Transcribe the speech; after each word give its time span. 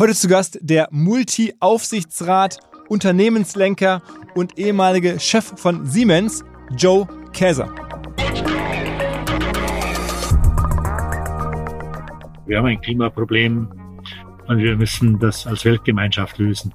Heute 0.00 0.14
zu 0.14 0.28
Gast 0.28 0.58
der 0.62 0.88
Multi-Aufsichtsrat, 0.92 2.58
Unternehmenslenker 2.88 4.00
und 4.34 4.56
ehemalige 4.56 5.20
Chef 5.20 5.52
von 5.60 5.84
Siemens, 5.84 6.42
Joe 6.74 7.06
Käser. 7.34 7.70
Wir 12.46 12.56
haben 12.56 12.64
ein 12.64 12.80
Klimaproblem 12.80 13.68
und 14.48 14.58
wir 14.58 14.74
müssen 14.78 15.18
das 15.18 15.46
als 15.46 15.66
Weltgemeinschaft 15.66 16.38
lösen. 16.38 16.72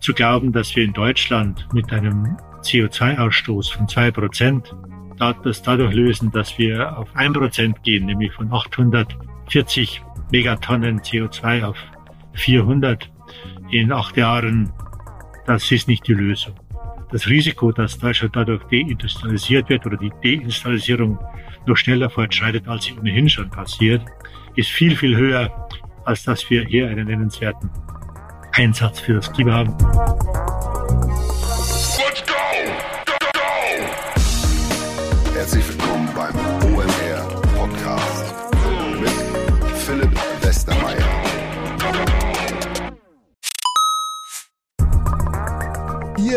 Zu 0.00 0.14
glauben, 0.14 0.50
dass 0.50 0.74
wir 0.74 0.84
in 0.84 0.94
Deutschland 0.94 1.68
mit 1.74 1.92
einem 1.92 2.38
CO2-Ausstoß 2.62 3.70
von 3.70 3.86
zwei 3.86 4.10
Prozent 4.10 4.74
das 5.44 5.60
dadurch 5.60 5.92
lösen, 5.92 6.30
dass 6.30 6.56
wir 6.56 6.96
auf 6.96 7.10
ein 7.12 7.34
Prozent 7.34 7.82
gehen, 7.82 8.06
nämlich 8.06 8.32
von 8.32 8.50
840 8.50 10.02
Megatonnen 10.32 11.00
CO2 11.00 11.64
auf 11.64 11.76
400 12.34 13.10
in 13.70 13.92
acht 13.92 14.16
Jahren, 14.16 14.72
das 15.46 15.70
ist 15.70 15.88
nicht 15.88 16.06
die 16.06 16.14
Lösung. 16.14 16.54
Das 17.10 17.26
Risiko, 17.26 17.72
dass 17.72 17.98
Deutschland 17.98 18.36
dadurch 18.36 18.62
deindustrialisiert 18.64 19.68
wird 19.68 19.84
oder 19.86 19.96
die 19.96 20.12
Deindustrialisierung 20.22 21.18
noch 21.66 21.76
schneller 21.76 22.08
fortschreitet, 22.08 22.68
als 22.68 22.84
sie 22.84 22.94
ohnehin 22.98 23.28
schon 23.28 23.50
passiert, 23.50 24.02
ist 24.54 24.70
viel, 24.70 24.96
viel 24.96 25.16
höher, 25.16 25.68
als 26.04 26.24
dass 26.24 26.48
wir 26.50 26.64
hier 26.64 26.88
einen 26.88 27.06
nennenswerten 27.06 27.70
Einsatz 28.52 29.00
für 29.00 29.14
das 29.14 29.32
Klima 29.32 29.52
haben. 29.52 30.59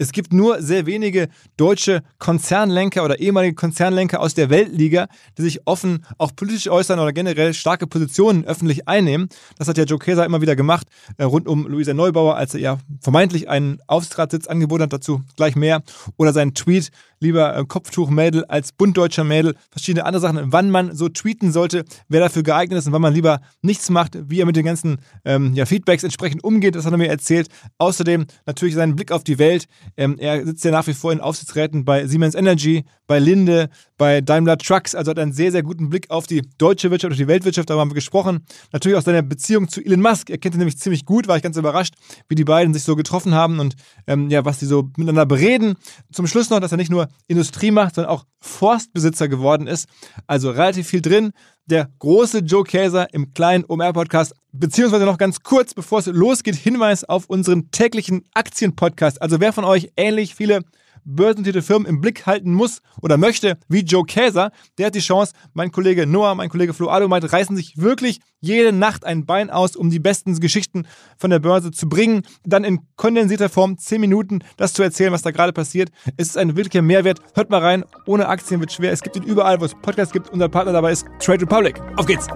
Es 0.00 0.12
gibt 0.12 0.32
nur 0.32 0.62
sehr 0.62 0.86
wenige 0.86 1.28
deutsche 1.58 2.02
Konzernlenker 2.18 3.04
oder 3.04 3.20
ehemalige 3.20 3.54
Konzernlenker 3.54 4.22
aus 4.22 4.32
der 4.32 4.48
Weltliga, 4.48 5.08
die 5.36 5.42
sich 5.42 5.66
offen 5.66 6.06
auch 6.16 6.34
politisch 6.34 6.70
äußern 6.70 6.98
oder 6.98 7.12
generell 7.12 7.52
starke 7.52 7.86
Positionen 7.86 8.46
öffentlich 8.46 8.88
einnehmen. 8.88 9.28
Das 9.58 9.68
hat 9.68 9.76
ja 9.76 9.84
Joe 9.84 9.98
Keser 9.98 10.24
immer 10.24 10.40
wieder 10.40 10.56
gemacht, 10.56 10.86
äh, 11.18 11.24
rund 11.24 11.46
um 11.46 11.66
Luisa 11.66 11.92
Neubauer, 11.92 12.36
als 12.36 12.54
er 12.54 12.60
ja 12.60 12.78
vermeintlich 13.02 13.50
einen 13.50 13.78
Aufsichtsratssitz 13.88 14.46
angeboten 14.46 14.84
hat, 14.84 14.94
dazu 14.94 15.20
gleich 15.36 15.54
mehr. 15.54 15.82
Oder 16.16 16.32
sein 16.32 16.54
Tweet 16.54 16.90
lieber 17.20 17.56
äh, 17.56 17.64
Kopftuchmädel 17.64 18.44
als 18.46 18.72
buntdeutscher 18.72 19.24
Mädel, 19.24 19.54
verschiedene 19.70 20.04
andere 20.04 20.20
Sachen, 20.20 20.52
wann 20.52 20.70
man 20.70 20.94
so 20.94 21.08
tweeten 21.08 21.52
sollte, 21.52 21.84
wer 22.08 22.20
dafür 22.20 22.42
geeignet 22.42 22.78
ist 22.78 22.86
und 22.86 22.92
wann 22.92 23.02
man 23.02 23.14
lieber 23.14 23.40
nichts 23.62 23.90
macht, 23.90 24.18
wie 24.28 24.40
er 24.40 24.46
mit 24.46 24.56
den 24.56 24.64
ganzen 24.64 24.98
ähm, 25.24 25.54
ja, 25.54 25.66
Feedbacks 25.66 26.02
entsprechend 26.02 26.42
umgeht, 26.42 26.74
das 26.74 26.86
hat 26.86 26.92
er 26.92 26.98
mir 26.98 27.08
erzählt. 27.08 27.48
Außerdem 27.78 28.26
natürlich 28.46 28.74
seinen 28.74 28.96
Blick 28.96 29.12
auf 29.12 29.22
die 29.22 29.38
Welt. 29.38 29.66
Ähm, 29.96 30.16
er 30.18 30.44
sitzt 30.44 30.64
ja 30.64 30.70
nach 30.70 30.86
wie 30.86 30.94
vor 30.94 31.12
in 31.12 31.20
Aufsichtsräten 31.20 31.84
bei 31.84 32.06
Siemens 32.06 32.34
Energy, 32.34 32.84
bei 33.06 33.18
Linde, 33.18 33.68
bei 33.98 34.20
Daimler 34.20 34.56
Trucks, 34.56 34.94
also 34.94 35.10
hat 35.10 35.18
einen 35.18 35.32
sehr, 35.32 35.52
sehr 35.52 35.62
guten 35.62 35.90
Blick 35.90 36.10
auf 36.10 36.26
die 36.26 36.42
deutsche 36.56 36.90
Wirtschaft, 36.90 37.12
auf 37.12 37.18
die 37.18 37.28
Weltwirtschaft, 37.28 37.68
darüber 37.68 37.82
haben 37.82 37.90
wir 37.90 37.96
gesprochen. 37.96 38.46
Natürlich 38.72 38.96
auch 38.96 39.02
seine 39.02 39.22
Beziehung 39.22 39.68
zu 39.68 39.84
Elon 39.84 40.00
Musk, 40.00 40.30
er 40.30 40.38
kennt 40.38 40.54
ihn 40.54 40.58
nämlich 40.58 40.78
ziemlich 40.78 41.04
gut, 41.04 41.28
war 41.28 41.36
ich 41.36 41.42
ganz 41.42 41.56
überrascht, 41.56 41.94
wie 42.28 42.34
die 42.34 42.44
beiden 42.44 42.72
sich 42.72 42.82
so 42.82 42.96
getroffen 42.96 43.34
haben 43.34 43.58
und 43.58 43.74
ähm, 44.06 44.30
ja, 44.30 44.44
was 44.44 44.58
die 44.58 44.66
so 44.66 44.90
miteinander 44.96 45.26
bereden. 45.26 45.74
Zum 46.12 46.26
Schluss 46.26 46.48
noch, 46.48 46.60
dass 46.60 46.70
er 46.72 46.78
nicht 46.78 46.90
nur 46.90 47.09
Industrie 47.26 47.70
macht, 47.70 47.94
sondern 47.94 48.12
auch 48.12 48.24
Forstbesitzer 48.40 49.28
geworden 49.28 49.66
ist. 49.66 49.88
Also 50.26 50.50
relativ 50.50 50.88
viel 50.88 51.02
drin. 51.02 51.32
Der 51.66 51.88
große 51.98 52.38
Joe 52.38 52.64
Käser 52.64 53.12
im 53.14 53.32
kleinen 53.34 53.64
OMR-Podcast. 53.66 54.34
Beziehungsweise 54.52 55.04
noch 55.04 55.18
ganz 55.18 55.42
kurz, 55.42 55.74
bevor 55.74 56.00
es 56.00 56.06
losgeht, 56.06 56.56
Hinweis 56.56 57.04
auf 57.04 57.26
unseren 57.26 57.70
täglichen 57.70 58.24
Aktien-Podcast. 58.34 59.22
Also 59.22 59.40
wer 59.40 59.52
von 59.52 59.64
euch 59.64 59.92
ähnlich 59.96 60.34
viele 60.34 60.62
börsennotierte 61.04 61.62
Firmen 61.62 61.86
im 61.86 62.00
Blick 62.00 62.26
halten 62.26 62.52
muss 62.52 62.82
oder 63.02 63.16
möchte, 63.16 63.58
wie 63.68 63.80
Joe 63.80 64.04
Käser, 64.04 64.50
der 64.78 64.86
hat 64.86 64.94
die 64.94 65.00
Chance, 65.00 65.32
mein 65.52 65.70
Kollege 65.70 66.06
Noah, 66.06 66.34
mein 66.34 66.48
Kollege 66.48 66.74
Flo 66.74 66.88
Adomeit 66.88 67.32
reißen 67.32 67.56
sich 67.56 67.76
wirklich 67.76 68.20
jede 68.40 68.72
Nacht 68.72 69.04
ein 69.04 69.26
Bein 69.26 69.50
aus, 69.50 69.76
um 69.76 69.90
die 69.90 69.98
besten 69.98 70.38
Geschichten 70.40 70.86
von 71.18 71.30
der 71.30 71.38
Börse 71.38 71.70
zu 71.70 71.88
bringen, 71.88 72.22
dann 72.44 72.64
in 72.64 72.80
kondensierter 72.96 73.48
Form 73.48 73.78
10 73.78 74.00
Minuten 74.00 74.40
das 74.56 74.72
zu 74.72 74.82
erzählen, 74.82 75.12
was 75.12 75.22
da 75.22 75.30
gerade 75.30 75.52
passiert. 75.52 75.90
Es 76.16 76.28
ist 76.28 76.38
ein 76.38 76.56
wirklicher 76.56 76.82
Mehrwert. 76.82 77.20
Hört 77.34 77.50
mal 77.50 77.60
rein, 77.60 77.84
ohne 78.06 78.28
Aktien 78.28 78.60
wird 78.60 78.72
schwer. 78.72 78.92
Es 78.92 79.02
gibt 79.02 79.16
ihn 79.16 79.22
überall, 79.22 79.60
wo 79.60 79.64
es 79.64 79.74
Podcasts 79.74 80.12
gibt. 80.12 80.30
Unser 80.30 80.48
Partner 80.48 80.72
dabei 80.72 80.92
ist 80.92 81.06
Trade 81.20 81.42
Republic. 81.42 81.80
Auf 81.96 82.06
geht's! 82.06 82.26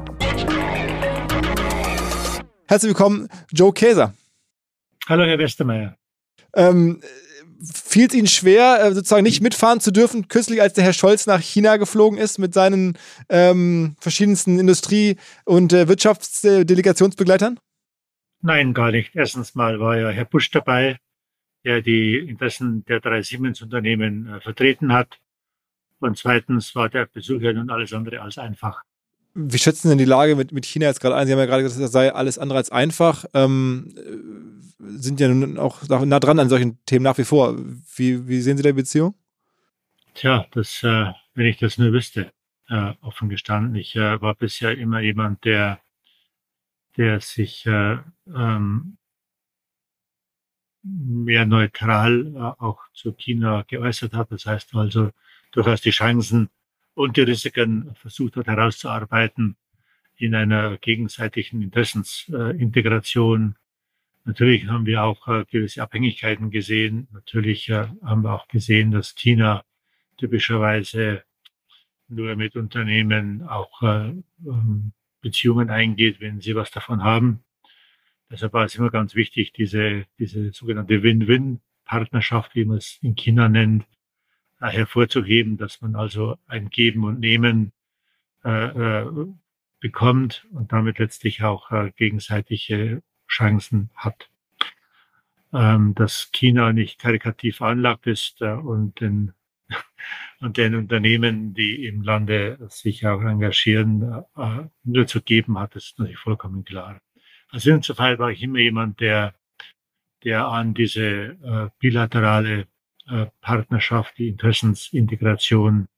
Herzlich 2.67 2.91
willkommen, 2.91 3.29
Joe 3.53 3.73
Käser. 3.73 4.15
Hallo, 5.07 5.25
Herr 5.25 5.39
Westermeier. 5.39 5.97
Ähm, 6.55 7.01
fiel 7.73 8.07
es 8.07 8.15
Ihnen 8.15 8.27
schwer, 8.27 8.79
äh, 8.83 8.93
sozusagen 8.93 9.23
nicht 9.23 9.43
mitfahren 9.43 9.81
zu 9.81 9.91
dürfen, 9.91 10.29
kürzlich 10.29 10.61
als 10.61 10.75
der 10.75 10.85
Herr 10.85 10.93
Scholz 10.93 11.27
nach 11.27 11.41
China 11.41 11.77
geflogen 11.77 12.19
ist 12.19 12.39
mit 12.39 12.55
seinen 12.55 12.99
ähm, 13.29 13.97
verschiedensten 14.01 14.59
Industrie- 14.59 15.17
und 15.45 15.73
äh, 15.73 15.89
Wirtschaftsdelegationsbegleitern? 15.89 17.59
Nein, 18.43 18.75
gar 18.75 18.91
nicht. 18.91 19.15
Erstens 19.15 19.55
mal 19.55 19.81
war 19.81 19.97
ja 19.97 20.11
Herr 20.11 20.27
Busch 20.27 20.51
dabei, 20.51 20.99
der 21.65 21.81
die 21.81 22.19
Interessen 22.19 22.85
der 22.85 23.01
drei 23.01 23.23
Siemens-Unternehmen 23.23 24.29
äh, 24.29 24.41
vertreten 24.41 24.93
hat. 24.93 25.19
Und 26.01 26.19
zweitens 26.19 26.75
war 26.75 26.89
der 26.89 27.07
Besuch 27.07 27.41
ja 27.41 27.53
nun 27.53 27.71
alles 27.71 27.93
andere 27.93 28.21
als 28.21 28.37
einfach. 28.37 28.83
Wie 29.35 29.59
schätzen 29.59 29.83
Sie 29.83 29.89
denn 29.89 29.99
die 29.99 30.05
Lage 30.05 30.37
mit, 30.37 30.53
mit 30.53 30.67
China 30.67 30.87
jetzt 30.87 31.01
gerade 31.01 31.17
ein? 31.17 31.27
Sie 31.27 31.33
haben 31.33 31.41
ja 31.41 31.47
gerade 31.47 31.63
gesagt, 31.63 31.83
das 31.83 31.91
sei 31.91 32.13
alles 32.13 32.39
andere 32.39 32.59
als 32.59 32.71
einfach. 32.71 33.25
Ähm, 33.35 33.93
sind 34.89 35.21
ja 35.21 35.29
nun 35.29 35.59
auch 35.59 35.83
nah 35.89 36.21
dran 36.21 36.39
an 36.39 36.49
solchen 36.49 36.85
Themen 36.85 37.05
nach 37.05 37.19
wie 37.19 37.25
vor. 37.25 37.57
Wie, 37.97 38.29
wie 38.29 38.41
sehen 38.41 38.57
Sie 38.57 38.63
die 38.63 38.73
Beziehung? 38.73 39.15
Tja, 40.15 40.47
das, 40.53 40.83
äh, 40.83 41.13
wenn 41.35 41.47
ich 41.47 41.59
das 41.59 41.79
nur 41.79 41.93
wüsste, 41.93 42.33
äh, 42.69 42.93
offen 43.01 43.29
gestanden. 43.29 43.75
Ich 43.75 43.97
äh, 43.97 44.21
war 44.21 44.35
bisher 44.35 44.77
immer 44.77 45.01
jemand, 45.01 45.45
der, 45.45 45.81
der 46.97 47.21
sich 47.21 47.67
äh, 47.67 47.99
ähm, 48.27 48.97
mehr 50.83 51.47
neutral 51.47 52.33
äh, 52.35 52.39
auch 52.63 52.81
zu 52.93 53.13
China 53.13 53.65
geäußert 53.67 54.15
hat. 54.15 54.31
Das 54.31 54.47
heißt 54.47 54.75
also 54.75 55.11
durchaus 55.53 55.81
die 55.81 55.91
Chancen 55.91 56.51
und 56.95 57.17
die 57.17 57.23
Risiken 57.23 57.95
versucht 57.97 58.37
hat 58.37 58.47
herauszuarbeiten 58.47 59.57
in 60.17 60.35
einer 60.35 60.77
gegenseitigen 60.79 61.63
Interessensintegration 61.63 63.57
Natürlich 64.25 64.67
haben 64.69 64.87
wir 64.87 65.05
auch 65.05 65.29
äh, 65.29 65.45
gewisse 65.51 65.83
Abhängigkeiten 65.83 66.51
gesehen. 66.51 67.09
Natürlich 67.13 67.69
äh, 67.69 67.89
haben 68.03 68.23
wir 68.23 68.33
auch 68.33 68.49
gesehen, 68.49 68.91
dass 68.91 69.15
China 69.15 69.65
typischerweise 70.17 71.25
nur 72.09 72.35
mit 72.37 72.57
Unternehmen 72.57 73.43
auch 73.43 73.83
äh, 73.83 74.13
ähm, 74.47 74.93
Beziehungen 75.21 75.71
eingeht, 75.71 76.21
wenn 76.21 76.41
sie 76.41 76.55
was 76.55 76.71
davon 76.71 77.03
haben. 77.03 77.45
Deshalb 78.31 78.53
war 78.55 78.65
es 78.65 78.75
immer 78.77 78.91
ganz 78.91 79.15
wichtig, 79.15 79.53
diese, 79.53 80.07
diese 80.19 80.53
sogenannte 80.53 81.03
Win-Win-Partnerschaft, 81.03 82.55
wie 82.55 82.65
man 82.65 82.79
es 82.79 82.99
in 83.03 83.15
China 83.17 83.49
nennt, 83.49 83.85
äh, 84.61 84.69
hervorzuheben, 84.69 85.59
dass 85.59 85.83
man 85.83 85.97
also 85.97 86.37
ein 86.47 86.71
Geben 86.71 87.05
und 87.05 87.21
Nehmen 87.21 87.73
äh, 88.45 89.03
äh, 89.03 89.27
bekommt 89.81 90.47
und 90.53 90.73
damit 90.73 90.99
letztlich 90.99 91.43
auch 91.43 91.71
äh, 91.71 91.93
gegenseitige 91.97 93.03
Chancen 93.35 93.91
hat. 93.95 94.29
Ähm, 95.53 95.95
dass 95.95 96.31
China 96.33 96.73
nicht 96.73 96.99
karikativ 97.01 97.59
veranlagt 97.59 98.07
ist 98.07 98.41
äh, 98.43 98.53
und 98.53 99.01
den 99.01 99.33
und 100.41 100.57
den 100.57 100.75
Unternehmen, 100.75 101.55
die 101.55 101.87
im 101.87 102.03
Lande 102.03 102.59
sich 102.69 103.07
auch 103.07 103.23
engagieren, 103.23 104.25
äh, 104.37 104.65
nur 104.83 105.07
zu 105.07 105.23
geben 105.23 105.59
hat, 105.59 105.77
ist 105.77 105.99
natürlich 105.99 106.19
vollkommen 106.19 106.65
klar. 106.65 107.01
Also 107.51 107.71
insofern 107.71 108.19
war 108.19 108.31
ich 108.31 108.43
immer 108.43 108.59
jemand, 108.59 109.01
der, 109.01 109.35
der 110.25 110.47
an 110.49 110.75
diese 110.75 111.03
äh, 111.03 111.71
bilaterale 111.79 112.67
äh, 113.09 113.27
Partnerschaft, 113.41 114.19
die 114.19 114.29
Interessensintegration 114.29 115.89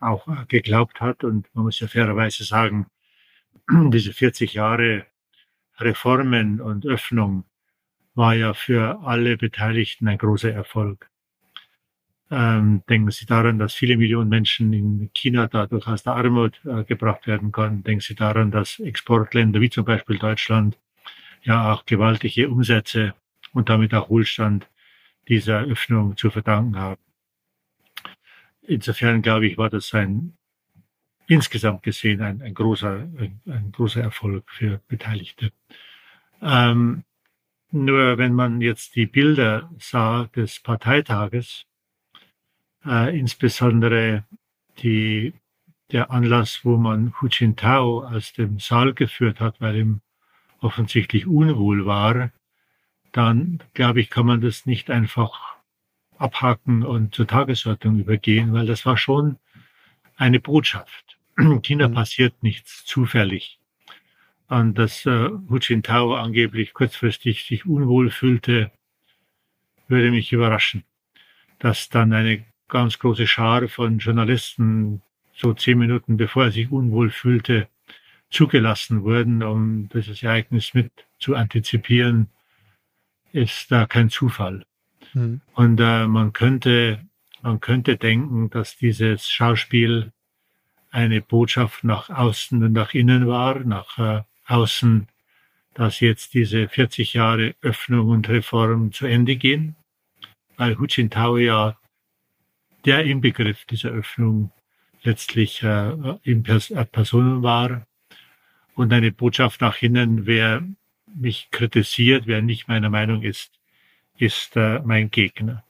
auch 0.00 0.26
äh, 0.28 0.44
geglaubt 0.48 1.00
hat. 1.00 1.24
Und 1.24 1.46
man 1.54 1.64
muss 1.64 1.80
ja 1.80 1.88
fairerweise 1.88 2.44
sagen, 2.44 2.86
diese 3.70 4.12
40 4.12 4.54
Jahre 4.54 5.06
Reformen 5.78 6.60
und 6.60 6.86
Öffnung 6.86 7.44
war 8.14 8.34
ja 8.34 8.54
für 8.54 9.00
alle 9.04 9.36
Beteiligten 9.36 10.08
ein 10.08 10.18
großer 10.18 10.52
Erfolg. 10.52 11.10
Ähm, 12.30 12.82
denken 12.88 13.10
Sie 13.10 13.24
daran, 13.24 13.58
dass 13.58 13.74
viele 13.74 13.96
Millionen 13.96 14.28
Menschen 14.28 14.72
in 14.72 15.10
China 15.14 15.46
dadurch 15.46 15.86
aus 15.86 16.02
der 16.02 16.14
Armut 16.14 16.60
äh, 16.66 16.84
gebracht 16.84 17.26
werden 17.26 17.52
konnten. 17.52 17.84
Denken 17.84 18.02
Sie 18.02 18.14
daran, 18.14 18.50
dass 18.50 18.80
Exportländer 18.80 19.60
wie 19.60 19.70
zum 19.70 19.84
Beispiel 19.84 20.18
Deutschland 20.18 20.78
ja 21.42 21.72
auch 21.72 21.86
gewaltige 21.86 22.50
Umsätze 22.50 23.14
und 23.52 23.68
damit 23.70 23.94
auch 23.94 24.10
Wohlstand 24.10 24.68
dieser 25.28 25.60
Öffnung 25.62 26.16
zu 26.16 26.30
verdanken 26.30 26.76
haben. 26.76 27.00
Insofern 28.62 29.22
glaube 29.22 29.46
ich, 29.46 29.56
war 29.56 29.70
das 29.70 29.94
ein 29.94 30.36
insgesamt 31.28 31.82
gesehen 31.82 32.22
ein, 32.22 32.42
ein 32.42 32.54
großer 32.54 33.06
ein, 33.18 33.40
ein, 33.46 33.70
großer 33.70 34.02
Erfolg 34.02 34.50
für 34.50 34.80
Beteiligte. 34.88 35.52
Ähm, 36.42 37.04
nur 37.70 38.16
wenn 38.16 38.34
man 38.34 38.60
jetzt 38.60 38.96
die 38.96 39.06
Bilder 39.06 39.70
sah 39.78 40.24
des 40.34 40.58
Parteitages, 40.60 41.66
äh, 42.84 43.16
insbesondere 43.18 44.24
die, 44.78 45.34
der 45.92 46.10
Anlass, 46.10 46.64
wo 46.64 46.78
man 46.78 47.12
Hu 47.20 47.26
Jintao 47.26 48.04
aus 48.04 48.32
dem 48.32 48.58
Saal 48.58 48.94
geführt 48.94 49.38
hat, 49.40 49.60
weil 49.60 49.76
ihm 49.76 50.00
offensichtlich 50.60 51.26
unwohl 51.26 51.84
war, 51.84 52.30
dann 53.12 53.62
glaube 53.74 54.00
ich, 54.00 54.08
kann 54.08 54.26
man 54.26 54.40
das 54.40 54.64
nicht 54.64 54.90
einfach 54.90 55.56
abhaken 56.16 56.84
und 56.84 57.14
zur 57.14 57.26
Tagesordnung 57.26 57.98
übergehen, 57.98 58.52
weil 58.54 58.66
das 58.66 58.86
war 58.86 58.96
schon 58.96 59.36
eine 60.16 60.40
Botschaft. 60.40 61.17
China 61.62 61.88
mhm. 61.88 61.94
passiert 61.94 62.42
nichts 62.42 62.84
zufällig. 62.84 63.58
Und 64.48 64.78
dass 64.78 65.04
äh, 65.06 65.28
Hu 65.48 65.58
Jintao 65.58 66.14
angeblich 66.14 66.72
kurzfristig 66.72 67.44
sich 67.44 67.66
unwohl 67.66 68.10
fühlte, 68.10 68.70
würde 69.88 70.10
mich 70.10 70.32
überraschen. 70.32 70.84
Dass 71.58 71.88
dann 71.88 72.12
eine 72.12 72.44
ganz 72.68 72.98
große 72.98 73.26
Schar 73.26 73.68
von 73.68 73.98
Journalisten 73.98 75.02
so 75.34 75.54
zehn 75.54 75.78
Minuten 75.78 76.16
bevor 76.16 76.44
er 76.44 76.50
sich 76.50 76.70
unwohl 76.70 77.10
fühlte, 77.10 77.68
zugelassen 78.30 79.04
wurden, 79.04 79.42
um 79.42 79.88
dieses 79.88 80.22
Ereignis 80.22 80.74
mit 80.74 80.90
zu 81.18 81.34
antizipieren, 81.34 82.28
ist 83.32 83.70
da 83.70 83.86
kein 83.86 84.10
Zufall. 84.10 84.64
Mhm. 85.14 85.40
Und 85.54 85.80
äh, 85.80 86.06
man 86.06 86.32
könnte, 86.32 87.06
man 87.42 87.60
könnte 87.60 87.96
denken, 87.96 88.50
dass 88.50 88.76
dieses 88.76 89.28
Schauspiel 89.28 90.12
eine 90.90 91.20
Botschaft 91.20 91.84
nach 91.84 92.10
außen 92.10 92.62
und 92.62 92.72
nach 92.72 92.94
innen 92.94 93.26
war, 93.26 93.60
nach 93.60 93.98
äh, 93.98 94.22
außen, 94.46 95.08
dass 95.74 96.00
jetzt 96.00 96.34
diese 96.34 96.68
40 96.68 97.14
Jahre 97.14 97.54
Öffnung 97.60 98.08
und 98.08 98.28
Reform 98.28 98.92
zu 98.92 99.06
Ende 99.06 99.36
gehen, 99.36 99.76
weil 100.56 100.78
Hu 100.78 100.86
Jintao 100.86 101.36
ja 101.36 101.76
der 102.84 103.04
Inbegriff 103.04 103.64
dieser 103.66 103.90
Öffnung 103.90 104.50
letztlich 105.02 105.62
äh, 105.62 105.92
in 106.22 106.42
Pers 106.42 106.72
Personen 106.90 107.42
war 107.42 107.86
und 108.74 108.92
eine 108.92 109.12
Botschaft 109.12 109.60
nach 109.60 109.80
innen, 109.82 110.26
wer 110.26 110.62
mich 111.14 111.48
kritisiert, 111.50 112.26
wer 112.26 112.42
nicht 112.42 112.68
meiner 112.68 112.90
Meinung 112.90 113.22
ist, 113.22 113.52
ist 114.18 114.56
äh, 114.56 114.80
mein 114.80 115.10
Gegner. 115.10 115.64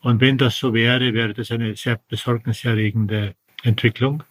Und 0.00 0.20
wenn 0.20 0.38
das 0.38 0.58
so 0.58 0.74
wäre, 0.74 1.12
wäre 1.14 1.34
das 1.34 1.50
eine 1.50 1.74
sehr 1.76 2.00
besorgniserregende 2.08 3.34
Entwicklung, 3.62 4.22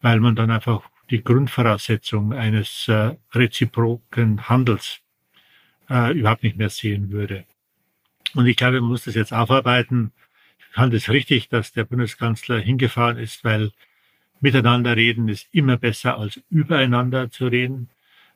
weil 0.00 0.20
man 0.20 0.36
dann 0.36 0.50
einfach 0.50 0.82
die 1.10 1.22
Grundvoraussetzung 1.22 2.32
eines 2.32 2.88
äh, 2.88 3.16
reziproken 3.32 4.48
Handels 4.48 5.00
äh, 5.88 6.16
überhaupt 6.16 6.42
nicht 6.42 6.56
mehr 6.56 6.70
sehen 6.70 7.10
würde. 7.10 7.44
Und 8.34 8.46
ich 8.46 8.56
glaube, 8.56 8.80
man 8.80 8.90
muss 8.90 9.04
das 9.04 9.14
jetzt 9.14 9.32
aufarbeiten. 9.32 10.12
Ich 10.58 10.74
fand 10.74 10.94
es 10.94 11.08
richtig, 11.08 11.48
dass 11.48 11.72
der 11.72 11.84
Bundeskanzler 11.84 12.58
hingefahren 12.60 13.18
ist, 13.18 13.44
weil 13.44 13.72
miteinander 14.40 14.96
reden 14.96 15.28
ist 15.28 15.48
immer 15.52 15.76
besser 15.76 16.16
als 16.16 16.40
übereinander 16.48 17.30
zu 17.30 17.48
reden. 17.48 17.90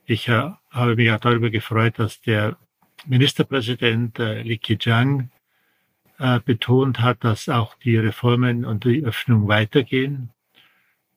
Ich 0.05 0.28
äh, 0.28 0.50
habe 0.70 0.96
mich 0.96 1.10
auch 1.10 1.20
darüber 1.20 1.50
gefreut, 1.50 1.99
dass 1.99 2.20
der 2.20 2.56
Ministerpräsident 3.06 4.19
äh, 4.19 4.43
Li 4.43 4.58
Keqiang 4.58 5.31
äh, 6.19 6.40
betont 6.40 7.00
hat, 7.00 7.25
dass 7.25 7.49
auch 7.49 7.75
die 7.78 7.96
Reformen 7.96 8.64
und 8.64 8.84
die 8.84 9.05
Öffnung 9.05 9.49
weitergehen. 9.49 10.31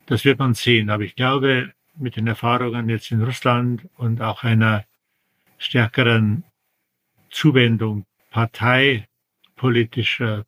Das 0.07 0.25
wird 0.25 0.39
man 0.39 0.55
sehen. 0.55 0.89
Aber 0.89 1.03
ich 1.03 1.15
glaube, 1.15 1.71
mit 1.95 2.15
den 2.15 2.25
Erfahrungen 2.27 2.89
jetzt 2.89 3.11
in 3.11 3.21
Russland 3.21 3.87
und 3.97 4.21
auch 4.21 4.43
einer 4.43 4.85
stärkeren 5.57 6.43
Zuwendung 7.29 8.05
parteipolitischer 8.31 10.45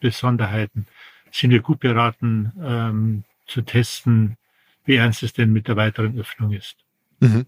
Besonderheiten 0.00 0.86
sind 1.30 1.50
wir 1.50 1.60
gut 1.60 1.80
beraten, 1.80 2.52
ähm, 2.62 3.24
zu 3.46 3.62
testen, 3.62 4.36
wie 4.84 4.96
ernst 4.96 5.22
es 5.22 5.32
denn 5.32 5.52
mit 5.52 5.68
der 5.68 5.76
weiteren 5.76 6.18
Öffnung 6.18 6.52
ist. 6.52 6.76
Mhm. 7.20 7.44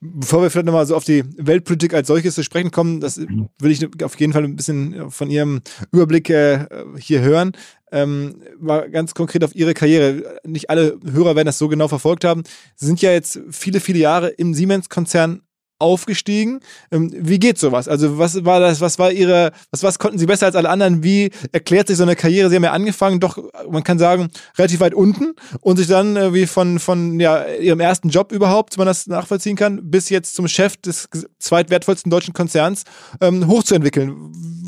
Bevor 0.00 0.42
wir 0.42 0.50
vielleicht 0.50 0.66
nochmal 0.66 0.86
so 0.86 0.94
auf 0.94 1.04
die 1.04 1.24
Weltpolitik 1.38 1.94
als 1.94 2.06
solches 2.06 2.34
zu 2.34 2.44
sprechen 2.44 2.70
kommen, 2.70 3.00
das 3.00 3.18
will 3.18 3.70
ich 3.70 3.86
auf 4.04 4.18
jeden 4.20 4.34
Fall 4.34 4.44
ein 4.44 4.56
bisschen 4.56 5.10
von 5.10 5.30
Ihrem 5.30 5.62
Überblick 5.90 6.28
äh, 6.28 6.66
hier 6.98 7.22
hören. 7.22 7.52
Ähm, 7.90 8.42
mal 8.60 8.90
ganz 8.90 9.14
konkret 9.14 9.42
auf 9.42 9.54
Ihre 9.54 9.72
Karriere. 9.72 10.38
Nicht 10.44 10.68
alle 10.68 10.98
Hörer 11.10 11.34
werden 11.34 11.46
das 11.46 11.58
so 11.58 11.68
genau 11.68 11.88
verfolgt 11.88 12.24
haben. 12.24 12.42
Sie 12.74 12.86
sind 12.86 13.00
ja 13.00 13.12
jetzt 13.12 13.40
viele, 13.50 13.80
viele 13.80 13.98
Jahre 13.98 14.28
im 14.28 14.52
Siemens-Konzern 14.52 15.40
aufgestiegen. 15.78 16.60
Ähm, 16.90 17.10
wie 17.14 17.38
geht 17.38 17.58
sowas? 17.58 17.88
Also 17.88 18.18
was 18.18 18.44
war 18.44 18.60
das, 18.60 18.80
was 18.80 18.98
war 18.98 19.12
ihre, 19.12 19.52
was, 19.70 19.82
was 19.82 19.98
konnten 19.98 20.18
sie 20.18 20.26
besser 20.26 20.46
als 20.46 20.56
alle 20.56 20.68
anderen? 20.68 21.02
Wie 21.02 21.30
erklärt 21.52 21.88
sich 21.88 21.96
so 21.96 22.02
eine 22.02 22.16
Karriere? 22.16 22.48
Sie 22.48 22.56
haben 22.56 22.64
ja 22.64 22.72
angefangen, 22.72 23.20
doch, 23.20 23.38
man 23.70 23.84
kann 23.84 23.98
sagen, 23.98 24.28
relativ 24.56 24.80
weit 24.80 24.94
unten 24.94 25.34
und 25.60 25.76
sich 25.76 25.86
dann 25.86 26.16
äh, 26.16 26.32
wie 26.32 26.46
von, 26.46 26.78
von 26.78 27.20
ja, 27.20 27.46
ihrem 27.46 27.80
ersten 27.80 28.08
Job 28.08 28.32
überhaupt, 28.32 28.76
wenn 28.76 28.82
man 28.82 28.88
das 28.88 29.06
nachvollziehen 29.06 29.56
kann, 29.56 29.90
bis 29.90 30.08
jetzt 30.08 30.34
zum 30.34 30.48
Chef 30.48 30.76
des 30.76 31.08
zweitwertvollsten 31.38 32.10
deutschen 32.10 32.34
Konzerns 32.34 32.84
ähm, 33.20 33.46
hochzuentwickeln. 33.46 34.14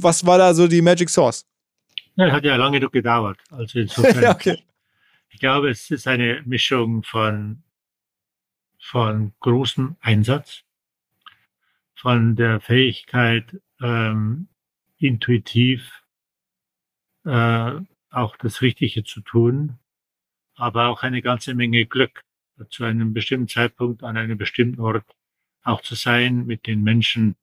Was 0.01 0.27
war 0.27 0.39
da 0.39 0.55
so 0.55 0.69
die 0.69 0.83
Magic 0.83 1.11
Source? 1.11 1.45
Ja, 2.17 2.33
hat 2.33 2.45
ja 2.45 2.57
lange 2.57 2.81
genug 2.81 2.93
gedauert. 2.93 3.39
Also 3.51 3.79
insofern. 3.79 4.23
ja, 4.23 4.35
okay. 4.35 4.59
Ich 5.31 5.39
glaube, 5.39 5.71
es 5.71 5.91
ist 5.91 6.09
eine 6.09 6.43
Mischung 6.45 7.05
von, 7.05 7.63
von 8.81 9.33
großem 9.39 9.97
Einsatz, 10.01 10.65
von 11.99 12.37
der 12.37 12.61
Fähigkeit, 12.61 13.61
ähm, 13.81 14.49
intuitiv 14.99 16.05
äh, 17.25 17.73
auch 18.11 18.37
das 18.37 18.63
Richtige 18.63 19.03
zu 19.03 19.21
tun, 19.21 19.79
aber 20.55 20.89
auch 20.89 21.03
eine 21.03 21.23
ganze 21.23 21.55
Menge 21.55 21.87
Glück, 21.87 22.23
zu 22.71 22.85
einem 22.85 23.13
bestimmten 23.13 23.49
Zeitpunkt 23.49 24.03
an 24.03 24.17
einem 24.17 24.39
bestimmten 24.39 24.81
Ort 24.81 25.05
auch 25.63 25.81
zu 25.81 25.95
sein 25.95 26.47
mit 26.47 26.67
den 26.67 26.83
Menschen, 26.83 27.37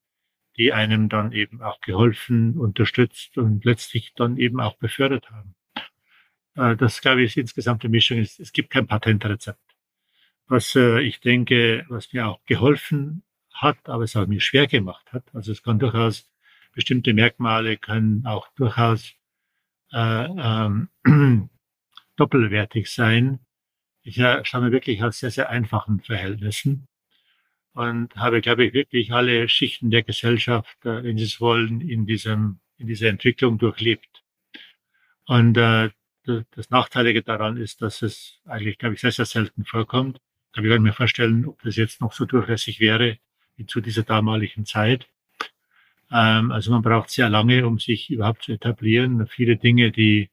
die 0.58 0.74
einem 0.74 1.10
dann 1.10 1.32
eben 1.32 1.62
auch 1.62 1.80
geholfen, 1.82 2.58
unterstützt 2.58 3.38
und 3.38 3.64
letztlich 3.66 4.14
dann 4.16 4.38
eben 4.38 4.60
auch 4.60 4.78
befördert 4.78 5.30
haben. 5.32 5.56
Äh, 6.56 6.78
das, 6.78 7.02
glaube 7.02 7.22
ich, 7.24 7.32
ist 7.32 7.38
insgesamt 7.38 7.84
die 7.84 7.90
Mischung. 7.90 8.20
Es 8.20 8.52
gibt 8.54 8.70
kein 8.70 8.88
Patentrezept. 8.88 9.60
Was 10.48 10.76
äh, 10.76 11.02
ich 11.02 11.20
denke, 11.20 11.86
was 11.90 12.14
mir 12.14 12.28
auch 12.28 12.44
geholfen 12.46 13.25
hat, 13.56 13.90
aber 13.90 14.04
es 14.04 14.16
auch 14.16 14.28
mir 14.28 14.42
schwer 14.42 14.68
gemacht 14.68 15.12
hat. 15.14 15.24
Also 15.34 15.52
es 15.52 15.64
kann 15.64 15.80
durchaus 15.80 16.30
bestimmte 16.74 17.14
Merkmale 17.14 17.78
können 17.78 18.26
auch 18.26 18.50
durchaus 18.56 19.14
äh, 19.94 20.26
ähm, 20.26 20.90
doppelwertig 22.18 22.92
sein. 22.92 23.40
Ich 24.04 24.20
äh, 24.20 24.44
stamme 24.46 24.72
wirklich 24.72 25.02
aus 25.04 25.20
sehr, 25.20 25.32
sehr 25.32 25.50
einfachen 25.50 26.02
Verhältnissen 26.02 26.88
und 27.74 28.16
habe, 28.16 28.42
glaube 28.42 28.66
ich, 28.66 28.74
wirklich 28.74 29.14
alle 29.14 29.48
Schichten 29.50 29.90
der 29.90 30.04
Gesellschaft, 30.04 30.78
äh, 30.86 31.04
wenn 31.04 31.18
Sie 31.18 31.24
es 31.24 31.40
wollen, 31.40 31.82
in 31.82 32.06
diesem, 32.06 32.60
in 32.78 32.88
dieser 32.88 33.10
Entwicklung 33.10 33.58
durchlebt. 33.58 34.24
Und 35.26 35.58
äh, 35.58 35.90
das 36.26 36.70
Nachteilige 36.70 37.22
daran 37.22 37.58
ist, 37.58 37.82
dass 37.82 38.02
es 38.02 38.42
eigentlich, 38.46 38.80
glaube 38.80 38.96
ich, 38.96 39.02
sehr, 39.02 39.12
sehr 39.12 39.26
selten 39.26 39.64
vorkommt. 39.64 40.20
Ich 40.56 40.64
kann 40.64 40.82
mir 40.82 40.94
vorstellen, 40.94 41.46
ob 41.46 41.62
das 41.64 41.76
jetzt 41.76 42.02
noch 42.02 42.14
so 42.14 42.26
durchlässig 42.26 42.80
wäre 42.80 43.20
zu 43.68 43.82
dieser 43.82 44.04
damaligen 44.04 44.66
Zeit. 44.66 45.08
Ähm, 46.12 46.52
also 46.52 46.72
man 46.72 46.82
braucht 46.82 47.10
sehr 47.10 47.30
lange, 47.30 47.66
um 47.66 47.80
sich 47.80 48.10
überhaupt 48.10 48.44
zu 48.44 48.54
etablieren. 48.54 49.28
Viele 49.28 49.58
Dinge, 49.58 49.92
die 49.92 50.30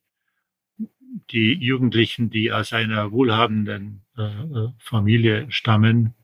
die 1.31 1.55
Jugendlichen, 1.55 2.31
die 2.31 2.53
aus 2.53 2.73
einer 2.73 3.13
wohlhabenden 3.13 4.03
äh, 4.17 4.23
äh, 4.23 4.69
Familie 4.79 5.47
stammen, 5.51 6.15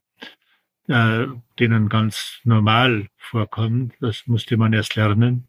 äh, 0.87 1.27
denen 1.59 1.89
ganz 1.89 2.39
normal 2.43 3.09
vorkommen. 3.17 3.93
Das 3.99 4.27
musste 4.27 4.57
man 4.57 4.73
erst 4.73 4.95
lernen. 4.95 5.47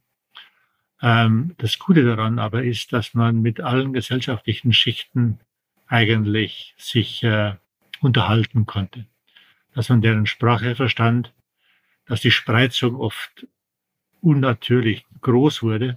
Ähm, 1.02 1.54
das 1.58 1.78
Gute 1.78 2.04
daran 2.04 2.38
aber 2.38 2.62
ist, 2.62 2.92
dass 2.92 3.14
man 3.14 3.40
mit 3.40 3.60
allen 3.60 3.92
gesellschaftlichen 3.92 4.72
Schichten 4.72 5.40
eigentlich 5.86 6.74
sich 6.76 7.22
äh, 7.22 7.54
unterhalten 8.00 8.66
konnte. 8.66 9.06
Dass 9.74 9.88
man 9.88 10.02
deren 10.02 10.26
Sprache 10.26 10.74
verstand, 10.74 11.32
dass 12.10 12.22
die 12.22 12.32
Spreizung 12.32 12.96
oft 12.96 13.46
unnatürlich 14.20 15.06
groß 15.20 15.62
wurde 15.62 15.96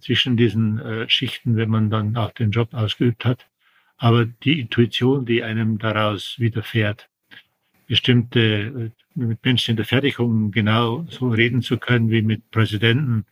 zwischen 0.00 0.36
diesen 0.36 0.80
äh, 0.80 1.08
Schichten, 1.08 1.54
wenn 1.54 1.70
man 1.70 1.88
dann 1.88 2.16
auch 2.16 2.32
den 2.32 2.50
Job 2.50 2.74
ausgeübt 2.74 3.24
hat. 3.24 3.46
Aber 3.96 4.24
die 4.26 4.58
Intuition, 4.58 5.24
die 5.24 5.44
einem 5.44 5.78
daraus 5.78 6.34
widerfährt, 6.38 7.08
bestimmte 7.86 8.40
äh, 8.40 8.90
mit 9.14 9.44
Menschen 9.44 9.70
in 9.70 9.76
der 9.76 9.86
Fertigung 9.86 10.50
genau 10.50 11.06
so 11.08 11.28
reden 11.28 11.62
zu 11.62 11.78
können 11.78 12.10
wie 12.10 12.22
mit 12.22 12.50
Präsidenten 12.50 13.24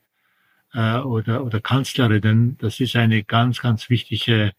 äh, 0.74 0.98
oder, 0.98 1.44
oder 1.44 1.60
Kanzlerinnen, 1.60 2.58
das 2.58 2.78
ist 2.78 2.94
eine 2.94 3.24
ganz, 3.24 3.60
ganz 3.60 3.90
wichtige 3.90 4.52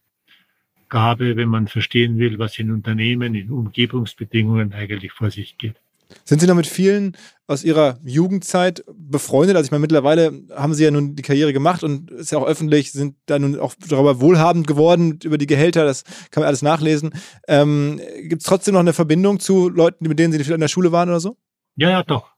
Gabe, 0.90 1.36
wenn 1.36 1.48
man 1.48 1.68
verstehen 1.68 2.18
will, 2.18 2.38
was 2.38 2.58
in 2.58 2.70
Unternehmen, 2.70 3.34
in 3.34 3.50
Umgebungsbedingungen 3.50 4.74
eigentlich 4.74 5.12
vor 5.12 5.30
sich 5.30 5.56
geht. 5.56 5.80
Sind 6.24 6.40
Sie 6.40 6.46
noch 6.46 6.54
mit 6.54 6.66
vielen 6.66 7.16
aus 7.46 7.64
Ihrer 7.64 7.98
Jugendzeit 8.04 8.84
befreundet? 8.92 9.56
Also 9.56 9.66
ich 9.66 9.70
meine, 9.70 9.82
mittlerweile 9.82 10.42
haben 10.54 10.74
Sie 10.74 10.84
ja 10.84 10.90
nun 10.90 11.16
die 11.16 11.22
Karriere 11.22 11.52
gemacht 11.52 11.82
und 11.82 12.10
ist 12.10 12.32
ja 12.32 12.38
auch 12.38 12.46
öffentlich, 12.46 12.92
sind 12.92 13.16
da 13.26 13.38
nun 13.38 13.58
auch 13.58 13.74
darüber 13.88 14.20
wohlhabend 14.20 14.66
geworden, 14.66 15.18
über 15.24 15.38
die 15.38 15.46
Gehälter, 15.46 15.84
das 15.84 16.04
kann 16.30 16.42
man 16.42 16.48
alles 16.48 16.62
nachlesen. 16.62 17.12
Ähm, 17.48 18.00
Gibt 18.22 18.42
es 18.42 18.46
trotzdem 18.46 18.74
noch 18.74 18.80
eine 18.80 18.92
Verbindung 18.92 19.40
zu 19.40 19.68
Leuten, 19.68 20.06
mit 20.08 20.18
denen 20.18 20.32
Sie 20.32 20.52
in 20.52 20.60
der 20.60 20.68
Schule 20.68 20.92
waren 20.92 21.08
oder 21.08 21.20
so? 21.20 21.36
Ja, 21.76 21.90
ja, 21.90 22.02
doch. 22.02 22.30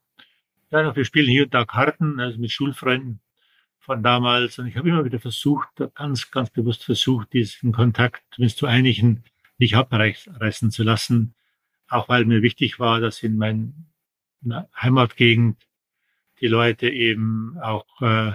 Ja, 0.70 0.82
doch, 0.82 0.96
wir 0.96 1.04
spielen 1.04 1.28
hier 1.28 1.44
und 1.44 1.52
da 1.52 1.64
Karten, 1.66 2.18
also 2.18 2.38
mit 2.38 2.50
Schulfreunden 2.50 3.20
von 3.78 4.02
damals. 4.02 4.58
Und 4.58 4.66
ich 4.68 4.76
habe 4.76 4.88
immer 4.88 5.04
wieder 5.04 5.18
versucht, 5.18 5.68
ganz, 5.94 6.30
ganz 6.30 6.48
bewusst 6.50 6.84
versucht, 6.84 7.32
diesen 7.32 7.72
Kontakt 7.72 8.22
zumindest 8.34 8.58
zu 8.58 8.66
einigen 8.66 9.24
nicht 9.58 9.76
abreißen 9.76 10.70
zu 10.70 10.82
lassen 10.82 11.34
auch 11.92 12.08
weil 12.08 12.24
mir 12.24 12.42
wichtig 12.42 12.78
war, 12.78 13.00
dass 13.00 13.22
in 13.22 13.36
meiner 13.36 14.68
Heimatgegend 14.80 15.56
die 16.40 16.48
Leute 16.48 16.88
eben 16.88 17.58
auch 17.60 18.00
äh, 18.00 18.32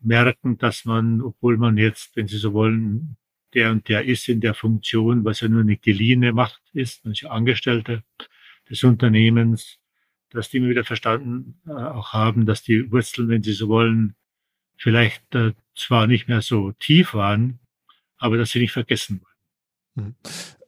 merken, 0.00 0.56
dass 0.58 0.84
man, 0.84 1.20
obwohl 1.20 1.58
man 1.58 1.76
jetzt, 1.76 2.16
wenn 2.16 2.28
sie 2.28 2.38
so 2.38 2.52
wollen, 2.52 3.16
der 3.54 3.70
und 3.72 3.88
der 3.88 4.04
ist 4.04 4.28
in 4.28 4.40
der 4.40 4.54
Funktion, 4.54 5.24
was 5.24 5.40
ja 5.40 5.48
nur 5.48 5.60
eine 5.60 5.76
geliehene 5.76 6.32
Macht 6.32 6.62
ist, 6.72 7.04
man 7.04 7.12
ist 7.12 7.22
ja 7.22 7.30
Angestellter 7.30 8.02
des 8.68 8.84
Unternehmens, 8.84 9.78
dass 10.30 10.48
die 10.48 10.58
immer 10.58 10.68
wieder 10.68 10.84
verstanden 10.84 11.60
äh, 11.66 11.72
auch 11.72 12.12
haben, 12.12 12.46
dass 12.46 12.62
die 12.62 12.90
Wurzeln, 12.92 13.28
wenn 13.28 13.42
sie 13.42 13.52
so 13.52 13.68
wollen, 13.68 14.14
vielleicht 14.76 15.34
äh, 15.34 15.52
zwar 15.74 16.06
nicht 16.06 16.28
mehr 16.28 16.42
so 16.42 16.72
tief 16.72 17.12
waren, 17.14 17.58
aber 18.16 18.36
dass 18.36 18.50
sie 18.50 18.60
nicht 18.60 18.72
vergessen 18.72 19.20
wurden. 19.96 20.16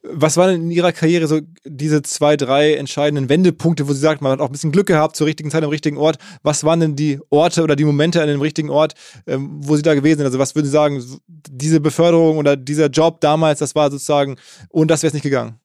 Was 0.05 0.35
waren 0.35 0.55
in 0.55 0.71
Ihrer 0.71 0.91
Karriere 0.91 1.27
so 1.27 1.39
diese 1.63 2.01
zwei, 2.01 2.35
drei 2.35 2.73
entscheidenden 2.73 3.29
Wendepunkte, 3.29 3.87
wo 3.87 3.93
Sie 3.93 4.01
sagt, 4.01 4.21
man 4.21 4.33
hat 4.33 4.41
auch 4.41 4.47
ein 4.47 4.51
bisschen 4.51 4.73
Glück 4.73 4.87
gehabt 4.87 5.15
zur 5.15 5.27
richtigen 5.27 5.49
Zeit 5.49 5.63
am 5.63 5.69
richtigen 5.69 5.97
Ort? 5.97 6.17
Was 6.43 6.65
waren 6.65 6.81
denn 6.81 6.97
die 6.97 7.19
Orte 7.29 7.63
oder 7.63 7.77
die 7.77 7.85
Momente 7.85 8.21
an 8.21 8.27
dem 8.27 8.41
richtigen 8.41 8.69
Ort, 8.69 8.95
ähm, 9.27 9.49
wo 9.63 9.77
Sie 9.77 9.81
da 9.81 9.95
gewesen 9.95 10.17
sind? 10.17 10.25
Also 10.25 10.39
was 10.39 10.55
würden 10.55 10.65
Sie 10.65 10.71
sagen, 10.71 11.01
diese 11.27 11.79
Beförderung 11.79 12.37
oder 12.37 12.57
dieser 12.57 12.87
Job 12.87 13.21
damals, 13.21 13.59
das 13.59 13.75
war 13.75 13.89
sozusagen, 13.89 14.35
und 14.67 14.91
das 14.91 15.03
wäre 15.03 15.07
es 15.07 15.13
nicht 15.13 15.23
gegangen? 15.23 15.59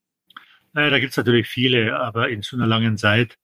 Naja, 0.73 0.91
da 0.91 1.01
gibt 1.01 1.11
es 1.11 1.17
natürlich 1.17 1.49
viele, 1.49 1.99
aber 1.99 2.29
in 2.29 2.43
so 2.43 2.57
einer 2.57 2.67
langen 2.67 2.97
Zeit. 2.97 3.37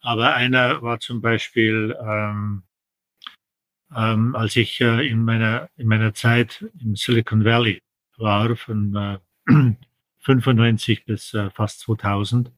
Aber 0.00 0.34
einer 0.34 0.80
war 0.82 1.00
zum 1.00 1.20
Beispiel, 1.20 1.96
ähm, 2.00 2.62
ähm, 3.96 4.36
als 4.36 4.54
ich 4.54 4.80
äh, 4.80 5.08
in, 5.08 5.24
meiner, 5.24 5.68
in 5.76 5.88
meiner 5.88 6.14
Zeit 6.14 6.64
im 6.80 6.94
Silicon 6.94 7.44
Valley 7.44 7.80
war, 8.16 8.54
von 8.54 8.94
äh, 8.94 9.74
95 10.26 11.04
bis 11.04 11.34
äh, 11.34 11.50
fast 11.50 11.80
2000. 11.80 12.50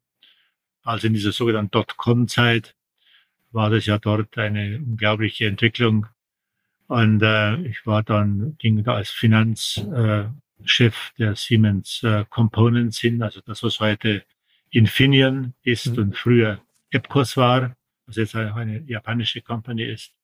Also 0.83 1.07
in 1.07 1.13
dieser 1.13 1.33
sogenannten 1.33 1.71
Dotcom-Zeit 1.71 2.75
war 3.51 3.69
das 3.69 3.85
ja 3.85 3.99
dort 3.99 4.39
eine 4.39 4.79
unglaubliche 4.79 5.47
Entwicklung. 5.47 6.07
Und 6.87 7.23
äh, 7.23 7.57
ich 7.67 7.87
war 7.87 8.03
dann, 8.03 8.57
ging 8.59 8.83
da 8.83 8.95
als 8.95 9.11
Finanzchef 9.11 10.33
äh, 10.67 10.91
der 11.19 11.37
Siemens 11.37 12.03
äh, 12.03 12.25
Components 12.31 12.99
hin, 13.01 13.23
also 13.23 13.43
das, 13.43 13.63
was 13.63 13.81
heute 13.81 14.25
Infineon 14.71 15.53
ist 15.63 15.89
mhm. 15.89 15.99
und 15.99 16.17
früher 16.17 16.63
Epcos 16.91 17.37
war, 17.37 17.77
was 18.07 18.17
jetzt 18.17 18.35
eine 18.35 18.81
japanische 18.87 19.43
Company 19.43 19.85
ist. 19.85 20.15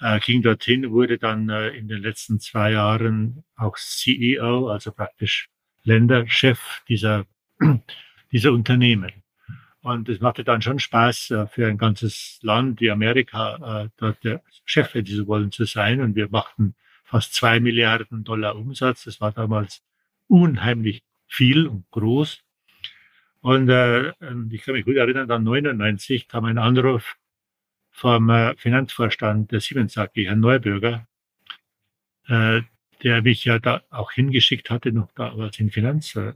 Äh, 0.00 0.20
ging 0.20 0.42
dorthin, 0.42 0.90
wurde 0.90 1.16
dann 1.16 1.48
äh, 1.48 1.68
in 1.70 1.88
den 1.88 2.02
letzten 2.02 2.40
zwei 2.40 2.72
Jahren 2.72 3.42
auch 3.56 3.78
CEO, 3.78 4.68
also 4.68 4.92
praktisch 4.92 5.48
Länderchef 5.84 6.82
dieser, 6.88 7.26
dieser 8.32 8.52
Unternehmen. 8.52 9.12
Und 9.82 10.08
es 10.08 10.20
machte 10.20 10.44
dann 10.44 10.62
schon 10.62 10.78
Spaß 10.78 11.30
äh, 11.30 11.46
für 11.48 11.66
ein 11.66 11.76
ganzes 11.76 12.38
Land 12.42 12.80
wie 12.80 12.90
Amerika, 12.90 13.84
äh, 13.84 13.88
dort 13.96 14.22
der 14.22 14.42
Chef, 14.64 14.94
wenn 14.94 15.04
Sie 15.04 15.16
so 15.16 15.26
wollen, 15.26 15.50
zu 15.50 15.64
sein. 15.64 16.00
Und 16.00 16.14
wir 16.14 16.28
machten 16.28 16.74
fast 17.04 17.34
zwei 17.34 17.58
Milliarden 17.58 18.22
Dollar 18.22 18.56
Umsatz. 18.56 19.04
Das 19.04 19.20
war 19.20 19.32
damals 19.32 19.82
unheimlich 20.28 21.02
viel 21.26 21.66
und 21.66 21.90
groß. 21.90 22.42
Und 23.40 23.68
äh, 23.68 24.10
ich 24.50 24.62
kann 24.62 24.74
mich 24.74 24.84
gut 24.84 24.96
erinnern, 24.96 25.26
dann 25.26 25.42
99 25.42 26.28
kam 26.28 26.44
ein 26.44 26.58
Anruf 26.58 27.16
vom 27.90 28.30
äh, 28.30 28.54
Finanzvorstand 28.56 29.50
der 29.50 29.60
Siemens 29.60 29.98
AG, 29.98 30.12
Herrn 30.14 30.40
Neubürger, 30.40 31.08
äh, 32.28 32.62
der 33.02 33.22
mich 33.22 33.44
ja 33.44 33.58
da 33.58 33.82
auch 33.90 34.12
hingeschickt 34.12 34.70
hatte, 34.70 34.92
noch 34.92 35.10
da 35.14 35.32
was 35.36 35.58
in 35.58 35.70
Finanzdingen, 35.70 36.34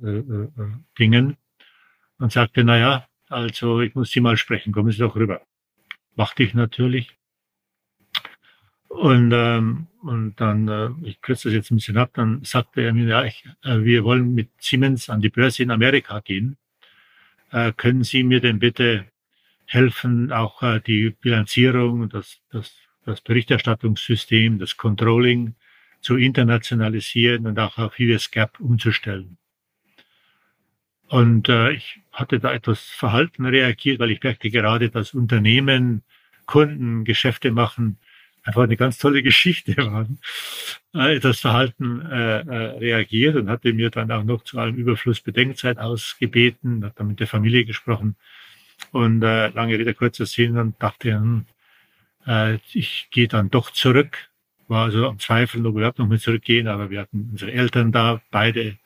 äh, 0.95 1.33
äh, 1.33 1.35
und 2.19 2.33
sagte, 2.33 2.65
na 2.65 2.79
ja, 2.79 3.09
also 3.29 3.81
ich 3.81 3.95
muss 3.95 4.11
Sie 4.11 4.21
mal 4.21 4.37
sprechen, 4.37 4.73
kommen 4.73 4.91
Sie 4.91 4.99
doch 4.99 5.17
rüber. 5.17 5.43
Machte 6.15 6.43
ich 6.43 6.55
natürlich. 6.55 7.17
Und, 8.89 9.33
ähm, 9.35 9.89
und 10.03 10.41
dann, 10.41 10.69
äh, 10.69 10.89
ich 11.03 11.21
kürze 11.21 11.49
das 11.49 11.55
jetzt 11.55 11.71
ein 11.71 11.77
bisschen 11.77 11.99
ab, 11.99 12.11
dann 12.15 12.43
sagte 12.45 12.81
er 12.81 12.93
mir, 12.95 13.07
ja, 13.07 13.25
ich, 13.25 13.45
äh, 13.63 13.81
wir 13.81 14.05
wollen 14.05 14.35
mit 14.35 14.51
Siemens 14.59 15.11
an 15.11 15.21
die 15.21 15.29
Börse 15.29 15.63
in 15.63 15.71
Amerika 15.71 16.21
gehen. 16.21 16.57
Äh, 17.51 17.73
können 17.77 18.05
Sie 18.05 18.23
mir 18.23 18.41
denn 18.41 18.59
bitte 18.59 19.07
helfen, 19.67 20.33
auch 20.33 20.63
äh, 20.63 20.81
die 20.81 21.11
Bilanzierung, 21.11 22.09
das, 22.09 22.41
das, 22.51 22.75
das 23.05 23.21
Berichterstattungssystem, 23.21 24.59
das 24.59 24.77
Controlling 24.77 25.55
zu 26.07 26.17
internationalisieren 26.17 27.49
und 27.49 27.59
auch 27.59 27.79
auf 27.79 27.99
US 27.99 28.31
Gap 28.31 28.61
umzustellen. 28.61 29.39
Und 31.09 31.49
äh, 31.49 31.73
ich 31.73 32.01
hatte 32.13 32.39
da 32.39 32.53
etwas 32.53 32.81
verhalten 32.81 33.45
reagiert, 33.45 33.99
weil 33.99 34.13
ich 34.13 34.23
merkte 34.23 34.49
gerade, 34.51 34.89
dass 34.89 35.15
Unternehmen, 35.15 36.05
Kunden, 36.47 37.05
Geschäfte 37.05 37.51
machen, 37.51 37.99
einfach 38.45 38.63
eine 38.63 38.77
ganz 38.77 38.99
tolle 38.99 39.25
Geschichte 39.25 39.77
waren. 39.79 40.21
Äh, 40.95 41.17
etwas 41.17 41.41
verhalten 41.41 42.03
äh, 42.03 42.39
äh, 42.43 42.79
reagiert 42.79 43.35
und 43.35 43.49
hatte 43.51 43.73
mir 43.73 43.91
dann 43.91 44.13
auch 44.13 44.23
noch 44.23 44.45
zu 44.45 44.61
allem 44.61 44.77
Überfluss 44.77 45.21
Bedenkzeit 45.21 45.79
ausgebeten, 45.79 46.85
hat 46.85 47.01
dann 47.01 47.09
mit 47.09 47.19
der 47.19 47.27
Familie 47.27 47.65
gesprochen 47.65 48.15
und 48.93 49.25
äh, 49.25 49.49
lange 49.49 49.77
Rede, 49.77 49.93
kurzer 49.93 50.27
Sinn 50.27 50.57
und 50.57 50.81
dachte, 50.81 51.15
hm, 51.15 51.47
äh, 52.29 52.59
ich 52.73 53.09
gehe 53.11 53.27
dann 53.27 53.51
doch 53.51 53.73
zurück 53.73 54.31
war 54.69 54.85
also 54.85 55.09
am 55.09 55.19
Zweifeln, 55.19 55.65
ob 55.67 55.75
wir 55.75 55.79
überhaupt 55.81 55.99
noch 55.99 56.09
mal 56.09 56.19
zurückgehen, 56.19 56.69
aber 56.69 56.91
wir 56.91 57.01
hatten 57.01 57.29
unsere 57.33 57.53
Eltern 57.53 57.93
da, 57.93 58.21
beide 58.31 58.77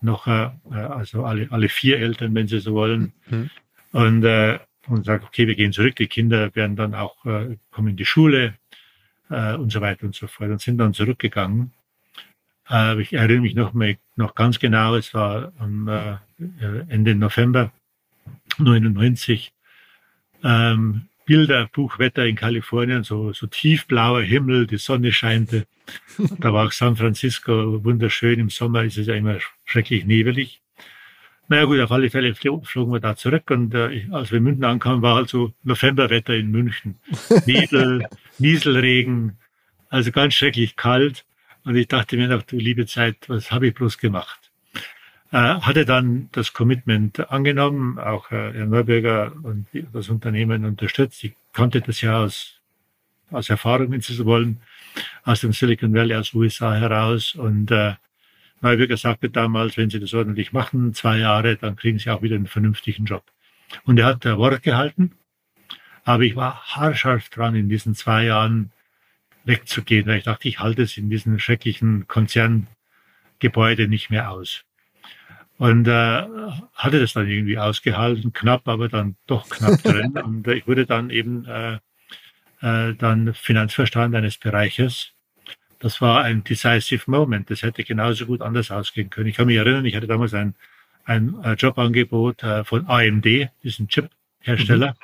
noch, 0.00 0.26
äh, 0.26 0.50
also 0.70 1.24
alle, 1.24 1.48
alle 1.50 1.68
vier 1.68 1.98
Eltern, 1.98 2.34
wenn 2.34 2.48
Sie 2.48 2.58
so 2.58 2.74
wollen. 2.74 3.12
Mhm. 3.28 3.50
Und, 3.92 4.24
äh, 4.24 4.58
und 4.88 5.04
sagt, 5.04 5.24
okay, 5.24 5.46
wir 5.46 5.54
gehen 5.54 5.72
zurück, 5.72 5.96
die 5.96 6.08
Kinder 6.08 6.54
werden 6.54 6.76
dann 6.76 6.94
auch, 6.94 7.24
äh, 7.24 7.56
kommen 7.70 7.88
in 7.88 7.96
die 7.96 8.04
Schule 8.04 8.54
äh, 9.30 9.54
und 9.54 9.70
so 9.70 9.80
weiter 9.80 10.06
und 10.06 10.14
so 10.14 10.26
fort 10.26 10.50
und 10.50 10.60
sind 10.60 10.78
dann 10.78 10.94
zurückgegangen. 10.94 11.72
Äh, 12.68 13.00
ich 13.00 13.12
erinnere 13.12 13.40
mich 13.40 13.54
noch, 13.54 13.72
mal, 13.74 13.96
noch 14.16 14.34
ganz 14.34 14.58
genau, 14.58 14.96
es 14.96 15.14
war 15.14 15.52
am 15.58 15.88
äh, 15.88 16.16
Ende 16.88 17.14
November 17.14 17.72
99, 18.58 19.52
ähm, 20.42 21.08
Bilder, 21.24 21.68
Buchwetter 21.72 22.26
in 22.26 22.36
Kalifornien, 22.36 23.04
so, 23.04 23.32
so 23.32 23.46
tiefblauer 23.46 24.22
Himmel, 24.22 24.66
die 24.66 24.78
Sonne 24.78 25.12
scheinte. 25.12 25.66
Da 26.38 26.52
war 26.52 26.66
auch 26.66 26.72
San 26.72 26.96
Francisco 26.96 27.84
wunderschön. 27.84 28.38
Im 28.38 28.50
Sommer 28.50 28.84
ist 28.84 28.98
es 28.98 29.06
ja 29.06 29.14
immer 29.14 29.38
schrecklich 29.64 30.04
nebelig. 30.04 30.60
Naja 31.48 31.64
gut, 31.64 31.80
auf 31.80 31.92
alle 31.92 32.08
Fälle 32.08 32.34
flogen 32.34 32.92
wir 32.92 33.00
da 33.00 33.16
zurück 33.16 33.50
und 33.50 33.74
äh, 33.74 34.06
als 34.10 34.30
wir 34.30 34.38
in 34.38 34.44
München 34.44 34.64
ankamen, 34.64 35.02
war 35.02 35.16
also 35.16 35.52
Novemberwetter 35.64 36.34
in 36.34 36.50
München. 36.50 36.98
Nebel, 37.46 38.06
Nieselregen, 38.38 39.36
also 39.88 40.12
ganz 40.12 40.34
schrecklich 40.34 40.76
kalt. 40.76 41.24
Und 41.64 41.76
ich 41.76 41.88
dachte 41.88 42.16
mir 42.16 42.28
noch, 42.28 42.42
du 42.42 42.56
liebe 42.56 42.86
Zeit, 42.86 43.16
was 43.28 43.52
habe 43.52 43.68
ich 43.68 43.74
bloß 43.74 43.98
gemacht? 43.98 44.41
Äh, 45.32 45.60
hatte 45.62 45.86
dann 45.86 46.28
das 46.32 46.52
Commitment 46.52 47.30
angenommen, 47.30 47.98
auch 47.98 48.30
äh, 48.30 48.52
Herr 48.52 48.66
Neubürger 48.66 49.32
und 49.42 49.66
das 49.94 50.10
Unternehmen 50.10 50.66
unterstützt. 50.66 51.24
Ich 51.24 51.32
kannte 51.54 51.80
das 51.80 52.02
ja 52.02 52.22
aus, 52.22 52.60
aus 53.30 53.48
Erfahrung, 53.48 53.90
wenn 53.92 54.02
Sie 54.02 54.12
so 54.12 54.26
wollen, 54.26 54.60
aus 55.24 55.40
dem 55.40 55.54
Silicon 55.54 55.94
Valley, 55.94 56.16
aus 56.16 56.34
USA 56.34 56.74
heraus. 56.74 57.34
Und 57.34 57.70
äh, 57.70 57.94
Neubürger 58.60 58.98
sagte 58.98 59.30
damals, 59.30 59.78
wenn 59.78 59.88
Sie 59.88 60.00
das 60.00 60.12
ordentlich 60.12 60.52
machen, 60.52 60.92
zwei 60.92 61.16
Jahre, 61.16 61.56
dann 61.56 61.76
kriegen 61.76 61.98
Sie 61.98 62.10
auch 62.10 62.20
wieder 62.20 62.36
einen 62.36 62.46
vernünftigen 62.46 63.06
Job. 63.06 63.24
Und 63.84 63.98
er 63.98 64.04
hat 64.04 64.24
der 64.24 64.36
Wort 64.36 64.62
gehalten. 64.62 65.12
Aber 66.04 66.24
ich 66.24 66.36
war 66.36 66.62
haarscharf 66.76 67.30
dran, 67.30 67.54
in 67.54 67.70
diesen 67.70 67.94
zwei 67.94 68.24
Jahren 68.24 68.70
wegzugehen, 69.44 70.06
weil 70.06 70.18
ich 70.18 70.24
dachte, 70.24 70.46
ich 70.46 70.58
halte 70.58 70.82
es 70.82 70.98
in 70.98 71.08
diesem 71.08 71.38
schrecklichen 71.38 72.06
Konzerngebäude 72.06 73.88
nicht 73.88 74.10
mehr 74.10 74.30
aus. 74.30 74.66
Und 75.62 75.86
äh, 75.86 76.26
hatte 76.74 76.98
das 76.98 77.12
dann 77.12 77.28
irgendwie 77.28 77.58
ausgehalten, 77.58 78.32
knapp, 78.32 78.66
aber 78.66 78.88
dann 78.88 79.16
doch 79.26 79.48
knapp 79.48 79.82
drin. 79.84 80.12
Und 80.12 80.46
ich 80.48 80.66
wurde 80.66 80.86
dann 80.86 81.10
eben 81.10 81.46
äh, 81.46 81.74
äh, 82.60 82.94
dann 82.94 83.32
Finanzverstand 83.34 84.14
eines 84.14 84.38
Bereiches 84.38 85.12
das 85.82 86.00
war 86.00 86.22
ein 86.22 86.44
decisive 86.44 87.10
moment. 87.10 87.50
Das 87.50 87.62
hätte 87.62 87.82
genauso 87.82 88.26
gut 88.26 88.40
anders 88.40 88.70
ausgehen 88.70 89.10
können. 89.10 89.26
Ich 89.26 89.36
kann 89.36 89.46
mich 89.46 89.56
erinnern, 89.56 89.84
ich 89.84 89.96
hatte 89.96 90.06
damals 90.06 90.32
ein, 90.32 90.54
ein 91.04 91.34
äh, 91.42 91.54
Jobangebot 91.54 92.44
äh, 92.44 92.62
von 92.62 92.86
AMD, 92.86 93.50
diesen 93.64 93.88
Chip-Hersteller 93.88 94.94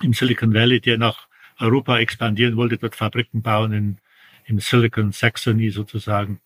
mhm. 0.00 0.06
im 0.06 0.12
Silicon 0.12 0.52
Valley, 0.52 0.80
der 0.80 0.98
nach 0.98 1.28
Europa 1.60 2.00
expandieren 2.00 2.56
wollte, 2.56 2.76
dort 2.76 2.96
Fabriken 2.96 3.40
bauen 3.40 3.72
in, 3.72 3.98
im 4.46 4.58
Silicon 4.58 5.12
Saxony 5.12 5.70
sozusagen. 5.70 6.40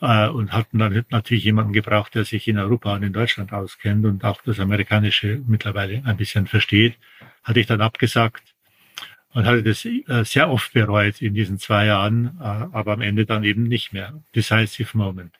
Äh, 0.00 0.28
und 0.28 0.52
hatten 0.52 0.78
dann 0.78 1.04
natürlich 1.10 1.44
jemanden 1.44 1.72
gebraucht, 1.72 2.14
der 2.14 2.24
sich 2.24 2.48
in 2.48 2.58
Europa 2.58 2.94
und 2.94 3.02
in 3.02 3.12
Deutschland 3.12 3.52
auskennt 3.52 4.04
und 4.06 4.24
auch 4.24 4.40
das 4.42 4.58
Amerikanische 4.58 5.42
mittlerweile 5.46 6.02
ein 6.04 6.16
bisschen 6.16 6.46
versteht. 6.46 6.96
Hatte 7.44 7.60
ich 7.60 7.66
dann 7.66 7.82
abgesagt 7.82 8.54
und 9.34 9.44
hatte 9.44 9.62
das 9.62 9.84
äh, 9.84 10.24
sehr 10.24 10.50
oft 10.50 10.72
bereut 10.72 11.20
in 11.20 11.34
diesen 11.34 11.58
zwei 11.58 11.86
Jahren, 11.86 12.38
äh, 12.40 12.44
aber 12.44 12.94
am 12.94 13.02
Ende 13.02 13.26
dann 13.26 13.44
eben 13.44 13.64
nicht 13.64 13.92
mehr. 13.92 14.22
Decisive 14.34 14.96
Moment. 14.96 15.34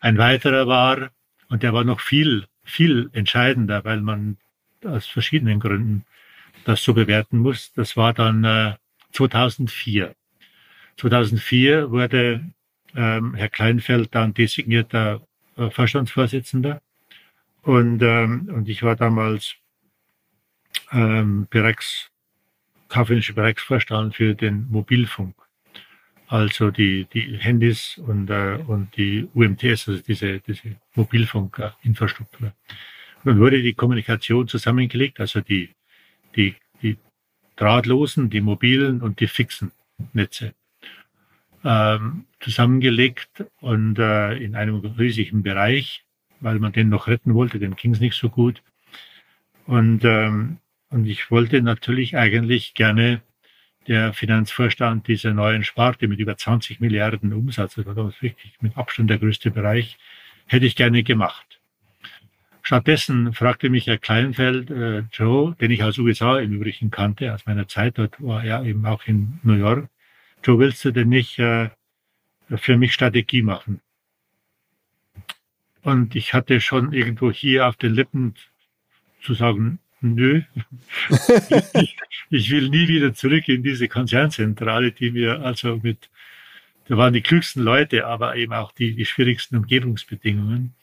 Ein 0.00 0.16
weiterer 0.16 0.66
war, 0.66 1.10
und 1.48 1.62
der 1.62 1.74
war 1.74 1.84
noch 1.84 2.00
viel, 2.00 2.46
viel 2.64 3.10
entscheidender, 3.12 3.84
weil 3.84 4.00
man 4.00 4.38
aus 4.84 5.06
verschiedenen 5.06 5.60
Gründen 5.60 6.06
das 6.64 6.82
so 6.82 6.94
bewerten 6.94 7.38
muss. 7.38 7.72
Das 7.74 7.96
war 7.96 8.14
dann 8.14 8.76
2004. 9.12 10.06
Äh, 10.06 10.14
2004 10.96 11.90
wurde 11.90 12.42
ähm, 12.94 13.34
Herr 13.34 13.48
Kleinfeld 13.48 14.14
dann 14.14 14.34
designierter 14.34 15.20
Vorstandsvorsitzender 15.70 16.80
und, 17.62 18.02
ähm, 18.02 18.50
und 18.52 18.68
ich 18.68 18.82
war 18.82 18.96
damals 18.96 19.54
ähm, 20.90 21.46
bereits 21.50 22.10
kaufmännische 22.88 23.34
Bereichsvorstand 23.34 24.14
für 24.14 24.34
den 24.34 24.66
Mobilfunk. 24.70 25.34
Also 26.26 26.70
die, 26.70 27.06
die 27.12 27.36
Handys 27.38 27.98
und, 27.98 28.30
äh, 28.30 28.58
und 28.66 28.96
die 28.96 29.28
UMTS, 29.34 29.88
also 29.88 30.02
diese, 30.02 30.40
diese 30.40 30.76
Mobilfunkinfrastruktur. 30.94 32.52
Dann 33.24 33.38
wurde 33.38 33.62
die 33.62 33.74
Kommunikation 33.74 34.48
zusammengelegt, 34.48 35.20
also 35.20 35.40
die, 35.40 35.70
die, 36.34 36.56
die 36.82 36.96
drahtlosen, 37.56 38.30
die 38.30 38.40
mobilen 38.40 39.02
und 39.02 39.20
die 39.20 39.28
fixen 39.28 39.70
Netze 40.12 40.54
ähm, 41.64 42.24
zusammengelegt 42.40 43.44
und 43.60 43.98
äh, 43.98 44.34
in 44.34 44.54
einem 44.56 44.76
riesigen 44.76 45.42
Bereich, 45.42 46.04
weil 46.40 46.58
man 46.58 46.72
den 46.72 46.88
noch 46.88 47.06
retten 47.06 47.34
wollte, 47.34 47.58
dem 47.58 47.76
ging 47.76 47.92
es 47.92 48.00
nicht 48.00 48.16
so 48.16 48.28
gut. 48.28 48.62
Und 49.66 50.04
ähm, 50.04 50.58
und 50.92 51.06
ich 51.06 51.30
wollte 51.30 51.62
natürlich 51.62 52.16
eigentlich 52.18 52.74
gerne 52.74 53.22
der 53.88 54.12
Finanzvorstand 54.12 55.08
dieser 55.08 55.32
neuen 55.32 55.64
Sparte 55.64 56.06
mit 56.06 56.20
über 56.20 56.36
20 56.36 56.80
Milliarden 56.80 57.32
Umsatz, 57.32 57.74
das 57.74 57.86
war 57.86 57.94
damals 57.94 58.20
wirklich 58.20 58.52
mit 58.60 58.76
Abstand 58.76 59.08
der 59.08 59.18
größte 59.18 59.50
Bereich, 59.50 59.96
hätte 60.46 60.66
ich 60.66 60.76
gerne 60.76 61.02
gemacht. 61.02 61.60
Stattdessen 62.60 63.32
fragte 63.32 63.70
mich 63.70 63.86
Herr 63.86 63.98
Kleinfeld, 63.98 64.70
äh, 64.70 65.04
Joe, 65.12 65.56
den 65.60 65.70
ich 65.70 65.82
aus 65.82 65.98
USA 65.98 66.38
im 66.38 66.52
Übrigen 66.52 66.90
kannte, 66.90 67.34
aus 67.34 67.46
meiner 67.46 67.66
Zeit 67.66 67.96
dort 67.96 68.22
war 68.22 68.44
er 68.44 68.62
eben 68.62 68.84
auch 68.84 69.04
in 69.06 69.40
New 69.42 69.54
York, 69.54 69.88
Joe, 70.42 70.58
willst 70.58 70.84
du 70.84 70.90
denn 70.90 71.08
nicht 71.08 71.38
äh, 71.38 71.70
für 72.56 72.76
mich 72.76 72.94
Strategie 72.94 73.42
machen? 73.42 73.80
Und 75.82 76.14
ich 76.14 76.34
hatte 76.34 76.60
schon 76.60 76.92
irgendwo 76.92 77.30
hier 77.30 77.66
auf 77.66 77.76
den 77.76 77.94
Lippen 77.94 78.34
zu 79.20 79.34
sagen, 79.34 79.78
nö, 80.00 80.42
ich, 81.74 81.96
ich, 82.30 82.50
will 82.50 82.68
nie 82.68 82.88
wieder 82.88 83.14
zurück 83.14 83.48
in 83.48 83.62
diese 83.62 83.88
Konzernzentrale, 83.88 84.92
die 84.92 85.10
mir 85.10 85.40
also 85.40 85.80
mit, 85.82 86.10
da 86.86 86.96
waren 86.96 87.12
die 87.12 87.22
klügsten 87.22 87.62
Leute, 87.62 88.06
aber 88.06 88.36
eben 88.36 88.52
auch 88.52 88.72
die, 88.72 88.94
die 88.94 89.06
schwierigsten 89.06 89.56
Umgebungsbedingungen. 89.56 90.74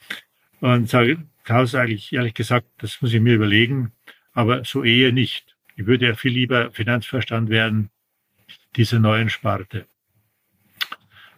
Und 0.62 0.90
sage, 0.90 1.24
Klaus, 1.44 1.76
eigentlich 1.76 2.14
ehrlich 2.14 2.34
gesagt, 2.34 2.68
das 2.80 3.02
muss 3.02 3.14
ich 3.14 3.22
mir 3.22 3.36
überlegen, 3.36 3.92
aber 4.34 4.64
so 4.66 4.84
eher 4.84 5.12
nicht. 5.12 5.56
Ich 5.76 5.86
würde 5.86 6.08
ja 6.08 6.16
viel 6.16 6.34
lieber 6.34 6.72
Finanzverstand 6.72 7.50
werden, 7.50 7.90
diese 8.76 9.00
neuen 9.00 9.30
Sparte. 9.30 9.86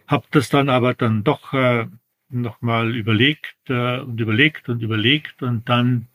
Hab 0.06 0.30
das 0.30 0.48
dann 0.48 0.68
aber 0.68 0.94
dann 0.94 1.24
doch 1.24 1.52
äh, 1.52 1.86
nochmal 2.28 2.94
überlegt 2.94 3.56
äh, 3.68 4.00
und 4.00 4.20
überlegt 4.20 4.68
und 4.68 4.82
überlegt 4.82 5.42
und 5.42 5.68
dann 5.68 6.08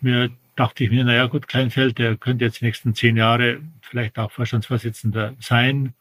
mir 0.00 0.30
dachte 0.56 0.84
ich 0.84 0.90
mir, 0.90 1.04
naja 1.04 1.26
gut, 1.26 1.48
Kleinfeld, 1.48 1.98
der 1.98 2.16
könnte 2.16 2.44
jetzt 2.44 2.60
die 2.60 2.66
nächsten 2.66 2.94
zehn 2.94 3.16
Jahre 3.16 3.60
vielleicht 3.80 4.18
auch 4.18 4.30
Vorstandsvorsitzender 4.30 5.34
sein. 5.40 5.94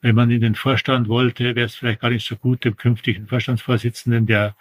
Wenn 0.00 0.14
man 0.14 0.30
in 0.30 0.42
den 0.42 0.54
Vorstand 0.54 1.08
wollte, 1.08 1.56
wäre 1.56 1.66
es 1.66 1.74
vielleicht 1.74 2.00
gar 2.00 2.10
nicht 2.10 2.26
so 2.26 2.36
gut, 2.36 2.64
dem 2.64 2.76
künftigen 2.76 3.26
Vorstandsvorsitzenden, 3.26 4.26
der 4.26 4.54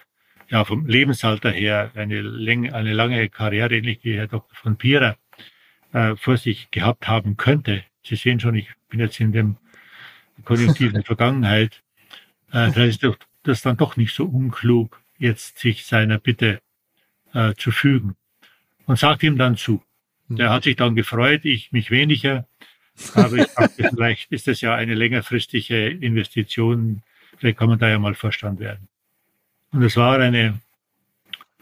ja 0.49 0.63
vom 0.63 0.87
Lebensalter 0.87 1.51
her 1.51 1.91
eine, 1.95 2.21
Länge, 2.21 2.73
eine 2.73 2.93
lange 2.93 3.27
Karriere, 3.29 3.75
ähnlich 3.75 3.99
wie 4.03 4.15
Herr 4.15 4.27
Dr. 4.27 4.55
von 4.55 4.77
Pierer, 4.77 5.17
äh, 5.91 6.15
vor 6.15 6.37
sich 6.37 6.71
gehabt 6.71 7.07
haben 7.07 7.35
könnte. 7.37 7.83
Sie 8.07 8.15
sehen 8.15 8.39
schon, 8.39 8.55
ich 8.55 8.69
bin 8.89 8.99
jetzt 8.99 9.19
in 9.19 9.31
dem 9.31 9.57
konjunktiven 10.43 11.03
Vergangenheit. 11.03 11.81
Äh, 12.51 12.71
da 12.71 12.83
ist 12.83 13.05
das 13.43 13.61
dann 13.61 13.77
doch 13.77 13.97
nicht 13.97 14.13
so 14.13 14.25
unklug, 14.25 15.01
jetzt 15.17 15.59
sich 15.59 15.85
seiner 15.85 16.17
Bitte 16.17 16.61
äh, 17.33 17.53
zu 17.55 17.71
fügen 17.71 18.15
und 18.85 18.97
sagt 18.97 19.23
ihm 19.23 19.37
dann 19.37 19.57
zu. 19.57 19.83
Der 20.29 20.49
hat 20.49 20.63
sich 20.63 20.75
dann 20.75 20.95
gefreut, 20.95 21.45
ich 21.45 21.71
mich 21.71 21.89
weniger. 21.91 22.47
Aber 23.13 23.37
ich 23.37 23.47
dachte, 23.53 23.89
vielleicht 23.93 24.31
ist 24.31 24.47
das 24.47 24.61
ja 24.61 24.75
eine 24.75 24.95
längerfristige 24.95 25.87
Investition. 25.87 27.03
Vielleicht 27.37 27.57
kann 27.59 27.69
man 27.69 27.79
da 27.79 27.87
ja 27.87 27.99
mal 27.99 28.15
Vorstand 28.15 28.59
werden. 28.59 28.87
Und 29.71 29.83
es 29.83 29.95
war 29.95 30.19
eine, 30.19 30.59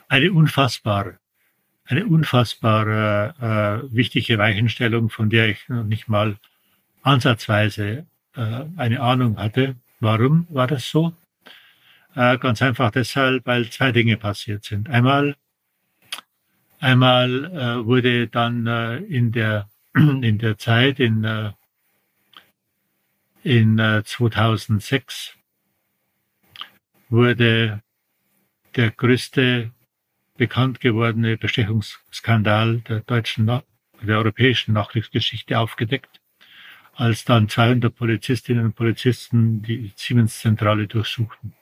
eine 0.07 0.31
unfassbar, 0.31 1.19
eine 1.85 2.05
unfassbar 2.05 3.35
äh, 3.39 3.93
wichtige 3.93 4.37
Weichenstellung, 4.37 5.09
von 5.09 5.29
der 5.29 5.49
ich 5.49 5.69
noch 5.69 5.83
nicht 5.83 6.07
mal 6.07 6.37
ansatzweise 7.03 8.05
äh, 8.35 8.63
eine 8.75 9.01
Ahnung 9.01 9.37
hatte. 9.37 9.75
Warum 9.99 10.47
war 10.49 10.67
das 10.67 10.89
so? 10.89 11.13
Äh, 12.15 12.37
ganz 12.37 12.61
einfach 12.61 12.91
deshalb, 12.91 13.45
weil 13.45 13.69
zwei 13.69 13.91
Dinge 13.91 14.17
passiert 14.17 14.63
sind. 14.63 14.89
Einmal 14.89 15.35
Einmal 16.79 17.45
äh, 17.45 17.85
wurde 17.85 18.27
dann 18.27 18.67
äh, 18.67 18.97
in 18.97 19.31
der 19.31 19.67
in 19.95 20.37
der 20.37 20.57
Zeit 20.57 20.99
in 20.99 21.23
äh, 21.23 21.51
in 23.41 23.79
äh, 23.79 24.03
2006 24.03 25.33
wurde 27.09 27.81
der 28.75 28.91
größte 28.91 29.71
bekannt 30.37 30.79
gewordene 30.79 31.37
Bestechungsskandal 31.37 32.81
der 32.81 33.01
deutschen 33.01 33.45
der 34.01 34.17
europäischen 34.17 34.73
Nachkriegsgeschichte 34.73 35.57
aufgedeckt, 35.57 36.21
als 36.93 37.25
dann 37.25 37.49
200 37.49 37.95
Polizistinnen 37.95 38.65
und 38.65 38.75
Polizisten 38.75 39.61
die 39.61 39.91
Siemens-Zentrale 39.95 40.87
durchsuchten. 40.87 41.53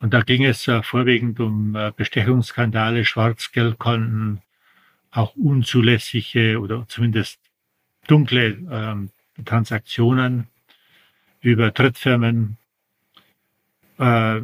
Und 0.00 0.14
da 0.14 0.22
ging 0.22 0.44
es 0.44 0.66
äh, 0.66 0.82
vorwiegend 0.82 1.40
um 1.40 1.76
äh, 1.76 1.92
Bestechungsskandale, 1.94 3.04
Schwarzgeldkonten, 3.04 4.40
auch 5.10 5.34
unzulässige 5.36 6.58
oder 6.58 6.86
zumindest 6.88 7.38
dunkle 8.06 8.58
ähm, 8.70 9.10
Transaktionen 9.44 10.46
über 11.40 11.70
Drittfirmen, 11.70 12.56
äh, 13.98 14.40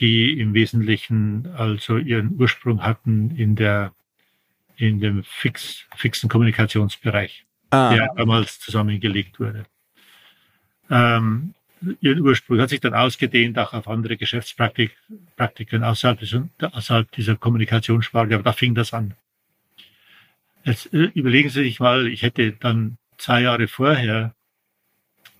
die 0.00 0.38
im 0.38 0.54
Wesentlichen 0.54 1.48
also 1.56 1.98
ihren 1.98 2.38
Ursprung 2.38 2.82
hatten 2.82 3.30
in 3.36 3.56
der 3.56 3.92
in 4.76 5.00
dem 5.00 5.24
fix, 5.24 5.86
fixen 5.96 6.28
Kommunikationsbereich, 6.28 7.46
ah. 7.70 7.94
der 7.94 8.12
damals 8.14 8.60
zusammengelegt 8.60 9.40
wurde. 9.40 9.64
Ähm, 10.90 11.54
ihren 12.00 12.20
Ursprung 12.20 12.60
hat 12.60 12.68
sich 12.68 12.80
dann 12.80 12.94
ausgedehnt 12.94 13.58
auch 13.58 13.72
auf 13.72 13.88
andere 13.88 14.16
Geschäftspraktiken 14.16 15.82
außerhalb, 15.82 16.20
des, 16.20 16.36
außerhalb 16.60 17.10
dieser 17.12 17.36
Kommunikationssparte, 17.36 18.34
aber 18.34 18.44
da 18.44 18.52
fing 18.52 18.74
das 18.74 18.92
an. 18.92 19.14
Jetzt 20.64 20.92
äh, 20.92 21.10
überlegen 21.14 21.48
Sie 21.48 21.62
sich 21.62 21.80
mal, 21.80 22.06
ich 22.06 22.22
hätte 22.22 22.52
dann 22.52 22.98
zwei 23.18 23.40
Jahre 23.42 23.68
vorher 23.68 24.34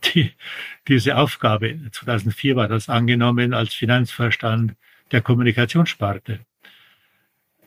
die, 0.05 0.33
diese 0.89 1.17
Aufgabe, 1.17 1.79
2004 1.91 2.57
war 2.57 2.69
das 2.69 2.89
angenommen 2.89 3.53
als 3.55 3.75
Finanzvorstand 3.75 4.75
der 5.13 5.21
Kommunikationssparte. 5.21 6.41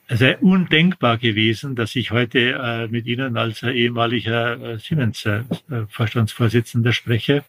Es 0.07 0.19
wäre 0.21 0.37
undenkbar 0.37 1.17
gewesen, 1.17 1.75
dass 1.75 1.95
ich 1.95 2.09
heute 2.09 2.53
äh, 2.53 2.87
mit 2.87 3.05
Ihnen 3.05 3.37
als 3.37 3.61
äh, 3.61 3.69
ehemaliger 3.71 4.59
äh, 4.59 4.79
Siemens-Vorstandsvorsitzender 4.79 6.93
spreche. 6.93 7.43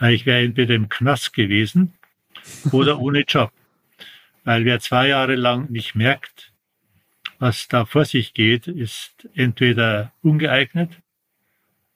ich 0.00 0.26
wäre 0.26 0.42
entweder 0.42 0.74
im 0.74 0.88
Knast 0.88 1.32
gewesen 1.32 1.92
oder 2.72 2.98
ohne 2.98 3.20
Job. 3.20 3.52
Weil 4.42 4.64
wer 4.64 4.80
zwei 4.80 5.06
Jahre 5.08 5.36
lang 5.36 5.70
nicht 5.70 5.94
merkt, 5.94 6.50
was 7.38 7.68
da 7.68 7.84
vor 7.84 8.04
sich 8.04 8.34
geht, 8.34 8.66
ist 8.66 9.28
entweder 9.34 10.12
ungeeignet 10.22 10.90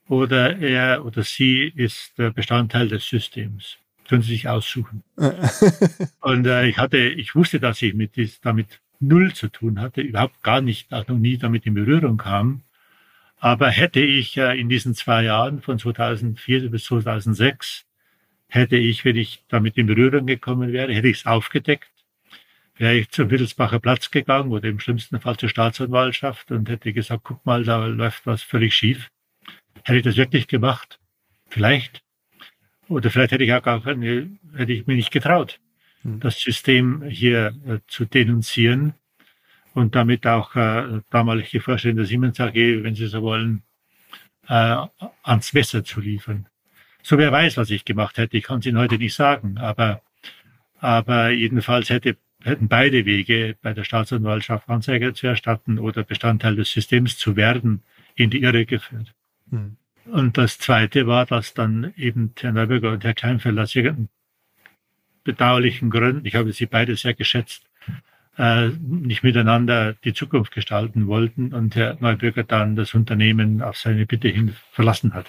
oder 0.08 0.58
er 0.58 1.04
oder 1.04 1.22
sie 1.22 1.72
ist 1.74 2.14
Bestandteil 2.34 2.88
des 2.88 3.06
Systems. 3.08 3.78
Können 4.08 4.22
Sie 4.22 4.32
sich 4.32 4.48
aussuchen. 4.48 5.02
und 6.20 6.46
äh, 6.46 6.68
ich 6.68 6.78
hatte, 6.78 6.98
ich 6.98 7.34
wusste, 7.34 7.58
dass 7.58 7.82
ich 7.82 7.92
mit 7.94 8.14
dies, 8.14 8.40
damit 8.40 8.80
null 9.00 9.34
zu 9.34 9.48
tun 9.48 9.80
hatte, 9.80 10.00
überhaupt 10.00 10.42
gar 10.42 10.60
nicht, 10.60 10.92
auch 10.92 11.06
noch 11.08 11.18
nie 11.18 11.38
damit 11.38 11.66
in 11.66 11.74
Berührung 11.74 12.16
kam. 12.16 12.62
Aber 13.38 13.68
hätte 13.68 14.00
ich 14.00 14.36
äh, 14.36 14.58
in 14.58 14.68
diesen 14.68 14.94
zwei 14.94 15.24
Jahren 15.24 15.60
von 15.60 15.78
2004 15.78 16.70
bis 16.70 16.84
2006, 16.84 17.84
hätte 18.48 18.76
ich, 18.76 19.04
wenn 19.04 19.16
ich 19.16 19.44
damit 19.48 19.76
in 19.76 19.86
Berührung 19.86 20.26
gekommen 20.26 20.72
wäre, 20.72 20.92
hätte 20.92 21.08
ich 21.08 21.18
es 21.18 21.26
aufgedeckt, 21.26 21.90
wäre 22.76 22.94
ich 22.94 23.10
zum 23.10 23.30
Wittelsbacher 23.30 23.80
Platz 23.80 24.10
gegangen 24.10 24.52
oder 24.52 24.68
im 24.68 24.80
schlimmsten 24.80 25.20
Fall 25.20 25.36
zur 25.36 25.48
Staatsanwaltschaft 25.48 26.50
und 26.52 26.68
hätte 26.68 26.92
gesagt, 26.92 27.24
guck 27.24 27.44
mal, 27.44 27.64
da 27.64 27.86
läuft 27.86 28.26
was 28.26 28.42
völlig 28.42 28.74
schief. 28.74 29.10
Hätte 29.84 29.98
ich 29.98 30.04
das 30.04 30.16
wirklich 30.16 30.48
gemacht? 30.48 30.98
Vielleicht. 31.48 32.02
Oder 32.88 33.10
vielleicht 33.10 33.32
hätte 33.32 33.44
ich 33.44 33.52
auch 33.52 33.62
gar 33.62 33.82
keine, 33.82 34.30
hätte 34.54 34.72
ich 34.72 34.86
mir 34.86 34.94
nicht 34.94 35.10
getraut, 35.10 35.60
hm. 36.02 36.20
das 36.20 36.40
System 36.40 37.02
hier 37.02 37.54
äh, 37.66 37.78
zu 37.88 38.04
denunzieren 38.04 38.94
und 39.74 39.94
damit 39.94 40.26
auch 40.26 40.54
äh, 40.54 41.00
damalige 41.10 41.60
Vorstände 41.60 42.02
der 42.02 42.06
Siemens 42.06 42.40
AG, 42.40 42.54
wenn 42.54 42.94
Sie 42.94 43.06
so 43.06 43.22
wollen, 43.22 43.62
äh, 44.48 44.76
ans 45.22 45.52
Messer 45.52 45.84
zu 45.84 46.00
liefern. 46.00 46.48
So 47.02 47.18
wer 47.18 47.30
weiß, 47.30 47.56
was 47.56 47.70
ich 47.70 47.84
gemacht 47.84 48.18
hätte. 48.18 48.36
Ich 48.36 48.44
kann 48.44 48.60
es 48.60 48.66
Ihnen 48.66 48.78
heute 48.78 48.98
nicht 48.98 49.14
sagen, 49.14 49.58
aber, 49.58 50.02
aber 50.78 51.30
jedenfalls 51.30 51.90
hätte, 51.90 52.16
hätten 52.42 52.68
beide 52.68 53.04
Wege 53.04 53.56
bei 53.60 53.74
der 53.74 53.84
Staatsanwaltschaft 53.84 54.68
Anzeige 54.68 55.12
zu 55.14 55.26
erstatten 55.26 55.78
oder 55.78 56.04
Bestandteil 56.04 56.56
des 56.56 56.70
Systems 56.70 57.18
zu 57.18 57.36
werden, 57.36 57.82
in 58.14 58.30
die 58.30 58.42
Irre 58.42 58.66
geführt. 58.66 59.14
Mhm. 59.50 59.76
Und 60.06 60.38
das 60.38 60.58
Zweite 60.58 61.06
war, 61.06 61.26
dass 61.26 61.54
dann 61.54 61.92
eben 61.96 62.32
Herr 62.38 62.52
Neuberger 62.52 62.92
und 62.92 63.04
Herr 63.04 63.14
Kleinfeld 63.14 63.58
aus 63.58 63.74
irgendeinen 63.74 64.08
bedauerlichen 65.24 65.90
Gründen, 65.90 66.24
ich 66.24 66.36
habe 66.36 66.52
sie 66.52 66.66
beide 66.66 66.94
sehr 66.96 67.14
geschätzt, 67.14 67.64
äh, 68.38 68.68
nicht 68.68 69.22
miteinander 69.22 69.94
die 69.94 70.14
Zukunft 70.14 70.52
gestalten 70.52 71.06
wollten 71.08 71.52
und 71.52 71.74
Herr 71.74 71.96
Neubürger 72.00 72.44
dann 72.44 72.76
das 72.76 72.94
Unternehmen 72.94 73.62
auf 73.62 73.76
seine 73.76 74.06
Bitte 74.06 74.28
hin 74.28 74.54
verlassen 74.70 75.14
hat. 75.14 75.26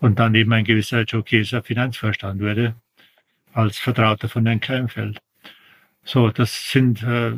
Und 0.00 0.18
dann 0.18 0.34
eben 0.34 0.52
ein 0.52 0.64
gewisser 0.64 1.02
Joe 1.02 1.22
Keser 1.22 1.62
Finanzvorstand 1.62 2.40
wurde, 2.40 2.74
als 3.52 3.78
Vertrauter 3.78 4.28
von 4.28 4.44
Herrn 4.46 4.60
Kleinfeld. 4.60 5.20
So, 6.02 6.30
das 6.30 6.70
sind, 6.70 7.02
äh, 7.02 7.32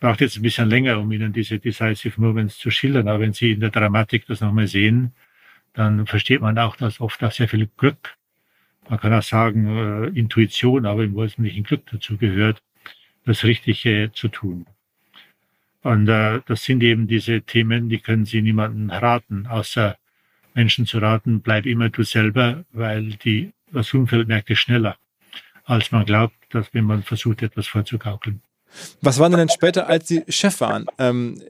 braucht 0.00 0.20
jetzt 0.20 0.36
ein 0.36 0.42
bisschen 0.42 0.70
länger, 0.70 0.98
um 1.00 1.10
Ihnen 1.10 1.32
diese 1.32 1.58
Decisive 1.58 2.20
Moments 2.20 2.56
zu 2.56 2.70
schildern, 2.70 3.08
aber 3.08 3.20
wenn 3.20 3.32
Sie 3.32 3.52
in 3.52 3.60
der 3.60 3.70
Dramatik 3.70 4.26
das 4.26 4.40
nochmal 4.40 4.68
sehen, 4.68 5.12
dann 5.74 6.06
versteht 6.06 6.40
man 6.40 6.58
auch, 6.58 6.76
dass 6.76 7.00
oft 7.00 7.22
auch 7.22 7.32
sehr 7.32 7.48
viel 7.48 7.68
Glück, 7.76 8.16
man 8.88 8.98
kann 8.98 9.12
auch 9.12 9.22
sagen 9.22 9.66
äh, 9.66 10.06
Intuition, 10.18 10.86
aber 10.86 11.04
im 11.04 11.14
Wesentlichen 11.16 11.64
Glück 11.64 11.82
dazu 11.90 12.16
gehört, 12.16 12.62
das 13.26 13.44
Richtige 13.44 14.10
zu 14.14 14.28
tun. 14.28 14.66
Und 15.82 16.08
äh, 16.08 16.40
das 16.46 16.64
sind 16.64 16.82
eben 16.82 17.06
diese 17.06 17.42
Themen, 17.42 17.88
die 17.88 17.98
können 17.98 18.24
Sie 18.24 18.42
niemandem 18.42 18.90
raten, 18.90 19.46
außer 19.46 19.96
Menschen 20.54 20.86
zu 20.86 20.98
raten, 20.98 21.40
bleib 21.40 21.66
immer 21.66 21.90
du 21.90 22.02
selber, 22.02 22.64
weil 22.72 23.10
die, 23.10 23.52
das 23.70 23.92
Umfeld 23.94 24.26
merkt 24.26 24.50
es 24.50 24.58
schneller, 24.58 24.96
als 25.64 25.92
man 25.92 26.06
glaubt, 26.06 26.34
dass 26.50 26.72
wenn 26.72 26.84
man 26.84 27.02
versucht, 27.02 27.42
etwas 27.42 27.68
vorzugaukeln. 27.68 28.42
Was 29.00 29.18
waren 29.18 29.32
denn 29.32 29.48
später, 29.48 29.88
als 29.88 30.08
Sie 30.08 30.24
Chef 30.28 30.60
waren? 30.60 30.86
Ähm, 30.98 31.42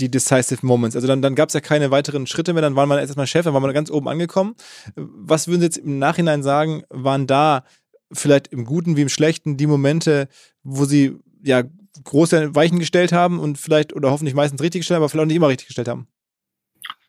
die 0.00 0.10
Decisive 0.10 0.64
Moments. 0.64 0.96
Also 0.96 1.06
dann, 1.06 1.22
dann 1.22 1.34
gab 1.34 1.48
es 1.48 1.54
ja 1.54 1.60
keine 1.60 1.90
weiteren 1.90 2.26
Schritte 2.26 2.52
mehr, 2.52 2.62
dann 2.62 2.76
war 2.76 2.86
man 2.86 2.98
erstmal 2.98 3.26
Chef, 3.26 3.44
dann 3.44 3.54
war 3.54 3.60
man 3.60 3.72
ganz 3.72 3.90
oben 3.90 4.08
angekommen. 4.08 4.54
Was 4.96 5.46
würden 5.46 5.60
Sie 5.60 5.66
jetzt 5.66 5.78
im 5.78 5.98
Nachhinein 5.98 6.42
sagen, 6.42 6.84
waren 6.88 7.26
da 7.26 7.64
vielleicht 8.12 8.48
im 8.48 8.64
Guten 8.64 8.96
wie 8.96 9.02
im 9.02 9.08
Schlechten 9.08 9.56
die 9.56 9.66
Momente, 9.66 10.28
wo 10.62 10.84
Sie 10.84 11.16
ja 11.42 11.62
große 12.02 12.54
Weichen 12.54 12.78
gestellt 12.78 13.12
haben 13.12 13.38
und 13.38 13.58
vielleicht 13.58 13.92
oder 13.92 14.10
hoffentlich 14.10 14.34
meistens 14.34 14.62
richtig 14.62 14.80
gestellt, 14.80 14.96
aber 14.96 15.08
vielleicht 15.08 15.22
auch 15.22 15.26
nicht 15.26 15.36
immer 15.36 15.48
richtig 15.48 15.68
gestellt 15.68 15.88
haben? 15.88 16.08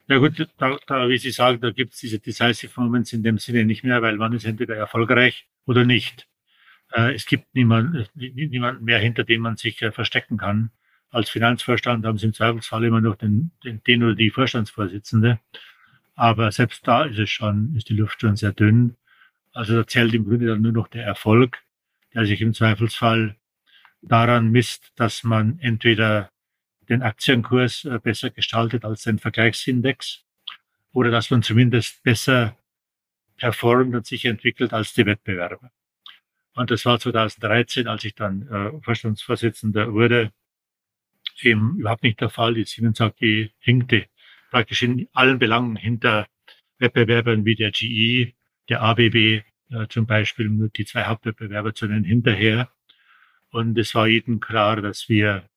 Ja 0.08 0.17
gut, 0.17 0.45
da, 0.58 0.77
da 0.88 1.08
wie 1.08 1.17
Sie 1.17 1.32
sagen, 1.32 1.62
da 1.62 1.71
gibt 1.71 1.93
es 1.93 1.99
diese 1.99 2.19
Decisive 2.19 2.71
Moments 2.75 3.13
in 3.13 3.23
dem 3.23 3.38
Sinne 3.38 3.63
nicht 3.63 3.84
mehr, 3.84 4.01
weil 4.01 4.17
man 4.17 4.34
ist 4.34 4.45
entweder 4.45 4.75
erfolgreich 4.75 5.47
oder 5.65 5.86
nicht. 5.86 6.27
Äh, 6.93 7.13
es 7.13 7.25
gibt 7.25 7.54
niemand, 7.54 8.10
niemanden 8.15 8.84
mehr, 8.84 8.99
hinter 8.99 9.23
dem 9.23 9.41
man 9.41 9.58
sich 9.58 9.82
äh, 9.82 9.91
verstecken 9.91 10.38
kann 10.38 10.71
als 11.12 11.30
Finanzvorstand 11.30 12.06
haben 12.06 12.17
sie 12.17 12.27
im 12.27 12.34
Zweifelsfall 12.34 12.86
immer 12.86 13.01
noch 13.01 13.15
den, 13.17 13.51
den, 13.63 13.84
den 13.84 14.04
oder 14.04 14.15
die 14.15 14.30
Vorstandsvorsitzende. 14.30 15.39
Aber 16.15 16.51
selbst 16.51 16.88
da 16.88 17.04
ist 17.04 17.19
es 17.19 17.30
schon, 17.30 17.75
ist 17.75 17.89
die 17.89 17.93
Luft 17.93 18.21
schon 18.21 18.38
sehr 18.38 18.54
dünn. 18.54 18.95
Also 19.51 19.75
da 19.75 19.86
zählt 19.86 20.13
im 20.13 20.25
Grunde 20.25 20.47
dann 20.47 20.62
nur 20.62 20.71
noch 20.71 20.88
der 20.88 21.04
Erfolg, 21.04 21.60
der 22.13 22.25
sich 22.25 22.41
im 22.41 22.54
Zweifelsfall 22.54 23.36
daran 24.01 24.51
misst, 24.51 24.93
dass 24.95 25.23
man 25.23 25.60
entweder 25.60 26.32
den 26.88 27.01
Aktienkurs 27.01 27.86
äh, 27.86 27.99
besser 27.99 28.30
gestaltet 28.30 28.86
als 28.86 29.04
den 29.04 29.19
Vergleichsindex 29.19 30.23
oder 30.93 31.12
dass 31.12 31.30
man 31.30 31.43
zumindest 31.43 32.04
besser 32.04 32.58
performt 33.38 33.93
und 33.95 34.06
sich 34.06 34.25
entwickelt 34.25 34.73
als 34.73 34.93
die 34.93 35.06
Wettbewerber. 35.06 35.71
Und 36.54 36.72
das 36.72 36.86
war 36.86 37.00
2013, 37.00 37.88
als 37.88 38.04
ich 38.04 38.16
dann 38.16 38.48
äh, 38.48 38.82
Vorstandsvorsitzender 38.82 39.94
wurde, 39.94 40.32
eben 41.42 41.78
überhaupt 41.78 42.04
nicht 42.04 42.20
der 42.20 42.30
Fall. 42.30 42.54
Die 42.54 42.66
Siemens 42.66 43.00
AG 43.00 43.50
hinkte 43.60 44.08
praktisch 44.50 44.84
in 44.84 45.08
allen 45.14 45.40
Belangen 45.40 45.76
hinter 45.76 46.28
Wettbewerbern 46.78 47.46
wie 47.46 47.56
der 47.56 47.72
GE, 47.72 48.34
der 48.70 48.82
ABB 48.82 49.16
äh, 49.16 49.88
zum 49.90 50.06
Beispiel, 50.06 50.50
nur 50.50 50.70
die 50.70 50.86
zwei 50.86 51.06
Hauptwettbewerber 51.06 51.74
zu 51.74 51.88
nennen, 51.88 52.04
hinterher. 52.04 52.70
Und 53.50 53.78
es 53.78 53.96
war 53.96 54.08
jedem 54.08 54.40
klar, 54.40 54.82
dass 54.82 55.10
wir 55.10 55.50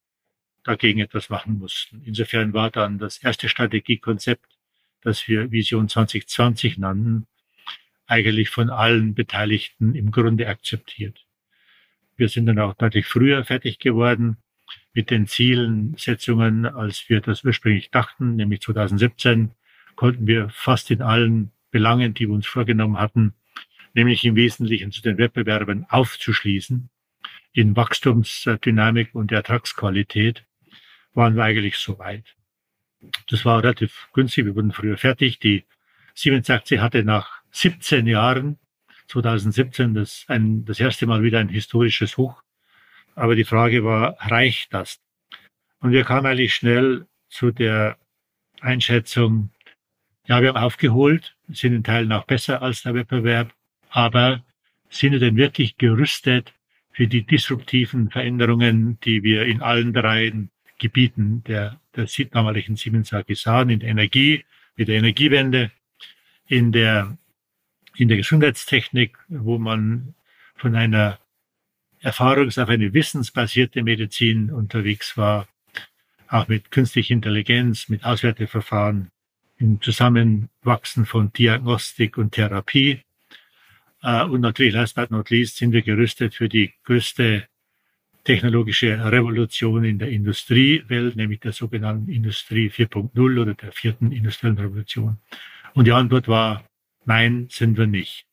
dagegen 0.62 1.00
etwas 1.00 1.28
machen 1.28 1.58
mussten. 1.58 2.02
Insofern 2.04 2.52
war 2.52 2.70
dann 2.70 2.98
das 2.98 3.18
erste 3.18 3.48
Strategiekonzept, 3.48 4.46
das 5.02 5.28
wir 5.28 5.50
Vision 5.50 5.88
2020 5.88 6.78
nannten, 6.78 7.26
eigentlich 8.06 8.50
von 8.50 8.70
allen 8.70 9.14
Beteiligten 9.14 9.94
im 9.94 10.10
Grunde 10.10 10.48
akzeptiert. 10.48 11.26
Wir 12.16 12.28
sind 12.28 12.46
dann 12.46 12.58
auch 12.58 12.74
deutlich 12.74 13.06
früher 13.06 13.44
fertig 13.44 13.78
geworden 13.78 14.36
mit 14.92 15.10
den 15.10 15.26
Zielsetzungen, 15.26 16.66
als 16.66 17.08
wir 17.08 17.20
das 17.20 17.44
ursprünglich 17.44 17.90
dachten, 17.90 18.36
nämlich 18.36 18.60
2017, 18.60 19.50
konnten 19.96 20.26
wir 20.26 20.48
fast 20.50 20.90
in 20.90 21.02
allen 21.02 21.50
Belangen, 21.70 22.14
die 22.14 22.28
wir 22.28 22.34
uns 22.34 22.46
vorgenommen 22.46 22.98
hatten, 22.98 23.34
nämlich 23.94 24.24
im 24.24 24.36
Wesentlichen 24.36 24.92
zu 24.92 25.02
den 25.02 25.18
Wettbewerben 25.18 25.86
aufzuschließen. 25.88 26.88
In 27.52 27.76
Wachstumsdynamik 27.76 29.14
und 29.14 29.32
Ertragsqualität 29.32 30.44
waren 31.14 31.36
wir 31.36 31.44
eigentlich 31.44 31.76
so 31.76 31.98
weit. 31.98 32.36
Das 33.28 33.44
war 33.44 33.62
relativ 33.62 34.08
günstig. 34.12 34.46
Wir 34.46 34.56
wurden 34.56 34.72
früher 34.72 34.96
fertig. 34.96 35.38
Die 35.38 35.64
Siemens-Aktie 36.14 36.80
hatte 36.80 37.04
nach 37.04 37.43
17 37.54 38.06
Jahren, 38.06 38.58
2017, 39.08 39.94
das, 39.94 40.24
ein, 40.28 40.64
das 40.64 40.80
erste 40.80 41.06
Mal 41.06 41.22
wieder 41.22 41.38
ein 41.38 41.48
historisches 41.48 42.16
Hoch. 42.16 42.42
Aber 43.14 43.36
die 43.36 43.44
Frage 43.44 43.84
war, 43.84 44.16
reicht 44.18 44.74
das? 44.74 45.00
Und 45.78 45.92
wir 45.92 46.04
kamen 46.04 46.26
eigentlich 46.26 46.54
schnell 46.54 47.06
zu 47.28 47.52
der 47.52 47.96
Einschätzung, 48.60 49.50
ja, 50.26 50.40
wir 50.42 50.48
haben 50.48 50.56
aufgeholt, 50.56 51.36
sind 51.48 51.74
in 51.74 51.84
Teilen 51.84 52.10
auch 52.12 52.24
besser 52.24 52.60
als 52.60 52.82
der 52.82 52.94
Wettbewerb, 52.94 53.54
aber 53.90 54.42
sind 54.88 55.12
wir 55.12 55.20
denn 55.20 55.36
wirklich 55.36 55.76
gerüstet 55.76 56.54
für 56.90 57.06
die 57.06 57.22
disruptiven 57.22 58.10
Veränderungen, 58.10 58.98
die 59.04 59.22
wir 59.22 59.44
in 59.46 59.62
allen 59.62 59.92
drei 59.92 60.32
Gebieten 60.78 61.44
der, 61.44 61.80
der 61.94 62.08
damaligen 62.32 62.76
Siemens 62.76 63.12
AG 63.12 63.26
sahen, 63.34 63.70
in 63.70 63.80
der 63.80 63.90
Energie, 63.90 64.44
mit 64.76 64.88
der 64.88 64.96
Energiewende, 64.96 65.70
in 66.46 66.72
der, 66.72 67.16
in 67.96 68.08
der 68.08 68.16
Gesundheitstechnik, 68.16 69.16
wo 69.28 69.58
man 69.58 70.14
von 70.56 70.74
einer 70.74 71.18
erfahrungs- 72.02 72.60
auf 72.60 72.68
eine 72.68 72.92
wissensbasierte 72.92 73.82
Medizin 73.82 74.50
unterwegs 74.50 75.16
war, 75.16 75.48
auch 76.28 76.48
mit 76.48 76.70
künstlicher 76.70 77.14
Intelligenz, 77.14 77.88
mit 77.88 78.04
Auswerteverfahren, 78.04 79.10
im 79.58 79.80
Zusammenwachsen 79.80 81.06
von 81.06 81.32
Diagnostik 81.32 82.18
und 82.18 82.32
Therapie. 82.32 83.02
Äh, 84.02 84.24
und 84.24 84.40
natürlich, 84.40 84.74
last 84.74 84.96
but 84.96 85.10
not 85.10 85.30
least, 85.30 85.56
sind 85.56 85.72
wir 85.72 85.82
gerüstet 85.82 86.34
für 86.34 86.48
die 86.48 86.72
größte 86.84 87.46
technologische 88.24 89.12
Revolution 89.12 89.84
in 89.84 89.98
der 89.98 90.08
Industriewelt, 90.08 91.14
nämlich 91.14 91.40
der 91.40 91.52
sogenannten 91.52 92.10
Industrie 92.10 92.68
4.0 92.68 93.40
oder 93.40 93.54
der 93.54 93.70
vierten 93.72 94.12
industriellen 94.12 94.58
Revolution. 94.58 95.18
Und 95.74 95.86
die 95.86 95.92
Antwort 95.92 96.26
war, 96.26 96.64
nein, 97.04 97.48
sind 97.50 97.76
wir 97.76 97.86
nicht. 97.86 98.26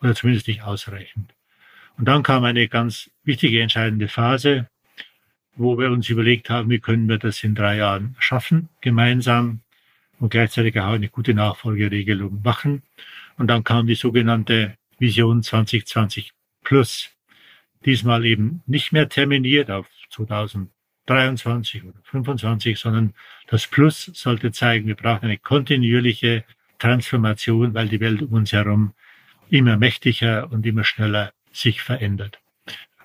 Oder 0.00 0.14
zumindest 0.14 0.48
nicht 0.48 0.62
ausreichend. 0.62 1.34
Und 1.96 2.06
dann 2.06 2.22
kam 2.22 2.44
eine 2.44 2.68
ganz 2.68 3.10
wichtige, 3.24 3.62
entscheidende 3.62 4.08
Phase, 4.08 4.68
wo 5.54 5.78
wir 5.78 5.90
uns 5.90 6.08
überlegt 6.08 6.50
haben, 6.50 6.70
wie 6.70 6.80
können 6.80 7.08
wir 7.08 7.18
das 7.18 7.44
in 7.44 7.54
drei 7.54 7.76
Jahren 7.76 8.16
schaffen, 8.18 8.68
gemeinsam 8.80 9.60
und 10.18 10.30
gleichzeitig 10.30 10.78
auch 10.80 10.92
eine 10.92 11.08
gute 11.08 11.34
Nachfolgeregelung 11.34 12.42
machen. 12.42 12.82
Und 13.36 13.48
dann 13.48 13.64
kam 13.64 13.86
die 13.86 13.94
sogenannte 13.94 14.76
Vision 14.98 15.42
2020 15.42 16.32
Plus. 16.62 17.10
Diesmal 17.84 18.24
eben 18.24 18.62
nicht 18.66 18.92
mehr 18.92 19.08
terminiert 19.08 19.70
auf 19.70 19.86
2023 20.10 21.82
oder 21.82 22.02
2025, 22.04 22.78
sondern 22.78 23.14
das 23.48 23.66
Plus 23.66 24.04
sollte 24.14 24.52
zeigen, 24.52 24.86
wir 24.86 24.94
brauchen 24.94 25.24
eine 25.24 25.38
kontinuierliche 25.38 26.44
Transformation, 26.82 27.74
weil 27.74 27.88
die 27.88 28.00
Welt 28.00 28.22
um 28.22 28.32
uns 28.32 28.52
herum 28.52 28.92
immer 29.50 29.76
mächtiger 29.76 30.50
und 30.50 30.66
immer 30.66 30.82
schneller 30.82 31.32
sich 31.52 31.80
verändert. 31.80 32.40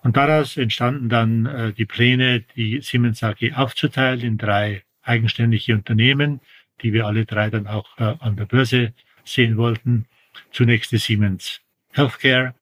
Und 0.01 0.17
daraus 0.17 0.57
entstanden 0.57 1.09
dann 1.09 1.45
äh, 1.45 1.73
die 1.73 1.85
Pläne, 1.85 2.43
die 2.55 2.81
Siemens 2.81 3.21
AG 3.23 3.53
aufzuteilen 3.53 4.21
in 4.21 4.37
drei 4.37 4.83
eigenständige 5.03 5.75
Unternehmen, 5.75 6.39
die 6.81 6.91
wir 6.93 7.05
alle 7.05 7.25
drei 7.25 7.49
dann 7.49 7.67
auch 7.67 7.97
äh, 7.99 8.15
an 8.19 8.35
der 8.35 8.45
Börse 8.45 8.93
sehen 9.23 9.57
wollten. 9.57 10.05
Zunächst 10.51 10.91
die 10.91 10.97
Siemens 10.97 11.61
Healthcare, 11.91 12.55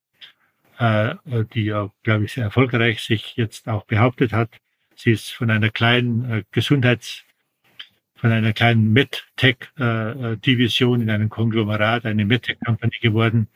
äh, 0.80 1.16
die 1.54 1.66
ja, 1.66 1.92
glaube 2.04 2.26
ich, 2.26 2.34
sehr 2.34 2.46
erfolgreich 2.46 3.02
sich 3.02 3.38
jetzt 3.38 3.70
auch 3.70 3.86
behauptet 3.86 4.34
hat. 4.34 4.50
Sie 4.96 5.12
ist 5.12 5.32
von 5.32 5.50
einer 5.50 5.70
kleinen 5.70 6.30
äh, 6.30 6.44
Gesundheits, 6.52 7.24
von 8.26 8.32
einer 8.32 8.54
kleinen 8.54 8.92
MedTech-Division 8.92 11.00
äh, 11.00 11.04
in 11.04 11.12
einem 11.12 11.30
Konglomerat, 11.30 12.08
eine 12.08 12.26
MedTech-Company 12.26 12.98
geworden, 13.00 13.50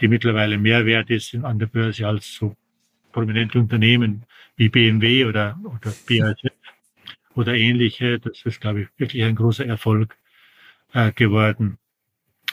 die 0.00 0.08
mittlerweile 0.08 0.58
mehr 0.58 0.84
wert 0.84 1.10
ist 1.10 1.32
an 1.36 1.60
der 1.60 1.66
Börse 1.66 2.08
als 2.08 2.34
so 2.34 2.56
prominente 3.12 3.60
Unternehmen 3.60 4.24
wie 4.56 4.68
BMW 4.68 5.26
oder, 5.26 5.56
oder 5.62 5.94
BASF 6.08 6.50
oder 7.36 7.54
ähnliche. 7.54 8.18
Das 8.18 8.44
ist, 8.44 8.60
glaube 8.60 8.80
ich, 8.80 8.88
wirklich 8.96 9.22
ein 9.22 9.36
großer 9.36 9.64
Erfolg 9.64 10.16
äh, 10.92 11.12
geworden. 11.12 11.78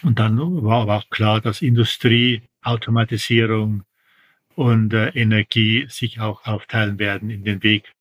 Und 0.03 0.19
dann 0.19 0.37
war 0.37 0.83
aber 0.83 0.97
auch 0.97 1.09
klar, 1.09 1.41
dass 1.41 1.63
Industrie, 1.63 2.43
Automatisierung 2.61 3.81
und 4.53 4.93
äh, 4.93 5.07
Energie 5.15 5.87
sich 5.89 6.19
auch 6.19 6.45
aufteilen 6.45 6.99
werden 6.99 7.31
in 7.31 7.43
den 7.43 7.63
Weg, 7.63 7.91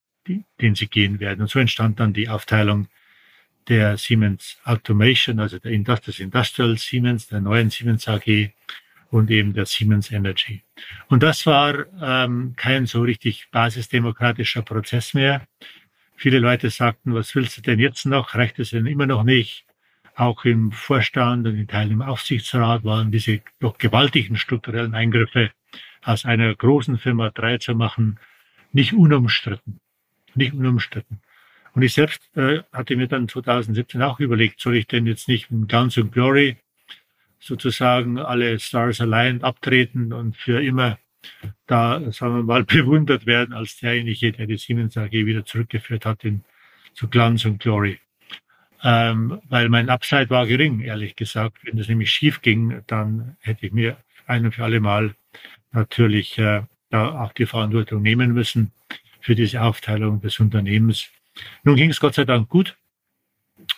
den 0.60 0.74
sie 0.74 0.88
gehen 0.88 1.20
werden. 1.20 1.40
Und 1.40 1.48
so 1.48 1.58
entstand 1.58 2.00
dann 2.00 2.12
die 2.12 2.28
Aufteilung 2.28 2.88
der 3.68 3.96
Siemens 3.96 4.58
Automation, 4.64 5.40
also 5.40 5.58
der 5.58 5.72
Industrial, 5.72 6.20
Industrial 6.20 6.76
Siemens, 6.76 7.28
der 7.28 7.40
neuen 7.40 7.70
Siemens 7.70 8.08
AG 8.08 8.52
und 9.10 9.30
eben 9.30 9.52
der 9.52 9.66
Siemens 9.66 10.10
Energy. 10.10 10.62
Und 11.08 11.22
das 11.22 11.46
war 11.46 11.86
ähm, 12.00 12.54
kein 12.56 12.86
so 12.86 13.02
richtig 13.02 13.48
basisdemokratischer 13.50 14.62
Prozess 14.62 15.14
mehr. 15.14 15.46
Viele 16.16 16.38
Leute 16.38 16.70
sagten, 16.70 17.14
was 17.14 17.34
willst 17.34 17.58
du 17.58 17.62
denn 17.62 17.78
jetzt 17.78 18.06
noch? 18.06 18.34
Reicht 18.34 18.58
es 18.58 18.70
denn 18.70 18.86
immer 18.86 19.06
noch 19.06 19.24
nicht? 19.24 19.64
Auch 20.14 20.44
im 20.44 20.72
Vorstand 20.72 21.46
und 21.46 21.56
in 21.56 21.68
Teilen 21.68 21.92
im 21.92 22.02
Aufsichtsrat 22.02 22.84
waren 22.84 23.10
diese 23.10 23.40
doch 23.60 23.78
gewaltigen 23.78 24.36
strukturellen 24.36 24.94
Eingriffe 24.94 25.50
aus 26.02 26.24
einer 26.24 26.54
großen 26.54 26.98
Firma 26.98 27.30
drei 27.30 27.58
zu 27.58 27.74
machen, 27.74 28.18
nicht 28.72 28.92
unumstritten. 28.92 29.80
Nicht 30.34 30.54
unumstritten. 30.54 31.20
Und 31.74 31.82
ich 31.82 31.94
selbst 31.94 32.20
äh, 32.36 32.62
hatte 32.72 32.96
mir 32.96 33.08
dann 33.08 33.28
2017 33.28 34.02
auch 34.02 34.20
überlegt, 34.20 34.60
soll 34.60 34.76
ich 34.76 34.86
denn 34.86 35.06
jetzt 35.06 35.28
nicht 35.28 35.50
mit 35.50 35.70
Guns 35.70 35.96
and 35.96 36.12
Glory 36.12 36.56
sozusagen 37.38 38.18
alle 38.18 38.58
Stars 38.60 39.00
Aligned 39.00 39.42
abtreten 39.42 40.12
und 40.12 40.36
für 40.36 40.62
immer 40.62 40.98
da, 41.66 42.00
sagen 42.12 42.36
wir 42.36 42.42
mal, 42.42 42.64
bewundert 42.64 43.26
werden 43.26 43.52
als 43.52 43.78
derjenige, 43.78 44.32
der 44.32 44.46
die 44.46 44.56
Siemens 44.56 44.96
AG 44.96 45.12
wieder 45.12 45.44
zurückgeführt 45.44 46.06
hat 46.06 46.24
in, 46.24 46.44
zu 46.94 47.08
Glanz 47.08 47.44
und 47.44 47.60
Glory. 47.60 47.98
Ähm, 48.84 49.40
weil 49.48 49.68
mein 49.68 49.88
Upside 49.88 50.28
war 50.30 50.46
gering, 50.46 50.80
ehrlich 50.80 51.14
gesagt. 51.14 51.58
Wenn 51.62 51.76
das 51.76 51.88
nämlich 51.88 52.10
schief 52.10 52.42
ging, 52.42 52.82
dann 52.86 53.36
hätte 53.40 53.66
ich 53.66 53.72
mir 53.72 53.96
ein 54.26 54.44
und 54.44 54.54
für 54.54 54.64
alle 54.64 54.80
Mal 54.80 55.14
natürlich 55.70 56.36
äh, 56.38 56.62
da 56.90 57.22
auch 57.22 57.32
die 57.32 57.46
Verantwortung 57.46 58.02
nehmen 58.02 58.32
müssen 58.32 58.72
für 59.20 59.34
diese 59.36 59.62
Aufteilung 59.62 60.20
des 60.20 60.40
Unternehmens. 60.40 61.08
Nun 61.62 61.76
ging 61.76 61.90
es 61.90 62.00
Gott 62.00 62.14
sei 62.14 62.24
Dank 62.24 62.48
gut. 62.48 62.76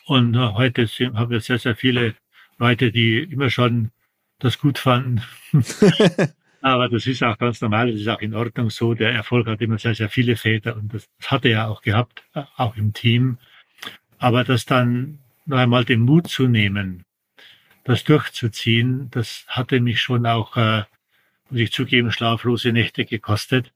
Und 0.06 0.34
äh, 0.34 0.38
heute 0.38 0.86
sind, 0.86 1.14
haben 1.14 1.30
wir 1.30 1.40
sehr, 1.40 1.58
sehr 1.58 1.76
viele 1.76 2.14
Leute, 2.58 2.92
die 2.92 3.18
immer 3.18 3.50
schon 3.50 3.90
das 4.38 4.58
gut 4.58 4.78
fanden. 4.78 5.22
Aber 6.64 6.88
das 6.88 7.06
ist 7.06 7.22
auch 7.22 7.36
ganz 7.36 7.60
normal, 7.60 7.92
das 7.92 8.00
ist 8.00 8.08
auch 8.08 8.20
in 8.20 8.34
Ordnung 8.34 8.70
so. 8.70 8.94
Der 8.94 9.12
Erfolg 9.12 9.46
hat 9.48 9.60
immer 9.60 9.78
sehr, 9.78 9.94
sehr 9.94 10.08
viele 10.08 10.34
Väter 10.34 10.74
und 10.74 10.94
das 10.94 11.06
hat 11.26 11.44
er 11.44 11.50
ja 11.50 11.68
auch 11.68 11.82
gehabt, 11.82 12.24
auch 12.56 12.76
im 12.76 12.94
Team. 12.94 13.36
Aber 14.16 14.44
das 14.44 14.64
dann 14.64 15.18
noch 15.44 15.58
einmal 15.58 15.84
den 15.84 16.00
Mut 16.00 16.28
zu 16.28 16.48
nehmen, 16.48 17.04
das 17.84 18.04
durchzuziehen, 18.04 19.10
das 19.10 19.44
hatte 19.46 19.78
mich 19.80 20.00
schon 20.00 20.24
auch, 20.24 20.56
äh, 20.56 20.84
muss 21.50 21.60
ich 21.60 21.70
zugeben, 21.70 22.10
schlaflose 22.10 22.72
Nächte 22.72 23.04
gekostet. 23.04 23.73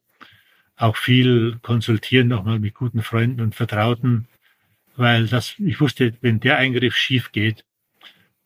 Auch 0.79 0.97
viel 0.97 1.59
konsultieren 1.61 2.29
nochmal 2.29 2.61
mit 2.61 2.75
guten 2.75 3.03
Freunden 3.03 3.41
und 3.41 3.55
Vertrauten, 3.57 4.29
weil 4.97 5.27
das, 5.27 5.55
ich 5.59 5.81
wusste, 5.81 6.15
wenn 6.21 6.39
der 6.39 6.57
Eingriff 6.59 6.97
schief 6.97 7.33
geht, 7.33 7.65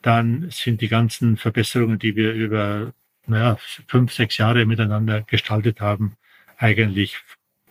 dann 0.00 0.48
sind 0.50 0.80
die 0.80 0.88
ganzen 0.88 1.36
Verbesserungen, 1.36 1.98
die 1.98 2.16
wir 2.16 2.32
über 2.32 2.94
naja, 3.26 3.58
fünf, 3.86 4.12
sechs 4.12 4.38
Jahre 4.38 4.64
miteinander 4.64 5.22
gestaltet 5.22 5.80
haben, 5.80 6.16
eigentlich 6.56 7.18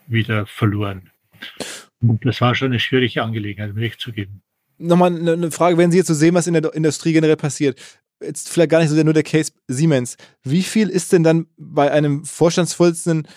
wieder 0.07 0.45
verloren. 0.45 1.09
Und 1.99 2.25
das 2.25 2.39
war 2.39 2.55
schon 2.55 2.67
eine 2.67 2.79
schwierige 2.79 3.23
Angelegenheit, 3.23 3.75
recht 3.75 3.99
zu 3.99 4.11
geben. 4.11 4.41
Nochmal 4.77 5.15
eine 5.29 5.51
Frage, 5.51 5.77
wenn 5.77 5.91
Sie 5.91 5.97
jetzt 5.97 6.07
so 6.07 6.13
sehen, 6.13 6.33
was 6.33 6.47
in 6.47 6.53
der 6.53 6.73
Industrie 6.73 7.13
generell 7.13 7.35
passiert 7.35 7.79
jetzt 8.21 8.49
vielleicht 8.49 8.69
gar 8.69 8.79
nicht 8.79 8.89
so 8.89 8.95
sehr 8.95 9.03
nur 9.03 9.13
der 9.13 9.23
Case 9.23 9.51
Siemens. 9.67 10.17
Wie 10.43 10.63
viel 10.63 10.89
ist 10.89 11.11
denn 11.11 11.23
dann 11.23 11.47
bei 11.57 11.91
einem 11.91 12.23
Vorstandsvorsitzenden 12.25 13.27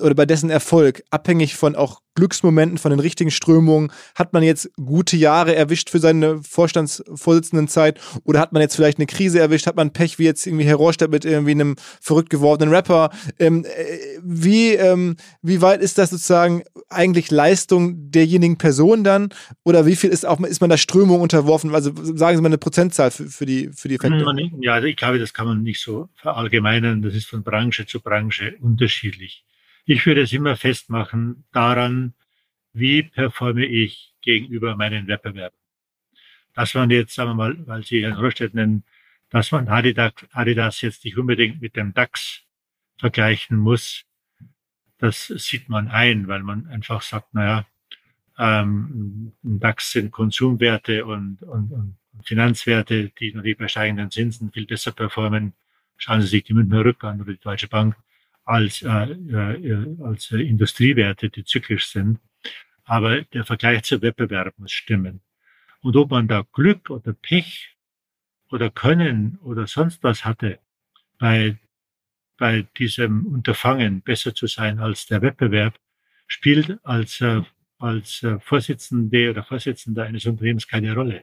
oder 0.00 0.14
bei 0.14 0.26
dessen 0.26 0.50
Erfolg 0.50 1.02
abhängig 1.10 1.56
von 1.56 1.76
auch 1.76 2.00
Glücksmomenten, 2.14 2.78
von 2.78 2.90
den 2.90 3.00
richtigen 3.00 3.30
Strömungen? 3.30 3.92
Hat 4.14 4.32
man 4.32 4.42
jetzt 4.42 4.70
gute 4.76 5.16
Jahre 5.16 5.54
erwischt 5.54 5.90
für 5.90 5.98
seine 5.98 6.42
Vorstandsvorsitzendenzeit 6.42 8.00
oder 8.24 8.40
hat 8.40 8.52
man 8.52 8.62
jetzt 8.62 8.76
vielleicht 8.76 8.98
eine 8.98 9.06
Krise 9.06 9.38
erwischt? 9.40 9.66
Hat 9.66 9.76
man 9.76 9.92
Pech 9.92 10.18
wie 10.18 10.24
jetzt 10.24 10.46
irgendwie 10.46 10.64
Herr 10.64 10.76
Rohrstedt 10.76 11.10
mit 11.10 11.24
irgendwie 11.24 11.52
einem 11.52 11.76
verrückt 12.00 12.30
gewordenen 12.30 12.74
Rapper? 12.74 13.10
Ähm, 13.38 13.64
äh, 13.64 14.18
wie, 14.22 14.74
ähm, 14.74 15.16
wie 15.42 15.62
weit 15.62 15.80
ist 15.80 15.98
das 15.98 16.10
sozusagen 16.10 16.62
eigentlich 16.88 17.30
Leistung 17.30 18.10
derjenigen 18.10 18.58
Person 18.58 19.04
dann? 19.04 19.30
Oder 19.64 19.86
wie 19.86 19.96
viel 19.96 20.10
ist 20.10 20.26
auch 20.26 20.40
ist 20.40 20.60
man 20.60 20.70
der 20.70 20.78
Strömung 20.78 21.20
unterworfen? 21.20 21.74
Also 21.74 21.92
sagen 21.94 22.36
Sie 22.36 22.42
mal 22.42 22.48
eine 22.48 22.58
Prozentzahl 22.58 23.10
für, 23.10 23.26
für 23.26 23.46
die 23.46 23.70
für 23.74 23.88
die 23.88 23.94
Effekte. 23.94 24.50
Ja, 24.60 24.74
also 24.74 24.86
ich 24.86 24.96
glaube, 24.96 25.18
das 25.18 25.32
kann 25.32 25.46
man 25.46 25.62
nicht 25.62 25.80
so 25.80 26.08
verallgemeinern. 26.16 27.02
Das 27.02 27.14
ist 27.14 27.26
von 27.26 27.42
Branche 27.42 27.86
zu 27.86 28.00
Branche 28.00 28.54
unterschiedlich. 28.60 29.44
Ich 29.84 30.06
würde 30.06 30.22
es 30.22 30.32
immer 30.32 30.56
festmachen 30.56 31.44
daran, 31.52 32.14
wie 32.72 33.02
performe 33.02 33.66
ich 33.66 34.14
gegenüber 34.20 34.76
meinen 34.76 35.06
Wettbewerbern. 35.08 35.58
dass 36.52 36.74
man 36.74 36.90
jetzt, 36.90 37.14
sagen 37.14 37.30
wir 37.30 37.34
mal, 37.34 37.66
weil 37.66 37.84
Sie 37.84 38.02
Herrn 38.02 38.14
Röstedt 38.18 38.54
nennen, 38.54 38.84
dass 39.30 39.52
man 39.52 39.68
Adidas, 39.68 40.12
Adidas 40.32 40.80
jetzt 40.80 41.04
nicht 41.04 41.16
unbedingt 41.16 41.60
mit 41.62 41.76
dem 41.76 41.94
DAX 41.94 42.42
vergleichen 42.98 43.56
muss, 43.56 44.04
das 44.98 45.28
sieht 45.28 45.68
man 45.68 45.88
ein, 45.88 46.28
weil 46.28 46.42
man 46.42 46.66
einfach 46.66 47.02
sagt, 47.02 47.32
naja, 47.34 47.66
ähm, 48.38 49.32
DAX 49.42 49.92
sind 49.92 50.10
Konsumwerte 50.10 51.06
und, 51.06 51.42
und, 51.42 51.72
und 51.72 51.96
Finanzwerte, 52.24 53.10
die 53.10 53.32
natürlich 53.32 53.58
bei 53.58 53.68
steigenden 53.68 54.10
Zinsen 54.10 54.52
viel 54.52 54.66
besser 54.66 54.92
performen. 54.92 55.54
Schauen 55.96 56.20
Sie 56.20 56.28
sich 56.28 56.44
die 56.44 56.54
Münchner 56.54 56.84
Rück 56.84 57.02
an 57.04 57.20
oder 57.20 57.32
die 57.32 57.40
Deutsche 57.40 57.68
Bank 57.68 57.96
als, 58.50 58.82
äh, 58.82 58.88
äh, 58.88 59.96
als 60.02 60.32
äh, 60.32 60.42
Industriewerte, 60.42 61.30
die 61.30 61.44
zyklisch 61.44 61.86
sind. 61.86 62.18
Aber 62.84 63.22
der 63.22 63.44
Vergleich 63.44 63.84
zum 63.84 64.02
Wettbewerb 64.02 64.58
muss 64.58 64.72
stimmen. 64.72 65.20
Und 65.82 65.96
ob 65.96 66.10
man 66.10 66.26
da 66.26 66.44
Glück 66.52 66.90
oder 66.90 67.12
Pech 67.12 67.76
oder 68.50 68.68
Können 68.68 69.38
oder 69.42 69.68
sonst 69.68 70.02
was 70.02 70.24
hatte, 70.24 70.58
bei, 71.18 71.58
bei 72.38 72.66
diesem 72.76 73.26
Unterfangen 73.26 74.02
besser 74.02 74.34
zu 74.34 74.48
sein 74.48 74.80
als 74.80 75.06
der 75.06 75.22
Wettbewerb, 75.22 75.78
spielt 76.26 76.84
als, 76.84 77.20
äh, 77.20 77.42
als 77.78 78.24
äh, 78.24 78.40
Vorsitzende 78.40 79.30
oder 79.30 79.44
Vorsitzender 79.44 80.04
eines 80.04 80.26
Unternehmens 80.26 80.66
keine 80.66 80.92
Rolle. 80.94 81.22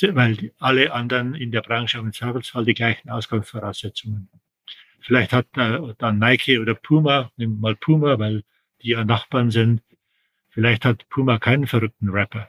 Weil 0.00 0.52
alle 0.58 0.92
anderen 0.94 1.34
in 1.34 1.50
der 1.50 1.60
Branche 1.60 1.98
haben 1.98 2.06
im 2.06 2.12
Zweifelsfall 2.14 2.64
die 2.64 2.74
gleichen 2.74 3.10
Ausgangsvoraussetzungen. 3.10 4.30
Vielleicht 5.04 5.34
hat 5.34 5.46
äh, 5.58 5.94
dann 5.98 6.18
Nike 6.18 6.58
oder 6.58 6.74
Puma, 6.74 7.30
nehmen 7.36 7.56
wir 7.56 7.60
mal 7.60 7.76
Puma, 7.76 8.18
weil 8.18 8.42
die 8.80 8.90
ja 8.90 9.04
Nachbarn 9.04 9.50
sind, 9.50 9.82
vielleicht 10.48 10.86
hat 10.86 11.06
Puma 11.10 11.38
keinen 11.38 11.66
verrückten 11.66 12.08
Rapper 12.08 12.48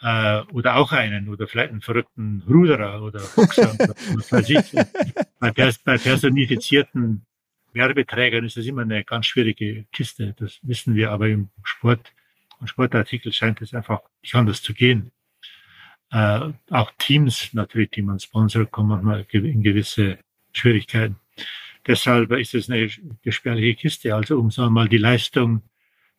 äh, 0.00 0.40
oder 0.52 0.76
auch 0.76 0.92
einen 0.92 1.28
oder 1.28 1.46
vielleicht 1.46 1.72
einen 1.72 1.82
verrückten 1.82 2.42
Ruderer 2.48 3.02
oder 3.02 3.20
Boxer. 3.34 3.76
was 4.14 4.32
weiß 4.32 4.48
ich. 4.48 4.72
Bei, 5.38 5.50
pers 5.50 5.78
bei 5.78 5.98
personifizierten 5.98 7.26
Werbeträgern 7.74 8.46
ist 8.46 8.56
das 8.56 8.64
immer 8.64 8.82
eine 8.82 9.04
ganz 9.04 9.26
schwierige 9.26 9.84
Kiste. 9.92 10.34
Das 10.38 10.58
wissen 10.62 10.94
wir, 10.94 11.10
aber 11.10 11.28
im 11.28 11.50
Sport 11.62 12.12
und 12.58 12.68
Sportartikel 12.68 13.32
scheint 13.32 13.60
es 13.60 13.74
einfach 13.74 14.00
nicht 14.22 14.34
anders 14.34 14.62
zu 14.62 14.72
gehen. 14.72 15.12
Äh, 16.10 16.52
auch 16.70 16.90
Teams 16.96 17.52
natürlich, 17.52 17.90
die 17.90 18.02
man 18.02 18.18
sponsert, 18.18 18.70
kommen 18.70 18.88
manchmal 18.88 19.26
in 19.30 19.62
gewisse 19.62 20.18
Schwierigkeiten. 20.52 21.16
Deshalb 21.86 22.32
ist 22.32 22.54
es 22.54 22.68
eine 22.68 22.90
gefährliche 23.22 23.74
Kiste. 23.74 24.14
Also 24.14 24.38
um 24.38 24.50
sagen 24.50 24.68
wir 24.68 24.82
mal 24.82 24.88
die 24.88 24.98
Leistung 24.98 25.62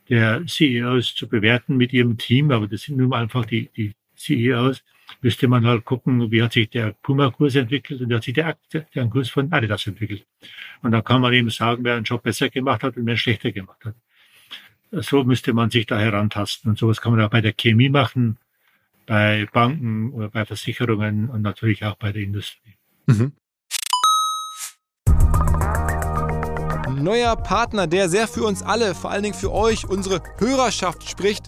der 0.09 0.45
CEOs 0.45 1.15
zu 1.15 1.27
bewerten 1.27 1.75
mit 1.75 1.91
ihrem 1.91 2.17
Team, 2.17 2.51
aber 2.51 2.67
das 2.67 2.83
sind 2.83 2.97
nun 2.97 3.13
einfach 3.13 3.45
die, 3.45 3.69
die 3.75 3.93
CEOs, 4.15 4.83
müsste 5.21 5.47
man 5.47 5.65
halt 5.65 5.85
gucken, 5.85 6.31
wie 6.31 6.41
hat 6.41 6.53
sich 6.53 6.69
der 6.69 6.93
Puma-Kurs 7.01 7.55
entwickelt 7.55 8.01
und 8.01 8.09
wie 8.09 8.15
hat 8.15 8.23
sich 8.23 8.33
der, 8.33 8.57
der 8.71 9.07
Kurs 9.07 9.29
von 9.29 9.51
Adidas 9.51 9.87
entwickelt. 9.87 10.25
Und 10.81 10.91
dann 10.91 11.03
kann 11.03 11.21
man 11.21 11.33
eben 11.33 11.49
sagen, 11.49 11.83
wer 11.83 11.95
einen 11.95 12.03
Job 12.03 12.23
besser 12.23 12.49
gemacht 12.49 12.83
hat 12.83 12.97
und 12.97 13.05
wer 13.05 13.17
schlechter 13.17 13.51
gemacht 13.51 13.83
hat. 13.85 13.95
So 14.91 15.23
müsste 15.23 15.53
man 15.53 15.69
sich 15.69 15.85
da 15.85 15.99
herantasten. 15.99 16.69
Und 16.69 16.77
sowas 16.77 17.01
kann 17.01 17.13
man 17.13 17.21
auch 17.21 17.29
bei 17.29 17.41
der 17.41 17.53
Chemie 17.53 17.89
machen, 17.89 18.37
bei 19.05 19.47
Banken 19.51 20.11
oder 20.11 20.29
bei 20.29 20.45
Versicherungen 20.45 21.29
und 21.29 21.41
natürlich 21.41 21.83
auch 21.83 21.95
bei 21.95 22.11
der 22.11 22.21
Industrie. 22.21 22.75
Mhm. 23.07 23.33
Neuer 26.97 27.35
Partner, 27.35 27.87
der 27.87 28.09
sehr 28.09 28.27
für 28.27 28.43
uns 28.43 28.63
alle, 28.63 28.95
vor 28.95 29.11
allen 29.11 29.23
Dingen 29.23 29.35
für 29.35 29.51
euch, 29.51 29.87
unsere 29.87 30.21
Hörerschaft 30.37 31.09
spricht. 31.09 31.47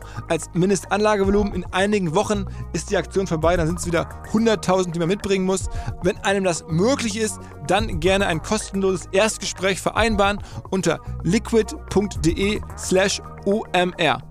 als 0.27 0.49
Mindestanlagevolumen. 0.53 1.31
Volumen. 1.31 1.53
In 1.53 1.65
einigen 1.71 2.13
Wochen 2.13 2.45
ist 2.73 2.89
die 2.89 2.97
Aktion 2.97 3.27
vorbei, 3.27 3.55
dann 3.55 3.67
sind 3.67 3.79
es 3.79 3.85
wieder 3.85 4.07
100.000, 4.31 4.91
die 4.91 4.99
man 4.99 5.07
mitbringen 5.07 5.45
muss. 5.45 5.69
Wenn 6.03 6.17
einem 6.19 6.43
das 6.43 6.65
möglich 6.67 7.17
ist, 7.17 7.39
dann 7.67 7.99
gerne 7.99 8.27
ein 8.27 8.41
kostenloses 8.41 9.07
Erstgespräch 9.11 9.79
vereinbaren 9.79 10.39
unter 10.69 10.99
liquid.de 11.23 12.61
slash 12.77 13.21
omr. 13.45 14.21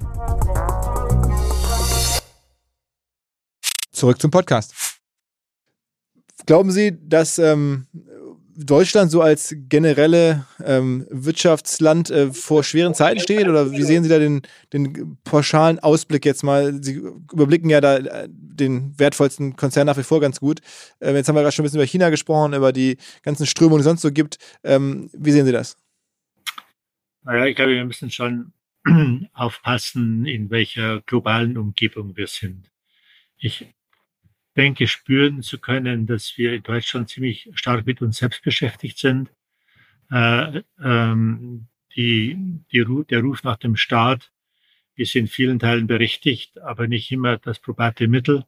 Zurück 3.92 4.20
zum 4.20 4.30
Podcast. 4.30 4.74
Glauben 6.46 6.70
Sie, 6.70 6.98
dass 7.00 7.38
ähm, 7.38 7.86
Deutschland 8.56 9.10
so 9.10 9.22
als 9.22 9.54
generelle 9.68 10.46
ähm, 10.64 11.06
Wirtschaftsland 11.10 12.10
äh, 12.10 12.32
vor 12.32 12.64
schweren 12.64 12.94
Zeiten 12.94 13.20
steht? 13.20 13.48
Oder 13.48 13.72
wie 13.72 13.82
sehen 13.82 14.02
Sie 14.02 14.08
da 14.08 14.18
den, 14.18 14.42
den 14.72 15.18
pauschalen 15.24 15.78
Ausblick 15.78 16.24
jetzt 16.24 16.42
mal? 16.42 16.82
Sie 16.82 16.94
überblicken 17.32 17.70
ja 17.70 17.80
da 17.80 17.96
äh, 17.96 18.28
den 18.28 18.98
wertvollsten 18.98 19.56
Konzern 19.56 19.86
nach 19.86 19.96
wie 19.96 20.02
vor 20.02 20.20
ganz 20.20 20.40
gut. 20.40 20.60
Ähm, 21.00 21.16
jetzt 21.16 21.28
haben 21.28 21.36
wir 21.36 21.42
gerade 21.42 21.52
schon 21.52 21.62
ein 21.62 21.66
bisschen 21.66 21.80
über 21.80 21.86
China 21.86 22.10
gesprochen, 22.10 22.54
über 22.54 22.72
die 22.72 22.96
ganzen 23.22 23.46
Strömungen, 23.46 23.78
die 23.78 23.82
es 23.82 23.86
sonst 23.86 24.02
so 24.02 24.12
gibt. 24.12 24.38
Ähm, 24.64 25.10
wie 25.12 25.32
sehen 25.32 25.46
Sie 25.46 25.52
das? 25.52 25.76
Naja, 27.22 27.46
ich 27.46 27.56
glaube, 27.56 27.72
wir 27.72 27.84
müssen 27.84 28.10
schon 28.10 28.52
aufpassen, 29.32 30.26
in 30.26 30.50
welcher 30.50 31.00
globalen 31.02 31.56
Umgebung 31.56 32.16
wir 32.16 32.26
sind. 32.26 32.70
Ich 33.36 33.66
denke, 34.60 34.86
spüren 34.86 35.42
zu 35.42 35.58
können, 35.58 36.06
dass 36.06 36.36
wir 36.36 36.52
in 36.52 36.62
Deutschland 36.62 37.08
ziemlich 37.08 37.48
stark 37.54 37.86
mit 37.86 38.02
uns 38.02 38.18
selbst 38.18 38.42
beschäftigt 38.42 38.98
sind. 38.98 39.30
Äh, 40.10 40.62
ähm, 40.82 41.68
die, 41.96 42.36
die, 42.70 42.84
der 43.08 43.20
Ruf 43.22 43.42
nach 43.42 43.56
dem 43.56 43.76
Staat 43.76 44.30
ist 44.96 45.16
in 45.16 45.28
vielen 45.28 45.58
Teilen 45.58 45.86
berechtigt, 45.86 46.60
aber 46.60 46.88
nicht 46.88 47.10
immer 47.10 47.38
das 47.38 47.58
probate 47.58 48.06
Mittel. 48.06 48.44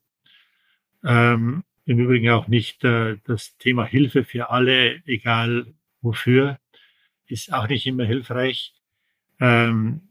Ähm, 1.02 1.64
Im 1.86 1.98
Übrigen 1.98 2.28
auch 2.28 2.46
nicht 2.46 2.84
äh, 2.84 3.16
das 3.24 3.56
Thema 3.56 3.86
Hilfe 3.86 4.22
für 4.22 4.50
alle, 4.50 5.02
egal 5.06 5.72
wofür, 6.02 6.58
ist 7.26 7.54
auch 7.54 7.68
nicht 7.68 7.86
immer 7.86 8.04
hilfreich. 8.04 8.74
Ähm, 9.40 10.02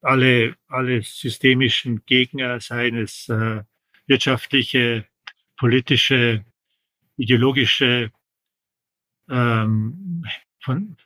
alle, 0.00 0.56
alle 0.66 1.02
systemischen 1.02 2.04
Gegner, 2.04 2.58
seien 2.58 2.96
es 2.96 3.28
äh, 3.28 3.62
wirtschaftliche, 4.06 5.06
politische, 5.64 6.44
ideologische, 7.16 8.12
ähm, 9.30 10.26
von, 10.60 10.98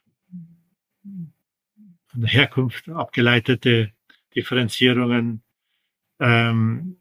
von 2.09 2.21
der 2.21 2.31
Herkunft 2.31 2.89
abgeleitete 2.89 3.93
Differenzierungen, 4.35 5.43
ähm, 6.19 6.97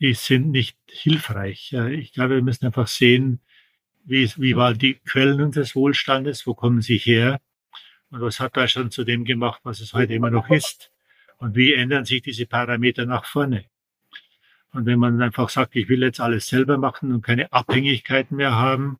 die 0.00 0.14
sind 0.14 0.50
nicht 0.50 0.78
hilfreich. 0.88 1.74
Ich 1.74 2.14
glaube, 2.14 2.36
wir 2.36 2.42
müssen 2.42 2.64
einfach 2.64 2.88
sehen, 2.88 3.40
wie, 4.06 4.32
wie 4.38 4.56
waren 4.56 4.78
die 4.78 4.94
Quellen 4.94 5.42
unseres 5.42 5.76
Wohlstandes, 5.76 6.46
wo 6.46 6.54
kommen 6.54 6.80
sie 6.80 6.96
her 6.96 7.38
und 8.08 8.22
was 8.22 8.40
hat 8.40 8.56
Deutschland 8.56 8.94
zu 8.94 9.04
dem 9.04 9.26
gemacht, 9.26 9.60
was 9.62 9.80
es 9.80 9.92
heute 9.92 10.14
immer 10.14 10.30
noch 10.30 10.48
ist 10.48 10.90
und 11.36 11.54
wie 11.54 11.74
ändern 11.74 12.06
sich 12.06 12.22
diese 12.22 12.46
Parameter 12.46 13.04
nach 13.04 13.26
vorne. 13.26 13.66
Und 14.74 14.86
wenn 14.86 14.98
man 14.98 15.22
einfach 15.22 15.48
sagt, 15.48 15.76
ich 15.76 15.88
will 15.88 16.02
jetzt 16.02 16.20
alles 16.20 16.48
selber 16.48 16.76
machen 16.78 17.12
und 17.12 17.22
keine 17.22 17.52
Abhängigkeiten 17.52 18.36
mehr 18.36 18.54
haben, 18.56 18.98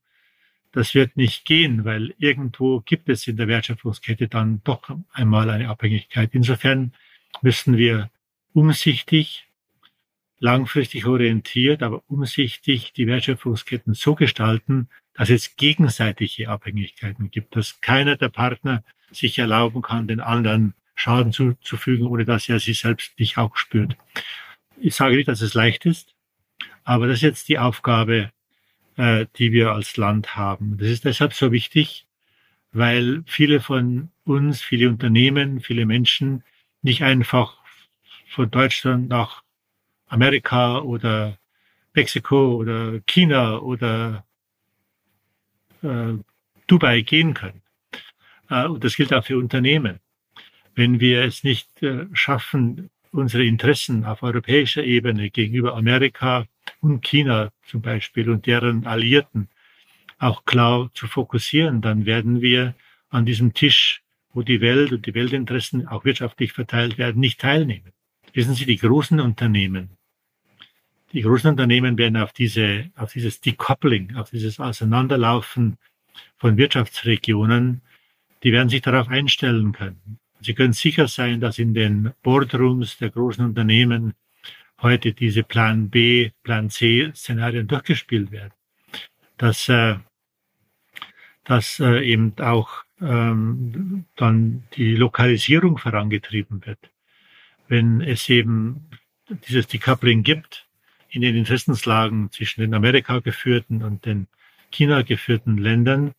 das 0.72 0.94
wird 0.94 1.16
nicht 1.16 1.44
gehen, 1.44 1.84
weil 1.84 2.14
irgendwo 2.18 2.80
gibt 2.80 3.08
es 3.08 3.26
in 3.28 3.36
der 3.36 3.48
Wertschöpfungskette 3.48 4.28
dann 4.28 4.60
doch 4.64 4.82
einmal 5.12 5.50
eine 5.50 5.68
Abhängigkeit. 5.68 6.30
Insofern 6.32 6.92
müssen 7.42 7.76
wir 7.76 8.10
umsichtig, 8.52 9.46
langfristig 10.38 11.06
orientiert, 11.06 11.82
aber 11.82 12.02
umsichtig 12.08 12.92
die 12.92 13.06
Wertschöpfungsketten 13.06 13.94
so 13.94 14.14
gestalten, 14.14 14.88
dass 15.14 15.30
es 15.30 15.56
gegenseitige 15.56 16.48
Abhängigkeiten 16.48 17.30
gibt, 17.30 17.56
dass 17.56 17.80
keiner 17.80 18.16
der 18.16 18.28
Partner 18.28 18.82
sich 19.12 19.38
erlauben 19.38 19.82
kann, 19.82 20.08
den 20.08 20.20
anderen 20.20 20.74
Schaden 20.94 21.32
zuzufügen, 21.32 22.06
ohne 22.06 22.24
dass 22.24 22.48
er 22.48 22.60
sich 22.60 22.80
selbst 22.80 23.18
nicht 23.18 23.38
auch 23.38 23.56
spürt. 23.56 23.96
Ich 24.84 24.96
sage 24.96 25.16
nicht, 25.16 25.28
dass 25.28 25.40
es 25.40 25.54
leicht 25.54 25.86
ist, 25.86 26.14
aber 26.84 27.06
das 27.06 27.16
ist 27.16 27.22
jetzt 27.22 27.48
die 27.48 27.58
Aufgabe, 27.58 28.30
äh, 28.98 29.24
die 29.36 29.50
wir 29.50 29.72
als 29.72 29.96
Land 29.96 30.36
haben. 30.36 30.76
Das 30.76 30.88
ist 30.88 31.06
deshalb 31.06 31.32
so 31.32 31.52
wichtig, 31.52 32.06
weil 32.70 33.22
viele 33.26 33.60
von 33.60 34.10
uns, 34.24 34.60
viele 34.60 34.90
Unternehmen, 34.90 35.60
viele 35.60 35.86
Menschen 35.86 36.44
nicht 36.82 37.02
einfach 37.02 37.56
von 38.28 38.50
Deutschland 38.50 39.08
nach 39.08 39.42
Amerika 40.08 40.80
oder 40.80 41.38
Mexiko 41.94 42.56
oder 42.56 43.00
China 43.06 43.60
oder 43.60 44.26
äh, 45.80 46.12
Dubai 46.66 47.00
gehen 47.00 47.32
können. 47.32 47.62
Äh, 48.50 48.66
und 48.66 48.84
das 48.84 48.96
gilt 48.96 49.14
auch 49.14 49.24
für 49.24 49.38
Unternehmen. 49.38 50.00
Wenn 50.74 51.00
wir 51.00 51.24
es 51.24 51.42
nicht 51.42 51.82
äh, 51.82 52.04
schaffen, 52.12 52.90
unsere 53.14 53.44
Interessen 53.44 54.04
auf 54.04 54.22
europäischer 54.22 54.84
Ebene 54.84 55.30
gegenüber 55.30 55.76
Amerika 55.76 56.46
und 56.80 57.02
China 57.02 57.50
zum 57.66 57.80
Beispiel 57.80 58.28
und 58.28 58.46
deren 58.46 58.86
Alliierten 58.86 59.48
auch 60.18 60.44
klar 60.44 60.90
zu 60.94 61.06
fokussieren, 61.06 61.80
dann 61.80 62.06
werden 62.06 62.40
wir 62.40 62.74
an 63.10 63.24
diesem 63.24 63.54
Tisch, 63.54 64.02
wo 64.32 64.42
die 64.42 64.60
Welt 64.60 64.92
und 64.92 65.06
die 65.06 65.14
Weltinteressen 65.14 65.86
auch 65.86 66.04
wirtschaftlich 66.04 66.52
verteilt 66.52 66.98
werden, 66.98 67.20
nicht 67.20 67.40
teilnehmen. 67.40 67.92
Wissen 68.32 68.54
Sie, 68.54 68.66
die 68.66 68.78
großen 68.78 69.20
Unternehmen, 69.20 69.90
die 71.12 71.22
großen 71.22 71.50
Unternehmen 71.50 71.96
werden 71.96 72.16
auf 72.16 72.32
diese, 72.32 72.90
auf 72.96 73.12
dieses 73.12 73.40
Decoupling, 73.40 74.16
auf 74.16 74.30
dieses 74.30 74.58
Auseinanderlaufen 74.58 75.78
von 76.36 76.56
Wirtschaftsregionen, 76.56 77.82
die 78.42 78.52
werden 78.52 78.68
sich 78.68 78.82
darauf 78.82 79.08
einstellen 79.08 79.72
können. 79.72 80.18
Sie 80.44 80.54
können 80.54 80.74
sicher 80.74 81.08
sein, 81.08 81.40
dass 81.40 81.58
in 81.58 81.72
den 81.72 82.12
Boardrooms 82.22 82.98
der 82.98 83.10
großen 83.10 83.44
Unternehmen 83.44 84.14
heute 84.82 85.12
diese 85.12 85.42
Plan 85.42 85.88
B, 85.88 86.30
Plan 86.42 86.68
C 86.68 87.10
Szenarien 87.14 87.66
durchgespielt 87.66 88.30
werden. 88.30 88.52
Dass, 89.38 89.68
äh, 89.68 89.96
dass 91.44 91.80
äh, 91.80 92.04
eben 92.04 92.34
auch 92.38 92.84
ähm, 93.00 94.04
dann 94.16 94.64
die 94.76 94.94
Lokalisierung 94.96 95.78
vorangetrieben 95.78 96.64
wird. 96.66 96.90
Wenn 97.68 98.02
es 98.02 98.28
eben 98.28 98.90
dieses 99.48 99.66
Decoupling 99.66 100.22
gibt, 100.22 100.68
in 101.08 101.22
den 101.22 101.36
Interessenslagen 101.36 102.30
zwischen 102.30 102.60
den 102.60 102.74
Amerika 102.74 103.20
geführten 103.20 103.82
und 103.82 104.04
den 104.04 104.26
China 104.70 105.02
geführten 105.02 105.56
Ländern, 105.56 106.12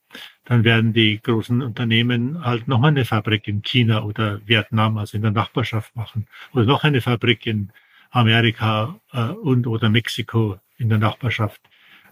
dann 0.45 0.63
werden 0.63 0.93
die 0.93 1.19
großen 1.21 1.61
Unternehmen 1.61 2.43
halt 2.45 2.67
nochmal 2.67 2.91
eine 2.91 3.05
Fabrik 3.05 3.47
in 3.47 3.63
China 3.63 4.03
oder 4.03 4.39
Vietnam, 4.47 4.97
also 4.97 5.17
in 5.17 5.23
der 5.23 5.31
Nachbarschaft 5.31 5.95
machen, 5.95 6.27
oder 6.53 6.65
noch 6.65 6.83
eine 6.83 7.01
Fabrik 7.01 7.45
in 7.45 7.71
Amerika 8.11 8.99
äh, 9.11 9.29
und 9.29 9.67
oder 9.67 9.89
Mexiko 9.89 10.59
in 10.77 10.89
der 10.89 10.99
Nachbarschaft 10.99 11.61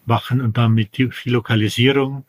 machen 0.05 0.41
und 0.41 0.57
dann 0.57 0.73
mit 0.73 0.97
die 0.97 1.09
Lokalisierung 1.25 2.25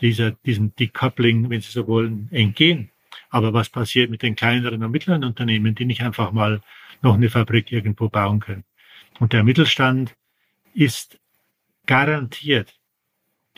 dieser, 0.00 0.32
diesem 0.32 0.74
Decoupling, 0.76 1.50
wenn 1.50 1.60
Sie 1.60 1.70
so 1.70 1.86
wollen, 1.86 2.28
entgehen. 2.30 2.90
Aber 3.30 3.52
was 3.52 3.68
passiert 3.68 4.10
mit 4.10 4.22
den 4.22 4.36
kleineren 4.36 4.82
und 4.82 4.90
mittleren 4.90 5.24
Unternehmen, 5.24 5.74
die 5.74 5.84
nicht 5.84 6.02
einfach 6.02 6.32
mal 6.32 6.60
noch 7.02 7.14
eine 7.14 7.30
Fabrik 7.30 7.72
irgendwo 7.72 8.08
bauen 8.08 8.40
können? 8.40 8.64
Und 9.18 9.32
der 9.32 9.44
Mittelstand 9.44 10.14
ist 10.74 11.18
garantiert 11.86 12.79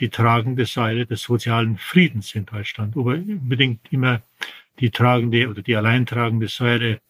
die 0.01 0.09
tragende 0.09 0.67
Säule 0.67 1.07
des 1.07 1.23
sozialen 1.23 1.77
Friedens 1.77 2.35
in 2.35 2.47
Deutschland. 2.47 2.97
Aber 2.97 3.13
unbedingt 3.13 3.93
immer 3.93 4.23
die 4.81 4.91
tragende 4.91 5.49
oder 5.49 5.63
die 5.63 5.77
alleintragende 5.77 6.49
Säule 6.49 7.01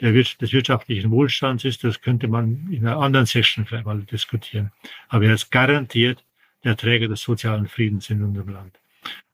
der, 0.00 0.12
des 0.12 0.52
wirtschaftlichen 0.52 1.10
Wohlstands 1.10 1.64
ist, 1.64 1.84
das 1.84 2.00
könnte 2.00 2.28
man 2.28 2.68
in 2.70 2.86
einer 2.86 2.98
anderen 2.98 3.26
Session 3.26 3.64
vielleicht 3.64 3.86
mal 3.86 4.02
diskutieren. 4.02 4.72
Aber 5.08 5.24
er 5.24 5.34
ist 5.34 5.50
garantiert 5.50 6.24
der 6.64 6.76
Träger 6.76 7.08
des 7.08 7.22
sozialen 7.22 7.68
Friedens 7.68 8.10
in 8.10 8.22
unserem 8.22 8.48
Land. 8.48 8.78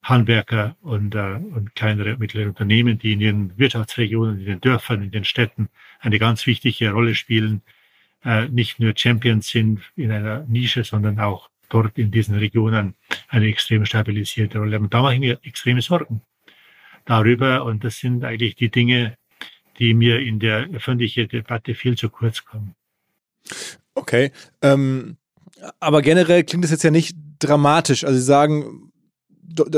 Handwerker 0.02 0.76
und, 0.80 1.14
äh, 1.14 1.34
und 1.34 1.74
kleinere 1.74 2.12
und 2.12 2.20
mittlere 2.20 2.48
Unternehmen, 2.48 2.98
die 2.98 3.12
in 3.12 3.20
ihren 3.20 3.58
Wirtschaftsregionen, 3.58 4.38
in 4.40 4.46
den 4.46 4.60
Dörfern, 4.60 5.02
in 5.02 5.10
den 5.10 5.24
Städten 5.24 5.68
eine 6.00 6.18
ganz 6.18 6.46
wichtige 6.46 6.90
Rolle 6.90 7.14
spielen, 7.14 7.62
äh, 8.24 8.48
nicht 8.48 8.80
nur 8.80 8.94
Champions 8.96 9.48
sind 9.48 9.80
in 9.96 10.10
einer 10.10 10.44
Nische, 10.48 10.84
sondern 10.84 11.18
auch 11.18 11.50
dort 11.68 11.98
in 11.98 12.10
diesen 12.10 12.34
Regionen 12.34 12.94
eine 13.28 13.46
extrem 13.46 13.84
stabilisierte 13.84 14.58
Rolle. 14.58 14.78
Und 14.78 14.92
da 14.92 15.02
mache 15.02 15.14
ich 15.14 15.20
mir 15.20 15.38
extreme 15.42 15.82
Sorgen 15.82 16.22
darüber. 17.04 17.64
Und 17.64 17.84
das 17.84 17.98
sind 17.98 18.24
eigentlich 18.24 18.54
die 18.56 18.70
Dinge, 18.70 19.16
die 19.78 19.94
mir 19.94 20.20
in 20.20 20.38
der 20.38 20.68
öffentlichen 20.70 21.28
Debatte 21.28 21.74
viel 21.74 21.96
zu 21.96 22.10
kurz 22.10 22.44
kommen. 22.44 22.74
Okay. 23.94 24.32
Ähm, 24.62 25.16
aber 25.80 26.02
generell 26.02 26.44
klingt 26.44 26.64
das 26.64 26.70
jetzt 26.70 26.84
ja 26.84 26.90
nicht 26.90 27.16
dramatisch. 27.38 28.04
Also 28.04 28.18
Sie 28.18 28.24
sagen, 28.24 28.92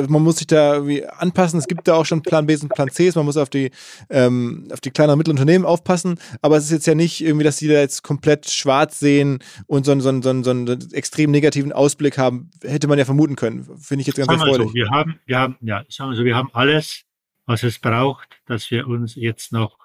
man 0.08 0.22
muss 0.22 0.38
sich 0.38 0.46
da 0.46 0.74
irgendwie 0.74 1.06
anpassen. 1.06 1.58
Es 1.58 1.68
gibt 1.68 1.86
da 1.86 1.94
auch 1.94 2.06
schon 2.06 2.22
Plan 2.22 2.46
B 2.46 2.56
und 2.56 2.68
Plan 2.70 2.90
C. 2.90 3.10
Man 3.14 3.24
muss 3.24 3.36
auf 3.36 3.50
die, 3.50 3.70
ähm, 4.08 4.68
auf 4.72 4.80
die 4.80 4.90
kleinen 4.90 5.12
und 5.12 5.18
mittleren 5.18 5.38
Unternehmen 5.38 5.64
aufpassen. 5.64 6.18
Aber 6.42 6.56
es 6.56 6.64
ist 6.64 6.72
jetzt 6.72 6.86
ja 6.86 6.94
nicht 6.94 7.20
irgendwie, 7.20 7.44
dass 7.44 7.58
die 7.58 7.68
da 7.68 7.74
jetzt 7.74 8.02
komplett 8.02 8.50
schwarz 8.50 8.98
sehen 8.98 9.38
und 9.66 9.86
so, 9.86 9.98
so, 10.00 10.22
so, 10.22 10.42
so 10.42 10.50
einen 10.50 10.92
extrem 10.92 11.30
negativen 11.30 11.72
Ausblick 11.72 12.18
haben. 12.18 12.50
Hätte 12.62 12.88
man 12.88 12.98
ja 12.98 13.04
vermuten 13.04 13.36
können. 13.36 13.64
Finde 13.78 14.02
ich 14.02 14.06
jetzt 14.06 14.16
ganz 14.16 14.30
erfreulich. 14.30 14.68
So, 14.68 14.74
wir 14.74 14.90
haben, 14.90 15.20
wir 15.26 15.38
haben, 15.38 15.56
ja, 15.60 15.84
sagen 15.88 16.10
wir 16.10 16.16
so, 16.16 16.24
wir 16.24 16.36
haben 16.36 16.50
alles, 16.52 17.04
was 17.46 17.62
es 17.62 17.78
braucht, 17.78 18.40
dass 18.46 18.70
wir 18.70 18.86
uns 18.86 19.14
jetzt 19.14 19.52
noch 19.52 19.78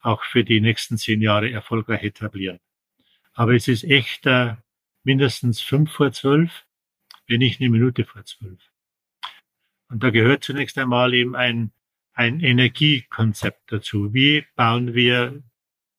auch 0.00 0.22
für 0.24 0.44
die 0.44 0.60
nächsten 0.60 0.96
zehn 0.96 1.20
Jahre 1.20 1.50
erfolgreich 1.50 2.02
etablieren. 2.02 2.58
Aber 3.34 3.54
es 3.54 3.68
ist 3.68 3.84
echt 3.84 4.26
äh, 4.26 4.54
mindestens 5.04 5.60
fünf 5.60 5.92
vor 5.92 6.12
zwölf, 6.12 6.64
wenn 7.26 7.38
nicht 7.38 7.60
eine 7.60 7.70
Minute 7.70 8.04
vor 8.04 8.24
zwölf. 8.24 8.60
Und 9.88 10.02
da 10.02 10.10
gehört 10.10 10.44
zunächst 10.44 10.76
einmal 10.78 11.14
eben 11.14 11.34
ein, 11.34 11.72
ein 12.12 12.40
Energiekonzept 12.40 13.72
dazu. 13.72 14.12
Wie 14.12 14.44
bauen 14.54 14.94
wir 14.94 15.42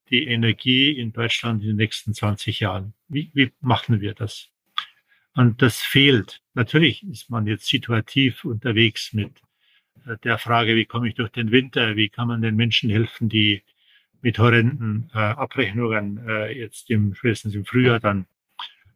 die 0.10 0.28
Energie 0.28 0.92
in 0.92 1.12
Deutschland 1.12 1.62
in 1.62 1.70
den 1.70 1.78
nächsten 1.78 2.14
20 2.14 2.60
Jahren? 2.60 2.94
Wie, 3.08 3.32
wie 3.34 3.52
machen 3.62 4.02
wir 4.02 4.14
das? 4.14 4.50
Und 5.36 5.62
das 5.62 5.82
fehlt. 5.82 6.42
Natürlich 6.54 7.04
ist 7.04 7.30
man 7.30 7.48
jetzt 7.48 7.68
situativ 7.68 8.44
unterwegs 8.46 9.14
mit 9.14 9.32
äh, 10.06 10.18
der 10.24 10.38
Frage, 10.38 10.76
wie 10.76 10.86
komme 10.86 11.08
ich 11.08 11.16
durch 11.16 11.32
den 11.32 11.52
Winter? 11.52 11.96
Wie 11.96 12.10
kann 12.10 12.28
man 12.28 12.42
den 12.42 12.56
Menschen 12.56 12.90
helfen, 12.90 13.30
die 13.30 13.64
mit 14.22 14.38
horrenden 14.38 15.10
äh, 15.14 15.18
Abrechnungen 15.18 16.28
äh, 16.28 16.52
jetzt 16.52 16.90
im, 16.90 17.16
spätestens 17.16 17.56
im 17.56 17.66
Frühjahr 17.66 18.00
dann 18.00 18.26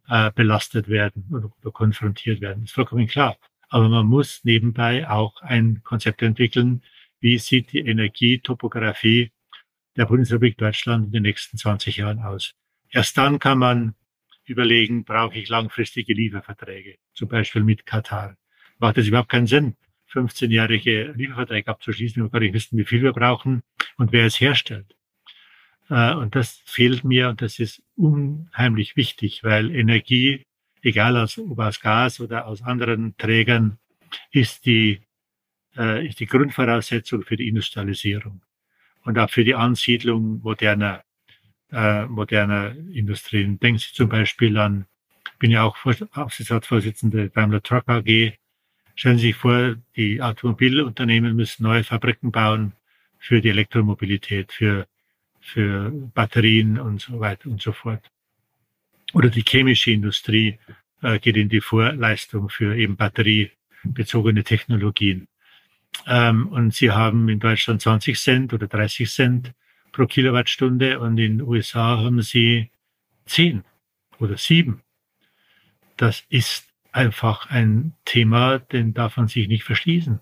äh, 0.08 0.30
belastet 0.32 0.88
werden 0.88 1.24
oder, 1.30 1.50
konfrontiert 1.70 2.40
werden? 2.40 2.64
ist 2.64 2.72
vollkommen 2.72 3.06
klar. 3.06 3.38
Aber 3.74 3.88
man 3.88 4.06
muss 4.06 4.44
nebenbei 4.44 5.10
auch 5.10 5.42
ein 5.42 5.80
Konzept 5.82 6.22
entwickeln, 6.22 6.82
wie 7.18 7.38
sieht 7.38 7.72
die 7.72 7.80
Energietopographie 7.80 9.32
der 9.96 10.06
Bundesrepublik 10.06 10.56
Deutschland 10.56 11.06
in 11.06 11.10
den 11.10 11.24
nächsten 11.24 11.58
20 11.58 11.96
Jahren 11.96 12.20
aus. 12.20 12.54
Erst 12.88 13.18
dann 13.18 13.40
kann 13.40 13.58
man 13.58 13.96
überlegen, 14.44 15.02
brauche 15.02 15.36
ich 15.36 15.48
langfristige 15.48 16.14
Lieferverträge, 16.14 16.98
zum 17.14 17.28
Beispiel 17.28 17.64
mit 17.64 17.84
Katar. 17.84 18.36
Macht 18.78 18.96
es 18.98 19.08
überhaupt 19.08 19.30
keinen 19.30 19.48
Sinn, 19.48 19.74
15-jährige 20.12 21.12
Lieferverträge 21.16 21.68
abzuschließen, 21.68 22.22
wenn 22.22 22.26
wir 22.26 22.30
gar 22.30 22.38
nicht 22.38 22.54
wissen, 22.54 22.78
wie 22.78 22.84
viel 22.84 23.02
wir 23.02 23.12
brauchen 23.12 23.64
und 23.96 24.12
wer 24.12 24.24
es 24.24 24.38
herstellt. 24.40 24.94
Äh, 25.90 26.14
und 26.14 26.36
das 26.36 26.62
fehlt 26.64 27.02
mir 27.02 27.28
und 27.28 27.42
das 27.42 27.58
ist 27.58 27.82
unheimlich 27.96 28.94
wichtig, 28.94 29.42
weil 29.42 29.74
Energie 29.74 30.46
egal 30.84 31.16
aus, 31.16 31.38
ob 31.38 31.58
aus 31.58 31.80
Gas 31.80 32.20
oder 32.20 32.46
aus 32.46 32.62
anderen 32.62 33.16
Trägern, 33.16 33.78
ist 34.30 34.66
die, 34.66 35.00
äh, 35.76 36.06
ist 36.06 36.20
die 36.20 36.26
Grundvoraussetzung 36.26 37.22
für 37.22 37.36
die 37.36 37.48
Industrialisierung 37.48 38.42
und 39.04 39.18
auch 39.18 39.30
für 39.30 39.44
die 39.44 39.54
Ansiedlung 39.54 40.40
moderner, 40.42 41.04
äh, 41.72 42.06
moderner 42.06 42.74
Industrien. 42.92 43.58
Denken 43.58 43.78
Sie 43.78 43.92
zum 43.92 44.08
Beispiel 44.08 44.56
an, 44.58 44.86
bin 45.38 45.50
ja 45.50 45.64
auch 45.64 45.76
Aufsichtsratsvorsitzende 46.12 47.30
Daimler 47.30 47.62
Truck 47.62 47.88
AG. 47.88 48.38
Stellen 48.94 49.18
Sie 49.18 49.28
sich 49.28 49.36
vor, 49.36 49.76
die 49.96 50.22
Automobilunternehmen 50.22 51.34
müssen 51.34 51.64
neue 51.64 51.82
Fabriken 51.82 52.30
bauen 52.30 52.72
für 53.18 53.40
die 53.40 53.48
Elektromobilität, 53.48 54.52
für, 54.52 54.86
für 55.40 55.90
Batterien 55.90 56.78
und 56.78 57.00
so 57.00 57.18
weiter 57.18 57.48
und 57.50 57.60
so 57.60 57.72
fort 57.72 58.10
oder 59.14 59.30
die 59.30 59.44
chemische 59.46 59.92
Industrie 59.92 60.58
äh, 61.02 61.18
geht 61.18 61.36
in 61.36 61.48
die 61.48 61.60
Vorleistung 61.60 62.50
für 62.50 62.76
eben 62.76 62.96
batteriebezogene 62.96 64.44
Technologien. 64.44 65.28
Ähm, 66.06 66.48
und 66.48 66.74
sie 66.74 66.90
haben 66.90 67.28
in 67.28 67.38
Deutschland 67.38 67.80
20 67.80 68.18
Cent 68.18 68.52
oder 68.52 68.66
30 68.66 69.10
Cent 69.10 69.52
pro 69.92 70.06
Kilowattstunde 70.06 70.98
und 70.98 71.16
in 71.18 71.38
den 71.38 71.42
USA 71.42 71.98
haben 71.98 72.20
sie 72.20 72.70
zehn 73.26 73.64
oder 74.18 74.36
sieben. 74.36 74.82
Das 75.96 76.24
ist 76.28 76.66
einfach 76.90 77.48
ein 77.50 77.94
Thema, 78.04 78.58
den 78.58 78.92
darf 78.92 79.16
man 79.16 79.28
sich 79.28 79.46
nicht 79.46 79.62
verschließen. 79.62 80.20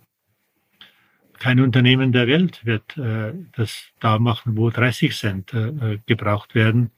Kein 1.38 1.60
Unternehmen 1.60 2.12
der 2.12 2.28
Welt 2.28 2.64
wird 2.64 2.96
äh, 2.98 3.32
das 3.52 3.88
da 3.98 4.18
machen, 4.18 4.56
wo 4.56 4.70
30 4.70 5.16
Cent 5.16 5.54
äh, 5.54 5.98
gebraucht 6.06 6.54
werden, 6.54 6.90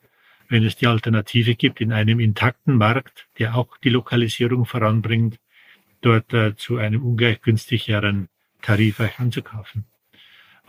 wenn 0.49 0.65
es 0.65 0.77
die 0.77 0.87
Alternative 0.87 1.55
gibt 1.55 1.81
in 1.81 1.93
einem 1.93 2.21
intakten 2.21 2.77
Markt, 2.77 3.29
der 3.39 3.57
auch 3.57 3.77
die 3.79 3.91
Lokalisierung 3.91 4.67
voranbringt, 4.67 5.39
dort 6.01 6.33
äh, 6.35 6.55
zu 6.57 6.77
einem 6.77 7.05
ungleich 7.05 7.41
günstigeren 7.41 8.29
Tarif 8.63 9.01
anzukaufen. 9.19 9.85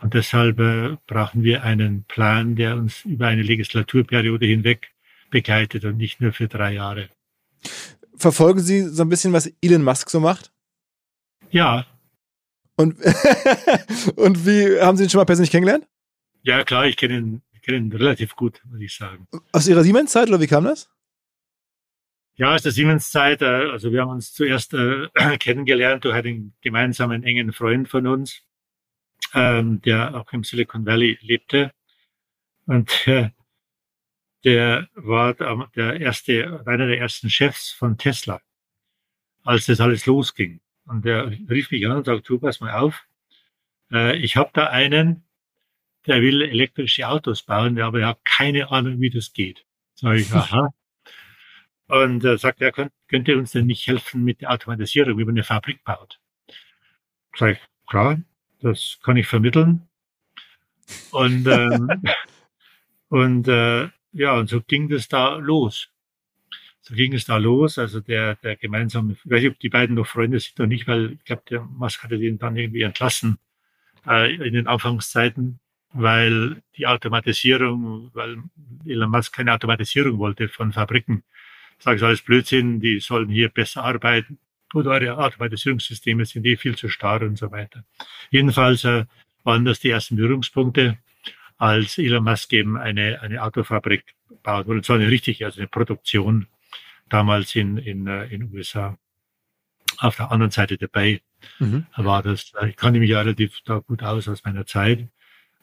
Und 0.00 0.14
deshalb 0.14 0.58
äh, 0.60 0.96
brauchen 1.06 1.42
wir 1.42 1.62
einen 1.62 2.04
Plan, 2.04 2.56
der 2.56 2.76
uns 2.76 3.04
über 3.04 3.28
eine 3.28 3.42
Legislaturperiode 3.42 4.46
hinweg 4.46 4.92
begleitet 5.30 5.84
und 5.84 5.96
nicht 5.96 6.20
nur 6.20 6.32
für 6.32 6.48
drei 6.48 6.74
Jahre. 6.74 7.08
Verfolgen 8.16 8.60
Sie 8.60 8.82
so 8.82 9.02
ein 9.02 9.08
bisschen, 9.08 9.32
was 9.32 9.52
Elon 9.62 9.82
Musk 9.82 10.10
so 10.10 10.20
macht? 10.20 10.52
Ja. 11.50 11.86
Und, 12.76 12.96
und 14.16 14.46
wie 14.46 14.80
haben 14.80 14.96
Sie 14.96 15.04
ihn 15.04 15.10
schon 15.10 15.18
mal 15.18 15.24
persönlich 15.24 15.50
kennengelernt? 15.50 15.86
Ja, 16.42 16.62
klar, 16.64 16.86
ich 16.86 16.96
kenne 16.96 17.18
ihn, 17.18 17.42
ich 17.66 17.72
kenne 17.72 17.84
ihn 17.84 17.92
relativ 17.92 18.36
gut, 18.36 18.62
muss 18.66 18.80
ich 18.80 18.94
sagen. 18.94 19.26
Aus 19.50 19.66
Ihrer 19.66 19.82
Siemens-Zeit 19.82 20.28
oder 20.28 20.40
wie 20.40 20.46
kam 20.46 20.64
das? 20.64 20.88
Ja, 22.36 22.54
aus 22.54 22.62
der 22.62 22.70
Siemens-Zeit. 22.70 23.42
Äh, 23.42 23.70
also 23.72 23.90
wir 23.90 24.02
haben 24.02 24.10
uns 24.10 24.32
zuerst 24.32 24.72
äh, 24.72 25.08
kennengelernt 25.38 26.04
durch 26.04 26.14
einen 26.14 26.54
gemeinsamen 26.60 27.24
engen 27.24 27.52
Freund 27.52 27.88
von 27.88 28.06
uns, 28.06 28.42
ähm, 29.34 29.80
der 29.82 30.14
auch 30.14 30.32
im 30.32 30.44
Silicon 30.44 30.86
Valley 30.86 31.18
lebte. 31.22 31.72
Und 32.66 33.08
äh, 33.08 33.30
der 34.44 34.88
war 34.94 35.34
der 35.34 36.00
erste, 36.00 36.62
einer 36.66 36.86
der 36.86 37.00
ersten 37.00 37.30
Chefs 37.30 37.72
von 37.72 37.98
Tesla, 37.98 38.40
als 39.42 39.66
das 39.66 39.80
alles 39.80 40.06
losging. 40.06 40.60
Und 40.84 41.04
der 41.04 41.30
rief 41.50 41.72
mich 41.72 41.84
an 41.84 41.96
und 41.96 42.06
sagte, 42.06 42.22
du, 42.22 42.38
pass 42.38 42.60
mal 42.60 42.74
auf, 42.74 43.06
äh, 43.90 44.16
ich 44.18 44.36
habe 44.36 44.50
da 44.52 44.68
einen, 44.68 45.24
der 46.06 46.22
will 46.22 46.42
elektrische 46.42 47.08
Autos 47.08 47.42
bauen, 47.42 47.80
aber 47.80 48.00
er 48.00 48.08
hat 48.08 48.24
keine 48.24 48.70
Ahnung, 48.70 49.00
wie 49.00 49.10
das 49.10 49.32
geht. 49.32 49.64
Sag 49.94 50.16
ich, 50.16 50.32
aha. 50.32 50.74
Und 51.88 52.24
er 52.24 52.36
sagt, 52.38 52.60
er 52.62 52.72
könnt, 52.72 52.92
könnte 53.08 53.36
uns 53.36 53.52
denn 53.52 53.66
nicht 53.66 53.86
helfen 53.86 54.24
mit 54.24 54.40
der 54.40 54.50
Automatisierung, 54.50 55.18
wie 55.18 55.24
man 55.24 55.34
eine 55.34 55.44
Fabrik 55.44 55.84
baut. 55.84 56.20
Sag 57.36 57.52
ich, 57.52 57.58
klar, 57.86 58.20
das 58.60 58.98
kann 59.02 59.16
ich 59.16 59.26
vermitteln. 59.26 59.88
Und, 61.12 61.46
ähm, 61.46 62.02
und 63.08 63.48
äh, 63.48 63.88
ja, 64.12 64.34
und 64.34 64.48
so 64.48 64.60
ging 64.62 64.88
das 64.88 65.08
da 65.08 65.36
los. 65.36 65.88
So 66.80 66.94
ging 66.94 67.12
es 67.14 67.24
da 67.24 67.36
los. 67.36 67.78
Also 67.78 68.00
der, 68.00 68.36
der 68.36 68.56
gemeinsame, 68.56 69.12
ich 69.12 69.30
weiß 69.30 69.42
nicht, 69.42 69.50
ob 69.52 69.60
die 69.60 69.68
beiden 69.68 69.96
noch 69.96 70.06
Freunde 70.06 70.40
sind 70.40 70.58
oder 70.58 70.68
nicht, 70.68 70.88
weil 70.88 71.12
ich 71.12 71.24
glaube, 71.24 71.42
der 71.50 71.60
Musk 71.62 72.02
hatte 72.02 72.18
den 72.18 72.38
dann 72.38 72.56
irgendwie 72.56 72.82
entlassen 72.82 73.38
äh, 74.06 74.34
in 74.34 74.54
den 74.54 74.66
Anfangszeiten, 74.66 75.60
weil 75.92 76.62
die 76.76 76.86
Automatisierung, 76.86 78.10
weil 78.12 78.38
Elon 78.84 79.10
Musk 79.10 79.34
keine 79.34 79.52
Automatisierung 79.54 80.18
wollte 80.18 80.48
von 80.48 80.72
Fabriken. 80.72 81.22
Ich 81.78 81.84
sage, 81.84 81.96
es 81.96 82.02
alles 82.02 82.22
Blödsinn, 82.22 82.80
die 82.80 83.00
sollen 83.00 83.28
hier 83.28 83.48
besser 83.48 83.84
arbeiten. 83.84 84.38
Oder 84.74 84.90
eure 84.90 85.18
Automatisierungssysteme 85.18 86.24
sind 86.24 86.44
eh 86.44 86.56
viel 86.56 86.76
zu 86.76 86.88
starr 86.88 87.22
und 87.22 87.38
so 87.38 87.50
weiter. 87.50 87.84
Jedenfalls 88.30 88.84
äh, 88.84 89.04
waren 89.44 89.64
das 89.64 89.80
die 89.80 89.90
ersten 89.90 90.16
Berührungspunkte 90.16 90.98
als 91.58 91.98
Elon 91.98 92.24
Musk 92.24 92.52
eben 92.52 92.76
eine, 92.76 93.20
eine 93.22 93.42
Autofabrik 93.42 94.14
baut. 94.42 94.66
Und 94.66 94.84
zwar 94.84 94.96
eine 94.96 95.08
richtige, 95.08 95.46
also 95.46 95.60
eine 95.60 95.68
Produktion 95.68 96.46
damals 97.08 97.54
in, 97.54 97.78
in, 97.78 98.06
äh, 98.06 98.26
in 98.26 98.52
USA. 98.52 98.98
Auf 99.98 100.16
der 100.16 100.30
anderen 100.30 100.50
Seite 100.50 100.76
Bay 100.88 101.22
mhm. 101.58 101.86
war 101.96 102.22
das, 102.22 102.52
äh, 102.60 102.68
ich 102.68 102.76
kannte 102.76 103.00
mich 103.00 103.10
ja 103.10 103.20
relativ 103.20 103.60
da 103.64 103.78
gut 103.78 104.02
aus 104.02 104.28
aus 104.28 104.44
meiner 104.44 104.66
Zeit. 104.66 105.08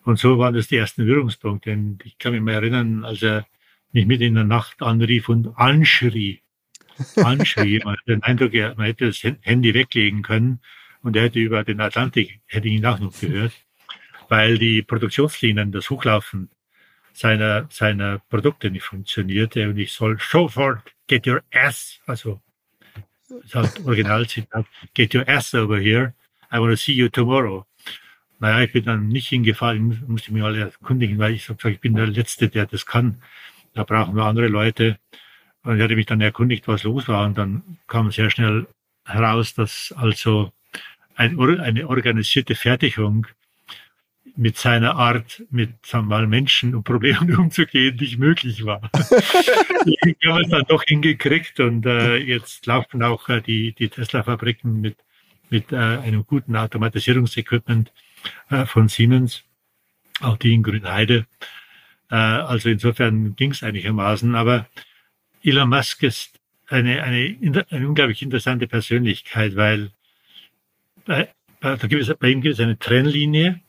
Und 0.03 0.19
so 0.19 0.37
waren 0.37 0.53
das 0.53 0.67
die 0.67 0.77
ersten 0.77 1.05
Berührungspunkte. 1.05 1.71
Und 1.71 2.05
ich 2.05 2.17
kann 2.17 2.33
mich 2.33 2.41
mal 2.41 2.53
erinnern, 2.53 3.05
als 3.05 3.21
er 3.21 3.45
mich 3.91 4.05
mit 4.05 4.21
in 4.21 4.35
der 4.35 4.43
Nacht 4.43 4.81
anrief 4.81 5.29
und 5.29 5.57
anschrie. 5.57 6.41
Anschrie. 7.15 7.79
man 7.83 7.95
hat 7.95 8.07
den 8.07 8.23
Eindruck, 8.23 8.53
man 8.53 8.85
hätte 8.85 9.07
das 9.07 9.23
Handy 9.41 9.73
weglegen 9.73 10.21
können 10.21 10.59
und 11.01 11.15
er 11.15 11.23
hätte 11.23 11.39
über 11.39 11.63
den 11.63 11.79
Atlantik, 11.79 12.41
hätte 12.47 12.67
ihn 12.67 12.85
auch 12.85 12.99
noch 12.99 13.17
gehört 13.19 13.53
weil 14.33 14.57
die 14.57 14.81
Produktionslinien, 14.81 15.71
das 15.71 15.91
Hochlaufen 15.91 16.49
seiner, 17.13 17.67
seiner 17.69 18.19
Produkte 18.29 18.71
nicht 18.71 18.83
funktionierte 18.83 19.69
und 19.69 19.77
ich 19.77 19.91
soll 19.93 20.17
sofort 20.19 20.95
get 21.07 21.27
your 21.27 21.43
ass, 21.53 21.99
also 22.07 22.41
das 23.51 23.85
Originalzitat, 23.85 24.65
get 24.95 25.13
your 25.13 25.27
ass 25.27 25.53
over 25.53 25.77
here, 25.77 26.15
I 26.51 26.57
want 26.57 26.71
to 26.71 26.77
see 26.77 26.93
you 26.93 27.09
tomorrow. 27.09 27.65
Naja, 28.43 28.59
ich 28.65 28.73
bin 28.73 28.83
dann 28.83 29.07
nicht 29.07 29.29
hingefahren, 29.29 30.03
musste 30.05 30.33
mich 30.33 30.43
alle 30.43 30.59
erkundigen, 30.59 31.17
weil 31.17 31.31
ich 31.33 31.47
gesagt 31.47 31.63
ich 31.63 31.79
bin 31.79 31.95
der 31.95 32.07
Letzte, 32.07 32.49
der 32.49 32.65
das 32.65 32.85
kann. 32.85 33.21
Da 33.73 33.85
brauchen 33.85 34.17
wir 34.17 34.25
andere 34.25 34.49
Leute. 34.49 34.99
Und 35.63 35.77
ich 35.77 35.81
hatte 35.81 35.95
mich 35.95 36.07
dann 36.07 36.19
erkundigt, 36.19 36.67
was 36.67 36.83
los 36.83 37.07
war. 37.07 37.25
Und 37.25 37.37
dann 37.37 37.77
kam 37.87 38.11
sehr 38.11 38.29
schnell 38.29 38.67
heraus, 39.05 39.53
dass 39.53 39.93
also 39.95 40.51
ein, 41.15 41.39
eine 41.39 41.87
organisierte 41.87 42.55
Fertigung 42.55 43.27
mit 44.35 44.57
seiner 44.57 44.97
Art, 44.97 45.41
mit 45.49 45.85
sagen 45.85 46.07
wir 46.09 46.17
mal, 46.17 46.27
Menschen 46.27 46.75
und 46.75 46.83
Problemen 46.83 47.33
umzugehen, 47.37 47.95
nicht 47.95 48.19
möglich 48.19 48.65
war. 48.65 48.81
wir 48.91 50.33
haben 50.33 50.43
es 50.43 50.49
dann 50.49 50.65
doch 50.67 50.83
hingekriegt 50.83 51.61
und 51.61 51.85
äh, 51.85 52.17
jetzt 52.17 52.65
laufen 52.65 53.03
auch 53.03 53.29
äh, 53.29 53.39
die, 53.39 53.71
die 53.71 53.87
Tesla-Fabriken 53.87 54.81
mit, 54.81 54.97
mit 55.49 55.71
äh, 55.71 55.77
einem 55.77 56.25
guten 56.25 56.57
Automatisierungsequipment 56.57 57.93
von 58.65 58.87
Siemens, 58.87 59.43
auch 60.21 60.37
die 60.37 60.53
in 60.53 60.63
Grünheide. 60.63 61.25
Äh, 62.09 62.15
also 62.15 62.69
insofern 62.69 63.35
ging 63.35 63.51
es 63.51 63.63
einigermaßen, 63.63 64.35
aber 64.35 64.67
Elon 65.43 65.69
Musk 65.69 66.03
ist 66.03 66.39
eine, 66.67 67.03
eine, 67.03 67.65
eine 67.69 67.87
unglaublich 67.87 68.21
interessante 68.21 68.67
Persönlichkeit, 68.67 69.55
weil 69.55 69.91
bei, 71.05 71.29
gibt 71.87 72.01
es, 72.01 72.15
bei 72.17 72.29
ihm 72.29 72.41
gibt 72.41 72.53
es 72.53 72.59
eine 72.59 72.79
Trennlinie 72.79 73.61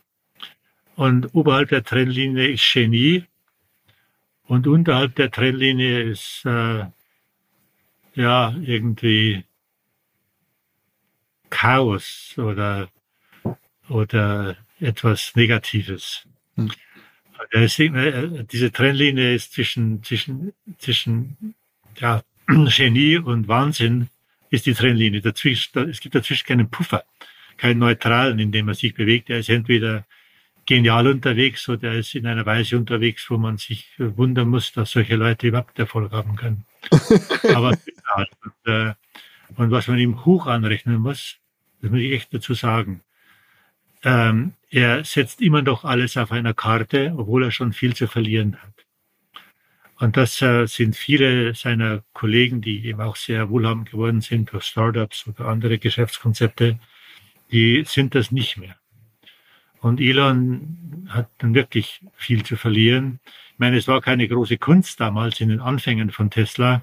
und 0.96 1.34
oberhalb 1.34 1.70
der 1.70 1.82
Trennlinie 1.82 2.48
ist 2.48 2.72
Genie. 2.72 3.24
Und 4.46 4.66
unterhalb 4.66 5.14
der 5.14 5.30
Trennlinie 5.30 6.02
ist 6.02 6.44
äh, 6.44 6.84
ja 8.14 8.54
irgendwie 8.62 9.44
Chaos 11.50 12.34
oder 12.36 12.88
oder 13.88 14.56
etwas 14.80 15.32
Negatives. 15.34 16.26
Hm. 16.56 16.70
Äh, 17.50 18.44
diese 18.50 18.72
Trennlinie 18.72 19.34
ist 19.34 19.52
zwischen 19.52 20.02
zwischen 20.02 20.52
zwischen 20.78 21.54
ja, 21.98 22.22
Genie 22.46 23.18
und 23.18 23.48
Wahnsinn 23.48 24.08
ist 24.50 24.66
die 24.66 24.74
Trennlinie. 24.74 25.20
Dazwischen, 25.20 25.90
es 25.90 26.00
gibt 26.00 26.14
dazwischen 26.14 26.46
keinen 26.46 26.70
Puffer, 26.70 27.04
keinen 27.56 27.78
neutralen, 27.78 28.38
in 28.38 28.52
dem 28.52 28.66
man 28.66 28.74
sich 28.74 28.94
bewegt. 28.94 29.30
Er 29.30 29.38
ist 29.38 29.48
entweder 29.48 30.06
genial 30.66 31.06
unterwegs 31.06 31.68
oder 31.68 31.92
er 31.92 31.98
ist 31.98 32.14
in 32.14 32.26
einer 32.26 32.46
Weise 32.46 32.76
unterwegs, 32.76 33.28
wo 33.28 33.36
man 33.36 33.58
sich 33.58 33.88
wundern 33.98 34.48
muss, 34.48 34.72
dass 34.72 34.92
solche 34.92 35.16
Leute 35.16 35.48
überhaupt 35.48 35.78
Erfolg 35.78 36.12
haben 36.12 36.36
können. 36.36 36.64
Aber 37.54 37.76
und, 38.16 38.72
äh, 38.72 38.94
und 39.56 39.70
was 39.70 39.88
man 39.88 39.98
ihm 39.98 40.24
hoch 40.24 40.46
anrechnen 40.46 41.00
muss, 41.00 41.36
das 41.82 41.90
muss 41.90 42.00
ich 42.00 42.12
echt 42.12 42.32
dazu 42.32 42.54
sagen. 42.54 43.02
Ähm, 44.04 44.52
er 44.70 45.04
setzt 45.04 45.40
immer 45.40 45.62
noch 45.62 45.84
alles 45.84 46.16
auf 46.16 46.30
einer 46.30 46.54
Karte, 46.54 47.14
obwohl 47.16 47.44
er 47.44 47.50
schon 47.50 47.72
viel 47.72 47.94
zu 47.94 48.06
verlieren 48.06 48.56
hat. 48.56 48.74
Und 49.98 50.16
das 50.16 50.42
äh, 50.42 50.66
sind 50.66 50.96
viele 50.96 51.54
seiner 51.54 52.02
Kollegen, 52.12 52.60
die 52.60 52.84
eben 52.86 53.00
auch 53.00 53.16
sehr 53.16 53.48
wohlhabend 53.48 53.90
geworden 53.90 54.20
sind 54.20 54.52
durch 54.52 54.64
Startups 54.64 55.26
oder 55.26 55.46
andere 55.46 55.78
Geschäftskonzepte, 55.78 56.78
die 57.50 57.84
sind 57.86 58.14
das 58.14 58.32
nicht 58.32 58.56
mehr. 58.56 58.76
Und 59.80 60.00
Elon 60.00 61.06
hat 61.10 61.30
dann 61.38 61.54
wirklich 61.54 62.00
viel 62.14 62.42
zu 62.42 62.56
verlieren. 62.56 63.20
Ich 63.52 63.58
meine, 63.58 63.76
es 63.76 63.86
war 63.86 64.00
keine 64.00 64.26
große 64.26 64.58
Kunst 64.58 64.98
damals 64.98 65.40
in 65.40 65.50
den 65.50 65.60
Anfängen 65.60 66.10
von 66.10 66.30
Tesla, 66.30 66.82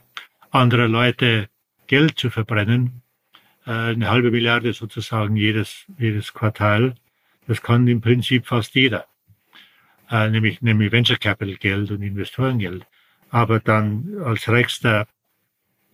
andere 0.51 0.87
Leute 0.87 1.49
Geld 1.87 2.17
zu 2.17 2.29
verbrennen. 2.29 3.01
Äh, 3.65 3.71
eine 3.71 4.09
halbe 4.09 4.31
Milliarde 4.31 4.71
sozusagen 4.71 5.35
jedes, 5.35 5.85
jedes 5.97 6.33
Quartal. 6.33 6.95
Das 7.47 7.61
kann 7.61 7.87
im 7.87 8.01
Prinzip 8.01 8.47
fast 8.47 8.75
jeder. 8.75 9.05
Äh, 10.09 10.29
nämlich, 10.29 10.61
nämlich 10.61 10.91
Venture 10.91 11.17
Capital 11.17 11.55
Geld 11.55 11.91
und 11.91 12.01
Investorengeld. 12.01 12.85
Aber 13.29 13.59
dann 13.59 14.17
als 14.23 14.47
reichster 14.47 15.07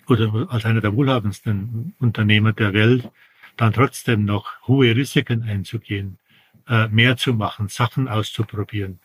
oder 0.07 0.47
als 0.49 0.65
einer 0.65 0.81
der 0.81 0.95
wohlhabendsten 0.95 1.93
Unternehmer 1.99 2.53
der 2.53 2.73
Welt 2.73 3.09
dann 3.57 3.73
trotzdem 3.73 4.25
noch 4.25 4.67
hohe 4.67 4.95
Risiken 4.95 5.43
einzugehen 5.43 6.19
äh, 6.67 6.87
mehr 6.89 7.17
zu 7.17 7.33
machen, 7.33 7.67
Sachen 7.67 8.07
auszuprobieren. 8.07 8.99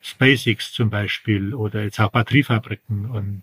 SpaceX 0.00 0.72
zum 0.72 0.90
Beispiel 0.90 1.54
oder 1.54 1.82
jetzt 1.82 2.00
auch 2.00 2.10
Batteriefabriken 2.10 3.10
und 3.10 3.42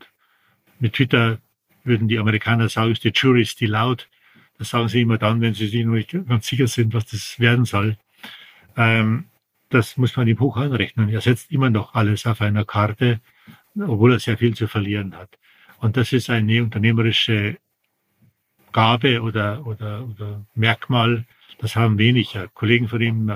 mit 0.80 0.94
Twitter 0.94 1.40
würden 1.84 2.08
die 2.08 2.20
Amerikaner 2.20 2.70
sagen, 2.70 2.92
ist 2.92 3.04
die 3.04 3.12
Jury 3.14 3.44
ist 3.44 3.62
die 3.62 3.68
laut. 3.68 4.10
Das 4.58 4.70
sagen 4.70 4.88
sie 4.90 5.02
immer 5.02 5.18
dann, 5.18 5.40
wenn 5.42 5.54
sie 5.54 5.68
sich 5.68 5.86
noch 5.86 5.94
nicht 5.94 6.16
ganz 6.28 6.48
sicher 6.48 6.68
sind, 6.68 6.94
was 6.94 7.06
das 7.06 7.40
werden 7.40 7.66
soll. 7.66 7.98
Ähm, 8.78 9.26
das 9.70 9.98
muss 9.98 10.16
man 10.16 10.28
ihm 10.28 10.40
hoch 10.40 10.56
anrechnen. 10.58 11.10
Er 11.10 11.22
setzt 11.22 11.52
immer 11.52 11.70
noch 11.70 11.94
alles 11.94 12.26
auf 12.26 12.42
einer 12.42 12.64
Karte, 12.64 13.20
obwohl 13.76 14.14
er 14.14 14.20
sehr 14.20 14.38
viel 14.38 14.56
zu 14.56 14.68
verlieren 14.68 15.16
hat. 15.18 15.38
Und 15.80 15.98
das 15.98 16.14
ist 16.14 16.30
eine 16.30 16.64
unternehmerische 16.64 17.58
Gabe 18.72 19.22
oder, 19.22 19.66
oder, 19.66 20.08
oder 20.08 20.46
Merkmal. 20.56 21.26
Das 21.60 21.76
haben 21.76 21.98
weniger 21.98 22.48
Kollegen 22.50 22.88
von 22.88 23.02
ihm, 23.02 23.30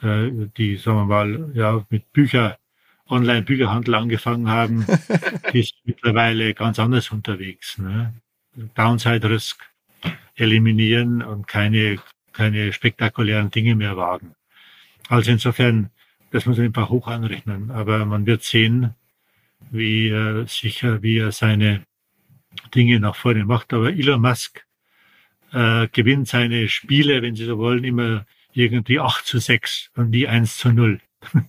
äh, 0.00 0.30
die, 0.56 0.76
sagen 0.76 0.98
wir 0.98 1.04
mal, 1.04 1.50
ja, 1.54 1.84
mit 1.90 2.12
Bücher, 2.12 2.58
Online-Bücherhandel 3.08 3.94
angefangen 3.94 4.48
haben, 4.48 4.86
die 5.52 5.60
ist 5.60 5.74
mittlerweile 5.84 6.54
ganz 6.54 6.78
anders 6.78 7.10
unterwegs. 7.10 7.78
Ne? 7.78 8.14
Downside 8.74 9.28
Risk 9.28 9.62
eliminieren 10.36 11.22
und 11.22 11.46
keine, 11.46 11.98
keine 12.32 12.72
spektakulären 12.72 13.50
Dinge 13.50 13.74
mehr 13.74 13.96
wagen. 13.96 14.34
Also 15.08 15.30
insofern, 15.30 15.90
das 16.30 16.46
muss 16.46 16.56
man 16.56 16.66
einfach 16.66 16.88
hoch 16.90 17.08
anrechnen. 17.08 17.70
Aber 17.70 18.04
man 18.04 18.26
wird 18.26 18.42
sehen, 18.42 18.94
wie 19.70 20.08
äh, 20.08 20.46
sicher, 20.46 21.02
wie 21.02 21.18
er 21.18 21.32
seine 21.32 21.84
Dinge 22.74 23.00
nach 23.00 23.16
vorne 23.16 23.44
macht. 23.44 23.72
Aber 23.72 23.90
Elon 23.90 24.20
Musk 24.20 24.64
äh, 25.52 25.88
gewinnt 25.88 26.28
seine 26.28 26.68
Spiele, 26.68 27.22
wenn 27.22 27.36
Sie 27.36 27.44
so 27.44 27.58
wollen, 27.58 27.84
immer 27.84 28.26
irgendwie 28.52 29.00
8 29.00 29.26
zu 29.26 29.38
6 29.38 29.90
und 29.96 30.10
nie 30.10 30.26
1 30.26 30.58
zu 30.58 30.70
0. 30.70 31.00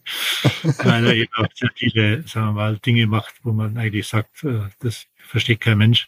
Weil 0.64 1.06
er 1.06 1.16
eben 1.16 1.34
auch 1.36 1.48
sehr 1.54 1.72
viele, 1.76 2.22
sagen 2.24 2.48
wir 2.48 2.54
mal, 2.54 2.78
Dinge 2.78 3.08
macht, 3.08 3.36
wo 3.44 3.52
man 3.52 3.78
eigentlich 3.78 4.08
sagt, 4.08 4.44
äh, 4.44 4.62
das 4.80 5.08
versteht 5.18 5.62
kein 5.62 5.78
Mensch. 5.78 6.08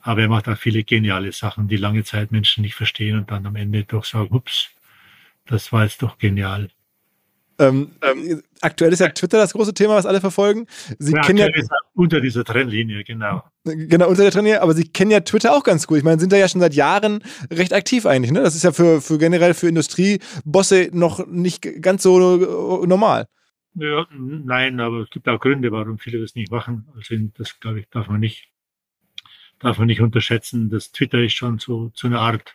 Aber 0.00 0.22
er 0.22 0.28
macht 0.28 0.48
auch 0.48 0.58
viele 0.58 0.82
geniale 0.84 1.32
Sachen, 1.32 1.68
die 1.68 1.76
lange 1.76 2.04
Zeit 2.04 2.32
Menschen 2.32 2.62
nicht 2.62 2.74
verstehen 2.74 3.18
und 3.18 3.30
dann 3.30 3.46
am 3.46 3.56
Ende 3.56 3.84
doch 3.84 4.04
sagen, 4.04 4.34
ups, 4.34 4.70
das 5.46 5.72
war 5.72 5.84
jetzt 5.84 6.02
doch 6.02 6.18
genial. 6.18 6.70
Ähm, 7.58 7.92
ähm, 8.02 8.42
aktuell 8.60 8.92
ist 8.92 9.00
ja 9.00 9.08
Twitter 9.08 9.38
das 9.38 9.52
große 9.52 9.74
Thema, 9.74 9.94
was 9.94 10.06
alle 10.06 10.20
verfolgen. 10.20 10.66
Sie 10.98 11.12
ja, 11.12 11.20
kennen 11.20 11.38
ja 11.38 11.48
unter 11.94 12.20
dieser 12.20 12.44
Trennlinie, 12.44 13.04
genau. 13.04 13.44
Genau, 13.64 14.08
unter 14.08 14.22
der 14.22 14.32
Trennlinie, 14.32 14.62
aber 14.62 14.74
Sie 14.74 14.88
kennen 14.88 15.10
ja 15.10 15.20
Twitter 15.20 15.54
auch 15.54 15.62
ganz 15.62 15.86
gut. 15.86 15.98
Ich 15.98 16.04
meine, 16.04 16.18
sind 16.18 16.32
da 16.32 16.36
ja 16.36 16.48
schon 16.48 16.60
seit 16.60 16.74
Jahren 16.74 17.22
recht 17.50 17.72
aktiv 17.72 18.06
eigentlich. 18.06 18.32
Ne? 18.32 18.40
Das 18.40 18.56
ist 18.56 18.64
ja 18.64 18.72
für, 18.72 19.00
für 19.00 19.18
generell 19.18 19.54
für 19.54 19.68
Industriebosse 19.68 20.90
noch 20.92 21.26
nicht 21.26 21.82
ganz 21.82 22.02
so 22.02 22.82
äh, 22.82 22.86
normal. 22.86 23.28
Ja, 23.74 24.06
nein, 24.12 24.80
aber 24.80 25.00
es 25.00 25.10
gibt 25.10 25.28
auch 25.28 25.40
Gründe, 25.40 25.72
warum 25.72 25.98
viele 25.98 26.20
das 26.20 26.34
nicht 26.34 26.50
machen. 26.50 26.88
Also 26.96 27.14
das, 27.38 27.58
glaube 27.60 27.80
ich, 27.80 27.88
darf 27.90 28.08
man 28.08 28.20
nicht, 28.20 28.48
darf 29.60 29.78
man 29.78 29.86
nicht 29.86 30.00
unterschätzen. 30.00 30.68
Das 30.68 30.92
Twitter 30.92 31.18
ist 31.20 31.34
schon 31.34 31.58
so, 31.58 31.90
so 31.94 32.06
eine 32.06 32.18
Art 32.18 32.54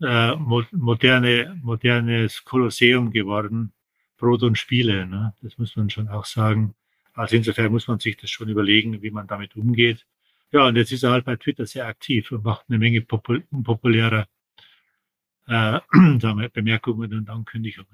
äh, 0.00 0.34
moderne, 0.36 1.58
modernes 1.62 2.44
Kolosseum 2.44 3.10
geworden, 3.10 3.72
Brot 4.16 4.42
und 4.42 4.58
Spiele. 4.58 5.06
Ne? 5.06 5.34
Das 5.42 5.58
muss 5.58 5.76
man 5.76 5.90
schon 5.90 6.08
auch 6.08 6.24
sagen. 6.24 6.74
Also 7.14 7.36
insofern 7.36 7.72
muss 7.72 7.88
man 7.88 7.98
sich 7.98 8.16
das 8.16 8.30
schon 8.30 8.48
überlegen, 8.48 9.02
wie 9.02 9.10
man 9.10 9.26
damit 9.26 9.56
umgeht. 9.56 10.06
Ja, 10.52 10.66
und 10.66 10.76
jetzt 10.76 10.92
ist 10.92 11.02
er 11.02 11.10
halt 11.10 11.24
bei 11.24 11.36
Twitter 11.36 11.66
sehr 11.66 11.86
aktiv 11.86 12.30
und 12.30 12.44
macht 12.44 12.66
eine 12.68 12.78
Menge 12.78 13.00
popul 13.00 13.44
unpopulärer 13.50 14.26
äh, 15.48 15.78
Bemerkungen 16.52 17.12
und 17.12 17.30
Ankündigungen. 17.30 17.86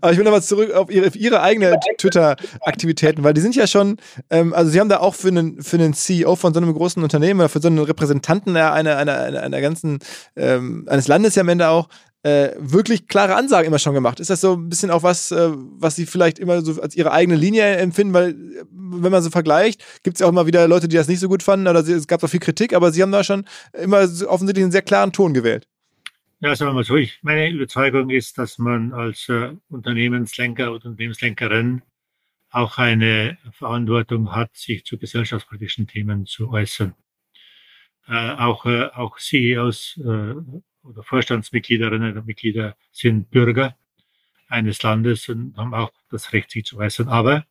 Aber 0.00 0.12
ich 0.12 0.18
will 0.18 0.24
nochmal 0.24 0.42
zurück 0.42 0.72
auf 0.72 0.90
Ihre, 0.90 1.08
auf 1.08 1.16
ihre 1.16 1.40
eigene 1.42 1.78
Twitter-Aktivitäten, 1.98 3.24
weil 3.24 3.34
die 3.34 3.40
sind 3.40 3.56
ja 3.56 3.66
schon, 3.66 3.96
ähm, 4.28 4.52
also 4.52 4.70
Sie 4.70 4.80
haben 4.80 4.88
da 4.88 4.98
auch 4.98 5.14
für 5.14 5.28
einen, 5.28 5.62
für 5.62 5.76
einen 5.76 5.94
CEO 5.94 6.36
von 6.36 6.52
so 6.52 6.60
einem 6.60 6.74
großen 6.74 7.02
Unternehmen 7.02 7.40
oder 7.40 7.48
für 7.48 7.60
so 7.60 7.68
einen 7.68 7.78
Repräsentanten 7.78 8.56
einer, 8.56 8.72
einer, 8.72 8.96
einer, 8.96 9.42
einer 9.42 9.60
ganzen, 9.60 10.00
ähm, 10.36 10.86
eines 10.88 11.08
Landes 11.08 11.34
ja 11.34 11.42
am 11.42 11.48
Ende 11.48 11.68
auch, 11.68 11.88
äh, 12.22 12.50
wirklich 12.58 13.08
klare 13.08 13.34
Ansagen 13.34 13.66
immer 13.66 13.78
schon 13.78 13.94
gemacht. 13.94 14.20
Ist 14.20 14.28
das 14.28 14.42
so 14.42 14.52
ein 14.52 14.68
bisschen 14.68 14.90
auch 14.90 15.02
was, 15.02 15.30
äh, 15.30 15.50
was 15.54 15.96
Sie 15.96 16.04
vielleicht 16.04 16.38
immer 16.38 16.60
so 16.60 16.80
als 16.82 16.94
Ihre 16.94 17.12
eigene 17.12 17.36
Linie 17.36 17.76
empfinden? 17.76 18.12
Weil, 18.12 18.34
wenn 18.70 19.10
man 19.10 19.22
so 19.22 19.30
vergleicht, 19.30 19.82
gibt 20.02 20.16
es 20.16 20.20
ja 20.20 20.26
auch 20.26 20.30
immer 20.30 20.46
wieder 20.46 20.68
Leute, 20.68 20.88
die 20.88 20.96
das 20.96 21.08
nicht 21.08 21.20
so 21.20 21.28
gut 21.28 21.42
fanden 21.42 21.66
oder 21.66 21.80
es 21.80 22.06
gab 22.06 22.22
auch 22.22 22.28
viel 22.28 22.40
Kritik, 22.40 22.74
aber 22.74 22.92
Sie 22.92 23.02
haben 23.02 23.12
da 23.12 23.24
schon 23.24 23.46
immer 23.72 24.00
offensichtlich 24.26 24.64
einen 24.64 24.72
sehr 24.72 24.82
klaren 24.82 25.12
Ton 25.12 25.32
gewählt. 25.32 25.66
Ja, 26.42 26.56
sagen 26.56 26.70
wir 26.70 26.74
mal 26.74 26.84
so, 26.84 26.96
ich, 26.96 27.18
meine 27.22 27.50
Überzeugung 27.50 28.08
ist, 28.08 28.38
dass 28.38 28.56
man 28.56 28.94
als 28.94 29.28
äh, 29.28 29.52
Unternehmenslenker 29.68 30.72
oder 30.72 30.86
Unternehmenslenkerin 30.86 31.82
auch 32.50 32.78
eine 32.78 33.36
Verantwortung 33.52 34.34
hat, 34.34 34.56
sich 34.56 34.86
zu 34.86 34.96
gesellschaftspolitischen 34.96 35.86
Themen 35.86 36.24
zu 36.24 36.50
äußern. 36.50 36.94
Äh, 38.08 38.30
auch, 38.36 38.64
äh, 38.64 38.86
auch 38.86 39.18
CEOs 39.18 39.98
äh, 39.98 40.34
oder 40.82 41.02
Vorstandsmitgliederinnen 41.02 42.16
und 42.16 42.26
Mitglieder 42.26 42.74
sind 42.90 43.30
Bürger 43.30 43.76
eines 44.48 44.82
Landes 44.82 45.28
und 45.28 45.58
haben 45.58 45.74
auch 45.74 45.92
das 46.10 46.32
Recht, 46.32 46.52
sich 46.52 46.64
zu 46.64 46.78
äußern. 46.78 47.08
Aber 47.08 47.44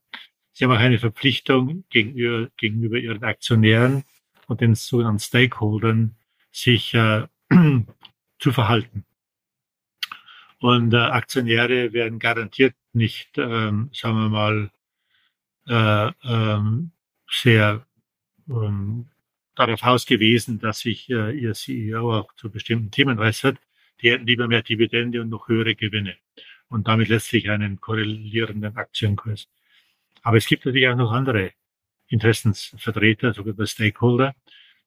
sie 0.52 0.66
haben 0.66 0.72
auch 0.72 0.80
eine 0.80 0.98
Verpflichtung 0.98 1.86
gegenüber, 1.92 2.50
gegenüber 2.58 2.98
ihren 2.98 3.24
Aktionären 3.24 4.04
und 4.48 4.62
den 4.62 4.74
sogenannten 4.74 5.20
Stakeholdern, 5.20 6.16
sich 6.52 6.96
äh, 6.96 7.28
zu 8.40 8.52
verhalten. 8.52 9.06
Und 10.60 10.94
äh, 10.94 10.98
Aktionäre 10.98 11.94
werden 11.94 12.20
garantiert 12.20 12.76
nicht, 12.94 13.38
ähm, 13.38 13.90
sagen 13.94 14.18
wir 14.18 14.30
mal, 14.30 14.72
äh, 15.68 16.12
ähm, 16.24 16.92
sehr 17.30 17.86
ähm, 18.50 19.08
darauf 19.56 19.84
ausgewiesen, 19.84 20.60
dass 20.60 20.80
sich 20.80 21.10
äh, 21.10 21.32
ihr 21.32 21.54
CEO 21.54 22.14
auch 22.14 22.34
zu 22.36 22.50
bestimmten 22.50 22.92
Themen 22.92 23.20
äußert. 23.20 23.58
Die 24.02 24.12
hätten 24.12 24.26
lieber 24.26 24.48
mehr 24.48 24.64
Dividende 24.64 25.22
und 25.22 25.30
noch 25.30 25.48
höhere 25.48 25.76
Gewinne 25.76 26.16
und 26.70 26.88
damit 26.88 27.10
letztlich 27.10 27.50
einen 27.50 27.80
korrelierenden 27.80 28.76
Aktienkurs. 28.78 29.50
Aber 30.24 30.38
es 30.38 30.46
gibt 30.46 30.66
natürlich 30.66 30.88
auch 30.88 30.96
noch 30.96 31.12
andere 31.12 31.52
Interessensvertreter, 32.08 33.34
sogenannte 33.34 33.68
Stakeholder. 33.68 34.36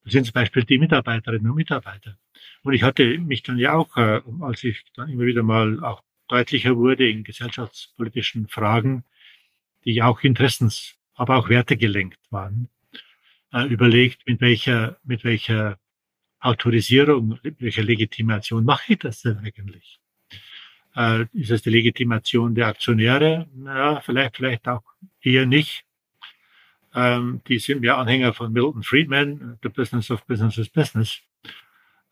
Das 0.05 0.13
sind 0.13 0.25
zum 0.25 0.33
Beispiel 0.33 0.65
die 0.65 0.79
Mitarbeiterinnen 0.79 1.51
und 1.51 1.57
Mitarbeiter. 1.57 2.19
Und 2.63 2.75
ich 2.75 2.83
hatte 2.83 3.19
mich 3.19 3.43
dann 3.43 3.59
ja 3.59 3.75
auch, 3.75 3.97
äh, 3.97 4.21
als 4.41 4.65
ich 4.65 4.85
dann 4.95 5.09
immer 5.09 5.25
wieder 5.25 5.43
mal 5.43 5.83
auch 5.83 6.03
deutlicher 6.29 6.77
wurde 6.77 7.09
in 7.09 7.25
gesellschaftspolitischen 7.25 8.49
Fragen, 8.49 9.05
die 9.85 10.03
auch 10.03 10.23
Interessens, 10.23 10.97
aber 11.15 11.37
auch 11.37 11.49
Werte 11.49 11.77
gelenkt 11.77 12.21
waren, 12.31 12.69
äh, 13.53 13.67
überlegt, 13.67 14.27
mit 14.27 14.41
welcher, 14.41 14.99
mit 15.05 15.25
welcher 15.25 15.79
Autorisierung, 16.41 17.39
mit 17.43 17.61
welcher 17.61 17.83
Legitimation 17.83 18.65
mache 18.65 18.95
ich 18.95 18.99
das 19.01 19.23
denn 19.23 19.39
eigentlich? 19.39 20.01
Äh, 20.97 21.27
ist 21.33 21.51
es 21.51 21.63
die 21.63 21.71
Legitimation 21.71 22.55
der 22.55 22.69
Aktionäre? 22.69 23.49
Ja, 23.65 24.01
vielleicht, 24.01 24.37
vielleicht 24.37 24.69
auch 24.69 24.83
eher 25.21 25.47
nicht. 25.47 25.85
Ähm, 26.95 27.41
die 27.49 27.59
sind 27.59 27.83
ja 27.85 27.97
Anhänger 27.97 28.35
von 28.35 28.53
Milton 28.53 28.83
Friedman, 28.83 29.59
The 29.63 29.69
Business 29.71 30.11
of 30.11 30.27
Business 30.27 30.59
is 30.59 30.69
Business. 30.69 31.23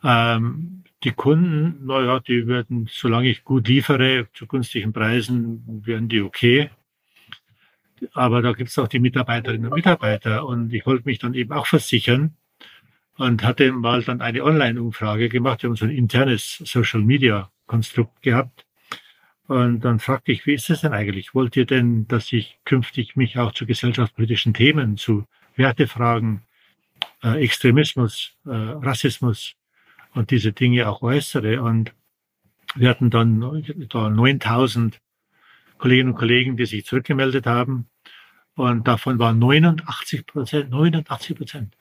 Ähm, 0.03 0.85
die 1.03 1.13
Kunden, 1.13 1.87
naja, 1.87 2.21
die 2.21 2.47
werden, 2.47 2.89
solange 2.91 3.29
ich 3.29 3.45
gut 3.45 3.69
liefere, 3.69 4.29
zu 4.35 4.47
günstigen 4.47 4.93
Preisen, 4.93 5.83
werden 5.85 6.09
die 6.09 6.21
okay. 6.21 6.71
Aber 8.13 8.43
da 8.43 8.53
gibt 8.53 8.71
es 8.71 8.79
auch 8.79 8.89
die 8.89 8.99
Mitarbeiterinnen 8.99 9.67
und 9.67 9.77
Mitarbeiter. 9.77 10.47
Und 10.47 10.73
ich 10.73 10.85
wollte 10.87 11.05
mich 11.07 11.19
dann 11.19 11.35
eben 11.35 11.53
auch 11.53 11.67
versichern 11.67 12.35
und 13.17 13.43
hatte 13.43 13.73
mal 13.73 14.03
dann 14.03 14.21
eine 14.21 14.45
Online-Umfrage 14.45 15.29
gemacht. 15.29 15.63
Wir 15.63 15.69
haben 15.71 15.77
so 15.77 15.85
ein 15.85 15.91
internes 15.91 16.63
Social-Media-Konstrukt 16.65 18.23
gehabt. 18.23 18.67
Und 19.47 19.81
dann 19.81 19.99
fragte 19.99 20.33
ich, 20.33 20.47
wie 20.47 20.55
ist 20.55 20.71
es 20.71 20.83
denn 20.83 20.93
eigentlich? 20.93 21.35
Wollt 21.35 21.57
ihr 21.57 21.67
denn, 21.67 22.07
dass 22.07 22.33
ich 22.33 22.59
künftig 22.65 23.17
mich 23.17 23.37
auch 23.37 23.53
zu 23.53 23.67
gesellschaftspolitischen 23.67 24.55
Themen, 24.55 24.97
zu 24.97 25.27
Wertefragen, 25.57 26.43
äh, 27.23 27.43
Extremismus, 27.43 28.37
äh, 28.47 28.51
Rassismus, 28.51 29.57
und 30.15 30.31
diese 30.31 30.53
Dinge 30.53 30.89
auch 30.89 31.03
äußere. 31.03 31.63
Und 31.63 31.95
wir 32.75 32.89
hatten 32.89 33.11
dann 33.11 33.41
da 33.89 34.11
9000 34.11 35.01
Kolleginnen 35.79 36.11
und 36.11 36.17
Kollegen, 36.19 36.57
die 36.57 36.67
sich 36.67 36.85
zurückgemeldet 36.85 37.47
haben. 37.47 37.89
Und 38.55 38.87
davon 38.87 39.19
waren 39.19 39.39
89 39.39 40.27
Prozent, 40.27 40.71
89 40.71 41.37
Prozent 41.37 41.77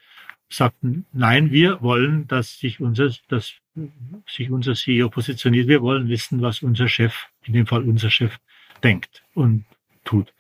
sagten, 0.50 1.06
nein, 1.12 1.52
wir 1.52 1.82
wollen, 1.82 2.28
dass 2.28 2.58
sich 2.58 2.80
unser, 2.80 3.12
dass 3.28 3.54
sich 4.28 4.50
unser 4.50 4.74
CEO 4.74 5.10
positioniert. 5.10 5.68
Wir 5.68 5.82
wollen 5.82 6.10
wissen, 6.10 6.42
was 6.42 6.64
unser 6.64 6.88
Chef, 6.88 7.28
in 7.44 7.54
dem 7.54 7.68
Fall 7.68 7.84
unser 7.84 8.10
Chef, 8.10 8.38
denkt 8.84 9.24
und 9.36 9.66
tut. 10.04 10.34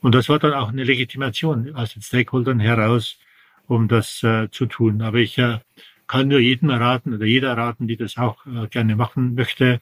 Und 0.00 0.14
das 0.14 0.28
war 0.28 0.38
dann 0.38 0.52
auch 0.52 0.68
eine 0.68 0.84
Legitimation 0.84 1.74
aus 1.74 1.94
den 1.94 2.02
Stakeholdern 2.02 2.60
heraus, 2.60 3.18
um 3.66 3.88
das 3.88 4.22
äh, 4.22 4.50
zu 4.50 4.66
tun. 4.66 5.02
Aber 5.02 5.18
ich 5.18 5.38
äh, 5.38 5.58
kann 6.06 6.28
nur 6.28 6.40
jedem 6.40 6.70
raten 6.70 7.14
oder 7.14 7.26
jeder 7.26 7.56
raten, 7.56 7.88
die 7.88 7.96
das 7.96 8.16
auch 8.16 8.46
äh, 8.46 8.68
gerne 8.68 8.96
machen 8.96 9.34
möchte, 9.34 9.80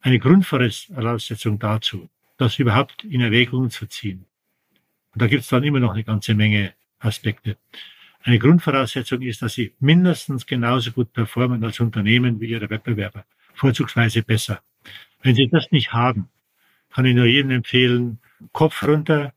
eine 0.00 0.18
Grundvoraussetzung 0.18 1.58
dazu, 1.58 2.08
das 2.38 2.58
überhaupt 2.58 3.04
in 3.04 3.20
Erwägung 3.20 3.70
zu 3.70 3.86
ziehen. 3.86 4.24
Und 5.12 5.22
da 5.22 5.26
gibt 5.26 5.42
es 5.42 5.48
dann 5.48 5.64
immer 5.64 5.80
noch 5.80 5.92
eine 5.92 6.04
ganze 6.04 6.34
Menge 6.34 6.72
Aspekte. 6.98 7.56
Eine 8.22 8.38
Grundvoraussetzung 8.38 9.22
ist, 9.22 9.42
dass 9.42 9.54
sie 9.54 9.72
mindestens 9.80 10.46
genauso 10.46 10.92
gut 10.92 11.12
performen 11.12 11.64
als 11.64 11.80
Unternehmen 11.80 12.40
wie 12.40 12.48
ihre 12.50 12.68
Wettbewerber, 12.68 13.24
vorzugsweise 13.54 14.22
besser. 14.22 14.60
Wenn 15.22 15.34
sie 15.34 15.48
das 15.48 15.70
nicht 15.70 15.92
haben, 15.92 16.28
kann 16.90 17.04
ich 17.06 17.14
nur 17.14 17.26
jedem 17.26 17.50
empfehlen, 17.50 18.18
Kopf 18.52 18.82
runter, 18.82 19.32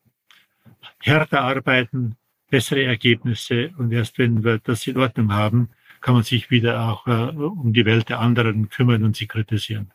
härter 0.99 1.41
arbeiten, 1.41 2.15
bessere 2.49 2.83
Ergebnisse 2.83 3.71
und 3.77 3.91
erst 3.91 4.17
wenn 4.17 4.43
wir 4.43 4.59
das 4.59 4.85
in 4.87 4.97
Ordnung 4.97 5.33
haben, 5.33 5.69
kann 6.03 6.15
man 6.15 6.23
sich 6.23 6.51
wieder 6.51 6.81
auch 6.81 7.07
äh, 7.07 7.31
um 7.31 7.73
die 7.73 7.85
Welt 7.85 8.09
der 8.09 8.19
anderen 8.19 8.69
kümmern 8.69 9.03
und 9.03 9.15
sie 9.15 9.25
kritisieren. 9.25 9.91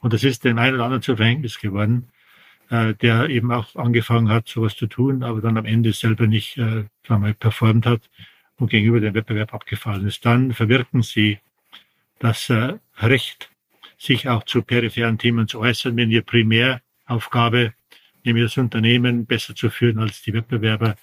Und 0.00 0.12
das 0.12 0.22
ist 0.22 0.44
dem 0.44 0.58
einen 0.58 0.74
oder 0.74 0.84
anderen 0.84 1.02
zu 1.02 1.16
Verhängnis 1.16 1.58
geworden, 1.58 2.10
äh, 2.68 2.94
der 2.94 3.30
eben 3.30 3.50
auch 3.50 3.74
angefangen 3.74 4.28
hat, 4.28 4.48
sowas 4.48 4.76
zu 4.76 4.86
tun, 4.86 5.22
aber 5.22 5.40
dann 5.40 5.56
am 5.56 5.64
Ende 5.64 5.92
selber 5.94 6.26
nicht 6.26 6.58
äh, 6.58 6.84
mal, 7.08 7.32
performt 7.32 7.86
hat 7.86 8.02
und 8.56 8.70
gegenüber 8.70 9.00
dem 9.00 9.14
Wettbewerb 9.14 9.54
abgefallen 9.54 10.06
ist. 10.06 10.26
Dann 10.26 10.52
verwirken 10.52 11.02
sie 11.02 11.38
das 12.18 12.50
äh, 12.50 12.74
Recht, 12.98 13.50
sich 13.96 14.28
auch 14.28 14.44
zu 14.44 14.62
peripheren 14.62 15.16
Themen 15.16 15.48
zu 15.48 15.60
äußern, 15.60 15.96
wenn 15.96 16.10
ihr 16.10 16.22
Primäraufgabe, 16.22 17.72
nämlich 18.24 18.44
das 18.44 18.58
Unternehmen 18.58 19.24
besser 19.24 19.54
zu 19.54 19.70
führen 19.70 19.98
als 19.98 20.20
die 20.20 20.34
Wettbewerber, 20.34 20.96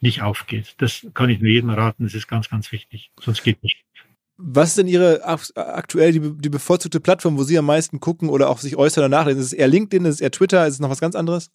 nicht 0.00 0.22
aufgeht. 0.22 0.74
Das 0.78 1.06
kann 1.14 1.30
ich 1.30 1.40
nur 1.40 1.50
jedem 1.50 1.70
raten, 1.70 2.04
das 2.04 2.14
ist 2.14 2.28
ganz, 2.28 2.48
ganz 2.48 2.72
wichtig, 2.72 3.10
sonst 3.20 3.42
geht 3.42 3.62
nicht. 3.62 3.84
Was 4.42 4.70
ist 4.70 4.78
denn 4.78 4.88
Ihre 4.88 5.22
aktuell 5.24 6.12
die, 6.12 6.20
die, 6.20 6.48
bevorzugte 6.48 6.98
Plattform, 6.98 7.36
wo 7.36 7.42
Sie 7.42 7.58
am 7.58 7.66
meisten 7.66 8.00
gucken 8.00 8.30
oder 8.30 8.48
auch 8.48 8.58
sich 8.58 8.74
äußern 8.74 9.04
oder 9.04 9.16
nachlesen? 9.18 9.40
Ist 9.40 9.48
es 9.48 9.52
eher 9.52 9.68
LinkedIn, 9.68 10.06
ist 10.06 10.14
es 10.14 10.20
eher 10.22 10.30
Twitter, 10.30 10.66
ist 10.66 10.74
es 10.74 10.80
noch 10.80 10.88
was 10.88 11.00
ganz 11.00 11.14
anderes? 11.14 11.50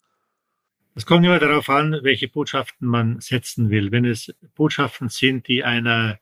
Es 0.94 1.04
kommt 1.04 1.26
immer 1.26 1.40
darauf 1.40 1.68
an, 1.68 1.98
welche 2.02 2.28
Botschaften 2.28 2.86
man 2.86 3.20
setzen 3.20 3.70
will. 3.70 3.90
Wenn 3.90 4.04
es 4.04 4.32
Botschaften 4.54 5.08
sind, 5.08 5.48
die 5.48 5.64
einer, 5.64 6.20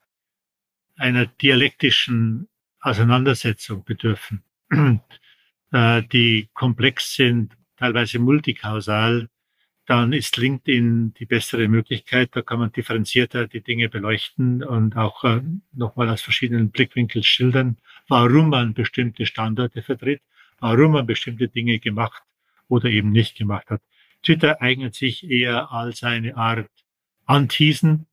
einer 0.97 1.27
dialektischen 1.27 2.49
Auseinandersetzung 2.81 3.85
bedürfen, 3.85 4.43
äh, 5.70 6.03
die 6.03 6.49
komplex 6.55 7.14
sind, 7.14 7.57
teilweise 7.77 8.18
multikausal, 8.18 9.29
dann 9.87 10.12
ist 10.12 10.37
LinkedIn 10.37 11.14
die 11.14 11.26
bessere 11.26 11.68
Möglichkeit. 11.68 12.30
Da 12.32 12.43
kann 12.43 12.59
man 12.59 12.72
differenzierter 12.72 13.47
die 13.47 13.61
Dinge 13.61 13.89
beleuchten 13.89 14.62
und 14.62 14.97
auch 14.97 15.24
äh, 15.24 15.43
nochmal 15.72 16.09
aus 16.09 16.22
verschiedenen 16.22 16.70
Blickwinkeln 16.70 17.22
schildern, 17.22 17.76
warum 18.09 18.49
man 18.49 18.72
bestimmte 18.72 19.26
Standorte 19.26 19.82
vertritt, 19.82 20.22
warum 20.61 20.93
man 20.93 21.07
bestimmte 21.07 21.49
Dinge 21.49 21.78
gemacht 21.78 22.22
oder 22.68 22.89
eben 22.89 23.11
nicht 23.11 23.37
gemacht 23.37 23.68
hat. 23.68 23.82
Twitter 24.22 24.62
eignet 24.62 24.95
sich 24.95 25.28
eher 25.28 25.70
als 25.70 26.03
eine 26.03 26.37
Art 26.37 26.70
Anteasen 27.26 28.07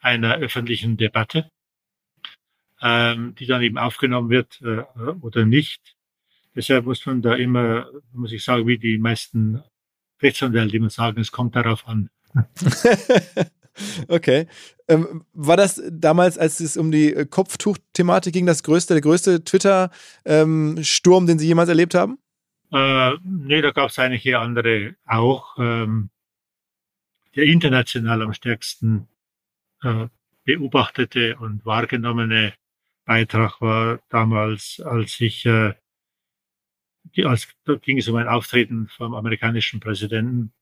einer 0.00 0.36
öffentlichen 0.36 0.98
Debatte, 0.98 1.50
ähm, 2.82 3.34
die 3.34 3.46
dann 3.46 3.62
eben 3.62 3.78
aufgenommen 3.78 4.28
wird 4.28 4.60
äh, 4.62 4.82
oder 5.22 5.46
nicht. 5.46 5.96
Deshalb 6.54 6.84
muss 6.84 7.04
man 7.06 7.22
da 7.22 7.34
immer, 7.34 7.88
muss 8.12 8.32
ich 8.32 8.44
sagen, 8.44 8.66
wie 8.66 8.78
die 8.78 8.98
meisten 8.98 9.62
Rechtsanwälte 10.22 10.76
immer 10.76 10.90
sagen, 10.90 11.20
es 11.20 11.32
kommt 11.32 11.56
darauf 11.56 11.86
an. 11.86 12.10
okay. 14.08 14.46
Ähm, 14.88 15.24
war 15.32 15.56
das 15.56 15.82
damals, 15.90 16.38
als 16.38 16.60
es 16.60 16.76
um 16.76 16.90
die 16.90 17.26
Kopftuch-Thematik 17.28 18.32
ging, 18.32 18.46
das 18.46 18.62
größte, 18.62 18.94
der 18.94 19.00
größte 19.02 19.44
Twitter-Sturm, 19.44 21.22
ähm, 21.22 21.26
den 21.26 21.38
Sie 21.38 21.46
jemals 21.46 21.68
erlebt 21.68 21.94
haben? 21.94 22.18
Äh, 22.72 23.12
nee, 23.24 23.62
da 23.62 23.70
gab 23.70 23.90
es 23.90 23.98
einige 23.98 24.38
andere 24.38 24.94
auch. 25.06 25.56
Ähm, 25.58 26.10
der 27.34 27.44
international 27.44 28.22
am 28.22 28.34
stärksten 28.34 29.08
äh, 29.82 30.08
beobachtete 30.44 31.36
und 31.36 31.64
wahrgenommene 31.64 32.54
Beitrag 33.04 33.60
war 33.60 34.00
damals, 34.08 34.80
als 34.84 35.20
ich 35.20 35.46
äh, 35.46 35.74
als, 37.24 37.48
da 37.64 37.74
ging 37.74 37.98
es 37.98 38.08
um 38.08 38.16
ein 38.16 38.28
Auftreten 38.28 38.88
vom 38.88 39.14
amerikanischen 39.14 39.80
Präsidenten. 39.80 40.52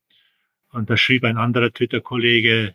Und 0.70 0.90
da 0.90 0.96
schrieb 0.96 1.24
ein 1.24 1.38
anderer 1.38 1.72
Twitter-Kollege, 1.72 2.74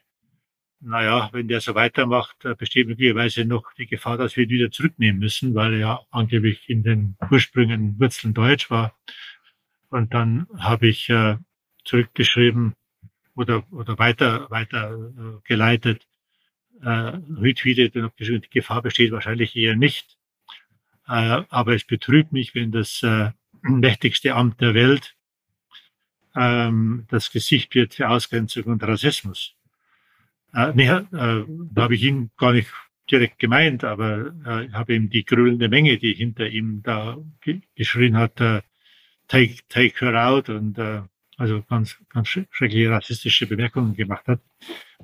naja, 0.79 1.29
wenn 1.31 1.47
der 1.47 1.61
so 1.61 1.75
weitermacht, 1.75 2.37
besteht 2.57 2.87
möglicherweise 2.87 3.45
noch 3.45 3.71
die 3.73 3.85
Gefahr, 3.85 4.17
dass 4.17 4.35
wir 4.35 4.45
ihn 4.45 4.49
wieder 4.49 4.71
zurücknehmen 4.71 5.19
müssen, 5.19 5.53
weil 5.53 5.73
er 5.73 5.79
ja 5.79 5.99
angeblich 6.09 6.69
in 6.69 6.83
den 6.83 7.17
Ursprüngen 7.29 7.99
Wurzeln 7.99 8.33
Deutsch 8.33 8.71
war. 8.71 8.97
Und 9.89 10.13
dann 10.13 10.47
habe 10.57 10.87
ich 10.87 11.09
äh, 11.09 11.37
zurückgeschrieben 11.83 12.73
oder, 13.35 13.63
oder 13.71 13.99
weiter, 13.99 14.49
weiter 14.49 14.93
äh, 14.93 15.47
geleitet, 15.47 16.07
äh, 16.81 16.89
retweetet 16.89 17.95
und 17.95 18.03
habe 18.03 18.13
geschrieben, 18.17 18.41
die 18.41 18.49
Gefahr 18.49 18.81
besteht 18.81 19.11
wahrscheinlich 19.11 19.55
eher 19.55 19.75
nicht. 19.75 20.17
Äh, 21.07 21.43
aber 21.49 21.75
es 21.75 21.83
betrübt 21.83 22.31
mich, 22.31 22.55
wenn 22.55 22.71
das 22.71 23.03
äh, 23.03 23.31
mächtigste 23.61 24.35
Amt 24.35 24.61
der 24.61 24.73
Welt 24.73 25.15
ähm, 26.35 27.05
das 27.09 27.31
Gesicht 27.31 27.75
wird 27.75 27.95
für 27.95 28.09
Ausgrenzung 28.09 28.63
und 28.63 28.83
Rassismus. 28.83 29.55
Äh, 30.53 30.71
nee, 30.75 30.87
äh, 30.87 31.03
da 31.11 31.81
habe 31.81 31.95
ich 31.95 32.03
ihn 32.03 32.31
gar 32.37 32.53
nicht 32.53 32.69
direkt 33.09 33.39
gemeint, 33.39 33.83
aber 33.83 34.33
äh, 34.45 34.65
ich 34.65 34.73
habe 34.73 34.95
ihm 34.95 35.09
die 35.09 35.25
grüllende 35.25 35.69
Menge, 35.69 35.97
die 35.97 36.13
hinter 36.13 36.47
ihm 36.47 36.81
da 36.83 37.17
ge 37.41 37.61
geschrien 37.75 38.17
hat, 38.17 38.39
äh, 38.39 38.61
take, 39.27 39.57
take 39.69 40.05
her 40.05 40.27
out 40.27 40.49
und 40.49 40.77
äh, 40.77 41.01
also 41.37 41.63
ganz, 41.63 41.97
ganz 42.09 42.27
schreckliche 42.27 42.91
rassistische 42.91 43.47
Bemerkungen 43.47 43.95
gemacht 43.95 44.27
hat. 44.27 44.41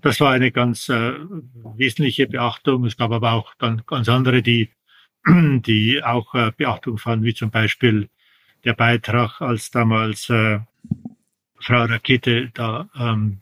Das 0.02 0.20
war 0.20 0.32
eine 0.32 0.52
ganz 0.52 0.88
äh, 0.90 1.14
wesentliche 1.76 2.28
Beachtung. 2.28 2.86
Es 2.86 2.96
gab 2.96 3.12
aber 3.12 3.32
auch 3.34 3.56
dann 3.56 3.82
ganz 3.88 4.08
andere, 4.08 4.44
die, 4.44 4.70
die 5.28 6.04
auch 6.04 6.36
äh, 6.36 6.52
Beachtung 6.56 7.00
fanden, 7.00 7.26
wie 7.26 7.34
zum 7.34 7.50
Beispiel 7.50 8.10
der 8.68 8.74
Beitrag, 8.74 9.42
als 9.42 9.72
damals 9.72 10.30
äh, 10.30 10.60
Frau 11.60 11.86
Rakete 11.86 12.52
da 12.54 12.90
ähm, 13.00 13.40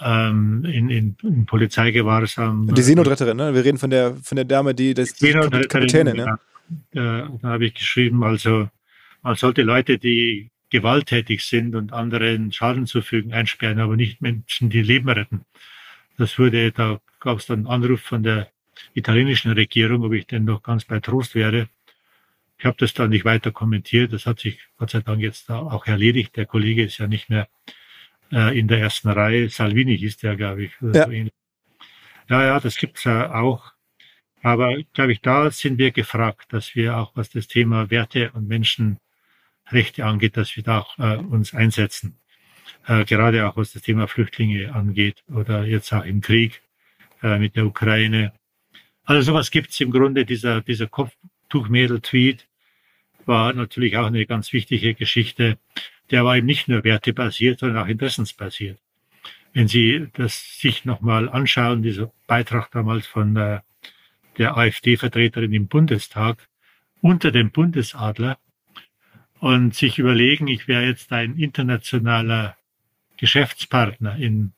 ähm, 0.00 0.64
in, 0.64 0.90
in, 0.90 1.16
in 1.22 1.46
Polizeigewahrsam. 1.46 2.72
Die 2.74 2.82
Seenotretterin, 2.82 3.36
ne? 3.36 3.54
Wir 3.54 3.64
reden 3.64 3.78
von 3.78 3.90
der 3.90 4.14
von 4.16 4.36
der 4.36 4.44
Dame, 4.44 4.74
die 4.74 4.92
das 4.94 5.14
die 5.14 5.32
Kapitänin, 5.32 6.16
ne? 6.16 6.38
Da, 6.92 7.30
da 7.40 7.48
habe 7.48 7.64
ich 7.66 7.74
geschrieben, 7.74 8.22
also 8.22 8.68
man 9.22 9.34
sollte 9.34 9.62
Leute, 9.62 9.98
die 9.98 10.50
gewalttätig 10.68 11.42
sind 11.42 11.74
und 11.74 11.94
anderen 11.94 12.52
Schaden 12.52 12.86
zufügen, 12.86 13.32
einsperren, 13.32 13.80
aber 13.80 13.96
nicht 13.96 14.20
Menschen, 14.20 14.68
die 14.68 14.82
Leben 14.82 15.08
retten. 15.08 15.46
Das 16.18 16.38
wurde, 16.38 16.70
da 16.72 17.00
gab 17.20 17.38
es 17.38 17.46
dann 17.46 17.60
einen 17.60 17.66
Anruf 17.68 18.02
von 18.02 18.22
der 18.22 18.50
italienischen 18.92 19.52
Regierung, 19.52 20.04
ob 20.04 20.12
ich 20.12 20.26
denn 20.26 20.44
noch 20.44 20.62
ganz 20.62 20.84
bei 20.84 21.00
Trost 21.00 21.34
wäre. 21.34 21.68
Ich 22.58 22.64
habe 22.64 22.76
das 22.78 22.92
dann 22.92 23.10
nicht 23.10 23.24
weiter 23.24 23.52
kommentiert. 23.52 24.12
Das 24.12 24.26
hat 24.26 24.40
sich 24.40 24.58
Gott 24.76 24.90
sei 24.90 25.00
Dank 25.00 25.20
jetzt 25.20 25.48
auch 25.50 25.86
erledigt. 25.86 26.36
Der 26.36 26.46
Kollege 26.46 26.84
ist 26.84 26.98
ja 26.98 27.06
nicht 27.06 27.30
mehr 27.30 27.48
äh, 28.32 28.58
in 28.58 28.66
der 28.68 28.80
ersten 28.80 29.08
Reihe. 29.08 29.48
Salvini 29.48 29.96
hieß 29.96 30.16
der, 30.18 30.36
glaube 30.36 30.64
ich. 30.64 30.72
Ja. 30.80 31.04
So 31.04 31.12
ja, 32.30 32.44
ja, 32.44 32.60
das 32.60 32.76
gibt's 32.76 33.04
ja 33.04 33.34
auch. 33.34 33.72
Aber, 34.42 34.76
glaube 34.92 35.12
ich, 35.12 35.20
da 35.20 35.50
sind 35.50 35.78
wir 35.78 35.90
gefragt, 35.90 36.52
dass 36.52 36.74
wir 36.74 36.96
auch, 36.96 37.12
was 37.14 37.30
das 37.30 37.48
Thema 37.48 37.90
Werte 37.90 38.30
und 38.32 38.48
Menschenrechte 38.48 40.04
angeht, 40.04 40.36
dass 40.36 40.54
wir 40.56 40.62
da 40.62 40.80
auch 40.80 40.98
äh, 40.98 41.16
uns 41.16 41.54
einsetzen. 41.54 42.18
Äh, 42.86 43.04
gerade 43.04 43.46
auch 43.46 43.56
was 43.56 43.72
das 43.72 43.82
Thema 43.82 44.08
Flüchtlinge 44.08 44.74
angeht 44.74 45.22
oder 45.28 45.64
jetzt 45.64 45.92
auch 45.92 46.04
im 46.04 46.20
Krieg 46.20 46.62
äh, 47.22 47.38
mit 47.38 47.56
der 47.56 47.66
Ukraine. 47.66 48.32
Also 49.04 49.22
sowas 49.32 49.50
gibt's 49.50 49.80
im 49.80 49.90
Grunde, 49.90 50.24
dieser, 50.24 50.60
dieser 50.60 50.86
Kopftuchmädel-Tweet, 50.86 52.47
war 53.28 53.52
natürlich 53.52 53.96
auch 53.98 54.06
eine 54.06 54.26
ganz 54.26 54.52
wichtige 54.52 54.94
Geschichte. 54.94 55.58
Der 56.10 56.24
war 56.24 56.36
eben 56.36 56.46
nicht 56.46 56.66
nur 56.66 56.82
wertebasiert, 56.82 57.60
sondern 57.60 57.84
auch 57.84 57.88
interessensbasiert. 57.88 58.80
Wenn 59.52 59.68
Sie 59.68 60.08
das 60.14 60.58
sich 60.58 60.84
nochmal 60.84 61.28
anschauen, 61.28 61.82
dieser 61.82 62.10
Beitrag 62.26 62.70
damals 62.70 63.06
von 63.06 63.36
äh, 63.36 63.60
der 64.38 64.56
AfD-Vertreterin 64.56 65.52
im 65.52 65.68
Bundestag 65.68 66.48
unter 67.02 67.30
dem 67.30 67.50
Bundesadler 67.50 68.38
und 69.40 69.74
sich 69.74 69.98
überlegen, 69.98 70.48
ich 70.48 70.66
wäre 70.66 70.84
jetzt 70.84 71.12
ein 71.12 71.36
internationaler 71.36 72.56
Geschäftspartner 73.16 74.16
in 74.16 74.52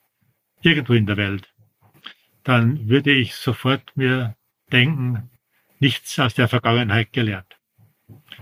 irgendwo 0.62 0.92
in 0.92 1.06
der 1.06 1.16
Welt, 1.16 1.52
dann 2.44 2.88
würde 2.88 3.12
ich 3.12 3.34
sofort 3.34 3.96
mir 3.96 4.36
denken, 4.72 5.30
nichts 5.78 6.18
aus 6.18 6.34
der 6.34 6.48
Vergangenheit 6.48 7.12
gelernt 7.12 7.59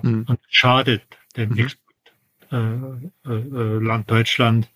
mhm. 0.03 0.25
und 0.29 0.41
schadet 0.49 1.03
dem 1.37 1.51
mhm. 1.51 1.59
Exportland 1.59 3.13
äh, 3.27 3.31
äh, 3.31 4.05
Deutschland, 4.07 4.69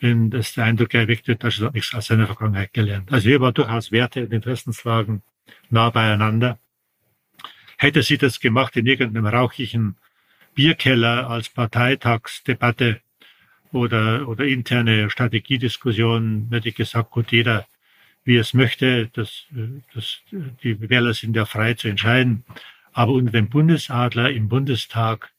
wenn 0.00 0.30
das 0.30 0.54
der 0.54 0.64
Eindruck 0.64 0.94
erweckt 0.94 1.28
wird, 1.28 1.42
dass 1.42 1.60
er 1.60 1.72
nichts 1.72 1.94
aus 1.94 2.06
seiner 2.06 2.26
Vergangenheit 2.26 2.72
gelernt. 2.72 3.12
Also 3.12 3.28
hier 3.28 3.40
war 3.40 3.52
durchaus 3.52 3.90
Werte 3.90 4.24
und 4.24 4.32
Interessenslagen 4.32 5.22
nah 5.70 5.90
beieinander. 5.90 6.58
Hätte 7.76 8.02
sie 8.02 8.18
das 8.18 8.40
gemacht 8.40 8.76
in 8.76 8.86
irgendeinem 8.86 9.26
rauchigen 9.26 9.96
Bierkeller 10.54 11.30
als 11.30 11.48
Parteitagsdebatte 11.48 13.00
oder, 13.72 14.28
oder 14.28 14.44
interne 14.44 15.10
Strategiediskussion, 15.10 16.48
hätte 16.50 16.70
ich 16.70 16.74
gesagt, 16.74 17.10
gut, 17.10 17.32
jeder, 17.32 17.66
wie 18.24 18.36
es 18.36 18.54
möchte. 18.54 19.08
Das, 19.12 19.44
das, 19.94 20.18
die 20.62 20.88
Wähler 20.88 21.14
sind 21.14 21.36
ja 21.36 21.44
frei 21.44 21.74
zu 21.74 21.88
entscheiden. 21.88 22.44
Aber 22.98 23.12
unter 23.12 23.30
dem 23.30 23.48
Bundesadler 23.48 24.32
im 24.32 24.48
Bundestag, 24.48 25.30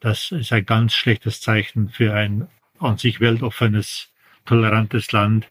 das 0.00 0.32
ist 0.32 0.52
ein 0.52 0.66
ganz 0.66 0.92
schlechtes 0.92 1.40
Zeichen 1.40 1.88
für 1.88 2.12
ein 2.12 2.48
an 2.80 2.98
sich 2.98 3.20
weltoffenes, 3.20 4.12
tolerantes 4.44 5.12
Land, 5.12 5.46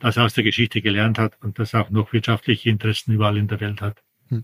das 0.00 0.18
aus 0.18 0.34
der 0.34 0.42
Geschichte 0.42 0.82
gelernt 0.82 1.20
hat 1.20 1.40
und 1.44 1.60
das 1.60 1.76
auch 1.76 1.90
noch 1.90 2.12
wirtschaftliche 2.12 2.70
Interessen 2.70 3.12
überall 3.12 3.36
in 3.36 3.46
der 3.46 3.60
Welt 3.60 3.82
hat. 3.82 4.02
Hm. 4.30 4.42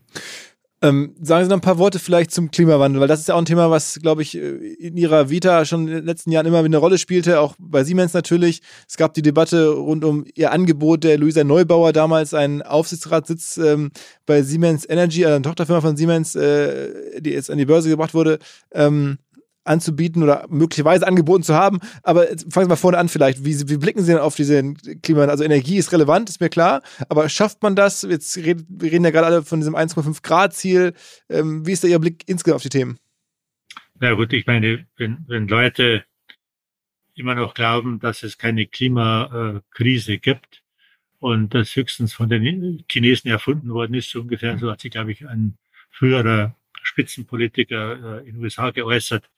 Ähm, 0.83 1.15
sagen 1.23 1.45
Sie 1.45 1.49
noch 1.49 1.59
ein 1.59 1.61
paar 1.61 1.79
Worte 1.79 2.01
vielleicht 2.01 2.33
zum 2.33 2.51
Klimawandel, 2.51 3.01
weil 3.01 3.07
das 3.07 3.21
ist 3.21 3.29
ja 3.29 3.37
auch 3.37 3.39
ein 3.39 3.45
Thema, 3.45 3.71
was, 3.71 4.01
glaube 4.03 4.23
ich, 4.23 4.37
äh, 4.37 4.41
in 4.41 4.97
Ihrer 4.97 5.31
Vita 5.31 5.65
schon 5.65 5.87
in 5.87 5.95
den 5.95 6.05
letzten 6.05 6.33
Jahren 6.33 6.45
immer 6.45 6.59
eine 6.59 6.77
Rolle 6.77 6.99
spielte, 6.99 7.39
auch 7.39 7.55
bei 7.61 7.85
Siemens 7.85 8.15
natürlich. 8.15 8.63
Es 8.89 8.97
gab 8.97 9.15
die 9.15 9.23
Debatte 9.23 9.69
rund 9.69 10.05
um 10.05 10.25
Ihr 10.35 10.51
Angebot 10.51 11.05
der 11.05 11.19
Luisa 11.19 11.45
Neubauer, 11.45 11.93
damals 11.93 12.35
einen 12.35 12.63
Aufsichtsratssitz 12.63 13.59
ähm, 13.59 13.93
bei 14.27 14.43
Siemens 14.43 14.85
Energy, 14.89 15.25
einer 15.25 15.41
Tochterfirma 15.41 15.81
von 15.83 15.97
Siemens, 15.97 16.35
äh, 16.35 17.21
die 17.21 17.31
jetzt 17.31 17.49
an 17.49 17.59
die 17.59 17.67
Börse 17.67 17.89
gebracht 17.89 18.13
wurde. 18.13 18.41
Ähm, 18.73 19.19
anzubieten 19.65 20.23
oder 20.23 20.47
möglicherweise 20.49 21.07
angeboten 21.07 21.43
zu 21.43 21.55
haben. 21.55 21.81
Aber 22.03 22.27
fangen 22.27 22.67
Sie 22.67 22.69
mal 22.69 22.77
vorne 22.77 22.99
an 22.99 23.09
vielleicht. 23.09 23.45
Wie, 23.45 23.69
wie 23.69 23.77
blicken 23.77 24.01
Sie 24.01 24.13
denn 24.13 24.21
auf 24.21 24.35
diese 24.35 24.75
Klima? 25.03 25.25
Also 25.25 25.45
Energie 25.45 25.77
ist 25.77 25.93
relevant, 25.93 26.29
ist 26.29 26.41
mir 26.41 26.49
klar. 26.49 26.83
Aber 27.09 27.29
schafft 27.29 27.63
man 27.63 27.77
das? 27.77 28.03
Jetzt 28.03 28.37
reden, 28.37 28.67
wir 28.69 28.91
reden 28.91 29.05
ja 29.05 29.11
gerade 29.11 29.27
alle 29.27 29.43
von 29.43 29.61
diesem 29.61 29.77
1,5 29.77 30.23
Grad 30.23 30.55
Ziel. 30.55 30.95
Ähm, 31.29 31.67
wie 31.67 31.73
ist 31.73 31.85
da 31.85 31.89
Ihr 31.89 31.99
Blick 31.99 32.25
insgesamt 32.27 32.57
auf 32.57 32.63
die 32.63 32.69
Themen? 32.69 32.99
Na 34.01 34.15
gut, 34.15 34.33
ich 34.33 34.47
meine, 34.47 34.87
wenn, 34.97 35.25
wenn 35.29 35.47
Leute 35.47 36.05
immer 37.15 37.35
noch 37.35 37.55
glauben, 37.55 38.01
dass 38.01 38.23
es 38.23 38.39
keine 38.39 38.67
Klimakrise 38.67 40.19
gibt 40.19 40.63
und 41.19 41.55
das 41.55 41.77
höchstens 41.77 42.13
von 42.13 42.29
den 42.29 42.85
Chinesen 42.91 43.31
erfunden 43.31 43.71
worden 43.71 43.95
ist, 43.95 44.11
so 44.11 44.21
ungefähr, 44.21 44.59
so 44.59 44.71
hat 44.71 44.81
sich, 44.81 44.91
glaube 44.91 45.13
ich, 45.13 45.27
ein 45.27 45.57
früherer 45.91 46.57
Spitzenpolitiker 46.83 48.23
äh, 48.23 48.29
in 48.29 48.35
den 48.35 48.43
USA 48.43 48.71
geäußert, 48.71 49.31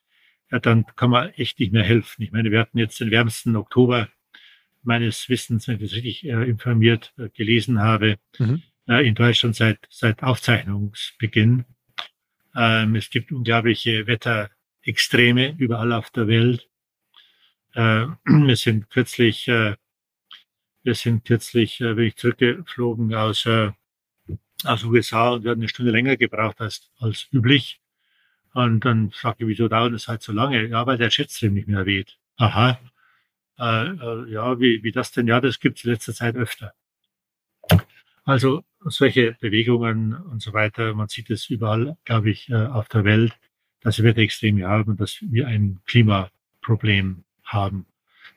ja, 0.51 0.59
dann 0.59 0.85
kann 0.95 1.09
man 1.09 1.29
echt 1.31 1.59
nicht 1.59 1.73
mehr 1.73 1.83
helfen. 1.83 2.21
Ich 2.21 2.31
meine, 2.31 2.51
wir 2.51 2.59
hatten 2.59 2.77
jetzt 2.77 2.99
den 2.99 3.11
wärmsten 3.11 3.55
Oktober 3.55 4.09
meines 4.83 5.27
Wissens, 5.29 5.67
wenn 5.67 5.75
ich 5.75 5.81
das 5.81 5.93
richtig 5.93 6.25
äh, 6.25 6.47
informiert 6.47 7.13
äh, 7.17 7.29
gelesen 7.29 7.79
habe, 7.79 8.17
mhm. 8.37 8.61
äh, 8.87 9.07
in 9.07 9.15
Deutschland 9.15 9.55
seit, 9.55 9.79
seit 9.89 10.23
Aufzeichnungsbeginn. 10.23 11.65
Ähm, 12.55 12.95
es 12.95 13.09
gibt 13.09 13.31
unglaubliche 13.31 14.07
Wetterextreme 14.07 15.55
überall 15.57 15.91
auf 15.91 16.11
der 16.11 16.27
Welt. 16.27 16.69
Äh, 17.73 18.07
wir 18.25 18.55
sind 18.55 18.89
kürzlich, 18.89 19.47
äh, 19.47 19.75
wir 20.83 20.95
sind 20.95 21.25
kürzlich, 21.25 21.81
äh, 21.81 21.95
bin 21.95 22.05
ich 22.05 22.15
zurückgeflogen 22.15 23.13
aus, 23.15 23.45
äh, 23.47 23.71
aus 24.63 24.83
USA 24.83 25.31
und 25.31 25.43
wir 25.43 25.51
haben 25.51 25.61
eine 25.61 25.69
Stunde 25.69 25.91
länger 25.91 26.15
gebraucht 26.15 26.61
als, 26.61 26.91
als 26.99 27.27
üblich. 27.31 27.81
Und 28.55 28.85
dann 28.85 29.11
fragte 29.11 29.43
ich, 29.43 29.49
wieso 29.49 29.67
dauert 29.67 29.93
das 29.93 30.07
halt 30.07 30.21
so 30.21 30.31
lange? 30.31 30.65
Ja, 30.67 30.87
weil 30.87 30.97
der 30.97 31.09
Jetstream 31.09 31.53
nicht 31.53 31.67
mehr 31.67 31.85
weht. 31.85 32.17
Aha. 32.37 32.79
Äh, 33.59 33.87
äh, 33.87 34.31
ja, 34.31 34.57
wie, 34.61 34.81
wie 34.81 34.93
das 34.93 35.11
denn? 35.11 35.27
Ja, 35.27 35.41
das 35.41 35.59
gibt's 35.59 35.83
in 35.83 35.91
letzter 35.91 36.13
Zeit 36.13 36.37
öfter. 36.37 36.73
Also 38.23 38.63
solche 38.79 39.35
Bewegungen 39.41 40.13
und 40.13 40.41
so 40.41 40.53
weiter, 40.53 40.93
man 40.93 41.09
sieht 41.09 41.29
es 41.31 41.49
überall, 41.49 41.97
glaube 42.05 42.29
ich, 42.29 42.49
äh, 42.49 42.55
auf 42.55 42.87
der 42.87 43.03
Welt, 43.03 43.33
dass 43.81 43.97
wir 43.97 44.05
Wetterextreme 44.05 44.65
haben 44.65 44.91
und 44.91 45.01
dass 45.01 45.17
wir 45.21 45.47
ein 45.47 45.81
Klimaproblem 45.85 47.25
haben. 47.43 47.85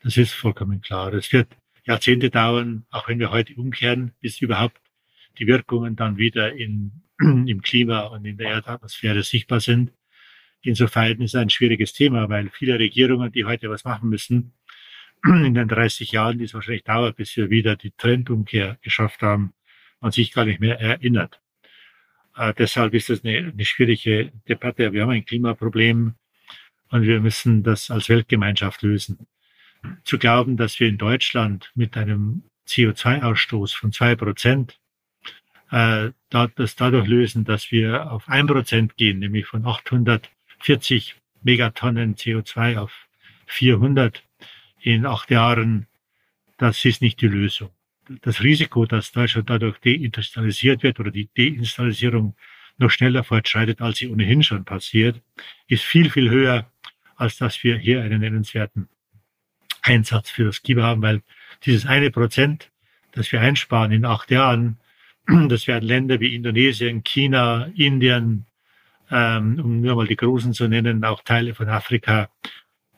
Das 0.03 0.17
ist 0.17 0.33
vollkommen 0.33 0.81
klar. 0.81 1.13
Es 1.13 1.31
wird 1.31 1.47
Jahrzehnte 1.85 2.29
dauern, 2.29 2.85
auch 2.91 3.07
wenn 3.07 3.19
wir 3.19 3.31
heute 3.31 3.55
umkehren, 3.55 4.11
bis 4.19 4.41
überhaupt 4.41 4.81
die 5.37 5.47
Wirkungen 5.47 5.95
dann 5.95 6.17
wieder 6.17 6.51
in, 6.51 7.03
im 7.19 7.61
Klima 7.61 8.01
und 8.07 8.25
in 8.25 8.35
der 8.35 8.49
Erdatmosphäre 8.49 9.23
sichtbar 9.23 9.61
sind. 9.61 9.93
Insofern 10.61 11.21
ist 11.21 11.33
es 11.33 11.35
ein 11.35 11.49
schwieriges 11.49 11.93
Thema, 11.93 12.29
weil 12.29 12.49
viele 12.49 12.77
Regierungen, 12.77 13.31
die 13.31 13.45
heute 13.45 13.69
was 13.69 13.83
machen 13.85 14.09
müssen, 14.09 14.53
in 15.25 15.53
den 15.53 15.67
30 15.67 16.11
Jahren, 16.11 16.37
die 16.37 16.45
es 16.45 16.53
wahrscheinlich 16.53 16.83
dauert, 16.83 17.15
bis 17.15 17.35
wir 17.37 17.49
wieder 17.49 17.75
die 17.75 17.91
Trendumkehr 17.91 18.77
geschafft 18.81 19.21
haben, 19.21 19.53
man 20.01 20.11
sich 20.11 20.31
gar 20.31 20.45
nicht 20.45 20.59
mehr 20.59 20.79
erinnert. 20.79 21.41
Äh, 22.35 22.53
deshalb 22.57 22.93
ist 22.93 23.09
das 23.09 23.23
eine, 23.23 23.51
eine 23.53 23.65
schwierige 23.65 24.31
Debatte. 24.47 24.93
Wir 24.93 25.03
haben 25.03 25.11
ein 25.11 25.25
Klimaproblem 25.25 26.15
und 26.89 27.01
wir 27.03 27.19
müssen 27.19 27.63
das 27.63 27.91
als 27.91 28.09
Weltgemeinschaft 28.09 28.81
lösen. 28.81 29.27
Zu 30.03 30.17
glauben, 30.17 30.57
dass 30.57 30.79
wir 30.79 30.87
in 30.87 30.97
Deutschland 30.97 31.71
mit 31.75 31.95
einem 31.95 32.43
CO2-Ausstoß 32.67 33.75
von 33.75 33.91
zwei 33.91 34.15
Prozent 34.15 34.79
äh, 35.71 36.11
das 36.29 36.75
dadurch 36.75 37.07
lösen, 37.07 37.45
dass 37.45 37.71
wir 37.71 38.11
auf 38.11 38.27
ein 38.27 38.47
Prozent 38.47 38.97
gehen, 38.97 39.19
nämlich 39.19 39.45
von 39.45 39.65
800 39.65 40.29
40 40.61 41.15
Megatonnen 41.43 42.15
CO2 42.15 42.77
auf 42.77 43.07
400 43.47 44.23
in 44.81 45.05
acht 45.05 45.31
Jahren, 45.31 45.87
das 46.57 46.83
ist 46.85 47.01
nicht 47.01 47.21
die 47.21 47.27
Lösung. 47.27 47.69
Das 48.21 48.41
Risiko, 48.41 48.85
dass 48.85 49.11
Deutschland 49.11 49.49
dadurch 49.49 49.77
deindustrialisiert 49.79 50.83
wird 50.83 50.99
oder 50.99 51.11
die 51.11 51.29
Deindustrialisierung 51.37 52.35
noch 52.77 52.89
schneller 52.89 53.23
fortschreitet, 53.23 53.81
als 53.81 53.99
sie 53.99 54.09
ohnehin 54.09 54.41
schon 54.41 54.65
passiert, 54.65 55.21
ist 55.67 55.83
viel, 55.83 56.09
viel 56.09 56.29
höher, 56.29 56.71
als 57.15 57.37
dass 57.37 57.63
wir 57.63 57.77
hier 57.77 58.01
einen 58.01 58.21
nennenswerten 58.21 58.87
Einsatz 59.81 60.29
für 60.29 60.45
das 60.45 60.61
Klima 60.63 60.83
haben, 60.83 61.01
weil 61.01 61.21
dieses 61.65 61.85
eine 61.85 62.09
Prozent, 62.11 62.71
das 63.11 63.31
wir 63.31 63.41
einsparen 63.41 63.91
in 63.91 64.05
acht 64.05 64.31
Jahren, 64.31 64.79
das 65.49 65.67
werden 65.67 65.87
Länder 65.87 66.19
wie 66.19 66.35
Indonesien, 66.35 67.03
China, 67.03 67.69
Indien, 67.75 68.45
ähm, 69.11 69.59
um 69.63 69.81
nur 69.81 69.95
mal 69.95 70.07
die 70.07 70.15
Großen 70.15 70.53
zu 70.53 70.67
nennen, 70.67 71.03
auch 71.03 71.23
Teile 71.23 71.53
von 71.53 71.69
Afrika 71.69 72.29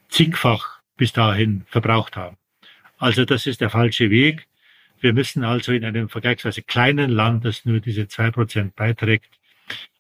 zigfach 0.09 0.81
bis 0.97 1.13
dahin 1.13 1.63
verbraucht 1.67 2.15
haben. 2.15 2.37
Also 2.97 3.25
das 3.25 3.47
ist 3.47 3.61
der 3.61 3.69
falsche 3.69 4.09
Weg. 4.09 4.47
Wir 4.99 5.13
müssen 5.13 5.43
also 5.43 5.71
in 5.71 5.83
einem 5.83 6.09
vergleichsweise 6.09 6.61
kleinen 6.61 7.09
Land, 7.09 7.45
das 7.45 7.65
nur 7.65 7.79
diese 7.79 8.07
zwei 8.07 8.29
Prozent 8.29 8.75
beiträgt, 8.75 9.29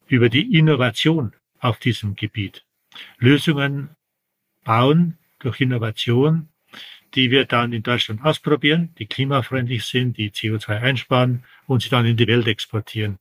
über 0.07 0.29
die 0.29 0.55
Innovation 0.57 1.33
auf 1.59 1.79
diesem 1.79 2.15
Gebiet 2.15 2.63
Lösungen 3.17 3.89
bauen 4.63 5.17
durch 5.39 5.61
Innovation, 5.61 6.49
die 7.15 7.31
wir 7.31 7.45
dann 7.45 7.73
in 7.73 7.83
Deutschland 7.83 8.23
ausprobieren, 8.23 8.93
die 8.99 9.05
klimafreundlich 9.05 9.85
sind, 9.85 10.17
die 10.17 10.31
CO2 10.31 10.79
einsparen 10.79 11.43
und 11.67 11.81
sie 11.81 11.89
dann 11.89 12.05
in 12.05 12.17
die 12.17 12.27
Welt 12.27 12.47
exportieren. 12.47 13.19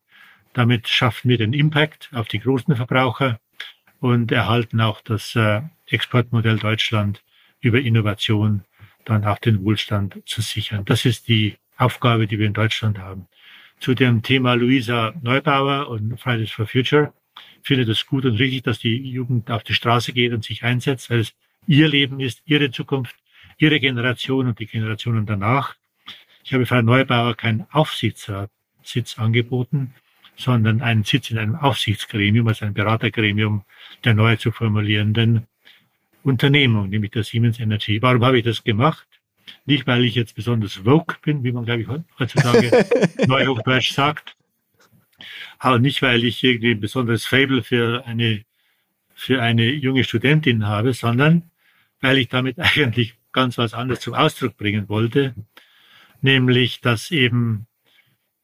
Damit 0.53 0.89
schaffen 0.89 1.29
wir 1.29 1.39
den 1.39 1.53
Impact 1.53 2.11
auf 2.13 2.29
die 2.29 2.41
großen 2.41 2.75
Verbraucher 2.75 3.39
und 4.01 4.33
erhalten 4.33 4.81
auch 4.81 5.01
das 5.01 5.37
äh, 5.37 5.63
Exportmodell 5.87 6.59
Deutschland 6.59 7.23
über 7.61 7.81
Innovation 7.81 8.65
dann 9.05 9.25
auch 9.25 9.39
den 9.39 9.65
Wohlstand 9.65 10.21
zu 10.27 10.41
sichern. 10.41 10.85
Das 10.85 11.05
ist 11.05 11.29
die 11.29 11.57
Aufgabe, 11.77 12.27
die 12.27 12.39
wir 12.39 12.47
in 12.47 12.53
Deutschland 12.53 12.99
haben. 12.99 13.27
Zu 13.79 13.95
dem 13.95 14.23
Thema 14.23 14.55
Luisa 14.55 15.15
Neubauer 15.23 15.89
und 15.89 16.21
Fridays 16.21 16.51
for 16.51 16.67
Future 16.67 17.13
finde 17.63 17.87
das 17.87 18.07
gut 18.07 18.25
und 18.25 18.39
richtig, 18.39 18.63
dass 18.63 18.79
die 18.79 18.97
Jugend 18.97 19.51
auf 19.51 19.63
die 19.63 19.75
Straße 19.75 20.13
geht 20.13 20.33
und 20.33 20.45
sich 20.45 20.65
einsetzt, 20.65 21.11
weil 21.11 21.21
es 21.21 21.33
ihr 21.67 21.89
Leben 21.89 22.21
ist, 22.21 22.43
ihre 22.45 22.71
Zukunft, 22.71 23.17
ihre 23.59 23.81
Generation 23.81 24.49
und 24.49 24.59
die 24.59 24.67
Generationen 24.67 25.27
danach. 25.27 25.77
Ich 26.45 26.53
habe 26.53 26.67
Frau 26.67 26.83
Neubauer 26.83 27.35
keinen 27.37 27.67
Aufsichtsratssitz 27.71 29.19
angeboten, 29.19 29.95
sondern 30.37 30.81
einen 30.81 31.05
Sitz 31.05 31.31
in 31.31 31.39
einem 31.39 31.55
Aufsichtsgremium, 31.55 32.49
also 32.49 32.65
ein 32.65 32.75
Beratergremium 32.75 33.65
der 34.05 34.15
neu 34.15 34.37
zu 34.37 34.53
formulierenden 34.53 35.47
Unternehmung, 36.23 36.89
nämlich 36.89 37.11
der 37.13 37.25
Siemens 37.25 37.59
Energy. 37.61 38.01
Warum 38.03 38.25
habe 38.25 38.39
ich 38.39 38.45
das 38.45 38.65
gemacht? 38.65 39.07
Nicht, 39.67 39.87
weil 39.87 40.05
ich 40.05 40.15
jetzt 40.15 40.35
besonders 40.35 40.85
woke 40.85 41.17
bin, 41.23 41.43
wie 41.45 41.53
man, 41.53 41.65
glaube 41.65 41.83
ich, 41.83 41.89
heutzutage 42.19 42.71
neuhochdeutsch 43.27 43.93
sagt, 43.93 44.37
aber 45.59 45.79
nicht, 45.79 46.03
weil 46.03 46.25
ich 46.25 46.43
irgendwie 46.43 46.73
ein 46.73 46.81
besonderes 46.81 47.27
Fable 47.27 47.63
für 47.63 48.05
eine, 48.07 48.45
für 49.15 49.43
eine 49.43 49.71
junge 49.71 50.05
Studentin 50.05 50.67
habe, 50.67 50.93
sondern 50.95 51.51
weil 52.01 52.19
ich 52.19 52.29
damit 52.29 52.59
eigentlich 52.77 53.15
ganz 53.33 53.59
was 53.59 53.75
anderes 53.75 54.01
zum 54.01 54.15
Ausdruck 54.15 54.57
bringen 54.57 54.89
wollte, 54.89 55.35
nämlich, 56.21 56.81
dass 56.81 57.11
eben 57.11 57.67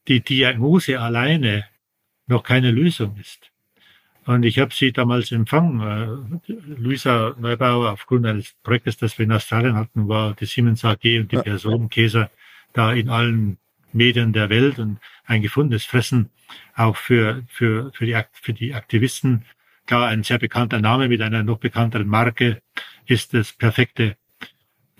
die 0.07 0.21
Diagnose 0.21 0.99
alleine 0.99 1.65
noch 2.27 2.43
keine 2.43 2.71
Lösung 2.71 3.17
ist. 3.19 3.51
Und 4.25 4.43
ich 4.43 4.59
habe 4.59 4.73
sie 4.73 4.91
damals 4.91 5.31
empfangen. 5.31 5.79
Äh, 6.47 6.51
Luisa 6.77 7.35
Neubauer, 7.39 7.93
aufgrund 7.93 8.25
eines 8.25 8.53
Projektes, 8.61 8.97
das 8.97 9.17
wir 9.17 9.25
in 9.25 9.31
Australien 9.31 9.75
hatten, 9.75 10.09
war 10.09 10.33
die 10.33 10.45
Siemens 10.45 10.83
AG 10.83 11.19
und 11.19 11.31
die 11.31 11.37
Person 11.37 11.89
Käser 11.89 12.29
da 12.73 12.91
in 12.91 13.09
allen 13.09 13.57
Medien 13.93 14.33
der 14.33 14.49
Welt 14.49 14.79
und 14.79 14.99
ein 15.25 15.41
gefundenes 15.41 15.85
Fressen 15.85 16.29
auch 16.75 16.97
für, 16.97 17.43
für, 17.47 17.91
für, 17.93 18.05
die, 18.05 18.21
für 18.33 18.53
die 18.53 18.73
Aktivisten. 18.73 19.45
Klar, 19.85 20.07
ein 20.07 20.23
sehr 20.23 20.39
bekannter 20.39 20.81
Name 20.81 21.07
mit 21.07 21.21
einer 21.21 21.43
noch 21.43 21.59
bekannteren 21.59 22.07
Marke 22.07 22.61
ist 23.05 23.33
das 23.33 23.53
perfekte, 23.53 24.17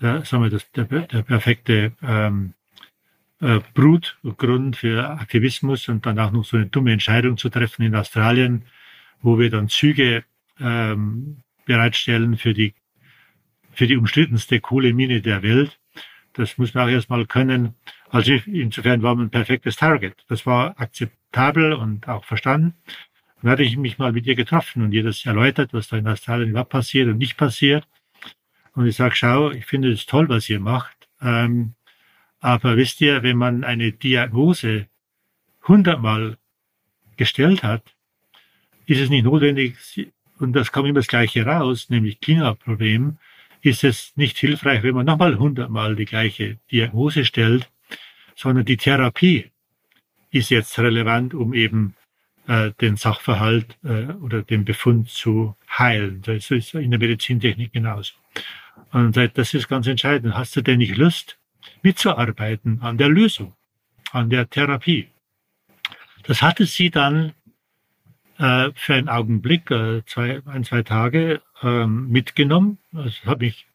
der, 0.00 0.24
sagen 0.24 0.42
wir, 0.42 0.50
das, 0.50 0.70
der, 0.72 0.84
der 0.84 1.22
perfekte 1.22 1.92
ähm, 2.02 2.54
äh, 3.40 3.60
Brutgrund 3.74 4.76
für 4.76 5.08
Aktivismus 5.10 5.88
und 5.88 6.06
dann 6.06 6.18
auch 6.18 6.30
noch 6.30 6.44
so 6.44 6.56
eine 6.56 6.66
dumme 6.66 6.92
Entscheidung 6.92 7.36
zu 7.36 7.48
treffen 7.48 7.82
in 7.82 7.94
Australien, 7.94 8.64
wo 9.20 9.38
wir 9.38 9.50
dann 9.50 9.68
Züge 9.68 10.24
ähm, 10.60 11.38
bereitstellen 11.64 12.36
für 12.36 12.54
die 12.54 12.74
für 13.72 13.86
die 13.86 13.96
umstrittenste 13.96 14.58
Kohlemine 14.60 15.20
der 15.20 15.42
Welt. 15.44 15.78
Das 16.32 16.58
muss 16.58 16.74
man 16.74 16.84
auch 16.84 16.90
erstmal 16.90 17.26
können. 17.26 17.74
Also 18.10 18.32
insofern 18.46 19.02
war 19.02 19.14
man 19.14 19.26
ein 19.26 19.30
perfektes 19.30 19.76
Target. 19.76 20.24
Das 20.28 20.46
war 20.46 20.80
akzeptabel 20.80 21.74
und 21.74 22.08
auch 22.08 22.24
verstanden. 22.24 22.74
Dann 23.40 23.52
hatte 23.52 23.62
ich 23.62 23.76
mich 23.76 23.98
mal 23.98 24.12
mit 24.12 24.26
ihr 24.26 24.34
getroffen 24.34 24.82
und 24.82 24.92
ihr 24.92 25.04
das 25.04 25.24
erläutert, 25.24 25.72
was 25.72 25.86
da 25.88 25.96
in 25.96 26.08
Australien 26.08 26.50
überhaupt 26.50 26.70
passiert 26.70 27.08
und 27.08 27.18
nicht 27.18 27.36
passiert. 27.36 27.86
Und 28.74 28.86
ich 28.86 28.96
sage, 28.96 29.14
schau, 29.14 29.50
ich 29.52 29.64
finde 29.64 29.92
es 29.92 30.06
toll, 30.06 30.28
was 30.28 30.48
ihr 30.48 30.60
macht. 30.60 31.08
Ähm, 31.20 31.74
aber 32.40 32.76
wisst 32.76 33.00
ihr, 33.00 33.22
wenn 33.22 33.36
man 33.36 33.64
eine 33.64 33.92
Diagnose 33.92 34.86
hundertmal 35.66 36.38
gestellt 37.16 37.62
hat, 37.62 37.82
ist 38.86 39.00
es 39.00 39.10
nicht 39.10 39.24
notwendig, 39.24 39.76
und 40.38 40.52
das 40.54 40.72
kommt 40.72 40.88
immer 40.88 41.00
das 41.00 41.08
Gleiche 41.08 41.44
raus, 41.44 41.90
nämlich 41.90 42.20
Klimaproblem, 42.20 43.18
ist 43.60 43.84
es 43.84 44.12
nicht 44.16 44.38
hilfreich, 44.38 44.82
wenn 44.82 44.94
man 44.94 45.06
nochmal 45.06 45.38
hundertmal 45.38 45.96
die 45.96 46.04
gleiche 46.04 46.58
Diagnose 46.70 47.24
stellt, 47.24 47.68
sondern 48.36 48.64
die 48.64 48.76
Therapie 48.76 49.50
ist 50.30 50.50
jetzt 50.50 50.78
relevant, 50.78 51.34
um 51.34 51.54
eben 51.54 51.94
äh, 52.46 52.70
den 52.80 52.96
Sachverhalt 52.96 53.76
äh, 53.82 54.12
oder 54.22 54.42
den 54.42 54.64
Befund 54.64 55.10
zu 55.10 55.56
heilen. 55.76 56.22
Das 56.22 56.50
ist 56.50 56.74
in 56.74 56.90
der 56.90 57.00
Medizintechnik 57.00 57.72
genauso. 57.72 58.14
Und 58.92 59.16
das 59.16 59.54
ist 59.54 59.68
ganz 59.68 59.86
entscheidend. 59.86 60.34
Hast 60.34 60.56
du 60.56 60.62
denn 60.62 60.78
nicht 60.78 60.96
Lust, 60.96 61.36
mitzuarbeiten 61.82 62.80
an 62.82 62.98
der 62.98 63.08
Lösung, 63.08 63.54
an 64.12 64.30
der 64.30 64.48
Therapie? 64.48 65.08
Das 66.24 66.42
hatte 66.42 66.66
sie 66.66 66.90
dann 66.90 67.32
äh, 68.38 68.70
für 68.74 68.94
einen 68.94 69.08
Augenblick, 69.08 69.70
äh, 69.70 70.04
zwei, 70.06 70.42
ein, 70.46 70.64
zwei 70.64 70.82
Tage 70.82 71.42
ähm, 71.62 72.08
mitgenommen. 72.08 72.78
Das 72.92 73.24
hat 73.24 73.40
mich 73.40 73.66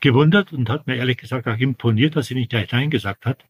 gewundert 0.00 0.52
und 0.52 0.68
hat 0.68 0.86
mir 0.86 0.96
ehrlich 0.96 1.18
gesagt 1.18 1.48
auch 1.48 1.58
imponiert, 1.58 2.14
dass 2.16 2.26
sie 2.26 2.34
nicht 2.34 2.50
gleich 2.50 2.70
Nein 2.70 2.90
gesagt 2.90 3.26
hat 3.26 3.44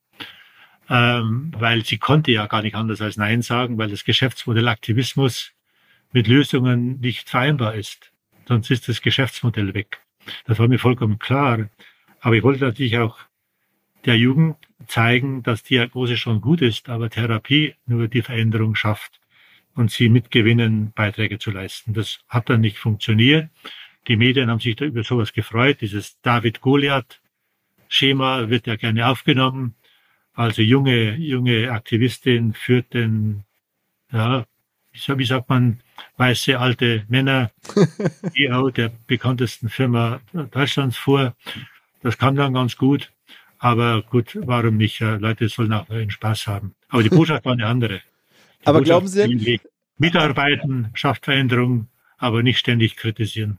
ähm, 0.90 1.52
weil 1.56 1.84
sie 1.84 1.98
konnte 1.98 2.32
ja 2.32 2.46
gar 2.46 2.62
nicht 2.62 2.74
anders 2.74 3.00
als 3.00 3.16
Nein 3.16 3.42
sagen, 3.42 3.78
weil 3.78 3.90
das 3.90 4.04
Geschäftsmodell 4.04 4.68
Aktivismus 4.68 5.52
mit 6.12 6.26
Lösungen 6.26 7.00
nicht 7.00 7.28
vereinbar 7.28 7.74
ist. 7.74 8.10
Sonst 8.46 8.70
ist 8.70 8.88
das 8.88 9.02
Geschäftsmodell 9.02 9.74
weg. 9.74 10.00
Das 10.46 10.58
war 10.58 10.68
mir 10.68 10.78
vollkommen 10.78 11.18
klar. 11.18 11.68
Aber 12.20 12.36
ich 12.36 12.42
wollte 12.42 12.64
natürlich 12.64 12.98
auch 12.98 13.18
der 14.04 14.16
Jugend 14.16 14.56
zeigen, 14.86 15.42
dass 15.42 15.62
Diagnose 15.62 16.16
schon 16.16 16.40
gut 16.40 16.62
ist, 16.62 16.88
aber 16.88 17.10
Therapie 17.10 17.74
nur 17.86 18.08
die 18.08 18.22
Veränderung 18.22 18.74
schafft 18.74 19.20
und 19.74 19.90
sie 19.90 20.08
mitgewinnen, 20.08 20.92
Beiträge 20.94 21.38
zu 21.38 21.50
leisten. 21.50 21.92
Das 21.94 22.20
hat 22.28 22.48
dann 22.50 22.60
nicht 22.60 22.78
funktioniert. 22.78 23.50
Die 24.08 24.16
Medien 24.16 24.50
haben 24.50 24.60
sich 24.60 24.76
da 24.76 24.84
über 24.84 25.02
sowas 25.04 25.32
gefreut. 25.32 25.80
Dieses 25.80 26.20
David-Goliath-Schema 26.22 28.48
wird 28.48 28.66
ja 28.66 28.74
gerne 28.76 29.08
aufgenommen. 29.08 29.74
Also 30.32 30.62
junge, 30.62 31.16
junge 31.16 31.70
Aktivistin 31.70 32.54
führt 32.54 32.94
den, 32.94 33.44
ja, 34.12 34.46
wie 34.92 35.24
sagt 35.24 35.48
man, 35.48 35.80
weiße 36.16 36.58
alte 36.58 37.04
Männer, 37.08 37.52
CEO 38.34 38.70
der 38.70 38.90
bekanntesten 39.06 39.68
Firma 39.68 40.20
Deutschlands 40.32 40.96
vor. 40.96 41.36
Das 42.02 42.18
kann 42.18 42.36
dann 42.36 42.54
ganz 42.54 42.76
gut. 42.76 43.12
Aber 43.58 44.02
gut, 44.02 44.38
warum 44.42 44.76
nicht? 44.76 45.00
Leute 45.00 45.48
sollen 45.48 45.72
auch 45.72 45.88
einen 45.90 46.10
Spaß 46.10 46.46
haben. 46.46 46.74
Aber 46.88 47.02
die 47.02 47.08
Botschaft 47.08 47.44
war 47.44 47.52
eine 47.52 47.66
andere. 47.66 48.00
Die 48.62 48.66
aber 48.66 48.78
Botschaft 48.78 48.84
glauben 48.84 49.08
Sie 49.08 49.46
denn? 49.46 49.60
Mitarbeiten 49.98 50.90
schafft 50.94 51.24
Veränderung, 51.24 51.88
aber 52.18 52.42
nicht 52.42 52.58
ständig 52.58 52.96
kritisieren. 52.96 53.58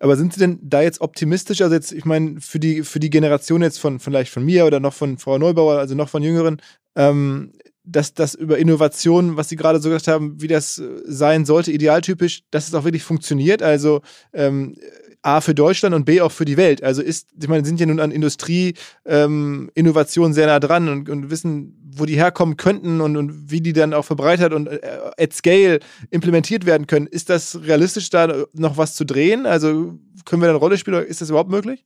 Aber 0.00 0.16
sind 0.16 0.32
Sie 0.32 0.40
denn 0.40 0.58
da 0.62 0.80
jetzt 0.82 1.02
optimistisch? 1.02 1.60
Also 1.60 1.74
jetzt, 1.74 1.92
ich 1.92 2.06
meine, 2.06 2.40
für 2.40 2.58
die, 2.58 2.82
für 2.82 3.00
die 3.00 3.10
Generation 3.10 3.62
jetzt 3.62 3.78
von 3.78 4.00
vielleicht 4.00 4.32
von 4.32 4.44
mir 4.44 4.66
oder 4.66 4.80
noch 4.80 4.94
von 4.94 5.18
Frau 5.18 5.38
Neubauer, 5.38 5.78
also 5.78 5.94
noch 5.94 6.08
von 6.08 6.22
Jüngeren, 6.22 6.60
ähm, 6.96 7.52
dass 7.84 8.14
das 8.14 8.34
über 8.34 8.58
Innovation, 8.58 9.36
was 9.36 9.50
Sie 9.50 9.56
gerade 9.56 9.78
so 9.78 9.90
gesagt 9.90 10.08
haben, 10.08 10.40
wie 10.40 10.48
das 10.48 10.78
äh, 10.78 10.88
sein 11.04 11.44
sollte, 11.44 11.70
idealtypisch, 11.70 12.42
dass 12.50 12.66
es 12.66 12.74
auch 12.74 12.84
wirklich 12.84 13.02
funktioniert. 13.02 13.62
Also 13.62 14.00
ähm, 14.32 14.74
A 15.22 15.40
für 15.40 15.54
Deutschland 15.54 15.94
und 15.94 16.04
B 16.04 16.20
auch 16.20 16.32
für 16.32 16.44
die 16.44 16.56
Welt. 16.56 16.82
Also 16.82 17.02
ist, 17.02 17.28
ich 17.40 17.48
meine, 17.48 17.64
sind 17.64 17.78
ja 17.78 17.86
nun 17.86 18.00
an 18.00 18.10
Industrie, 18.10 18.74
ähm, 19.04 19.70
Innovation 19.74 20.32
sehr 20.32 20.46
nah 20.46 20.60
dran 20.60 20.88
und, 20.88 21.08
und, 21.10 21.30
wissen, 21.30 21.76
wo 21.94 22.06
die 22.06 22.16
herkommen 22.16 22.56
könnten 22.56 23.00
und, 23.00 23.16
und 23.16 23.50
wie 23.50 23.60
die 23.60 23.72
dann 23.72 23.92
auch 23.92 24.04
verbreitert 24.04 24.52
und 24.52 24.68
äh, 24.68 24.80
at 25.18 25.32
scale 25.32 25.80
implementiert 26.10 26.64
werden 26.64 26.86
können. 26.86 27.06
Ist 27.06 27.28
das 27.28 27.60
realistisch, 27.62 28.08
da 28.08 28.44
noch 28.54 28.78
was 28.78 28.94
zu 28.94 29.04
drehen? 29.04 29.44
Also 29.46 29.98
können 30.24 30.40
wir 30.40 30.46
da 30.46 30.52
eine 30.52 30.58
Rolle 30.58 30.78
spielen 30.78 30.96
oder 30.96 31.06
ist 31.06 31.20
das 31.20 31.30
überhaupt 31.30 31.50
möglich? 31.50 31.84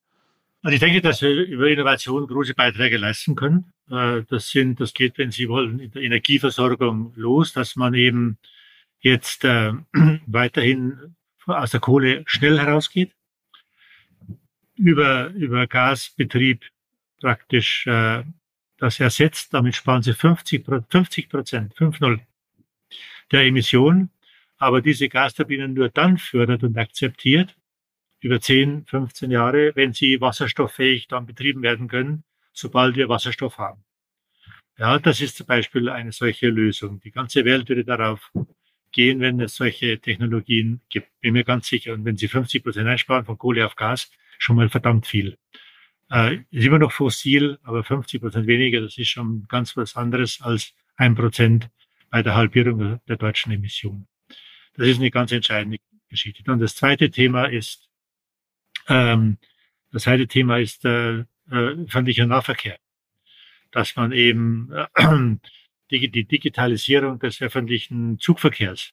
Also 0.63 0.75
ich 0.75 0.81
denke, 0.81 1.03
dass 1.03 1.21
wir 1.21 1.31
über 1.31 1.69
Innovation 1.69 2.27
große 2.27 2.55
Beiträge 2.55 2.97
leisten 2.97 3.35
können. 3.35 3.73
Äh, 3.91 4.23
das 4.29 4.49
sind, 4.49 4.81
das 4.81 4.95
geht, 4.95 5.19
wenn 5.19 5.31
Sie 5.31 5.49
wollen, 5.49 5.79
in 5.79 5.91
der 5.91 6.03
Energieversorgung 6.03 7.13
los, 7.17 7.53
dass 7.53 7.77
man 7.77 7.95
eben 7.95 8.39
jetzt 9.01 9.45
äh, 9.45 9.73
weiterhin 10.27 11.17
aus 11.47 11.73
der 11.73 11.81
Kohle 11.81 12.23
schnell 12.27 12.59
herausgeht, 12.59 13.13
über, 14.77 15.29
über 15.31 15.67
Gasbetrieb 15.67 16.65
praktisch 17.21 17.87
äh, 17.87 18.25
das 18.79 19.01
ersetzt. 19.01 19.55
Damit 19.55 19.75
sparen 19.75 20.03
Sie 20.03 20.15
50, 20.15 20.67
50 20.91 21.29
Prozent, 21.29 21.75
5-0 21.75 22.21
der 23.33 23.43
Emissionen. 23.43 24.11
Aber 24.59 24.81
diese 24.81 25.09
Gasturbinen 25.09 25.75
nur 25.75 25.89
dann 25.89 26.19
fördert 26.19 26.63
und 26.63 26.79
akzeptiert, 26.79 27.57
über 28.21 28.41
10, 28.41 28.87
15 28.87 29.31
Jahre, 29.31 29.73
wenn 29.75 29.93
sie 29.93 30.21
wasserstofffähig 30.21 31.09
dann 31.09 31.27
betrieben 31.27 31.63
werden 31.63 31.89
können, 31.89 32.25
sobald 32.53 32.97
wir 32.97 33.09
Wasserstoff 33.11 33.59
haben. 33.59 33.85
Ja, 34.79 34.99
das 34.99 35.21
ist 35.21 35.37
zum 35.37 35.47
Beispiel 35.47 35.89
eine 35.89 36.11
solche 36.11 36.49
Lösung. 36.49 37.01
Die 37.01 37.11
ganze 37.11 37.45
Welt 37.45 37.69
würde 37.69 37.85
darauf 37.85 38.33
gehen, 38.91 39.21
wenn 39.21 39.41
es 39.41 39.57
solche 39.57 40.01
Technologien 40.01 40.81
gibt. 40.89 41.09
Bin 41.21 41.35
mir 41.35 41.45
ganz 41.45 41.69
sicher. 41.69 41.93
Und 41.93 42.05
wenn 42.05 42.17
Sie 42.17 42.29
50 42.29 42.63
Prozent 42.65 42.89
einsparen 42.89 43.25
von 43.25 43.37
Kohle 43.37 43.67
auf 43.67 43.77
Gas, 43.77 44.11
schon 44.45 44.57
mal 44.57 44.69
verdammt 44.69 45.07
viel. 45.07 45.39
Äh, 46.11 46.41
ist 46.51 46.67
immer 46.67 46.79
noch 46.79 46.93
fossil, 46.93 47.59
aber 47.63 47.83
50 47.83 48.21
Prozent 48.21 48.47
weniger, 48.47 48.81
das 48.83 48.99
ist 48.99 49.09
schon 49.09 49.47
ganz 49.49 49.77
was 49.77 49.97
anderes 49.97 50.41
als 50.43 50.75
ein 50.97 51.15
Prozent 51.15 51.71
bei 52.11 52.23
der 52.23 52.35
Halbierung 52.35 53.01
der 53.09 53.17
deutschen 53.17 53.53
Emissionen. 53.53 54.07
Das 54.75 54.87
ist 54.87 54.99
eine 54.99 55.11
ganz 55.11 55.33
entscheidende 55.33 55.79
Geschichte. 56.09 56.43
Dann 56.45 56.59
das 56.59 56.77
zweite 56.77 57.11
Thema 57.11 57.47
ist, 57.47 57.89
ähm, 58.89 59.39
das 59.91 60.03
zweite 60.05 60.27
Thema 60.27 60.59
ist 60.59 60.85
äh, 60.85 61.21
äh, 61.21 61.25
öffentlicher 61.51 62.27
Nahverkehr. 62.27 62.79
Dass 63.71 63.97
man 63.97 64.13
eben 64.13 64.71
äh, 64.73 65.37
die, 65.91 66.11
die 66.11 66.25
Digitalisierung 66.25 67.19
des 67.19 67.41
öffentlichen 67.41 68.19
Zugverkehrs 68.19 68.93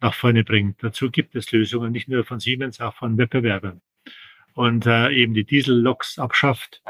nach 0.00 0.14
vorne 0.14 0.44
bringt. 0.44 0.82
Dazu 0.82 1.10
gibt 1.10 1.36
es 1.36 1.52
Lösungen, 1.52 1.92
nicht 1.92 2.08
nur 2.08 2.24
von 2.24 2.40
Siemens, 2.40 2.80
auch 2.80 2.94
von 2.96 3.18
Wettbewerbern. 3.18 3.80
Und 4.60 4.84
äh, 4.84 5.08
eben 5.12 5.32
die 5.32 5.44
Dieselloks 5.44 6.18
abschafft 6.18 6.82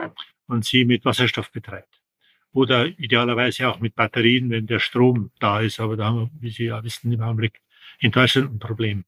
und 0.48 0.64
sie 0.64 0.84
mit 0.84 1.04
Wasserstoff 1.04 1.52
betreibt. 1.52 2.02
Oder 2.50 2.86
idealerweise 2.98 3.68
auch 3.68 3.78
mit 3.78 3.94
Batterien, 3.94 4.50
wenn 4.50 4.66
der 4.66 4.80
Strom 4.80 5.30
da 5.38 5.60
ist. 5.60 5.78
Aber 5.78 5.96
da 5.96 6.06
haben 6.06 6.16
wir, 6.16 6.30
wie 6.40 6.50
Sie 6.50 6.64
ja 6.64 6.82
wissen, 6.82 7.12
im 7.12 7.20
Augenblick 7.20 7.60
in 8.00 8.10
Deutschland 8.10 8.52
ein 8.52 8.58
Problem. 8.58 9.04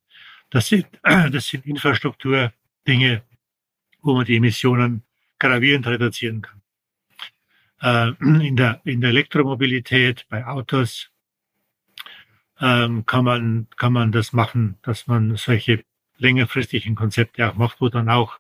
Das 0.49 0.69
sind, 0.69 0.87
das 1.03 1.49
sind 1.49 1.67
Infrastrukturdinge, 1.67 3.25
wo 4.01 4.15
man 4.15 4.27
die 4.27 4.37
Emissionen 4.37 5.03
gravierend 5.41 5.89
reduzieren 5.89 6.43
kann. 6.43 6.63
Äh, 7.81 8.47
in, 8.47 8.55
der, 8.55 8.81
in 8.85 9.01
der 9.01 9.11
Elektromobilität, 9.11 10.25
bei 10.29 10.47
Autos, 10.47 11.11
ähm, 12.61 13.07
kann, 13.07 13.25
man, 13.25 13.67
kann 13.77 13.93
man 13.93 14.13
das 14.13 14.33
machen, 14.33 14.79
dass 14.83 15.09
man 15.09 15.35
solche 15.35 15.85
längerfristigen 16.19 16.95
Konzepte 16.95 17.51
auch 17.51 17.57
macht, 17.57 17.81
wo 17.81 17.89
dann 17.89 18.09
auch 18.09 18.39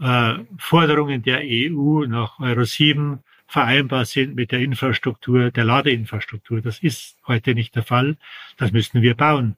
äh, 0.00 0.44
Forderungen 0.58 1.22
der 1.22 1.40
EU 1.44 2.04
nach 2.06 2.38
Euro 2.40 2.64
7 2.64 3.20
vereinbar 3.46 4.04
sind 4.04 4.36
mit 4.36 4.52
der 4.52 4.60
Infrastruktur, 4.60 5.50
der 5.50 5.64
Ladeinfrastruktur. 5.64 6.60
Das 6.60 6.78
ist 6.78 7.18
heute 7.26 7.54
nicht 7.54 7.74
der 7.74 7.82
Fall. 7.82 8.16
Das 8.56 8.70
müssen 8.70 9.02
wir 9.02 9.14
bauen. 9.14 9.56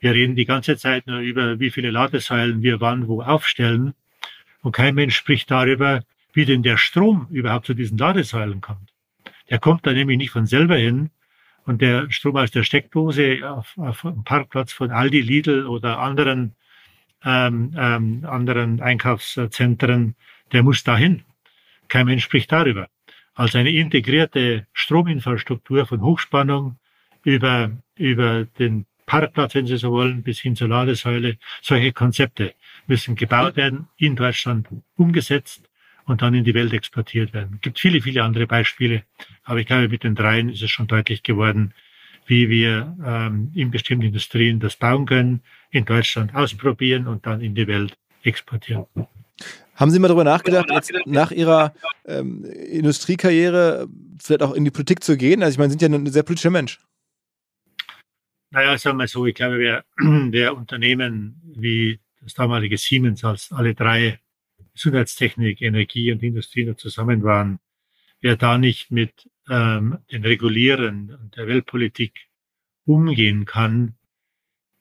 Wir 0.00 0.12
reden 0.12 0.34
die 0.34 0.46
ganze 0.46 0.76
Zeit 0.76 1.06
nur 1.06 1.18
über, 1.18 1.60
wie 1.60 1.70
viele 1.70 1.90
Ladesäulen 1.90 2.62
wir 2.62 2.80
wann 2.80 3.06
wo 3.06 3.22
aufstellen. 3.22 3.94
Und 4.62 4.72
kein 4.72 4.94
Mensch 4.94 5.16
spricht 5.16 5.50
darüber, 5.50 6.02
wie 6.32 6.46
denn 6.46 6.62
der 6.62 6.78
Strom 6.78 7.26
überhaupt 7.30 7.66
zu 7.66 7.74
diesen 7.74 7.98
Ladesäulen 7.98 8.60
kommt. 8.60 8.92
Der 9.50 9.58
kommt 9.58 9.86
da 9.86 9.92
nämlich 9.92 10.18
nicht 10.18 10.30
von 10.30 10.46
selber 10.46 10.76
hin. 10.76 11.10
Und 11.66 11.80
der 11.80 12.10
Strom 12.10 12.36
aus 12.36 12.50
der 12.50 12.62
Steckdose 12.62 13.40
auf, 13.48 13.76
auf 13.78 14.02
dem 14.02 14.24
Parkplatz 14.24 14.72
von 14.72 14.90
Aldi, 14.90 15.20
Lidl 15.20 15.66
oder 15.66 15.98
anderen, 15.98 16.54
ähm, 17.24 17.74
ähm, 17.76 18.24
anderen 18.24 18.80
Einkaufszentren, 18.80 20.14
der 20.52 20.62
muss 20.62 20.84
dahin. 20.84 21.22
Kein 21.88 22.06
Mensch 22.06 22.24
spricht 22.24 22.52
darüber. 22.52 22.88
Also 23.34 23.58
eine 23.58 23.70
integrierte 23.70 24.66
Strominfrastruktur 24.72 25.86
von 25.86 26.02
Hochspannung 26.02 26.76
über, 27.24 27.70
über 27.96 28.44
den 28.44 28.86
Parkplatz, 29.06 29.54
wenn 29.54 29.66
Sie 29.66 29.76
so 29.76 29.90
wollen, 29.90 30.22
bis 30.22 30.40
hin 30.40 30.56
zur 30.56 30.68
Ladesäule. 30.68 31.38
Solche 31.60 31.92
Konzepte 31.92 32.54
müssen 32.86 33.16
gebaut 33.16 33.56
werden, 33.56 33.88
in 33.96 34.16
Deutschland 34.16 34.68
umgesetzt 34.96 35.68
und 36.06 36.22
dann 36.22 36.34
in 36.34 36.44
die 36.44 36.54
Welt 36.54 36.72
exportiert 36.72 37.32
werden. 37.32 37.54
Es 37.56 37.60
gibt 37.62 37.80
viele, 37.80 38.00
viele 38.00 38.22
andere 38.22 38.46
Beispiele, 38.46 39.04
aber 39.44 39.60
ich 39.60 39.66
glaube, 39.66 39.88
mit 39.88 40.04
den 40.04 40.14
dreien 40.14 40.48
ist 40.48 40.62
es 40.62 40.70
schon 40.70 40.86
deutlich 40.86 41.22
geworden, 41.22 41.74
wie 42.26 42.48
wir 42.48 42.96
ähm, 43.04 43.50
in 43.54 43.70
bestimmten 43.70 44.06
Industrien 44.06 44.60
das 44.60 44.76
bauen 44.76 45.06
können, 45.06 45.42
in 45.70 45.84
Deutschland 45.84 46.34
ausprobieren 46.34 47.06
und 47.06 47.26
dann 47.26 47.40
in 47.40 47.54
die 47.54 47.66
Welt 47.66 47.96
exportieren. 48.22 48.86
Haben 49.74 49.90
Sie 49.90 49.98
mal 49.98 50.08
darüber 50.08 50.24
nachgedacht, 50.24 50.70
jetzt 50.70 50.92
nach 51.04 51.32
Ihrer 51.32 51.74
ähm, 52.06 52.44
Industriekarriere 52.44 53.88
vielleicht 54.22 54.42
auch 54.42 54.52
in 54.52 54.64
die 54.64 54.70
Politik 54.70 55.02
zu 55.02 55.16
gehen? 55.16 55.42
Also 55.42 55.54
ich 55.54 55.58
meine, 55.58 55.70
Sie 55.70 55.78
sind 55.78 55.92
ja 55.92 55.98
ein 55.98 56.06
sehr 56.06 56.22
politischer 56.22 56.50
Mensch. 56.50 56.80
Naja, 58.50 58.78
sagen 58.78 58.98
wir 58.98 59.08
so, 59.08 59.26
ich 59.26 59.34
glaube, 59.34 59.58
wer, 59.58 59.84
wer 59.98 60.56
Unternehmen 60.56 61.42
wie 61.56 61.98
das 62.22 62.34
damalige 62.34 62.78
Siemens, 62.78 63.24
als 63.24 63.50
alle 63.50 63.74
drei 63.74 64.20
Gesundheitstechnik, 64.74 65.60
Energie 65.60 66.12
und 66.12 66.22
Industrie 66.22 66.64
noch 66.64 66.76
zusammen 66.76 67.24
waren, 67.24 67.58
wer 68.20 68.36
da 68.36 68.56
nicht 68.56 68.92
mit 68.92 69.28
ähm, 69.48 69.98
den 70.10 70.24
Regulieren 70.24 71.14
und 71.14 71.36
der 71.36 71.46
Weltpolitik 71.46 72.28
umgehen 72.84 73.44
kann, 73.44 73.94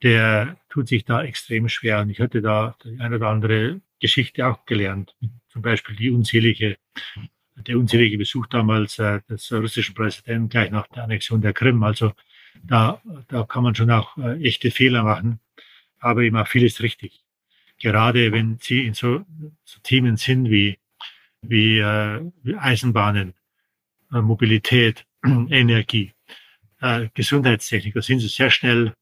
der 0.02 0.58
tut 0.70 0.88
sich 0.88 1.06
da 1.06 1.24
extrem 1.24 1.70
schwer. 1.70 2.02
Und 2.02 2.10
ich 2.10 2.20
hatte 2.20 2.42
da 2.42 2.76
die 2.84 3.00
eine 3.00 3.16
oder 3.16 3.30
andere 3.30 3.82
Geschichte 4.00 4.46
auch 4.48 4.66
gelernt. 4.66 5.16
Zum 5.50 5.62
Beispiel 5.62 5.96
die 5.96 6.12
unzählige, 6.12 6.78
der 7.56 7.78
unzählige 7.78 8.18
Besuch 8.18 8.48
damals 8.48 9.00
äh, 9.00 9.22
des 9.30 9.52
russischen 9.52 9.96
Präsidenten 9.96 10.50
gleich 10.50 10.72
nach 10.72 10.88
der 10.88 11.04
Annexion 11.04 11.42
der 11.42 11.54
Krim. 11.54 11.84
Also 11.84 12.14
da, 12.64 13.02
da 13.28 13.44
kann 13.44 13.64
man 13.64 13.76
schon 13.76 13.92
auch 13.92 14.18
äh, 14.18 14.42
echte 14.44 14.72
Fehler 14.72 15.04
machen, 15.04 15.40
aber 16.00 16.22
auch 16.34 16.48
vieles 16.48 16.82
richtig 16.82 17.24
gerade 17.84 18.32
wenn 18.32 18.58
sie 18.60 18.86
in 18.86 18.94
so, 18.94 19.26
so 19.66 19.80
Themen 19.84 20.18
sind 20.18 20.50
wie, 20.50 20.80
wie, 21.42 21.80
äh, 21.80 22.32
wie 22.42 22.56
Eisenbahnen, 22.56 23.34
Mobilität, 24.22 25.06
Energie, 25.26 26.12
äh, 26.82 27.08
Gesundheitstechnik, 27.14 27.94
da 27.94 28.02
sind 28.02 28.20
sie 28.20 28.28
sehr 28.28 28.50
schnell 28.50 28.94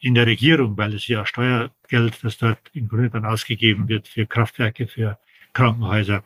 in 0.00 0.14
der 0.14 0.26
Regierung, 0.26 0.76
weil 0.76 0.94
es 0.94 1.06
ja 1.08 1.24
Steuergeld, 1.26 2.22
das 2.22 2.38
dort 2.38 2.58
im 2.72 2.88
Grunde 2.88 3.10
dann 3.10 3.24
ausgegeben 3.24 3.88
wird 3.88 4.08
für 4.08 4.26
Kraftwerke, 4.26 4.86
für 4.86 5.18
Krankenhäuser 5.52 6.22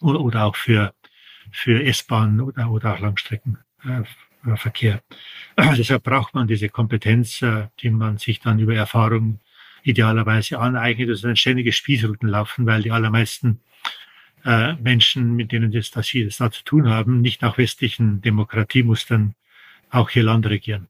oder, 0.00 0.44
auch 0.44 0.56
für, 0.56 0.92
für 1.50 1.82
S-Bahn 1.84 2.40
oder, 2.40 2.70
oder 2.70 2.94
auch 2.94 3.00
Langstreckenverkehr. 3.00 5.02
Äh, 5.56 5.74
Deshalb 5.76 6.02
braucht 6.02 6.34
man 6.34 6.48
diese 6.48 6.68
Kompetenz, 6.68 7.42
äh, 7.42 7.68
die 7.80 7.90
man 7.90 8.18
sich 8.18 8.40
dann 8.40 8.58
über 8.58 8.74
Erfahrung 8.74 9.40
idealerweise 9.82 10.58
aneignet, 10.58 11.10
also 11.10 11.28
ein 11.28 11.36
ständiges 11.36 11.76
Spießrutenlaufen, 11.76 12.66
weil 12.66 12.82
die 12.82 12.90
allermeisten 12.90 13.60
äh, 14.44 14.74
Menschen, 14.74 15.36
mit 15.36 15.52
denen 15.52 15.72
das, 15.72 16.06
hier, 16.06 16.26
das 16.26 16.38
da 16.38 16.50
zu 16.50 16.64
tun 16.64 16.88
haben, 16.88 17.20
nicht 17.20 17.42
nach 17.42 17.58
westlichen 17.58 18.20
Demokratiemustern 18.20 19.34
auch 19.90 20.10
hier 20.10 20.22
Land 20.22 20.46
regieren. 20.46 20.88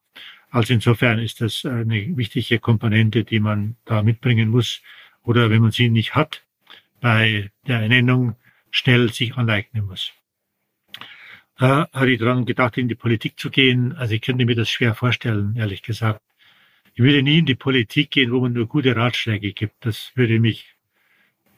Also 0.50 0.74
insofern 0.74 1.18
ist 1.18 1.40
das 1.40 1.64
eine 1.64 2.16
wichtige 2.16 2.58
Komponente, 2.58 3.24
die 3.24 3.40
man 3.40 3.76
da 3.84 4.02
mitbringen 4.02 4.48
muss. 4.48 4.82
Oder 5.22 5.50
wenn 5.50 5.62
man 5.62 5.72
sie 5.72 5.90
nicht 5.90 6.14
hat, 6.14 6.42
bei 7.00 7.50
der 7.66 7.80
Ernennung 7.80 8.36
schnell 8.70 9.12
sich 9.12 9.36
aneignen 9.36 9.86
muss. 9.86 10.12
Äh, 11.58 11.84
habe 11.92 12.12
ich 12.12 12.18
daran 12.18 12.44
gedacht, 12.44 12.78
in 12.78 12.88
die 12.88 12.94
Politik 12.94 13.38
zu 13.38 13.50
gehen. 13.50 13.92
Also 13.96 14.14
ich 14.14 14.20
könnte 14.22 14.46
mir 14.46 14.54
das 14.54 14.70
schwer 14.70 14.94
vorstellen, 14.94 15.54
ehrlich 15.56 15.82
gesagt. 15.82 16.22
Ich 16.94 17.02
würde 17.02 17.22
nie 17.22 17.38
in 17.38 17.46
die 17.46 17.54
Politik 17.54 18.10
gehen, 18.10 18.32
wo 18.32 18.40
man 18.40 18.52
nur 18.52 18.66
gute 18.66 18.96
Ratschläge 18.96 19.52
gibt. 19.52 19.74
Das 19.84 20.12
würde 20.14 20.40
mich, 20.40 20.66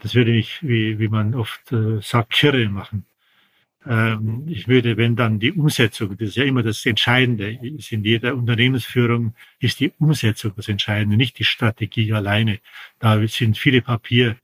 das 0.03 0.15
würde 0.15 0.33
mich, 0.33 0.59
wie, 0.63 0.99
wie 0.99 1.09
man 1.09 1.35
oft 1.35 1.73
äh, 1.73 2.01
sagt, 2.01 2.31
kirre 2.33 2.69
machen. 2.69 3.05
Ähm, 3.87 4.45
ich 4.49 4.69
würde, 4.69 4.97
wenn 4.97 5.17
dann 5.17 5.39
die 5.39 5.53
Umsetzung, 5.53 6.17
das 6.17 6.31
ist 6.31 6.37
ja 6.37 6.45
immer 6.45 6.63
das 6.63 6.85
Entscheidende, 6.85 7.53
ist 7.63 7.93
in 7.93 8.05
jeder 8.05 8.35
Unternehmensführung 8.35 9.35
ist 9.59 9.81
die 9.81 9.93
Umsetzung 9.99 10.53
das 10.57 10.69
Entscheidende, 10.69 11.17
nicht 11.17 11.39
die 11.39 11.45
Strategie 11.45 12.13
alleine. 12.13 12.61
Da 12.99 13.27
sind 13.27 13.57
viele 13.57 13.83
Papier, 13.83 14.37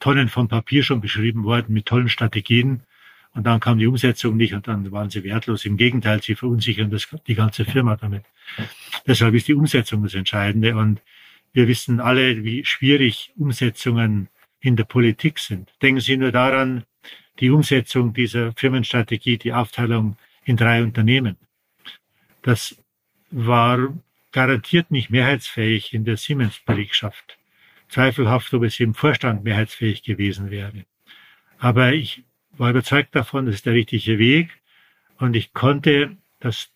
Tonnen 0.00 0.28
von 0.28 0.48
Papier 0.48 0.82
schon 0.82 1.00
beschrieben 1.00 1.44
worden 1.44 1.72
mit 1.74 1.86
tollen 1.86 2.08
Strategien. 2.08 2.82
Und 3.32 3.44
dann 3.44 3.58
kam 3.58 3.78
die 3.78 3.86
Umsetzung 3.88 4.36
nicht 4.36 4.54
und 4.54 4.68
dann 4.68 4.92
waren 4.92 5.10
sie 5.10 5.24
wertlos. 5.24 5.64
Im 5.64 5.76
Gegenteil, 5.76 6.22
sie 6.22 6.36
verunsichern 6.36 6.90
das, 6.90 7.08
die 7.26 7.34
ganze 7.34 7.64
Firma 7.64 7.96
damit. 7.96 8.24
Deshalb 9.06 9.34
ist 9.34 9.48
die 9.48 9.54
Umsetzung 9.54 10.04
das 10.04 10.14
Entscheidende. 10.14 10.76
Und 10.76 11.00
wir 11.52 11.66
wissen 11.66 12.00
alle, 12.00 12.44
wie 12.44 12.64
schwierig 12.64 13.32
Umsetzungen 13.36 14.28
in 14.64 14.76
der 14.76 14.84
Politik 14.84 15.38
sind. 15.38 15.74
Denken 15.82 16.00
Sie 16.00 16.16
nur 16.16 16.32
daran, 16.32 16.84
die 17.38 17.50
Umsetzung 17.50 18.14
dieser 18.14 18.52
Firmenstrategie, 18.54 19.36
die 19.36 19.52
Aufteilung 19.52 20.16
in 20.44 20.56
drei 20.56 20.82
Unternehmen. 20.82 21.36
Das 22.42 22.76
war 23.30 23.92
garantiert 24.32 24.90
nicht 24.90 25.10
mehrheitsfähig 25.10 25.92
in 25.92 26.04
der 26.04 26.16
Siemens-Belegschaft. 26.16 27.38
Zweifelhaft, 27.88 28.52
ob 28.54 28.62
es 28.64 28.80
im 28.80 28.94
Vorstand 28.94 29.44
mehrheitsfähig 29.44 30.02
gewesen 30.02 30.50
wäre. 30.50 30.86
Aber 31.58 31.92
ich 31.92 32.24
war 32.52 32.70
überzeugt 32.70 33.14
davon, 33.14 33.46
das 33.46 33.56
ist 33.56 33.66
der 33.66 33.74
richtige 33.74 34.18
Weg. 34.18 34.48
Und 35.18 35.36
ich 35.36 35.52
konnte 35.52 36.16
das 36.40 36.70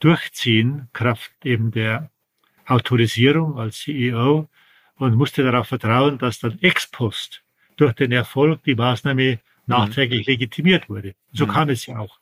durchziehen, 0.00 0.88
Kraft 0.92 1.32
eben 1.44 1.70
der 1.70 2.10
Autorisierung 2.66 3.58
als 3.58 3.78
CEO 3.78 4.48
und 5.00 5.16
musste 5.16 5.42
darauf 5.42 5.68
vertrauen, 5.68 6.18
dass 6.18 6.38
dann 6.40 6.58
ex 6.60 6.86
post 6.86 7.42
durch 7.76 7.94
den 7.94 8.12
Erfolg 8.12 8.62
die 8.64 8.74
Maßnahme 8.74 9.40
nachträglich 9.66 10.26
mhm. 10.26 10.32
legitimiert 10.32 10.88
wurde. 10.88 11.14
So 11.32 11.46
mhm. 11.46 11.50
kam 11.50 11.68
es 11.70 11.86
ja 11.86 11.98
auch. 11.98 12.18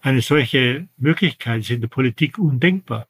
Eine 0.00 0.20
solche 0.20 0.88
Möglichkeit 0.96 1.60
ist 1.60 1.70
in 1.70 1.80
der 1.80 1.88
Politik 1.88 2.38
undenkbar. 2.38 3.08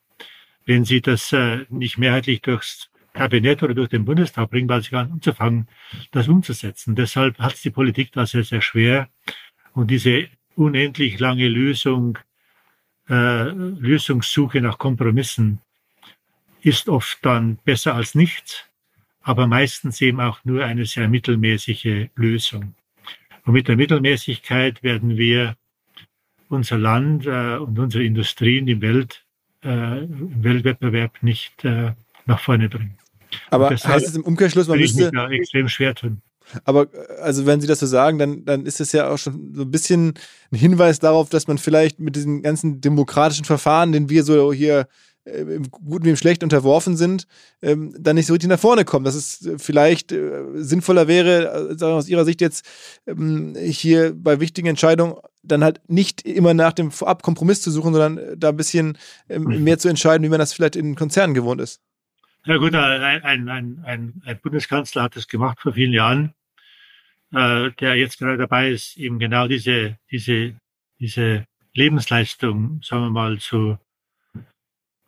Wenn 0.64 0.84
Sie 0.84 1.02
das 1.02 1.32
äh, 1.32 1.66
nicht 1.68 1.98
mehrheitlich 1.98 2.40
durchs 2.40 2.88
Kabinett 3.12 3.62
oder 3.62 3.74
durch 3.74 3.90
den 3.90 4.04
Bundestag 4.04 4.50
bringen, 4.50 4.68
weil 4.68 4.82
sie 4.82 4.96
anzufangen, 4.96 5.68
das 6.10 6.26
umzusetzen. 6.26 6.96
Deshalb 6.96 7.38
hat 7.38 7.54
es 7.54 7.62
die 7.62 7.70
Politik 7.70 8.10
da 8.12 8.26
sehr, 8.26 8.42
sehr 8.42 8.60
schwer. 8.60 9.08
Und 9.72 9.90
diese 9.90 10.28
unendlich 10.56 11.20
lange 11.20 11.46
Lösung, 11.48 12.18
äh, 13.08 13.50
Lösungssuche 13.50 14.60
nach 14.60 14.78
Kompromissen 14.78 15.60
ist 16.62 16.88
oft 16.88 17.18
dann 17.22 17.58
besser 17.64 17.94
als 17.94 18.14
nichts, 18.14 18.64
aber 19.24 19.46
meistens 19.46 20.00
eben 20.00 20.20
auch 20.20 20.38
nur 20.44 20.64
eine 20.64 20.84
sehr 20.84 21.08
mittelmäßige 21.08 22.08
Lösung. 22.14 22.74
Und 23.44 23.54
mit 23.54 23.68
der 23.68 23.76
Mittelmäßigkeit 23.76 24.82
werden 24.82 25.16
wir 25.16 25.56
unser 26.48 26.78
Land 26.78 27.26
äh, 27.26 27.56
und 27.56 27.78
unsere 27.78 28.04
Industrien 28.04 28.68
im, 28.68 28.82
Welt, 28.82 29.24
äh, 29.64 30.04
im 30.04 30.44
Weltwettbewerb 30.44 31.22
nicht 31.22 31.64
äh, 31.64 31.92
nach 32.26 32.38
vorne 32.38 32.68
bringen. 32.68 32.98
Aber 33.50 33.70
heißt 33.70 34.06
es 34.06 34.14
im 34.14 34.24
Umkehrschluss, 34.24 34.68
man 34.68 34.78
müsste 34.78 35.10
extrem 35.30 35.68
schwer 35.68 35.94
tun. 35.94 36.20
Aber 36.64 36.88
also 37.22 37.46
wenn 37.46 37.60
Sie 37.62 37.66
das 37.66 37.80
so 37.80 37.86
sagen, 37.86 38.18
dann, 38.18 38.44
dann 38.44 38.66
ist 38.66 38.80
es 38.80 38.92
ja 38.92 39.08
auch 39.08 39.16
schon 39.16 39.54
so 39.54 39.62
ein 39.62 39.70
bisschen 39.70 40.14
ein 40.52 40.58
Hinweis 40.58 40.98
darauf, 40.98 41.30
dass 41.30 41.48
man 41.48 41.56
vielleicht 41.56 41.98
mit 41.98 42.14
diesen 42.14 42.42
ganzen 42.42 42.82
demokratischen 42.82 43.46
Verfahren, 43.46 43.92
den 43.92 44.10
wir 44.10 44.22
so 44.22 44.52
hier 44.52 44.86
äh, 45.24 45.40
im 45.40 45.70
Guten 45.70 46.04
wie 46.04 46.10
im 46.10 46.16
Schlechten 46.16 46.44
unterworfen 46.44 46.96
sind, 46.96 47.26
ähm, 47.62 47.94
dann 47.98 48.16
nicht 48.16 48.26
so 48.26 48.32
richtig 48.32 48.50
nach 48.50 48.58
vorne 48.58 48.84
kommen. 48.84 49.04
Dass 49.04 49.14
es 49.14 49.50
vielleicht 49.58 50.12
äh, 50.12 50.42
sinnvoller 50.54 51.08
wäre, 51.08 51.76
äh, 51.80 51.84
aus 51.84 52.08
Ihrer 52.08 52.24
Sicht 52.24 52.40
jetzt 52.40 52.66
ähm, 53.06 53.54
hier 53.56 54.14
bei 54.14 54.40
wichtigen 54.40 54.68
Entscheidungen 54.68 55.14
dann 55.42 55.62
halt 55.62 55.80
nicht 55.88 56.22
immer 56.22 56.54
nach 56.54 56.72
dem 56.72 56.90
Vorab 56.90 57.22
Kompromiss 57.22 57.62
zu 57.62 57.70
suchen, 57.70 57.92
sondern 57.92 58.18
äh, 58.18 58.36
da 58.36 58.50
ein 58.50 58.56
bisschen 58.56 58.98
ähm, 59.28 59.44
mhm. 59.44 59.64
mehr 59.64 59.78
zu 59.78 59.88
entscheiden, 59.88 60.24
wie 60.24 60.30
man 60.30 60.38
das 60.38 60.52
vielleicht 60.52 60.76
in 60.76 60.94
Konzernen 60.94 61.34
gewohnt 61.34 61.60
ist. 61.60 61.80
Ja 62.46 62.58
gut, 62.58 62.74
ein, 62.74 63.22
ein, 63.22 63.48
ein, 63.48 64.22
ein 64.24 64.40
Bundeskanzler 64.42 65.04
hat 65.04 65.16
das 65.16 65.28
gemacht 65.28 65.60
vor 65.60 65.72
vielen 65.72 65.92
Jahren, 65.92 66.34
äh, 67.32 67.70
der 67.80 67.94
jetzt 67.96 68.18
gerade 68.18 68.36
dabei 68.36 68.70
ist, 68.70 68.98
eben 68.98 69.18
genau 69.18 69.48
diese, 69.48 69.98
diese, 70.10 70.54
diese 70.98 71.46
Lebensleistung, 71.72 72.80
sagen 72.82 73.04
wir 73.04 73.10
mal, 73.10 73.38
zu 73.38 73.78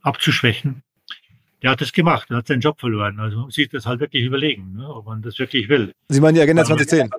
abzuschwächen. 0.06 0.82
Der 1.62 1.70
hat 1.70 1.80
das 1.80 1.92
gemacht, 1.92 2.30
er 2.30 2.38
hat 2.38 2.46
seinen 2.46 2.60
Job 2.60 2.78
verloren. 2.78 3.18
Also 3.18 3.36
man 3.36 3.46
muss 3.46 3.54
sich 3.54 3.68
das 3.68 3.86
halt 3.86 4.00
wirklich 4.00 4.24
überlegen, 4.24 4.74
ne, 4.74 4.88
ob 4.88 5.06
man 5.06 5.22
das 5.22 5.38
wirklich 5.38 5.68
will. 5.68 5.92
Sie 6.08 6.20
meinen 6.20 6.34
die 6.34 6.40
Agenda 6.40 6.64
2010? 6.64 7.10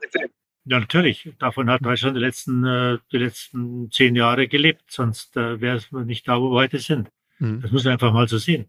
Ja, 0.65 0.80
natürlich. 0.80 1.30
Davon 1.39 1.69
hat 1.69 1.84
Deutschland 1.84 2.18
die 2.18 2.22
letzten, 2.22 2.64
äh, 2.65 2.97
die 3.11 3.18
letzten 3.18 3.89
zehn 3.91 4.15
Jahre 4.15 4.47
gelebt, 4.47 4.84
sonst 4.89 5.35
äh, 5.38 5.59
wäre 5.61 5.77
es 5.77 5.91
nicht 5.91 6.27
da, 6.27 6.39
wo 6.39 6.51
wir 6.51 6.61
heute 6.61 6.80
sind. 6.80 7.09
Hm. 7.38 7.61
Das 7.61 7.72
muss 7.72 7.84
man 7.84 7.93
einfach 7.93 8.11
mal 8.11 8.27
so 8.27 8.38
sehen. 8.38 8.65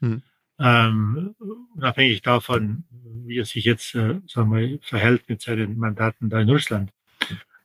Hm 0.00 0.22
ähm, 0.58 1.34
unabhängig 1.74 2.22
davon, 2.22 2.84
wie 3.26 3.38
er 3.38 3.44
sich 3.44 3.64
jetzt 3.64 3.94
äh, 3.94 4.20
sagen 4.26 4.54
wir, 4.54 4.78
verhält 4.82 5.28
mit 5.28 5.42
seinen 5.42 5.76
Mandaten 5.76 6.30
da 6.30 6.40
in 6.40 6.50
Russland. 6.50 6.90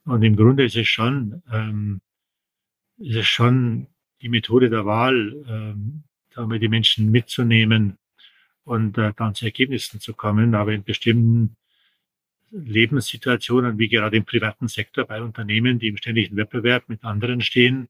Und 0.05 0.23
im 0.23 0.35
Grunde 0.35 0.65
ist 0.65 0.75
es 0.75 0.87
schon, 0.87 1.43
ähm, 1.51 2.01
ist 2.97 3.17
es 3.17 3.27
schon 3.27 3.87
die 4.21 4.29
Methode 4.29 4.69
der 4.69 4.85
Wahl, 4.85 5.35
ähm, 5.47 6.03
wir, 6.35 6.59
die 6.59 6.69
Menschen 6.69 7.11
mitzunehmen 7.11 7.97
und 8.63 8.97
äh, 8.97 9.13
dann 9.15 9.35
zu 9.35 9.45
Ergebnissen 9.45 9.99
zu 9.99 10.13
kommen. 10.13 10.55
Aber 10.55 10.71
in 10.73 10.83
bestimmten 10.83 11.57
Lebenssituationen, 12.51 13.77
wie 13.77 13.89
gerade 13.89 14.17
im 14.17 14.25
privaten 14.25 14.67
Sektor 14.67 15.05
bei 15.05 15.21
Unternehmen, 15.21 15.79
die 15.79 15.87
im 15.87 15.97
ständigen 15.97 16.37
Wettbewerb 16.37 16.87
mit 16.87 17.03
anderen 17.03 17.41
stehen, 17.41 17.89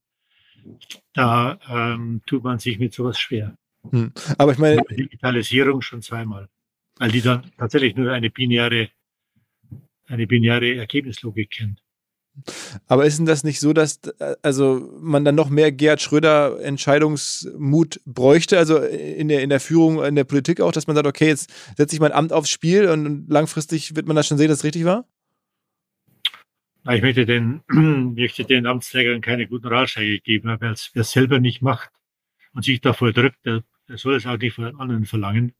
da 1.14 1.58
ähm, 1.68 2.22
tut 2.26 2.44
man 2.44 2.58
sich 2.58 2.78
mit 2.78 2.92
sowas 2.92 3.18
schwer. 3.18 3.56
Hm. 3.90 4.12
Aber 4.36 4.52
ich 4.52 4.58
meine. 4.58 4.82
Digitalisierung 4.90 5.80
schon 5.80 6.02
zweimal. 6.02 6.48
Weil 6.98 7.10
die 7.10 7.22
dann 7.22 7.50
tatsächlich 7.56 7.96
nur 7.96 8.12
eine 8.12 8.30
binäre, 8.30 8.90
eine 10.06 10.26
binäre 10.26 10.74
Ergebnislogik 10.74 11.50
kennt. 11.50 11.82
Aber 12.86 13.06
ist 13.06 13.18
denn 13.18 13.26
das 13.26 13.44
nicht 13.44 13.60
so, 13.60 13.72
dass 13.72 14.00
also 14.42 14.90
man 15.00 15.24
dann 15.24 15.34
noch 15.34 15.50
mehr 15.50 15.72
Gerhard 15.72 16.00
Schröder 16.00 16.60
Entscheidungsmut 16.60 18.00
bräuchte, 18.04 18.58
also 18.58 18.78
in 18.78 19.28
der, 19.28 19.42
in 19.42 19.50
der 19.50 19.60
Führung, 19.60 20.02
in 20.04 20.14
der 20.14 20.24
Politik 20.24 20.60
auch, 20.60 20.72
dass 20.72 20.86
man 20.86 20.96
sagt, 20.96 21.06
okay, 21.06 21.28
jetzt 21.28 21.52
setze 21.76 21.94
ich 21.94 22.00
mein 22.00 22.12
Amt 22.12 22.32
aufs 22.32 22.50
Spiel 22.50 22.88
und 22.88 23.28
langfristig 23.28 23.96
wird 23.96 24.06
man 24.06 24.16
das 24.16 24.26
schon 24.26 24.38
sehen, 24.38 24.48
dass 24.48 24.58
es 24.58 24.64
richtig 24.64 24.84
war? 24.84 25.06
Ich 26.90 27.02
möchte 27.02 27.26
den, 27.26 27.60
möchte 28.14 28.44
den 28.44 28.66
Amtsträgern 28.66 29.20
keine 29.20 29.46
guten 29.46 29.68
Ratschläge 29.68 30.20
geben, 30.20 30.56
wer 30.60 30.72
es 30.72 31.10
selber 31.10 31.38
nicht 31.38 31.62
macht 31.62 31.90
und 32.54 32.64
sich 32.64 32.80
davor 32.80 33.12
drückt, 33.12 33.44
der 33.44 33.62
er 33.90 33.98
soll 33.98 34.14
es 34.14 34.26
auch 34.26 34.38
nicht 34.38 34.54
von 34.54 34.80
anderen 34.80 35.04
verlangen. 35.04 35.52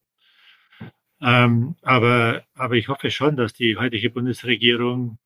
Ähm, 1.21 1.75
aber, 1.83 2.45
aber 2.55 2.77
ich 2.77 2.89
hoffe 2.89 3.11
schon, 3.11 3.37
dass 3.37 3.53
die 3.53 3.77
heutige 3.77 4.09
Bundesregierung 4.09 5.19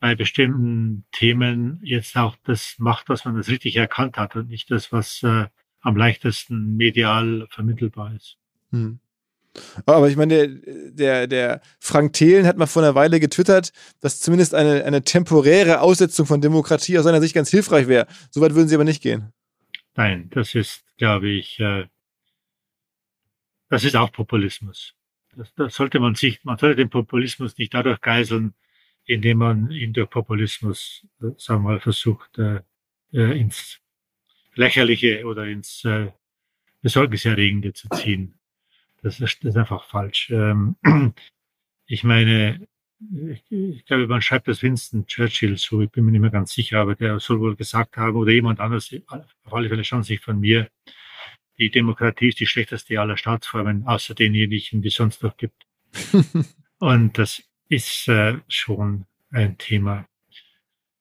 bei 0.00 0.14
bestimmten 0.14 1.04
Themen 1.12 1.78
jetzt 1.82 2.16
auch 2.16 2.36
das 2.44 2.76
macht, 2.78 3.08
was 3.08 3.24
man 3.26 3.36
das 3.36 3.48
richtig 3.48 3.76
erkannt 3.76 4.16
hat 4.16 4.34
und 4.34 4.48
nicht 4.48 4.70
das, 4.70 4.92
was 4.92 5.22
äh, 5.22 5.46
am 5.80 5.96
leichtesten 5.96 6.76
medial 6.76 7.46
vermittelbar 7.50 8.14
ist. 8.14 8.36
Hm. 8.70 8.98
Aber 9.84 10.08
ich 10.08 10.16
meine, 10.16 10.48
der, 10.48 10.90
der, 10.92 11.26
der 11.26 11.60
Frank 11.80 12.12
Thelen 12.14 12.46
hat 12.46 12.56
mal 12.56 12.66
vor 12.66 12.82
einer 12.82 12.94
Weile 12.94 13.20
getwittert, 13.20 13.72
dass 14.00 14.20
zumindest 14.20 14.54
eine, 14.54 14.84
eine 14.84 15.02
temporäre 15.02 15.80
Aussetzung 15.80 16.24
von 16.24 16.40
Demokratie 16.40 16.98
aus 16.98 17.04
seiner 17.04 17.20
Sicht 17.20 17.34
ganz 17.34 17.50
hilfreich 17.50 17.88
wäre. 17.88 18.06
Soweit 18.30 18.54
würden 18.54 18.68
Sie 18.68 18.74
aber 18.74 18.84
nicht 18.84 19.02
gehen. 19.02 19.32
Nein, 19.96 20.30
das 20.30 20.54
ist, 20.54 20.84
glaube 20.98 21.28
ich, 21.28 21.58
äh, 21.58 21.86
das 23.68 23.84
ist 23.84 23.96
auch 23.96 24.12
Populismus. 24.12 24.94
Das, 25.36 25.52
das 25.54 25.74
sollte 25.74 26.00
man 26.00 26.14
sich, 26.14 26.42
man 26.44 26.56
sollte 26.56 26.76
den 26.76 26.90
Populismus 26.90 27.58
nicht 27.58 27.74
dadurch 27.74 28.00
geiseln, 28.00 28.54
indem 29.06 29.38
man 29.38 29.70
ihn 29.70 29.92
durch 29.92 30.10
Populismus, 30.10 31.06
sagen 31.18 31.62
wir 31.64 31.70
mal, 31.70 31.80
versucht, 31.80 32.38
äh, 32.38 32.60
äh, 33.12 33.40
ins 33.40 33.80
Lächerliche 34.54 35.24
oder 35.24 35.46
ins 35.46 35.84
äh, 35.84 36.08
Besorgniserregende 36.82 37.72
zu 37.72 37.88
ziehen. 37.90 38.38
Das 39.02 39.20
ist, 39.20 39.42
das 39.42 39.50
ist 39.50 39.56
einfach 39.56 39.84
falsch. 39.84 40.30
Ähm, 40.30 40.76
ich 41.86 42.04
meine, 42.04 42.66
ich, 43.26 43.50
ich 43.50 43.84
glaube, 43.86 44.06
man 44.06 44.22
schreibt 44.22 44.48
das 44.48 44.62
Winston 44.62 45.06
Churchill 45.06 45.56
so, 45.56 45.80
ich 45.80 45.90
bin 45.90 46.04
mir 46.04 46.12
nicht 46.12 46.20
mehr 46.20 46.30
ganz 46.30 46.52
sicher, 46.52 46.80
aber 46.80 46.94
der 46.94 47.18
soll 47.18 47.40
wohl 47.40 47.56
gesagt 47.56 47.96
haben, 47.96 48.16
oder 48.16 48.32
jemand 48.32 48.60
anders, 48.60 48.94
auf 49.06 49.52
alle 49.52 49.68
Fälle 49.68 49.84
schon 49.84 50.02
sich 50.02 50.20
von 50.20 50.38
mir, 50.38 50.68
die 51.58 51.70
Demokratie 51.70 52.28
ist 52.28 52.40
die 52.40 52.46
schlechteste 52.46 53.00
aller 53.00 53.16
Staatsformen, 53.16 53.86
außer 53.86 54.14
denjenigen, 54.14 54.82
die 54.82 54.88
es 54.88 54.94
sonst 54.94 55.22
noch 55.22 55.36
gibt. 55.36 55.66
und 56.78 57.18
das 57.18 57.42
ist 57.70 58.08
äh, 58.08 58.38
schon 58.48 59.06
ein 59.30 59.56
Thema. 59.56 60.06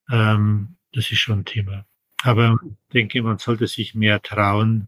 Ähm, 0.09 0.77
das 0.93 1.11
ist 1.11 1.19
schon 1.19 1.39
ein 1.39 1.45
Thema. 1.45 1.85
Aber 2.23 2.59
ich 2.63 2.93
denke, 2.93 3.21
man 3.23 3.39
sollte 3.39 3.67
sich 3.67 3.95
mehr 3.95 4.21
trauen 4.21 4.87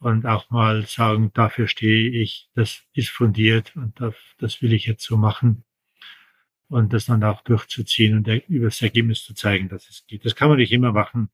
und 0.00 0.26
auch 0.26 0.50
mal 0.50 0.86
sagen, 0.86 1.30
dafür 1.34 1.68
stehe 1.68 2.10
ich, 2.10 2.50
das 2.54 2.82
ist 2.94 3.10
fundiert 3.10 3.74
und 3.76 4.00
das, 4.00 4.14
das 4.38 4.60
will 4.60 4.72
ich 4.72 4.86
jetzt 4.86 5.04
so 5.04 5.16
machen. 5.16 5.64
Und 6.68 6.92
das 6.92 7.06
dann 7.06 7.24
auch 7.24 7.42
durchzuziehen 7.42 8.14
und 8.14 8.28
über 8.48 8.66
das 8.66 8.82
Ergebnis 8.82 9.24
zu 9.24 9.32
zeigen, 9.32 9.70
dass 9.70 9.88
es 9.88 10.04
geht. 10.06 10.26
Das 10.26 10.34
kann 10.34 10.50
man 10.50 10.58
nicht 10.58 10.72
immer 10.72 10.92
machen, 10.92 11.30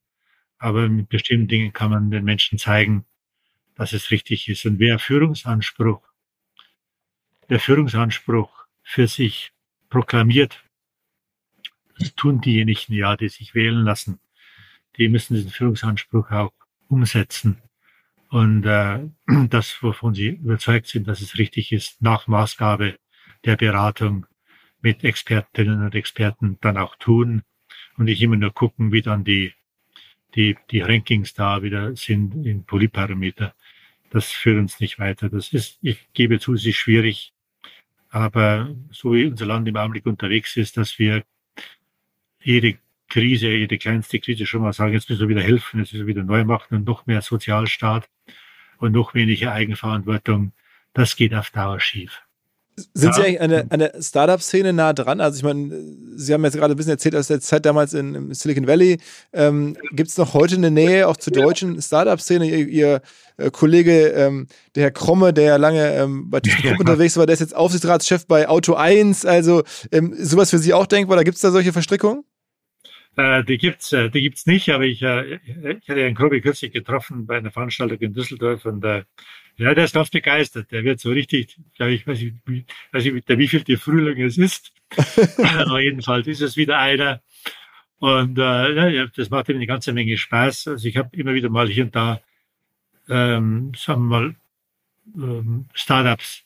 aber 0.58 0.88
mit 0.88 1.08
bestimmten 1.08 1.48
Dingen 1.48 1.72
kann 1.72 1.90
man 1.90 2.10
den 2.10 2.22
Menschen 2.22 2.56
zeigen, 2.58 3.04
dass 3.74 3.92
es 3.92 4.12
richtig 4.12 4.48
ist. 4.48 4.64
Und 4.64 4.78
wer 4.78 5.00
Führungsanspruch, 5.00 6.06
der 7.48 7.58
Führungsanspruch 7.58 8.66
für 8.84 9.08
sich 9.08 9.53
proklamiert, 9.94 10.64
das 12.00 12.16
tun 12.16 12.40
diejenigen 12.40 12.94
ja, 12.94 13.16
die 13.16 13.28
sich 13.28 13.54
wählen 13.54 13.84
lassen. 13.84 14.18
Die 14.98 15.08
müssen 15.08 15.34
diesen 15.34 15.52
Führungsanspruch 15.52 16.32
auch 16.32 16.52
umsetzen. 16.88 17.62
Und 18.28 18.66
äh, 18.66 19.08
das, 19.48 19.80
wovon 19.84 20.12
sie 20.12 20.30
überzeugt 20.30 20.88
sind, 20.88 21.06
dass 21.06 21.20
es 21.20 21.38
richtig 21.38 21.70
ist, 21.70 22.02
nach 22.02 22.26
Maßgabe 22.26 22.98
der 23.44 23.56
Beratung 23.56 24.26
mit 24.80 25.04
Expertinnen 25.04 25.84
und 25.84 25.94
Experten 25.94 26.58
dann 26.60 26.76
auch 26.76 26.96
tun 26.96 27.42
und 27.96 28.06
nicht 28.06 28.20
immer 28.20 28.36
nur 28.36 28.52
gucken, 28.52 28.90
wie 28.90 29.02
dann 29.02 29.22
die, 29.22 29.54
die, 30.34 30.56
die 30.72 30.80
Rankings 30.80 31.34
da 31.34 31.62
wieder 31.62 31.94
sind 31.94 32.44
in 32.44 32.64
Polyparameter 32.64 33.54
das 34.14 34.30
führt 34.30 34.58
uns 34.58 34.78
nicht 34.78 35.00
weiter. 35.00 35.28
Das 35.28 35.52
ist, 35.52 35.78
ich 35.82 36.08
gebe 36.12 36.38
zu, 36.38 36.54
es 36.54 36.64
ist 36.64 36.76
schwierig. 36.76 37.33
Aber 38.14 38.72
so 38.92 39.12
wie 39.14 39.26
unser 39.26 39.44
Land 39.44 39.66
im 39.66 39.76
Augenblick 39.76 40.06
unterwegs 40.06 40.56
ist, 40.56 40.76
dass 40.76 41.00
wir 41.00 41.24
jede 42.40 42.78
Krise, 43.08 43.48
jede 43.48 43.76
kleinste 43.76 44.20
Krise 44.20 44.46
schon 44.46 44.62
mal 44.62 44.72
sagen, 44.72 44.92
jetzt 44.92 45.10
müssen 45.10 45.22
wir 45.22 45.36
wieder 45.36 45.42
helfen, 45.42 45.80
jetzt 45.80 45.92
müssen 45.92 46.06
wir 46.06 46.14
wieder 46.14 46.22
neu 46.22 46.44
machen 46.44 46.76
und 46.76 46.86
noch 46.86 47.06
mehr 47.06 47.22
Sozialstaat 47.22 48.08
und 48.78 48.92
noch 48.92 49.14
weniger 49.14 49.50
Eigenverantwortung, 49.50 50.52
das 50.92 51.16
geht 51.16 51.34
auf 51.34 51.50
Dauer 51.50 51.80
schief. 51.80 52.22
Sind 52.76 53.10
ja. 53.10 53.12
Sie 53.12 53.22
eigentlich 53.22 53.40
an 53.40 53.50
der, 53.50 53.66
an 53.70 53.78
der 53.78 54.02
Startup-Szene 54.02 54.72
nah 54.72 54.92
dran? 54.92 55.20
Also 55.20 55.36
ich 55.38 55.42
meine, 55.44 55.72
Sie 56.16 56.34
haben 56.34 56.44
jetzt 56.44 56.56
gerade 56.56 56.74
ein 56.74 56.76
bisschen 56.76 56.92
erzählt 56.92 57.14
aus 57.14 57.28
der 57.28 57.40
Zeit 57.40 57.66
damals 57.66 57.94
in, 57.94 58.14
im 58.14 58.34
Silicon 58.34 58.66
Valley. 58.66 58.98
Ähm, 59.32 59.76
Gibt 59.92 60.10
es 60.10 60.18
noch 60.18 60.34
heute 60.34 60.56
eine 60.56 60.70
Nähe 60.70 61.06
auch 61.06 61.16
zur 61.16 61.32
deutschen 61.32 61.80
Startup-Szene? 61.80 62.46
Ihr, 62.46 62.68
Ihr 62.68 63.02
äh, 63.36 63.50
Kollege, 63.50 64.08
ähm, 64.08 64.48
der 64.74 64.84
Herr 64.84 64.90
Kromme, 64.90 65.32
der 65.32 65.44
ja 65.44 65.56
lange 65.56 65.94
ähm, 65.94 66.30
bei 66.30 66.40
ThyssenKrupp 66.40 66.72
ja. 66.72 66.80
unterwegs 66.80 67.16
war, 67.16 67.26
der 67.26 67.34
ist 67.34 67.40
jetzt 67.40 67.54
Aufsichtsratschef 67.54 68.26
bei 68.26 68.48
Auto 68.48 68.74
1. 68.74 69.24
Also 69.24 69.62
ähm, 69.92 70.14
sowas 70.18 70.50
für 70.50 70.58
Sie 70.58 70.74
auch 70.74 70.86
denkbar? 70.86 71.16
Oder 71.16 71.24
gibt 71.24 71.36
es 71.36 71.42
da 71.42 71.52
solche 71.52 71.72
Verstrickungen? 71.72 72.24
Äh, 73.16 73.44
die 73.44 73.58
gibt's, 73.58 73.92
äh, 73.92 74.10
die 74.10 74.22
gibt's 74.22 74.46
nicht, 74.46 74.70
aber 74.70 74.84
ich, 74.84 75.02
äh, 75.02 75.36
ich 75.36 75.88
hatte 75.88 76.00
Herrn 76.00 76.14
Krobi 76.14 76.40
kürzlich 76.40 76.72
getroffen 76.72 77.26
bei 77.26 77.36
einer 77.36 77.52
Veranstaltung 77.52 77.98
in 77.98 78.12
Düsseldorf 78.12 78.64
und 78.64 78.84
äh, 78.84 79.04
ja, 79.56 79.74
der 79.74 79.84
ist 79.84 79.94
ganz 79.94 80.10
begeistert. 80.10 80.72
Der 80.72 80.84
wird 80.84 81.00
so 81.00 81.10
richtig, 81.10 81.56
glaube 81.76 81.92
ich, 81.92 82.06
weiß 82.06 82.20
nicht, 82.20 82.34
wie, 82.46 82.64
weiß 82.92 83.04
nicht, 83.04 83.28
der 83.28 83.38
wievielte 83.38 83.76
Frühling 83.76 84.20
es 84.22 84.38
ist. 84.38 84.72
aber 85.38 85.80
jedenfalls 85.82 86.26
ist 86.26 86.40
es 86.40 86.56
wieder 86.56 86.78
einer. 86.78 87.22
Und 87.98 88.38
äh, 88.38 88.90
ja, 88.90 89.06
das 89.06 89.30
macht 89.30 89.48
ihm 89.48 89.56
eine 89.56 89.66
ganze 89.66 89.92
Menge 89.92 90.16
Spaß. 90.16 90.68
Also 90.68 90.88
ich 90.88 90.96
habe 90.96 91.16
immer 91.16 91.34
wieder 91.34 91.48
mal 91.48 91.68
hier 91.68 91.84
und 91.84 91.94
da, 91.94 92.20
ähm, 93.08 93.72
sagen 93.76 94.08
wir 94.08 94.20
mal, 94.20 94.34
ähm, 95.16 95.66
Startups 95.72 96.44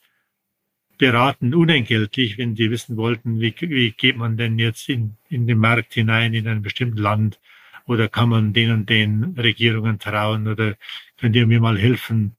beraten, 0.99 1.55
unentgeltlich, 1.55 2.39
wenn 2.39 2.55
die 2.55 2.71
wissen 2.71 2.97
wollten, 2.97 3.41
wie, 3.41 3.55
wie 3.61 3.93
geht 3.93 4.17
man 4.17 4.37
denn 4.37 4.59
jetzt 4.59 4.89
in, 4.89 5.17
in 5.29 5.47
den 5.47 5.59
Markt 5.59 5.95
hinein, 5.95 6.35
in 6.35 6.49
ein 6.49 6.63
bestimmtes 6.63 7.01
Land, 7.01 7.41
oder 7.87 8.09
kann 8.09 8.29
man 8.29 8.53
den 8.53 8.71
und 8.73 8.91
den 8.91 9.37
Regierungen 9.39 9.99
trauen, 9.99 10.49
oder 10.49 10.77
könnt 11.17 11.37
ihr 11.37 11.47
mir 11.47 11.61
mal 11.61 11.79
helfen, 11.79 12.37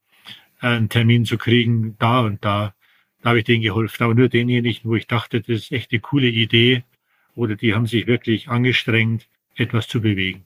einen 0.59 0.89
Termin 0.89 1.25
zu 1.25 1.37
kriegen, 1.37 1.95
da 1.99 2.21
und 2.21 2.43
da. 2.43 2.73
Da 3.21 3.29
habe 3.29 3.39
ich 3.39 3.45
denen 3.45 3.63
geholfen, 3.63 4.03
aber 4.03 4.15
nur 4.15 4.29
denjenigen, 4.29 4.89
wo 4.89 4.95
ich 4.95 5.07
dachte, 5.07 5.41
das 5.41 5.49
ist 5.49 5.71
echt 5.71 5.91
eine 5.91 5.99
coole 5.99 6.27
Idee, 6.27 6.83
oder 7.35 7.55
die 7.55 7.73
haben 7.73 7.87
sich 7.87 8.07
wirklich 8.07 8.49
angestrengt, 8.49 9.27
etwas 9.55 9.87
zu 9.87 10.01
bewegen. 10.01 10.45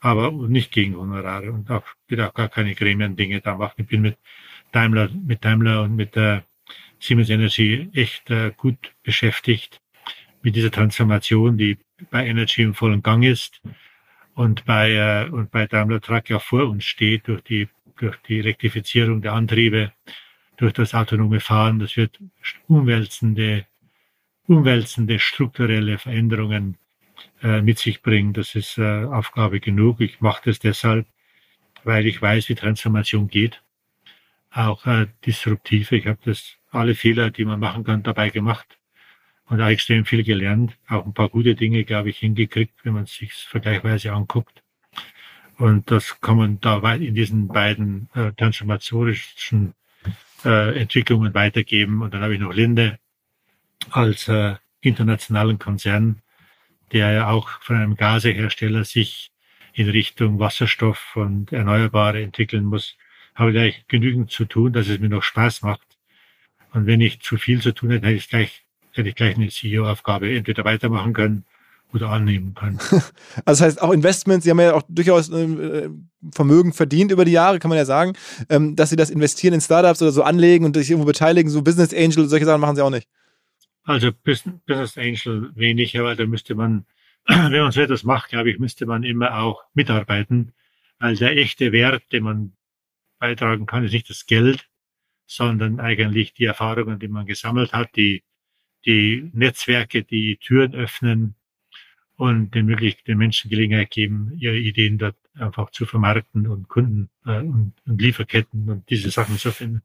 Aber 0.00 0.32
nicht 0.32 0.72
gegen 0.72 0.96
Honorare 0.96 1.52
und 1.52 1.70
auch, 1.70 1.84
wird 2.08 2.20
auch 2.20 2.34
gar 2.34 2.48
keine 2.48 2.74
Gremien-Dinge 2.74 3.40
da 3.40 3.56
machen. 3.56 3.74
Ich 3.82 3.86
bin 3.86 4.02
mit 4.02 4.18
Daimler, 4.72 5.10
mit 5.10 5.44
Daimler 5.44 5.82
und 5.82 5.94
mit 5.94 6.16
der 6.16 6.44
Siemens 6.98 7.30
Energy 7.30 7.88
echt 7.92 8.30
äh, 8.30 8.52
gut 8.56 8.94
beschäftigt 9.02 9.80
mit 10.42 10.56
dieser 10.56 10.70
Transformation, 10.70 11.56
die 11.56 11.78
bei 12.10 12.26
Energy 12.26 12.62
im 12.62 12.74
vollen 12.74 13.02
Gang 13.02 13.24
ist 13.24 13.60
und 14.34 14.64
bei, 14.64 14.92
äh, 14.92 15.30
und 15.30 15.50
bei 15.50 15.66
Daimler 15.66 16.00
Truck 16.00 16.30
ja 16.30 16.38
vor 16.38 16.68
uns 16.68 16.84
steht 16.84 17.28
durch 17.28 17.42
die, 17.42 17.68
durch 18.02 18.16
die 18.28 18.40
Rektifizierung 18.40 19.22
der 19.22 19.32
Antriebe, 19.32 19.92
durch 20.56 20.72
das 20.72 20.94
autonome 20.94 21.40
Fahren. 21.40 21.78
Das 21.78 21.96
wird 21.96 22.18
umwälzende, 22.66 23.66
umwälzende 24.46 25.18
strukturelle 25.18 25.98
Veränderungen 25.98 26.76
äh, 27.42 27.62
mit 27.62 27.78
sich 27.78 28.02
bringen. 28.02 28.32
Das 28.32 28.54
ist 28.56 28.78
äh, 28.78 29.04
Aufgabe 29.04 29.60
genug. 29.60 30.00
Ich 30.00 30.20
mache 30.20 30.42
das 30.46 30.58
deshalb, 30.58 31.06
weil 31.84 32.06
ich 32.06 32.20
weiß, 32.20 32.48
wie 32.48 32.56
Transformation 32.56 33.28
geht. 33.28 33.62
Auch 34.50 34.84
äh, 34.86 35.06
disruptive. 35.24 35.96
Ich 35.96 36.06
habe 36.06 36.18
das 36.24 36.56
alle 36.70 36.94
Fehler, 36.94 37.30
die 37.30 37.44
man 37.44 37.60
machen 37.60 37.84
kann, 37.84 38.02
dabei 38.02 38.30
gemacht 38.30 38.78
und 39.46 39.60
auch 39.60 39.68
extrem 39.68 40.04
viel 40.04 40.24
gelernt. 40.24 40.76
Auch 40.88 41.06
ein 41.06 41.14
paar 41.14 41.28
gute 41.28 41.54
Dinge, 41.54 41.84
glaube 41.84 42.10
ich, 42.10 42.18
hingekriegt, 42.18 42.74
wenn 42.84 42.94
man 42.94 43.04
es 43.04 43.14
sich 43.14 43.32
vergleichsweise 43.32 44.12
anguckt. 44.12 44.61
Und 45.62 45.92
das 45.92 46.20
kann 46.20 46.38
man 46.38 46.60
da 46.60 46.94
in 46.94 47.14
diesen 47.14 47.46
beiden 47.46 48.08
äh, 48.14 48.32
transformatorischen 48.32 49.74
äh, 50.44 50.76
Entwicklungen 50.76 51.34
weitergeben. 51.34 52.02
Und 52.02 52.12
dann 52.12 52.22
habe 52.22 52.34
ich 52.34 52.40
noch 52.40 52.52
Linde 52.52 52.98
als 53.90 54.26
äh, 54.26 54.56
internationalen 54.80 55.60
Konzern, 55.60 56.20
der 56.90 57.12
ja 57.12 57.28
auch 57.28 57.48
von 57.60 57.76
einem 57.76 57.94
Gasehersteller 57.94 58.82
sich 58.82 59.30
in 59.72 59.88
Richtung 59.88 60.40
Wasserstoff 60.40 61.14
und 61.14 61.52
Erneuerbare 61.52 62.20
entwickeln 62.20 62.64
muss, 62.64 62.96
habe 63.36 63.50
ich 63.50 63.54
gleich 63.54 63.84
genügend 63.86 64.32
zu 64.32 64.46
tun, 64.46 64.72
dass 64.72 64.88
es 64.88 64.98
mir 64.98 65.10
noch 65.10 65.22
Spaß 65.22 65.62
macht. 65.62 65.96
Und 66.72 66.86
wenn 66.86 67.00
ich 67.00 67.20
zu 67.20 67.36
viel 67.36 67.62
zu 67.62 67.72
tun 67.72 67.92
hätte, 67.92 68.08
hätte 68.08 68.16
ich 68.16 68.28
gleich, 68.28 68.64
hätte 68.90 69.10
ich 69.10 69.14
gleich 69.14 69.36
eine 69.36 69.48
CEO-Aufgabe 69.48 70.34
entweder 70.34 70.64
weitermachen 70.64 71.12
können 71.12 71.44
oder 71.94 72.10
annehmen 72.10 72.54
können. 72.54 72.78
Also 73.44 73.44
das 73.44 73.60
heißt, 73.60 73.82
auch 73.82 73.92
Investments, 73.92 74.44
Sie 74.44 74.50
haben 74.50 74.60
ja 74.60 74.74
auch 74.74 74.82
durchaus 74.88 75.30
äh, 75.30 75.88
Vermögen 76.32 76.72
verdient 76.72 77.10
über 77.10 77.24
die 77.24 77.32
Jahre, 77.32 77.58
kann 77.58 77.68
man 77.68 77.78
ja 77.78 77.84
sagen, 77.84 78.12
ähm, 78.48 78.76
dass 78.76 78.90
Sie 78.90 78.96
das 78.96 79.10
investieren 79.10 79.54
in 79.54 79.60
Startups 79.60 80.02
oder 80.02 80.12
so 80.12 80.22
anlegen 80.22 80.64
und 80.64 80.76
sich 80.76 80.90
irgendwo 80.90 81.06
beteiligen, 81.06 81.50
so 81.50 81.62
Business 81.62 81.94
Angel, 81.94 82.28
solche 82.28 82.44
Sachen 82.44 82.60
machen 82.60 82.76
Sie 82.76 82.82
auch 82.82 82.90
nicht. 82.90 83.08
Also 83.84 84.12
Business 84.12 84.96
Angel 84.96 85.50
wenig, 85.54 85.98
aber 85.98 86.14
da 86.14 86.26
müsste 86.26 86.54
man, 86.54 86.86
wenn 87.26 87.52
man 87.52 87.72
so 87.72 87.80
etwas 87.80 88.04
macht, 88.04 88.30
glaube 88.30 88.50
ich, 88.50 88.58
müsste 88.58 88.86
man 88.86 89.02
immer 89.02 89.38
auch 89.38 89.64
mitarbeiten, 89.74 90.52
weil 90.98 91.16
der 91.16 91.36
echte 91.36 91.72
Wert, 91.72 92.04
den 92.12 92.24
man 92.24 92.52
beitragen 93.18 93.66
kann, 93.66 93.84
ist 93.84 93.92
nicht 93.92 94.08
das 94.08 94.26
Geld, 94.26 94.68
sondern 95.26 95.80
eigentlich 95.80 96.34
die 96.34 96.44
Erfahrungen, 96.44 96.98
die 96.98 97.08
man 97.08 97.26
gesammelt 97.26 97.72
hat, 97.72 97.96
die, 97.96 98.22
die 98.84 99.30
Netzwerke, 99.32 100.04
die 100.04 100.36
Türen 100.36 100.74
öffnen 100.74 101.36
und 102.16 102.54
den, 102.54 102.68
wirklich, 102.68 103.02
den 103.04 103.18
Menschen 103.18 103.50
Gelegenheit 103.50 103.90
geben, 103.90 104.32
ihre 104.36 104.56
Ideen 104.56 104.98
dort 104.98 105.16
einfach 105.34 105.70
zu 105.70 105.86
vermarkten 105.86 106.46
und 106.46 106.68
Kunden 106.68 107.08
äh, 107.26 107.38
und, 107.38 107.74
und 107.86 108.00
Lieferketten 108.00 108.68
und 108.68 108.88
diese 108.90 109.10
Sachen 109.10 109.38
zu 109.38 109.50
finden. 109.50 109.82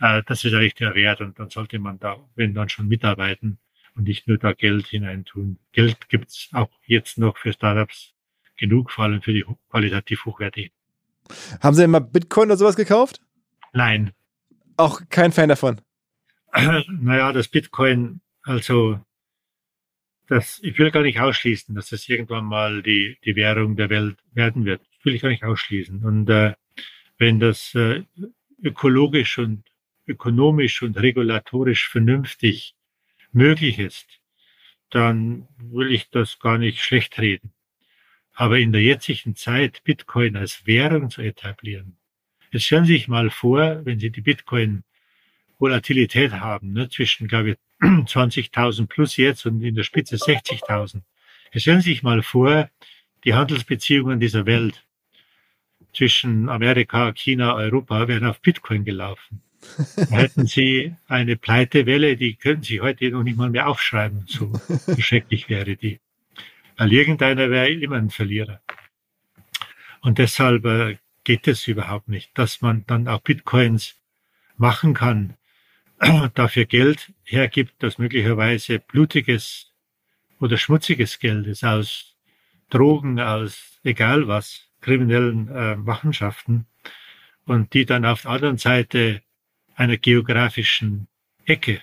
Äh, 0.00 0.22
das 0.26 0.44
ist 0.44 0.54
eigentlich 0.54 0.74
der 0.74 0.94
Wert 0.94 1.20
und 1.20 1.38
dann 1.38 1.50
sollte 1.50 1.78
man 1.78 1.98
da, 1.98 2.16
wenn 2.34 2.54
dann 2.54 2.68
schon 2.68 2.88
mitarbeiten 2.88 3.58
und 3.94 4.04
nicht 4.04 4.28
nur 4.28 4.38
da 4.38 4.52
Geld 4.52 4.86
hineintun. 4.86 5.58
Geld 5.72 6.08
gibt's 6.08 6.48
auch 6.52 6.70
jetzt 6.86 7.18
noch 7.18 7.36
für 7.36 7.52
Startups 7.52 8.14
genug, 8.56 8.90
vor 8.90 9.04
allem 9.04 9.22
für 9.22 9.32
die 9.32 9.44
qualitativ 9.70 10.24
hochwertigen. 10.26 10.70
Haben 11.60 11.76
Sie 11.76 11.84
immer 11.84 12.00
Bitcoin 12.00 12.48
oder 12.48 12.56
sowas 12.56 12.76
gekauft? 12.76 13.20
Nein, 13.72 14.12
auch 14.76 15.02
kein 15.08 15.32
Fan 15.32 15.48
davon. 15.48 15.80
Naja, 16.88 17.32
das 17.32 17.48
Bitcoin, 17.48 18.20
also 18.42 19.00
das, 20.30 20.60
ich 20.62 20.78
will 20.78 20.90
gar 20.90 21.02
nicht 21.02 21.20
ausschließen, 21.20 21.74
dass 21.74 21.90
das 21.90 22.08
irgendwann 22.08 22.44
mal 22.44 22.82
die, 22.82 23.18
die 23.24 23.36
Währung 23.36 23.76
der 23.76 23.90
Welt 23.90 24.16
werden 24.32 24.64
wird. 24.64 24.80
Das 24.80 25.04
will 25.04 25.14
ich 25.14 25.22
gar 25.22 25.28
nicht 25.28 25.44
ausschließen. 25.44 26.04
Und 26.04 26.30
äh, 26.30 26.54
wenn 27.18 27.40
das 27.40 27.74
äh, 27.74 28.04
ökologisch 28.62 29.38
und 29.38 29.64
ökonomisch 30.06 30.82
und 30.82 30.98
regulatorisch 30.98 31.88
vernünftig 31.88 32.74
möglich 33.32 33.78
ist, 33.78 34.06
dann 34.90 35.48
will 35.58 35.92
ich 35.92 36.10
das 36.10 36.38
gar 36.38 36.58
nicht 36.58 36.80
schlecht 36.80 37.18
reden. 37.18 37.52
Aber 38.32 38.58
in 38.58 38.72
der 38.72 38.82
jetzigen 38.82 39.36
Zeit 39.36 39.82
Bitcoin 39.84 40.36
als 40.36 40.66
Währung 40.66 41.10
zu 41.10 41.22
etablieren, 41.22 41.96
Jetzt 42.52 42.64
stellen 42.64 42.84
Sie 42.84 42.94
sich 42.94 43.06
mal 43.06 43.30
vor, 43.30 43.84
wenn 43.84 44.00
Sie 44.00 44.10
die 44.10 44.22
Bitcoin-Volatilität 44.22 46.32
haben, 46.32 46.72
ne, 46.72 46.88
zwischen, 46.88 47.28
glaube 47.28 47.50
ich, 47.50 47.56
20.000 47.80 48.86
plus 48.86 49.16
jetzt 49.16 49.46
und 49.46 49.62
in 49.62 49.74
der 49.74 49.84
Spitze 49.84 50.16
60.000. 50.16 51.02
Jetzt 51.52 51.62
stellen 51.62 51.80
Sie 51.80 51.90
sich 51.90 52.02
mal 52.02 52.22
vor, 52.22 52.70
die 53.24 53.34
Handelsbeziehungen 53.34 54.20
dieser 54.20 54.46
Welt 54.46 54.84
zwischen 55.92 56.48
Amerika, 56.48 57.12
China, 57.12 57.54
Europa 57.54 58.06
wären 58.08 58.26
auf 58.26 58.40
Bitcoin 58.40 58.84
gelaufen. 58.84 59.42
hätten 60.10 60.46
Sie 60.46 60.94
eine 61.08 61.36
Pleitewelle, 61.36 62.16
die 62.16 62.36
könnten 62.36 62.62
Sie 62.62 62.80
heute 62.80 63.10
noch 63.10 63.22
nicht 63.22 63.36
mal 63.36 63.50
mehr 63.50 63.68
aufschreiben, 63.68 64.24
so 64.26 64.52
schrecklich 64.98 65.48
wäre 65.48 65.76
die. 65.76 66.00
Weil 66.76 66.92
irgendeiner 66.92 67.50
wäre 67.50 67.70
immer 67.70 67.96
ein 67.96 68.10
Verlierer. 68.10 68.60
Und 70.00 70.18
deshalb 70.18 70.64
äh, 70.64 70.96
geht 71.24 71.46
es 71.46 71.68
überhaupt 71.68 72.08
nicht, 72.08 72.30
dass 72.34 72.62
man 72.62 72.84
dann 72.86 73.06
auch 73.06 73.20
Bitcoins 73.20 73.96
machen 74.56 74.94
kann, 74.94 75.36
dafür 76.34 76.64
Geld 76.64 77.12
hergibt, 77.24 77.74
das 77.78 77.98
möglicherweise 77.98 78.78
blutiges 78.78 79.72
oder 80.40 80.56
schmutziges 80.56 81.18
Geld 81.18 81.46
ist 81.46 81.64
aus 81.64 82.16
Drogen, 82.70 83.20
aus 83.20 83.78
egal 83.84 84.26
was, 84.26 84.68
kriminellen 84.80 85.48
äh, 85.48 85.76
Machenschaften 85.76 86.66
und 87.44 87.74
die 87.74 87.84
dann 87.84 88.06
auf 88.06 88.22
der 88.22 88.30
anderen 88.30 88.58
Seite 88.58 89.22
einer 89.74 89.96
geografischen 89.96 91.08
Ecke, 91.44 91.82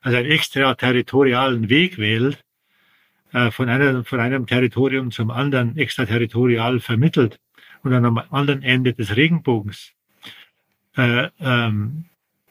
also 0.00 0.18
einen 0.18 0.30
extraterritorialen 0.30 1.68
Weg 1.68 1.98
wählt, 1.98 2.44
äh, 3.32 3.50
von, 3.50 3.68
einer, 3.68 4.04
von 4.04 4.20
einem 4.20 4.46
Territorium 4.46 5.10
zum 5.10 5.30
anderen 5.30 5.76
extraterritorial 5.76 6.78
vermittelt, 6.80 7.40
und 7.82 7.92
dann 7.92 8.04
am 8.04 8.18
anderen 8.18 8.62
Ende 8.62 8.94
des 8.94 9.14
Regenbogens 9.14 9.92
äh, 10.96 11.28
ähm, 11.38 12.06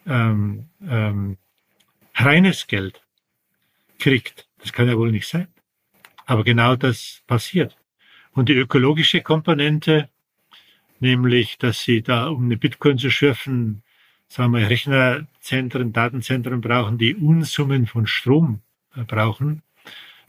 ähm, 0.05 0.69
ähm, 0.87 1.37
reines 2.15 2.67
Geld 2.67 3.01
kriegt. 3.99 4.47
Das 4.59 4.73
kann 4.73 4.87
ja 4.87 4.97
wohl 4.97 5.11
nicht 5.11 5.27
sein. 5.27 5.47
Aber 6.25 6.43
genau 6.43 6.75
das 6.75 7.21
passiert. 7.27 7.77
Und 8.31 8.49
die 8.49 8.53
ökologische 8.53 9.21
Komponente, 9.21 10.09
nämlich, 10.99 11.57
dass 11.57 11.83
sie 11.83 12.01
da, 12.01 12.27
um 12.27 12.45
eine 12.45 12.57
Bitcoin 12.57 12.97
zu 12.97 13.09
schürfen, 13.09 13.83
sagen 14.27 14.53
wir, 14.53 14.69
Rechnerzentren, 14.69 15.93
Datenzentren 15.93 16.61
brauchen, 16.61 16.97
die 16.97 17.15
Unsummen 17.15 17.85
von 17.85 18.07
Strom 18.07 18.61
äh, 18.95 19.03
brauchen, 19.03 19.61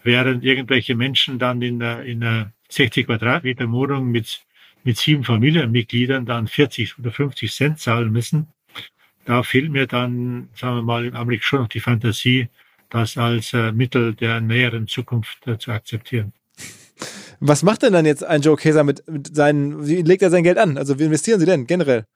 während 0.03 0.44
irgendwelche 0.44 0.94
Menschen 0.94 1.39
dann 1.39 1.62
in 1.62 1.82
einer, 1.82 2.03
in 2.05 2.23
einer 2.23 2.53
60 2.69 3.07
Quadratmeter 3.07 3.70
Wohnung 3.70 4.11
mit, 4.11 4.44
mit 4.85 4.98
sieben 4.98 5.24
Familienmitgliedern 5.24 6.27
dann 6.27 6.47
40 6.47 6.98
oder 6.98 7.11
50 7.11 7.53
Cent 7.53 7.81
zahlen 7.81 8.12
müssen. 8.12 8.48
Da 9.27 9.43
fehlt 9.43 9.70
mir 9.70 9.89
dann, 9.89 10.48
sagen 10.55 10.77
wir 10.77 10.82
mal, 10.82 11.05
im 11.05 11.15
Augenblick 11.15 11.43
schon 11.43 11.61
noch 11.61 11.69
die 11.69 11.81
Fantasie, 11.81 12.48
das 12.90 13.19
als 13.19 13.53
äh, 13.53 13.73
Mittel 13.73 14.15
der 14.15 14.40
näheren 14.40 14.86
Zukunft 14.86 15.47
äh, 15.48 15.59
zu 15.59 15.73
akzeptieren. 15.73 16.32
Was 17.40 17.65
macht 17.65 17.82
denn 17.82 17.93
dann 17.93 18.07
jetzt 18.07 18.24
ein 18.24 18.40
Joe 18.40 18.57
Käser 18.57 18.85
mit, 18.85 19.07
mit 19.09 19.35
seinen, 19.35 19.86
wie 19.86 20.03
legt 20.03 20.23
er 20.23 20.31
sein 20.31 20.44
Geld 20.44 20.59
an? 20.59 20.78
Also 20.78 20.98
wie 21.01 21.05
investieren 21.05 21.40
Sie 21.40 21.44
denn 21.44 21.66
generell? 21.66 22.07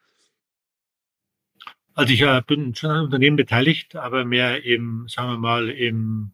Also 1.95 2.13
ich 2.15 2.23
äh, 2.23 2.43
bin 2.47 2.77
schon 2.77 2.91
an 2.91 3.05
Unternehmen 3.07 3.37
beteiligt, 3.37 3.97
aber 3.97 4.25
mehr 4.25 4.65
im, 4.65 5.07
sagen 5.09 5.33
wir 5.33 5.39
mal, 5.39 5.69
im 5.69 6.31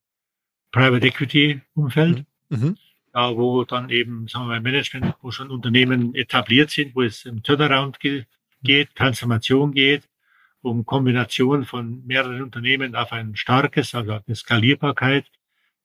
Private 0.72 1.06
Equity 1.06 1.62
Umfeld. 1.74 2.24
Mhm. 2.50 2.58
mhm. 2.58 2.76
Da, 3.14 3.34
wo 3.34 3.64
dann 3.64 3.88
eben, 3.88 4.28
sagen 4.28 4.44
wir 4.44 4.48
mal, 4.48 4.60
Management, 4.60 5.14
wo 5.22 5.30
schon 5.30 5.50
Unternehmen 5.50 6.14
etabliert 6.14 6.68
sind, 6.68 6.94
wo 6.94 7.00
es 7.00 7.24
um 7.24 7.42
Turnaround 7.42 7.98
geht, 7.98 8.94
Transformation 8.94 9.72
geht, 9.72 10.02
um 10.66 10.84
Kombination 10.84 11.64
von 11.64 12.04
mehreren 12.06 12.42
Unternehmen 12.42 12.96
auf 12.96 13.12
ein 13.12 13.36
starkes, 13.36 13.94
also 13.94 14.12
eine 14.12 14.36
Skalierbarkeit. 14.36 15.26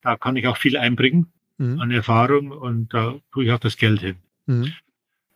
Da 0.01 0.17
kann 0.17 0.35
ich 0.35 0.47
auch 0.47 0.57
viel 0.57 0.75
einbringen 0.75 1.31
mhm. 1.57 1.79
an 1.79 1.91
Erfahrung 1.91 2.51
und 2.51 2.93
da 2.93 3.15
tue 3.31 3.45
ich 3.45 3.51
auch 3.51 3.59
das 3.59 3.77
Geld 3.77 4.01
hin. 4.01 4.15
Mhm. 4.47 4.73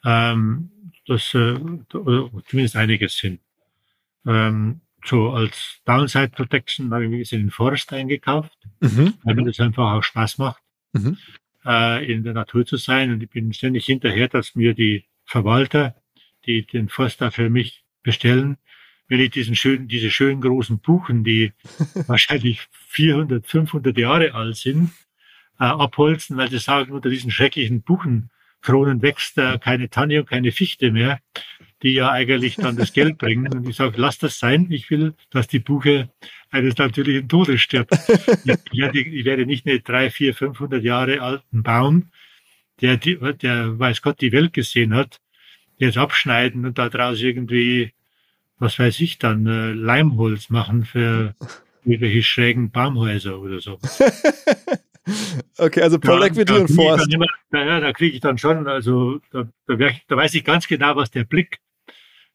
Ähm, 0.04 0.70
das, 1.08 1.34
äh, 1.36 1.58
zumindest 1.90 2.76
einiges 2.76 3.16
hin. 3.16 3.40
Ähm, 4.26 4.82
so 5.06 5.30
als 5.30 5.80
Downside 5.86 6.30
Protection 6.30 6.92
habe 6.92 7.06
ich 7.06 7.12
mich 7.12 7.32
in 7.32 7.42
den 7.42 7.52
Forest 7.52 7.94
eingekauft, 7.94 8.58
mhm. 8.80 9.14
weil 9.24 9.36
mir 9.36 9.46
das 9.46 9.60
einfach 9.60 9.94
auch 9.94 10.04
Spaß 10.04 10.40
macht, 10.40 10.64
mhm. 10.94 11.18
äh, 11.64 12.12
in 12.12 12.24
der 12.24 12.34
Natur 12.34 12.66
zu 12.66 12.78
sein. 12.78 13.12
Und 13.12 13.22
ich 13.22 13.30
bin 13.30 13.54
ständig 13.54 13.86
hinterher, 13.86 14.28
dass 14.28 14.56
mir 14.56 14.74
die 14.74 15.06
Verwalter, 15.24 15.96
die 16.48 16.66
den 16.66 16.90
Forst 16.90 17.22
da 17.22 17.30
für 17.30 17.52
mich 17.52 17.84
bestellen, 18.02 18.58
wenn 19.08 19.20
ich 19.20 19.32
diesen 19.32 19.56
schönen, 19.56 19.88
diese 19.88 20.10
schönen 20.10 20.42
großen 20.42 20.80
Buchen, 20.80 21.24
die 21.24 21.54
wahrscheinlich 22.08 22.68
400, 22.88 23.46
500 23.46 23.98
Jahre 23.98 24.34
alt 24.34 24.58
sind, 24.58 24.92
äh, 25.60 25.66
abholzen, 25.66 26.38
weil 26.38 26.50
sie 26.50 26.60
sagen, 26.60 26.92
unter 26.92 27.10
diesen 27.10 27.32
schrecklichen 27.32 27.82
Buchenkronen 27.82 29.02
wächst 29.02 29.38
äh, 29.38 29.58
keine 29.60 29.90
Tanne 29.90 30.20
und 30.22 30.30
keine 30.30 30.52
Fichte 30.52 30.92
mehr, 30.92 31.20
die 31.84 31.94
ja 31.94 32.12
eigentlich 32.12 32.56
dann 32.56 32.78
das 32.78 32.94
Geld 32.94 33.18
bringen. 33.18 33.54
Und 33.54 33.68
ich 33.70 33.76
sage, 33.76 33.94
lass 33.98 34.18
das 34.18 34.40
sein. 34.40 34.68
Ich 34.72 34.90
will, 34.90 35.14
dass 35.30 35.48
die 35.48 35.60
Buche 35.60 36.10
eines 36.50 36.78
natürlichen 36.78 37.30
Todes 37.30 37.62
stirbt. 37.62 37.94
ich, 37.94 38.48
werde, 38.80 39.00
ich 39.00 39.26
werde 39.26 39.46
nicht 39.46 39.68
eine 39.68 39.80
drei, 39.82 40.10
vier, 40.10 40.34
500 40.34 40.84
Jahre 40.84 41.22
alten 41.22 41.64
Baum, 41.64 42.10
der, 42.82 42.98
der 42.98 43.80
weiß 43.80 44.02
Gott 44.02 44.20
die 44.22 44.32
Welt 44.32 44.54
gesehen 44.54 44.94
hat, 44.94 45.22
jetzt 45.78 45.98
abschneiden 45.98 46.66
und 46.66 46.78
da 46.78 46.90
draus 46.90 47.22
irgendwie, 47.22 47.94
was 48.60 48.80
weiß 48.80 49.00
ich 49.02 49.18
dann, 49.20 49.46
äh, 49.46 49.72
Leimholz 49.72 50.50
machen 50.50 50.86
für 50.86 51.36
irgendwelche 51.86 52.24
schrägen 52.24 52.72
Baumhäuser 52.72 53.40
oder 53.40 53.60
so. 53.60 53.80
Okay, 55.58 55.82
also 55.82 56.00
Private 56.00 56.36
ja, 56.36 56.42
Equity 56.42 56.54
und 56.54 56.68
Forst. 56.72 57.14
Immer, 57.14 57.28
ja, 57.54 57.80
da 57.80 57.94
kriege 57.94 58.16
ich 58.16 58.22
dann 58.22 58.40
schon, 58.40 58.68
also 58.68 59.20
da, 59.32 59.48
da, 59.68 59.76
da, 60.08 60.18
weiß 60.18 60.34
ich 60.34 60.44
ganz 60.44 60.68
genau, 60.68 60.96
was 60.96 61.12
der 61.12 61.26
Blick 61.26 61.60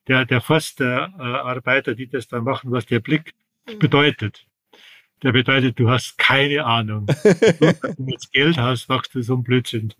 der, 0.06 0.24
der 0.24 0.40
Forstarbeiter, 0.40 1.94
die 1.94 2.08
das 2.08 2.28
dann 2.28 2.44
machen, 2.44 2.70
was 2.70 2.86
der 2.86 3.00
Blick 3.00 3.34
mhm. 3.66 3.78
bedeutet. 3.78 4.46
Der 5.22 5.32
bedeutet, 5.32 5.78
du 5.78 5.90
hast 5.90 6.16
keine 6.16 6.64
Ahnung. 6.64 7.06
Wenn 7.22 7.94
du 7.98 8.12
jetzt 8.12 8.32
Geld 8.32 8.56
hast, 8.56 8.88
machst 8.88 9.14
du 9.14 9.22
so 9.22 9.34
einen 9.34 9.42
Blödsinn. 9.42 9.92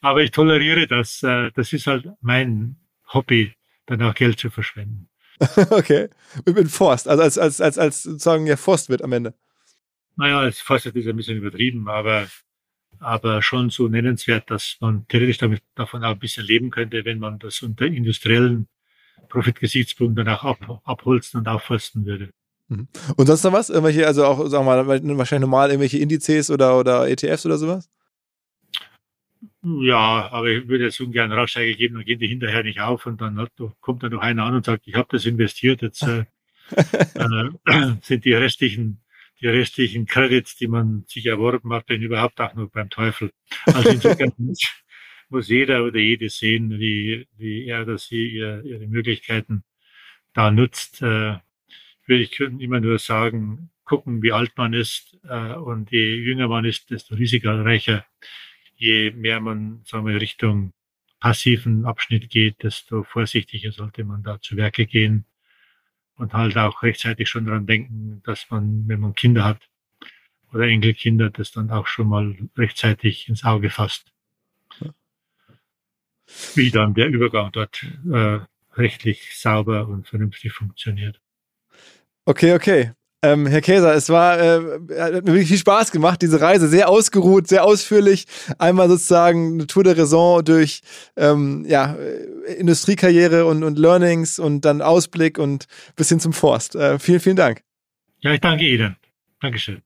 Aber 0.00 0.22
ich 0.22 0.32
toleriere 0.32 0.88
das. 0.88 1.22
Äh, 1.22 1.52
das 1.54 1.72
ist 1.72 1.86
halt 1.86 2.08
mein 2.20 2.76
Hobby, 3.12 3.52
dann 3.86 4.02
auch 4.02 4.14
Geld 4.14 4.40
zu 4.40 4.50
verschwenden. 4.50 5.08
okay. 5.70 6.08
Mit 6.46 6.70
Forst, 6.70 7.08
also 7.08 7.22
als, 7.22 7.38
als, 7.38 7.60
als, 7.60 7.78
als 7.78 8.02
sozusagen 8.02 8.46
ja 8.46 8.56
Forst 8.56 8.88
wird 8.88 9.02
am 9.02 9.12
Ende. 9.12 9.34
Naja, 10.16 10.40
als 10.40 10.60
Forstwirt 10.60 10.96
ist 10.96 11.08
ein 11.08 11.16
bisschen 11.16 11.38
übertrieben, 11.38 11.88
aber, 11.88 12.28
aber 13.00 13.42
schon 13.42 13.70
so 13.70 13.88
nennenswert, 13.88 14.50
dass 14.50 14.76
man 14.80 15.06
theoretisch 15.08 15.38
damit, 15.38 15.62
davon 15.74 16.04
auch 16.04 16.10
ein 16.10 16.18
bisschen 16.18 16.46
leben 16.46 16.70
könnte, 16.70 17.04
wenn 17.04 17.18
man 17.18 17.38
das 17.38 17.62
unter 17.62 17.86
industriellen 17.86 18.68
Profitgesichtspunkten 19.28 20.24
dann 20.24 20.34
auch 20.34 20.44
ab, 20.44 20.80
abholzen 20.84 21.40
und 21.40 21.48
aufforsten 21.48 22.06
würde. 22.06 22.30
Mhm. 22.68 22.88
Und 23.16 23.26
sonst 23.26 23.42
noch 23.42 23.52
was? 23.52 23.70
Irgendwelche, 23.70 24.06
also 24.06 24.24
auch, 24.24 24.46
sagen 24.46 24.64
wir 24.66 24.84
mal, 24.84 25.18
wahrscheinlich 25.18 25.40
normal 25.40 25.70
irgendwelche 25.70 25.98
Indizes 25.98 26.50
oder, 26.50 26.78
oder 26.78 27.08
ETFs 27.08 27.44
oder 27.44 27.58
sowas? 27.58 27.90
Ja, 29.64 30.28
aber 30.30 30.48
ich 30.48 30.68
würde 30.68 30.84
jetzt 30.84 31.00
ungern 31.00 31.32
Ratschläge 31.32 31.76
geben, 31.76 31.94
dann 31.94 32.04
gehen 32.04 32.18
die 32.18 32.26
hinterher 32.26 32.62
nicht 32.62 32.80
auf 32.80 33.06
und 33.06 33.20
dann 33.20 33.48
kommt 33.80 34.02
dann 34.02 34.12
noch 34.12 34.20
einer 34.20 34.44
an 34.44 34.54
und 34.54 34.64
sagt, 34.66 34.86
ich 34.86 34.94
habe 34.94 35.08
das 35.10 35.24
investiert, 35.24 35.80
jetzt 35.82 36.02
äh, 36.02 36.24
äh, 37.14 37.94
sind 38.02 38.24
die 38.24 38.34
restlichen 38.34 39.04
die 39.40 39.48
restlichen 39.48 40.06
Credits, 40.06 40.56
die 40.56 40.68
man 40.68 41.04
sich 41.06 41.26
erworben 41.26 41.72
hat, 41.72 41.88
denn 41.90 42.02
überhaupt 42.02 42.40
auch 42.40 42.54
nur 42.54 42.70
beim 42.70 42.88
Teufel. 42.88 43.30
Also 43.66 43.90
insofern 43.90 44.32
muss, 44.38 44.60
muss 45.28 45.48
jeder 45.48 45.84
oder 45.84 45.98
jede 45.98 46.30
sehen, 46.30 46.78
wie, 46.78 47.26
wie 47.36 47.66
er 47.66 47.82
oder 47.82 47.98
sie 47.98 48.28
ihr, 48.28 48.62
ihre 48.64 48.86
Möglichkeiten 48.86 49.64
da 50.32 50.50
nutzt. 50.50 51.02
Äh, 51.02 51.38
würde 52.06 52.22
ich 52.22 52.38
immer 52.40 52.80
nur 52.80 52.98
sagen, 52.98 53.70
gucken, 53.84 54.22
wie 54.22 54.32
alt 54.32 54.52
man 54.56 54.72
ist 54.72 55.18
äh, 55.24 55.54
und 55.54 55.90
je 55.90 56.16
jünger 56.16 56.48
man 56.48 56.64
ist, 56.64 56.90
desto 56.90 57.14
risikoreicher. 57.14 58.06
Je 58.84 59.12
mehr 59.12 59.40
man 59.40 59.80
sagen 59.86 60.06
wir, 60.06 60.20
Richtung 60.20 60.74
passiven 61.18 61.86
Abschnitt 61.86 62.28
geht, 62.28 62.62
desto 62.62 63.02
vorsichtiger 63.02 63.72
sollte 63.72 64.04
man 64.04 64.22
da 64.22 64.42
zu 64.42 64.58
Werke 64.58 64.84
gehen 64.84 65.24
und 66.16 66.34
halt 66.34 66.58
auch 66.58 66.82
rechtzeitig 66.82 67.30
schon 67.30 67.46
daran 67.46 67.66
denken, 67.66 68.20
dass 68.26 68.50
man, 68.50 68.86
wenn 68.86 69.00
man 69.00 69.14
Kinder 69.14 69.42
hat 69.42 69.70
oder 70.52 70.64
Enkelkinder, 70.66 71.30
das 71.30 71.50
dann 71.50 71.70
auch 71.70 71.86
schon 71.86 72.08
mal 72.08 72.36
rechtzeitig 72.58 73.26
ins 73.30 73.42
Auge 73.42 73.70
fasst. 73.70 74.12
Wie 76.54 76.70
dann 76.70 76.92
der 76.92 77.08
Übergang 77.08 77.52
dort 77.52 77.86
äh, 78.12 78.40
rechtlich 78.74 79.34
sauber 79.38 79.88
und 79.88 80.06
vernünftig 80.06 80.52
funktioniert. 80.52 81.22
Okay, 82.26 82.52
okay. 82.52 82.92
Ähm, 83.24 83.46
Herr 83.46 83.62
Käser, 83.62 83.94
es 83.94 84.10
war, 84.10 84.38
äh, 84.38 84.60
hat 84.98 85.24
mir 85.24 85.32
wirklich 85.32 85.48
viel 85.48 85.56
Spaß 85.56 85.92
gemacht, 85.92 86.20
diese 86.20 86.42
Reise. 86.42 86.68
Sehr 86.68 86.90
ausgeruht, 86.90 87.48
sehr 87.48 87.64
ausführlich. 87.64 88.26
Einmal 88.58 88.88
sozusagen 88.90 89.54
eine 89.54 89.66
Tour 89.66 89.82
de 89.82 89.94
Raison 89.94 90.44
durch 90.44 90.82
ähm, 91.16 91.64
ja, 91.66 91.94
äh, 91.94 92.52
Industriekarriere 92.52 93.46
und, 93.46 93.64
und 93.64 93.78
Learnings 93.78 94.38
und 94.38 94.66
dann 94.66 94.82
Ausblick 94.82 95.38
und 95.38 95.64
bis 95.96 96.10
hin 96.10 96.20
zum 96.20 96.34
Forst. 96.34 96.76
Äh, 96.76 96.98
vielen, 96.98 97.20
vielen 97.20 97.36
Dank. 97.36 97.62
Ja, 98.20 98.32
ich 98.32 98.40
danke 98.40 98.64
Ihnen. 98.64 98.96
Dankeschön. 99.40 99.80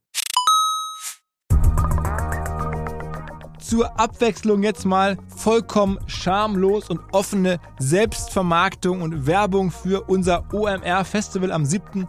zur 3.69 4.01
Abwechslung 4.01 4.63
jetzt 4.63 4.87
mal 4.87 5.19
vollkommen 5.29 5.99
schamlos 6.07 6.89
und 6.89 7.01
offene 7.13 7.61
Selbstvermarktung 7.79 9.03
und 9.03 9.27
Werbung 9.27 9.71
für 9.71 10.09
unser 10.09 10.47
OMR 10.55 11.05
Festival 11.05 11.53
am 11.53 11.67
7 11.67 12.09